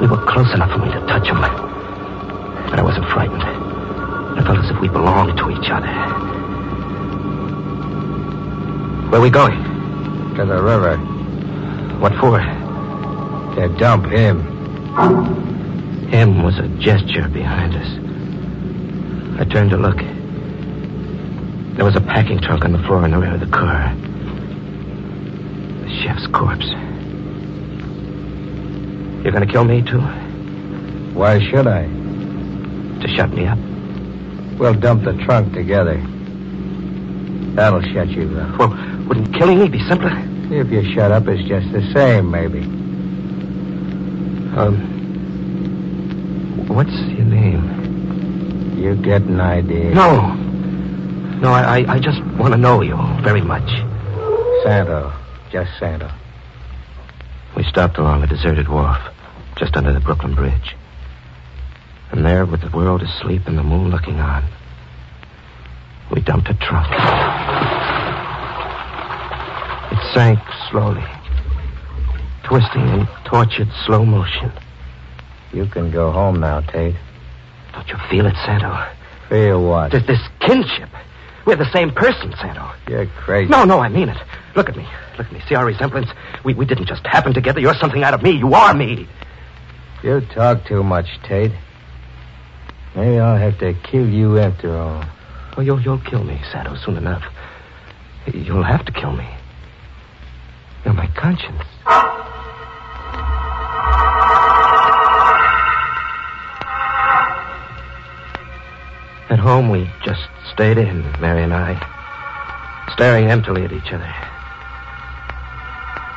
We 0.00 0.06
were 0.06 0.24
close 0.24 0.52
enough 0.54 0.70
for 0.72 0.78
me 0.78 0.90
to 0.92 1.00
touch 1.06 1.28
him. 1.28 1.40
But 1.40 2.78
I 2.78 2.82
wasn't 2.82 3.06
frightened. 3.10 3.42
I 3.42 4.42
felt 4.44 4.58
as 4.58 4.70
if 4.70 4.80
we 4.80 4.88
belonged 4.88 5.36
to 5.36 5.50
each 5.50 5.70
other. 5.70 5.92
Where 9.10 9.20
are 9.20 9.22
we 9.22 9.30
going? 9.30 9.62
To 10.36 10.44
the 10.46 10.62
river. 10.62 10.96
What 12.00 12.14
for? 12.16 12.40
To 12.40 13.68
dump 13.78 14.06
him. 14.06 14.40
Him 16.08 16.42
was 16.42 16.58
a 16.58 16.68
gesture 16.80 17.28
behind 17.28 17.74
us. 17.74 19.40
I 19.40 19.44
turned 19.44 19.70
to 19.70 19.76
look. 19.76 19.98
There 21.76 21.84
was 21.84 21.94
a 21.94 22.00
packing 22.00 22.40
trunk 22.40 22.64
on 22.64 22.72
the 22.72 22.78
floor 22.78 23.04
in 23.04 23.10
the 23.10 23.18
rear 23.18 23.34
of 23.34 23.40
the 23.40 23.46
car. 23.46 23.94
Chef's 26.04 26.26
corpse. 26.26 26.66
You're 29.22 29.32
going 29.32 29.46
to 29.46 29.50
kill 29.50 29.64
me, 29.64 29.80
too? 29.80 30.02
Why 31.14 31.40
should 31.48 31.66
I? 31.66 31.84
To 31.84 33.08
shut 33.16 33.30
me 33.30 33.46
up? 33.46 33.58
We'll 34.58 34.74
dump 34.74 35.04
the 35.04 35.14
trunk 35.24 35.54
together. 35.54 35.96
That'll 37.54 37.80
shut 37.80 38.08
you 38.08 38.38
up. 38.38 38.58
Well, 38.58 38.68
wouldn't 39.08 39.34
killing 39.34 39.60
me 39.60 39.68
be 39.70 39.78
simpler? 39.88 40.12
If 40.50 40.70
you 40.70 40.92
shut 40.92 41.10
up, 41.10 41.26
it's 41.26 41.48
just 41.48 41.72
the 41.72 41.80
same, 41.94 42.30
maybe. 42.30 42.60
Um. 44.58 44.90
What's 46.68 46.92
your 46.92 47.24
name? 47.24 48.76
You 48.78 48.94
get 48.96 49.22
an 49.22 49.40
idea. 49.40 49.94
No. 49.94 50.34
No, 51.40 51.50
I, 51.50 51.78
I, 51.78 51.94
I 51.94 51.98
just 51.98 52.22
want 52.36 52.52
to 52.52 52.58
know 52.58 52.82
you 52.82 52.94
very 53.22 53.40
much. 53.40 53.70
Santo. 54.64 55.10
Just 55.54 55.78
Santo. 55.78 56.10
We 57.56 57.62
stopped 57.62 57.96
along 57.98 58.24
a 58.24 58.26
deserted 58.26 58.68
wharf, 58.68 58.98
just 59.56 59.76
under 59.76 59.92
the 59.92 60.00
Brooklyn 60.00 60.34
Bridge. 60.34 60.74
And 62.10 62.26
there, 62.26 62.44
with 62.44 62.60
the 62.60 62.76
world 62.76 63.02
asleep 63.02 63.42
and 63.46 63.56
the 63.56 63.62
moon 63.62 63.88
looking 63.88 64.18
on, 64.18 64.42
we 66.10 66.22
dumped 66.22 66.48
a 66.48 66.54
trunk. 66.54 66.90
It 69.92 70.12
sank 70.12 70.40
slowly, 70.72 71.04
twisting 72.42 72.88
in 72.88 73.06
tortured 73.24 73.68
slow 73.86 74.04
motion. 74.04 74.50
You 75.52 75.66
can 75.66 75.92
go 75.92 76.10
home 76.10 76.40
now, 76.40 76.62
Tate. 76.62 76.96
Don't 77.74 77.88
you 77.88 77.96
feel 78.10 78.26
it, 78.26 78.34
Santo? 78.44 78.88
Feel 79.28 79.64
what? 79.64 79.92
There's 79.92 80.06
this 80.08 80.28
kinship. 80.40 80.88
We're 81.46 81.54
the 81.54 81.70
same 81.70 81.92
person, 81.92 82.34
Santo. 82.40 82.72
You're 82.88 83.06
crazy. 83.06 83.50
No, 83.50 83.62
no, 83.62 83.78
I 83.78 83.88
mean 83.88 84.08
it. 84.08 84.18
Look 84.56 84.68
at 84.68 84.76
me. 84.76 84.84
Look 85.18 85.28
at 85.28 85.32
me. 85.32 85.40
See 85.48 85.54
our 85.54 85.64
resemblance? 85.64 86.08
We, 86.44 86.54
we 86.54 86.64
didn't 86.64 86.86
just 86.86 87.06
happen 87.06 87.32
together. 87.34 87.60
You're 87.60 87.74
something 87.74 88.02
out 88.02 88.14
of 88.14 88.22
me. 88.22 88.32
You 88.32 88.54
are 88.54 88.74
me. 88.74 89.08
You 90.02 90.20
talk 90.34 90.66
too 90.66 90.82
much, 90.82 91.06
Tate. 91.22 91.52
Maybe 92.94 93.18
I'll 93.18 93.38
have 93.38 93.58
to 93.58 93.74
kill 93.74 94.08
you 94.08 94.38
after 94.38 94.76
all. 94.76 95.04
Oh, 95.56 95.60
you'll, 95.60 95.80
you'll 95.80 96.00
kill 96.00 96.24
me, 96.24 96.40
Santo, 96.52 96.76
soon 96.76 96.96
enough. 96.96 97.22
You'll 98.32 98.64
have 98.64 98.84
to 98.86 98.92
kill 98.92 99.12
me. 99.12 99.28
You're 100.84 100.94
my 100.94 101.06
conscience. 101.08 101.62
At 109.30 109.38
home, 109.38 109.70
we 109.70 109.90
just 110.04 110.28
stayed 110.52 110.78
in, 110.78 111.02
Mary 111.20 111.42
and 111.42 111.54
I, 111.54 111.74
staring 112.92 113.30
emptily 113.30 113.64
at 113.64 113.72
each 113.72 113.92
other. 113.92 114.12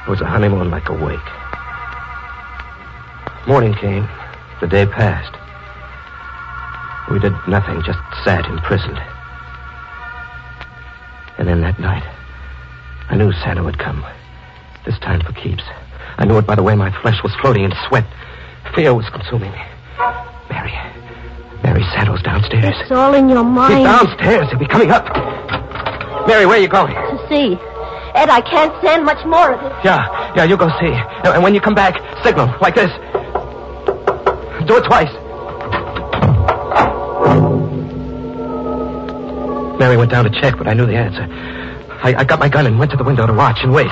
It 0.07 0.09
was 0.09 0.21
a 0.21 0.25
honeymoon 0.25 0.71
like 0.71 0.87
a 0.87 0.93
wake. 0.93 1.19
Morning 3.45 3.73
came. 3.73 4.07
The 4.61 4.67
day 4.67 4.85
passed. 4.85 5.35
We 7.11 7.19
did 7.19 7.33
nothing, 7.45 7.83
just 7.83 7.99
sat 8.23 8.45
imprisoned. 8.45 8.97
And 11.37 11.45
then 11.45 11.59
that 11.59 11.77
night, 11.77 12.07
I 13.09 13.17
knew 13.17 13.33
Santo 13.43 13.65
would 13.65 13.79
come. 13.79 14.05
This 14.85 14.97
time 14.99 15.19
for 15.19 15.33
keeps. 15.33 15.63
I 16.17 16.23
knew 16.23 16.37
it 16.37 16.47
by 16.47 16.55
the 16.55 16.63
way 16.63 16.73
my 16.73 16.89
flesh 17.01 17.21
was 17.21 17.35
floating 17.41 17.65
in 17.65 17.73
sweat. 17.89 18.05
Fear 18.75 18.95
was 18.95 19.09
consuming 19.09 19.51
me. 19.51 19.61
Mary. 20.49 20.71
Mary, 21.63 21.83
Santo's 21.91 22.23
downstairs. 22.23 22.75
It's 22.79 22.91
all 22.91 23.13
in 23.13 23.27
your 23.27 23.43
mind. 23.43 23.79
He's 23.79 23.83
downstairs. 23.83 24.47
He'll 24.51 24.59
be 24.59 24.67
coming 24.67 24.89
up. 24.89 25.03
Mary, 26.27 26.45
where 26.45 26.59
are 26.59 26.61
you 26.61 26.69
going? 26.69 26.95
To 26.95 27.27
see. 27.27 27.59
Ed, 28.17 28.29
I 28.29 28.41
can't 28.41 28.73
stand 28.81 29.05
much 29.05 29.23
more 29.25 29.53
of 29.53 29.61
it. 29.63 29.71
Yeah, 29.85 30.33
yeah, 30.35 30.43
you 30.43 30.57
go 30.57 30.67
see. 30.79 30.89
And 30.89 31.27
and 31.37 31.43
when 31.43 31.53
you 31.53 31.61
come 31.61 31.75
back, 31.75 31.93
signal 32.25 32.49
like 32.59 32.73
this. 32.73 32.89
Do 34.65 34.77
it 34.77 34.85
twice. 34.89 35.13
Mary 39.77 39.97
went 39.97 40.09
down 40.09 40.23
to 40.25 40.31
check, 40.41 40.57
but 40.57 40.67
I 40.67 40.73
knew 40.73 40.87
the 40.87 40.95
answer. 40.97 41.27
I, 42.01 42.15
I 42.17 42.23
got 42.23 42.39
my 42.39 42.49
gun 42.49 42.65
and 42.65 42.79
went 42.79 42.89
to 42.91 42.97
the 42.97 43.03
window 43.03 43.27
to 43.27 43.33
watch 43.33 43.59
and 43.61 43.71
wait. 43.71 43.91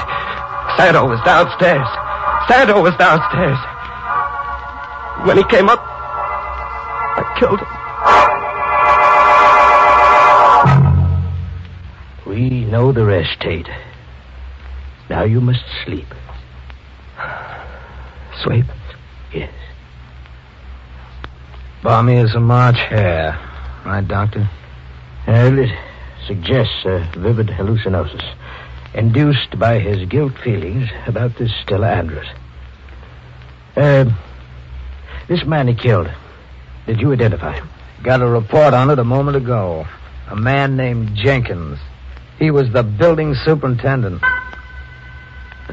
Santo 0.76 1.08
was 1.08 1.22
downstairs. 1.24 1.88
Santo 2.50 2.82
was 2.82 2.96
downstairs. 2.98 3.60
When 5.28 5.38
he 5.38 5.44
came 5.44 5.70
up, 5.70 5.80
I 5.80 7.24
killed 7.40 7.60
him. 7.62 7.68
We 12.26 12.66
know 12.66 12.92
the 12.92 13.06
rest, 13.06 13.40
Tate. 13.40 13.70
Now 15.10 15.24
you 15.24 15.42
must 15.42 15.64
sleep. 15.86 16.08
Sleep? 18.44 18.66
Yes. 19.34 19.54
Balmy 21.84 22.18
as 22.18 22.34
a 22.34 22.40
March 22.40 22.78
hare. 22.78 23.38
Right, 23.86 24.08
Doctor? 24.08 24.50
Well, 25.28 25.60
it 25.60 25.70
suggests 26.28 26.86
a 26.86 27.12
vivid 27.18 27.48
hallucinosis 27.48 28.24
induced 28.96 29.60
by 29.60 29.80
his 29.80 30.08
guilt 30.08 30.34
feelings 30.44 30.90
about 31.06 31.38
this 31.38 31.52
Stella 31.62 31.92
Andrews. 31.92 32.28
Uh, 33.76 34.06
this 35.28 35.46
man 35.46 35.68
he 35.68 35.76
killed, 35.76 36.10
did 36.88 37.02
you 37.02 37.12
identify 37.12 37.54
him? 37.54 37.70
Got 38.04 38.22
a 38.22 38.28
report 38.28 38.74
on 38.74 38.90
it 38.90 39.00
a 39.00 39.04
moment 39.04 39.38
ago. 39.38 39.86
A 40.30 40.36
man 40.36 40.76
named 40.78 41.16
Jenkins. 41.16 41.78
He 42.40 42.52
was 42.52 42.72
the 42.72 42.84
building 42.84 43.36
superintendent. 43.36 44.24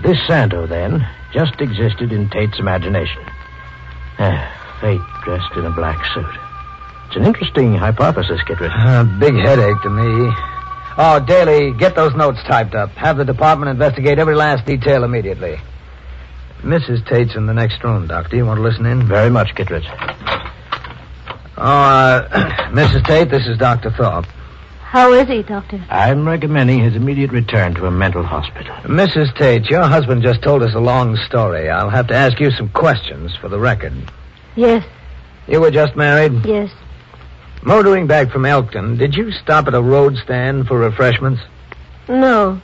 This 0.00 0.18
Santo, 0.26 0.66
then, 0.66 1.06
just 1.32 1.60
existed 1.60 2.12
in 2.12 2.28
Tate's 2.30 2.58
imagination. 2.58 3.22
Ah, 4.18 4.78
fate 4.80 5.00
dressed 5.24 5.52
in 5.56 5.64
a 5.64 5.70
black 5.70 6.04
suit. 6.14 6.26
It's 7.06 7.16
an 7.16 7.24
interesting 7.24 7.74
hypothesis, 7.74 8.40
Kittredge. 8.46 8.72
Uh, 8.74 9.04
big 9.18 9.34
headache 9.34 9.80
to 9.82 9.90
me. 9.90 10.32
Oh, 10.96 11.22
Daly, 11.26 11.72
get 11.72 11.94
those 11.94 12.14
notes 12.14 12.38
typed 12.48 12.74
up. 12.74 12.90
Have 12.92 13.16
the 13.16 13.24
department 13.24 13.70
investigate 13.70 14.18
every 14.18 14.34
last 14.34 14.66
detail 14.66 15.04
immediately. 15.04 15.58
Mrs. 16.62 17.06
Tate's 17.08 17.34
in 17.34 17.46
the 17.46 17.54
next 17.54 17.82
room, 17.82 18.06
Doctor. 18.06 18.36
You 18.36 18.46
want 18.46 18.58
to 18.58 18.62
listen 18.62 18.86
in? 18.86 19.06
Very 19.06 19.30
much, 19.30 19.54
Kittredge. 19.54 19.86
Oh, 21.56 21.62
uh, 21.62 22.28
Mrs. 22.72 23.04
Tate, 23.04 23.30
this 23.30 23.46
is 23.46 23.58
Dr. 23.58 23.90
Thorpe. 23.90 24.26
How 24.92 25.12
is 25.14 25.26
he, 25.26 25.42
Doctor? 25.42 25.82
I'm 25.88 26.28
recommending 26.28 26.80
his 26.80 26.94
immediate 26.94 27.32
return 27.32 27.74
to 27.76 27.86
a 27.86 27.90
mental 27.90 28.22
hospital. 28.22 28.74
Mrs. 28.84 29.34
Tate, 29.38 29.70
your 29.70 29.84
husband 29.84 30.22
just 30.22 30.42
told 30.42 30.62
us 30.62 30.74
a 30.74 30.80
long 30.80 31.16
story. 31.16 31.70
I'll 31.70 31.88
have 31.88 32.08
to 32.08 32.14
ask 32.14 32.38
you 32.38 32.50
some 32.50 32.68
questions 32.68 33.34
for 33.40 33.48
the 33.48 33.58
record. 33.58 33.94
Yes, 34.54 34.84
You 35.48 35.62
were 35.62 35.70
just 35.70 35.96
married? 35.96 36.44
yes. 36.44 36.70
Motoring 37.62 38.06
back 38.06 38.30
from 38.30 38.44
Elkton, 38.44 38.98
did 38.98 39.14
you 39.14 39.32
stop 39.32 39.66
at 39.66 39.74
a 39.74 39.80
road 39.80 40.16
stand 40.18 40.66
for 40.66 40.78
refreshments? 40.78 41.40
No. 42.08 42.60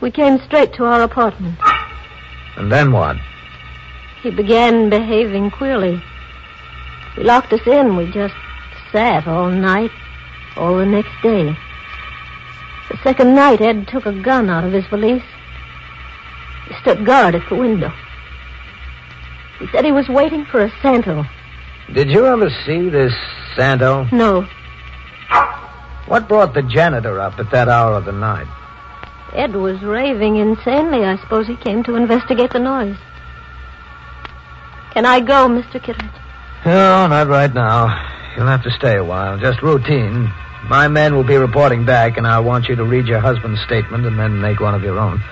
We 0.00 0.12
came 0.12 0.38
straight 0.42 0.72
to 0.74 0.84
our 0.84 1.02
apartment. 1.02 1.58
And 2.56 2.70
then 2.70 2.92
what? 2.92 3.16
He 4.22 4.30
began 4.30 4.88
behaving 4.88 5.50
queerly. 5.50 6.00
He 7.16 7.24
locked 7.24 7.52
us 7.52 7.66
in. 7.66 7.96
We 7.96 8.08
just 8.12 8.34
sat 8.92 9.26
all 9.26 9.50
night, 9.50 9.90
all 10.56 10.76
the 10.76 10.86
next 10.86 11.12
day. 11.22 11.56
The 12.90 12.98
second 13.02 13.34
night, 13.34 13.60
Ed 13.60 13.86
took 13.88 14.06
a 14.06 14.12
gun 14.12 14.50
out 14.50 14.64
of 14.64 14.72
his 14.72 14.86
valise. 14.86 15.22
He 16.68 16.74
stood 16.82 17.04
guard 17.04 17.34
at 17.34 17.48
the 17.48 17.54
window. 17.54 17.92
He 19.58 19.66
said 19.68 19.84
he 19.84 19.92
was 19.92 20.08
waiting 20.08 20.44
for 20.46 20.60
a 20.64 20.72
Santo. 20.82 21.24
Did 21.92 22.10
you 22.10 22.26
ever 22.26 22.50
see 22.64 22.88
this 22.88 23.12
Santo? 23.56 24.04
No. 24.12 24.46
What 26.06 26.28
brought 26.28 26.54
the 26.54 26.62
janitor 26.62 27.20
up 27.20 27.38
at 27.38 27.50
that 27.50 27.68
hour 27.68 27.94
of 27.94 28.04
the 28.04 28.12
night? 28.12 28.48
Ed 29.32 29.54
was 29.54 29.80
raving 29.82 30.36
insanely. 30.36 31.04
I 31.04 31.16
suppose 31.18 31.46
he 31.46 31.56
came 31.56 31.84
to 31.84 31.94
investigate 31.94 32.52
the 32.52 32.58
noise. 32.58 32.96
Can 34.92 35.06
I 35.06 35.20
go, 35.20 35.48
Mr. 35.48 35.82
Kittredge? 35.82 36.10
No, 36.66 37.06
not 37.06 37.28
right 37.28 37.52
now. 37.54 38.19
You'll 38.36 38.46
have 38.46 38.62
to 38.62 38.70
stay 38.70 38.96
a 38.96 39.04
while. 39.04 39.38
Just 39.38 39.62
routine. 39.62 40.32
My 40.68 40.88
men 40.88 41.14
will 41.14 41.24
be 41.24 41.36
reporting 41.36 41.84
back, 41.84 42.16
and 42.16 42.26
I 42.26 42.40
want 42.40 42.68
you 42.68 42.76
to 42.76 42.84
read 42.84 43.06
your 43.06 43.20
husband's 43.20 43.60
statement 43.62 44.06
and 44.06 44.18
then 44.18 44.40
make 44.40 44.60
one 44.60 44.74
of 44.74 44.82
your 44.82 44.98
own. 44.98 45.22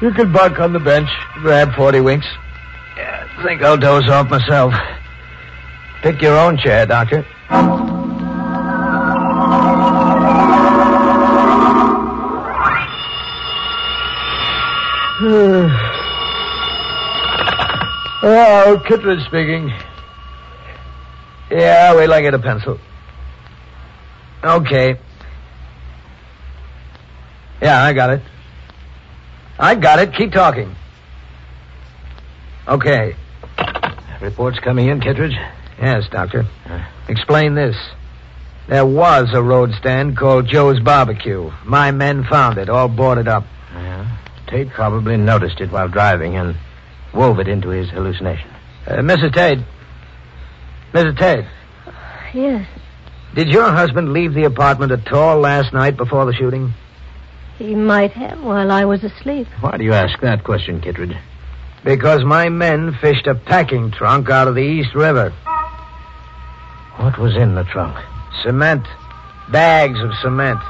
You 0.00 0.12
can 0.12 0.32
bunk 0.32 0.60
on 0.60 0.72
the 0.72 0.78
bench. 0.78 1.08
Grab 1.40 1.74
40 1.74 2.00
winks. 2.00 2.26
Yeah, 2.96 3.28
I 3.36 3.42
think 3.42 3.62
I'll 3.62 3.76
doze 3.76 4.08
off 4.08 4.30
myself. 4.30 4.72
Pick 6.02 6.22
your 6.22 6.38
own 6.38 6.56
chair, 6.58 6.86
Doctor. 6.86 7.26
oh, 18.22 18.82
Kittredge 18.86 19.24
speaking. 19.26 19.72
Yeah, 21.50 21.94
wait 21.94 22.06
till 22.06 22.14
I 22.14 22.20
get 22.20 22.34
a 22.34 22.38
pencil. 22.38 22.78
Okay. 24.44 24.98
Yeah, 27.60 27.82
I 27.82 27.92
got 27.92 28.10
it. 28.10 28.22
I 29.58 29.74
got 29.74 29.98
it. 29.98 30.14
Keep 30.14 30.32
talking. 30.32 30.74
Okay. 32.66 33.16
Reports 34.20 34.58
coming 34.60 34.88
in, 34.88 35.00
Kittredge? 35.00 35.36
Yes, 35.80 36.08
Doctor. 36.10 36.46
Explain 37.08 37.54
this. 37.54 37.76
There 38.68 38.84
was 38.84 39.30
a 39.32 39.42
road 39.42 39.72
stand 39.74 40.16
called 40.16 40.46
Joe's 40.46 40.78
Barbecue. 40.80 41.50
My 41.64 41.90
men 41.90 42.24
found 42.24 42.58
it, 42.58 42.68
all 42.68 42.88
boarded 42.88 43.26
up. 43.26 43.44
Yeah. 43.72 44.18
Tate 44.46 44.70
probably 44.70 45.16
noticed 45.16 45.60
it 45.60 45.70
while 45.72 45.88
driving 45.88 46.36
and 46.36 46.56
wove 47.14 47.38
it 47.38 47.48
into 47.48 47.70
his 47.70 47.88
hallucination. 47.90 48.50
Uh, 48.86 48.96
Mrs. 48.96 49.32
Tate. 49.34 49.60
Mrs. 50.92 51.18
Tate, 51.18 51.44
Yes. 52.32 52.66
did 53.34 53.48
your 53.48 53.70
husband 53.70 54.12
leave 54.12 54.34
the 54.34 54.44
apartment 54.44 54.92
at 54.92 55.12
all 55.12 55.38
last 55.38 55.72
night 55.72 55.96
before 55.96 56.24
the 56.26 56.32
shooting? 56.34 56.72
He 57.58 57.74
might 57.74 58.12
have 58.12 58.40
while 58.40 58.70
I 58.70 58.84
was 58.84 59.02
asleep. 59.04 59.48
Why 59.60 59.76
do 59.76 59.84
you 59.84 59.92
ask 59.92 60.20
that 60.20 60.44
question, 60.44 60.80
Kittredge? 60.80 61.16
Because 61.84 62.24
my 62.24 62.48
men 62.48 62.94
fished 63.00 63.26
a 63.26 63.34
packing 63.34 63.90
trunk 63.90 64.30
out 64.30 64.48
of 64.48 64.54
the 64.54 64.62
East 64.62 64.94
River. 64.94 65.32
What 66.96 67.18
was 67.18 67.36
in 67.36 67.54
the 67.54 67.64
trunk? 67.64 67.96
Cement. 68.42 68.86
Bags 69.50 69.98
of 70.00 70.12
cement. 70.22 70.60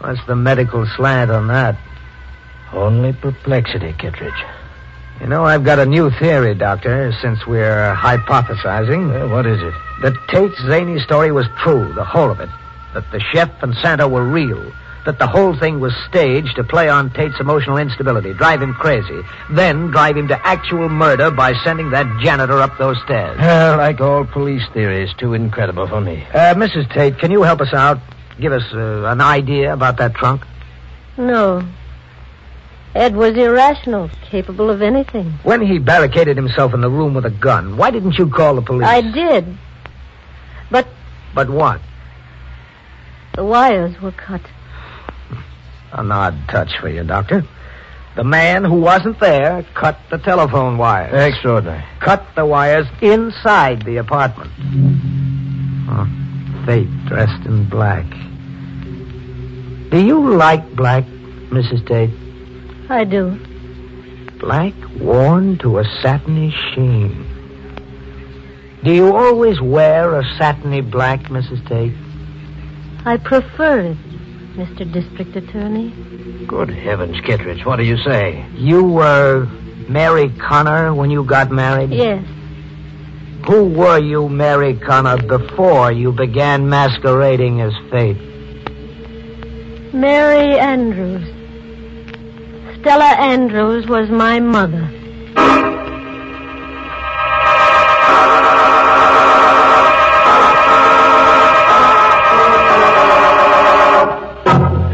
What's 0.00 0.24
the 0.26 0.36
medical 0.36 0.86
slant 0.96 1.30
on 1.30 1.48
that? 1.48 1.76
Only 2.72 3.12
perplexity, 3.12 3.94
Kittredge. 3.98 4.44
You 5.20 5.26
know, 5.26 5.44
I've 5.44 5.64
got 5.64 5.78
a 5.78 5.86
new 5.86 6.10
theory, 6.10 6.54
Doctor, 6.54 7.12
since 7.22 7.46
we're 7.46 7.94
hypothesizing. 7.94 9.30
what 9.30 9.46
is 9.46 9.62
it? 9.62 9.74
That 10.02 10.14
Tate's 10.28 10.60
zany 10.66 10.98
story 11.00 11.32
was 11.32 11.46
true, 11.62 11.92
the 11.94 12.04
whole 12.04 12.30
of 12.30 12.40
it. 12.40 12.50
That 12.92 13.10
the 13.12 13.20
chef 13.32 13.50
and 13.62 13.74
Santo 13.76 14.08
were 14.08 14.24
real. 14.24 14.72
That 15.06 15.18
the 15.18 15.26
whole 15.26 15.56
thing 15.56 15.80
was 15.80 15.94
staged 16.08 16.56
to 16.56 16.64
play 16.64 16.88
on 16.88 17.10
Tate's 17.10 17.38
emotional 17.40 17.78
instability, 17.78 18.34
drive 18.34 18.60
him 18.60 18.74
crazy, 18.74 19.22
then 19.50 19.90
drive 19.90 20.16
him 20.16 20.28
to 20.28 20.46
actual 20.46 20.88
murder 20.88 21.30
by 21.30 21.54
sending 21.64 21.90
that 21.90 22.06
janitor 22.22 22.58
up 22.60 22.76
those 22.76 23.00
stairs. 23.04 23.38
Well, 23.38 23.78
like 23.78 24.00
all 24.00 24.24
police 24.24 24.64
theories, 24.74 25.14
too 25.16 25.32
incredible 25.32 25.86
for 25.86 26.00
me. 26.00 26.26
Uh, 26.34 26.54
Mrs. 26.54 26.92
Tate, 26.92 27.18
can 27.18 27.30
you 27.30 27.42
help 27.42 27.60
us 27.60 27.72
out? 27.72 27.98
Give 28.40 28.52
us 28.52 28.64
uh, 28.74 29.04
an 29.04 29.20
idea 29.20 29.72
about 29.72 29.96
that 29.98 30.14
trunk? 30.14 30.42
No. 31.16 31.66
Ed 32.96 33.14
was 33.14 33.36
irrational, 33.36 34.10
capable 34.30 34.70
of 34.70 34.80
anything. 34.80 35.32
When 35.42 35.60
he 35.60 35.78
barricaded 35.78 36.36
himself 36.36 36.72
in 36.72 36.80
the 36.80 36.88
room 36.88 37.12
with 37.12 37.26
a 37.26 37.30
gun, 37.30 37.76
why 37.76 37.90
didn't 37.90 38.14
you 38.18 38.30
call 38.30 38.54
the 38.54 38.62
police? 38.62 38.86
I 38.86 39.02
did. 39.02 39.56
But 40.70 40.88
But 41.34 41.50
what? 41.50 41.80
the 43.34 43.44
wires 43.44 44.00
were 44.00 44.12
cut. 44.12 44.40
An 45.92 46.10
odd 46.10 46.34
touch 46.48 46.70
for 46.80 46.88
you, 46.88 47.04
Doctor. 47.04 47.44
The 48.16 48.24
man 48.24 48.64
who 48.64 48.80
wasn't 48.80 49.20
there 49.20 49.62
cut 49.74 49.98
the 50.10 50.16
telephone 50.16 50.78
wires. 50.78 51.12
Extraordinary. 51.12 51.84
Cut 52.00 52.24
the 52.34 52.46
wires 52.46 52.86
inside 53.02 53.82
the 53.82 53.98
apartment. 53.98 54.50
Oh, 55.90 56.08
fate 56.64 56.88
dressed 57.04 57.44
in 57.44 57.68
black. 57.68 58.06
Do 59.90 60.02
you 60.02 60.34
like 60.34 60.74
black, 60.74 61.04
Mrs. 61.50 61.86
Tate? 61.86 62.25
I 62.88 63.04
do. 63.04 63.38
Black 64.38 64.74
worn 65.00 65.58
to 65.58 65.78
a 65.78 65.84
satiny 66.02 66.54
sheen. 66.72 67.24
Do 68.84 68.92
you 68.94 69.16
always 69.16 69.60
wear 69.60 70.14
a 70.14 70.24
satiny 70.38 70.80
black, 70.82 71.24
Mrs. 71.24 71.66
Tate? 71.66 71.94
I 73.04 73.16
prefer 73.16 73.80
it, 73.80 73.96
Mr. 74.56 74.90
District 74.92 75.34
Attorney. 75.34 75.90
Good 76.46 76.70
heavens, 76.70 77.16
Kittredge, 77.24 77.64
what 77.64 77.76
do 77.76 77.84
you 77.84 77.96
say? 77.98 78.46
You 78.54 78.84
were 78.84 79.46
Mary 79.88 80.28
Connor 80.38 80.94
when 80.94 81.10
you 81.10 81.24
got 81.24 81.50
married? 81.50 81.90
Yes. 81.90 82.24
Who 83.48 83.64
were 83.64 83.98
you, 83.98 84.28
Mary 84.28 84.76
Connor, 84.76 85.16
before 85.26 85.90
you 85.90 86.12
began 86.12 86.68
masquerading 86.68 87.60
as 87.60 87.72
fate? 87.90 88.16
Mary 89.92 90.58
Andrews. 90.58 91.35
Stella 92.86 93.16
Andrews 93.18 93.88
was 93.88 94.08
my 94.10 94.38
mother. 94.38 94.88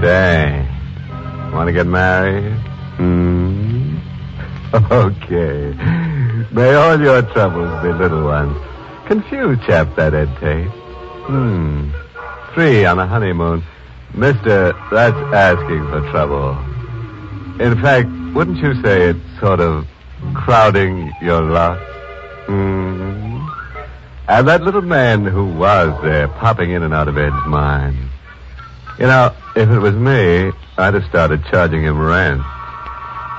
Say, 0.00 0.66
want 1.52 1.66
to 1.66 1.72
get 1.74 1.86
married? 1.86 2.54
Hmm? 2.96 3.98
Okay. 4.90 5.74
May 6.50 6.72
all 6.72 6.98
your 6.98 7.20
troubles 7.34 7.82
be 7.82 7.92
little 7.92 8.24
ones. 8.24 8.56
Confused 9.06 9.60
chap, 9.66 9.94
that 9.96 10.14
Ed 10.14 10.34
Tate. 10.40 10.66
Hmm. 11.28 11.90
Three 12.54 12.86
on 12.86 12.98
a 12.98 13.06
honeymoon. 13.06 13.62
Mister, 14.14 14.72
that's 14.90 15.34
asking 15.34 15.86
for 15.90 16.10
trouble. 16.10 16.71
In 17.60 17.80
fact, 17.80 18.08
wouldn't 18.34 18.58
you 18.58 18.74
say 18.82 19.10
it's 19.10 19.40
sort 19.40 19.60
of 19.60 19.86
crowding 20.34 21.12
your 21.20 21.42
luck? 21.42 21.78
Hmm. 22.46 23.38
And 24.28 24.48
that 24.48 24.62
little 24.62 24.82
man 24.82 25.24
who 25.24 25.46
was 25.46 26.00
there, 26.02 26.28
popping 26.28 26.70
in 26.70 26.82
and 26.82 26.94
out 26.94 27.08
of 27.08 27.18
Ed's 27.18 27.34
mind. 27.46 27.96
You 28.98 29.06
know, 29.06 29.34
if 29.56 29.68
it 29.68 29.78
was 29.78 29.94
me, 29.94 30.52
I'd 30.78 30.94
have 30.94 31.04
started 31.04 31.44
charging 31.50 31.82
him 31.82 31.98
rent. 31.98 32.40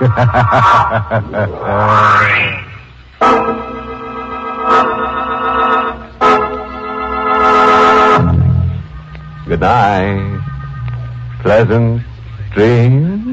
Good 9.46 9.60
night. 9.60 10.40
Pleasant 11.42 12.02
dreams. 12.52 13.23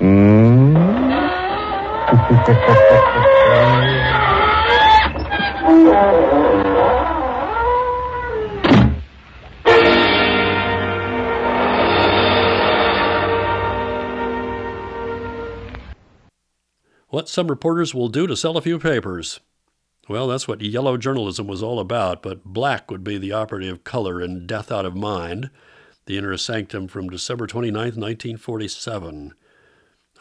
Mm. 0.00 0.78
What 17.08 17.28
some 17.28 17.48
reporters 17.48 17.92
will 17.92 18.08
do 18.08 18.28
to 18.28 18.36
sell 18.36 18.56
a 18.56 18.62
few 18.62 18.78
papers. 18.78 19.40
Well, 20.08 20.28
that's 20.28 20.46
what 20.46 20.60
yellow 20.60 20.96
journalism 20.96 21.48
was 21.48 21.62
all 21.62 21.80
about, 21.80 22.22
but 22.22 22.44
black 22.44 22.88
would 22.90 23.02
be 23.02 23.18
the 23.18 23.32
operative 23.32 23.82
color 23.82 24.22
in 24.22 24.46
Death 24.46 24.70
Out 24.70 24.86
of 24.86 24.94
Mind, 24.94 25.50
the 26.06 26.16
inner 26.16 26.36
sanctum 26.36 26.86
from 26.86 27.10
December 27.10 27.48
29, 27.48 27.74
1947. 27.82 29.34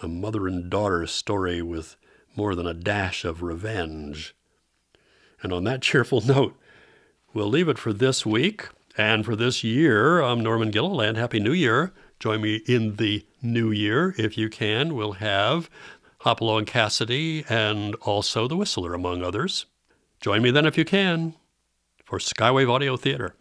A 0.01 0.07
mother 0.07 0.47
and 0.47 0.69
daughter 0.69 1.07
story 1.07 1.61
with 1.61 1.95
more 2.35 2.53
than 2.53 2.67
a 2.67 2.73
dash 2.73 3.25
of 3.25 3.41
revenge. 3.41 4.35
And 5.41 5.51
on 5.51 5.63
that 5.63 5.81
cheerful 5.81 6.21
note, 6.21 6.55
we'll 7.33 7.49
leave 7.49 7.67
it 7.67 7.77
for 7.77 7.93
this 7.93 8.25
week 8.25 8.67
and 8.97 9.25
for 9.25 9.35
this 9.35 9.63
year. 9.63 10.21
I'm 10.21 10.41
Norman 10.41 10.71
Gilliland. 10.71 11.17
Happy 11.17 11.39
New 11.39 11.53
Year. 11.53 11.93
Join 12.19 12.41
me 12.41 12.57
in 12.67 12.95
the 12.95 13.25
new 13.41 13.71
year 13.71 14.15
if 14.17 14.37
you 14.37 14.49
can. 14.49 14.95
We'll 14.95 15.13
have 15.13 15.69
Hopalong 16.19 16.65
Cassidy 16.65 17.45
and 17.47 17.95
also 17.95 18.47
The 18.47 18.57
Whistler, 18.57 18.93
among 18.93 19.23
others. 19.23 19.65
Join 20.19 20.41
me 20.41 20.51
then 20.51 20.65
if 20.65 20.77
you 20.77 20.85
can 20.85 21.35
for 22.03 22.17
Skywave 22.19 22.69
Audio 22.69 22.97
Theater. 22.97 23.35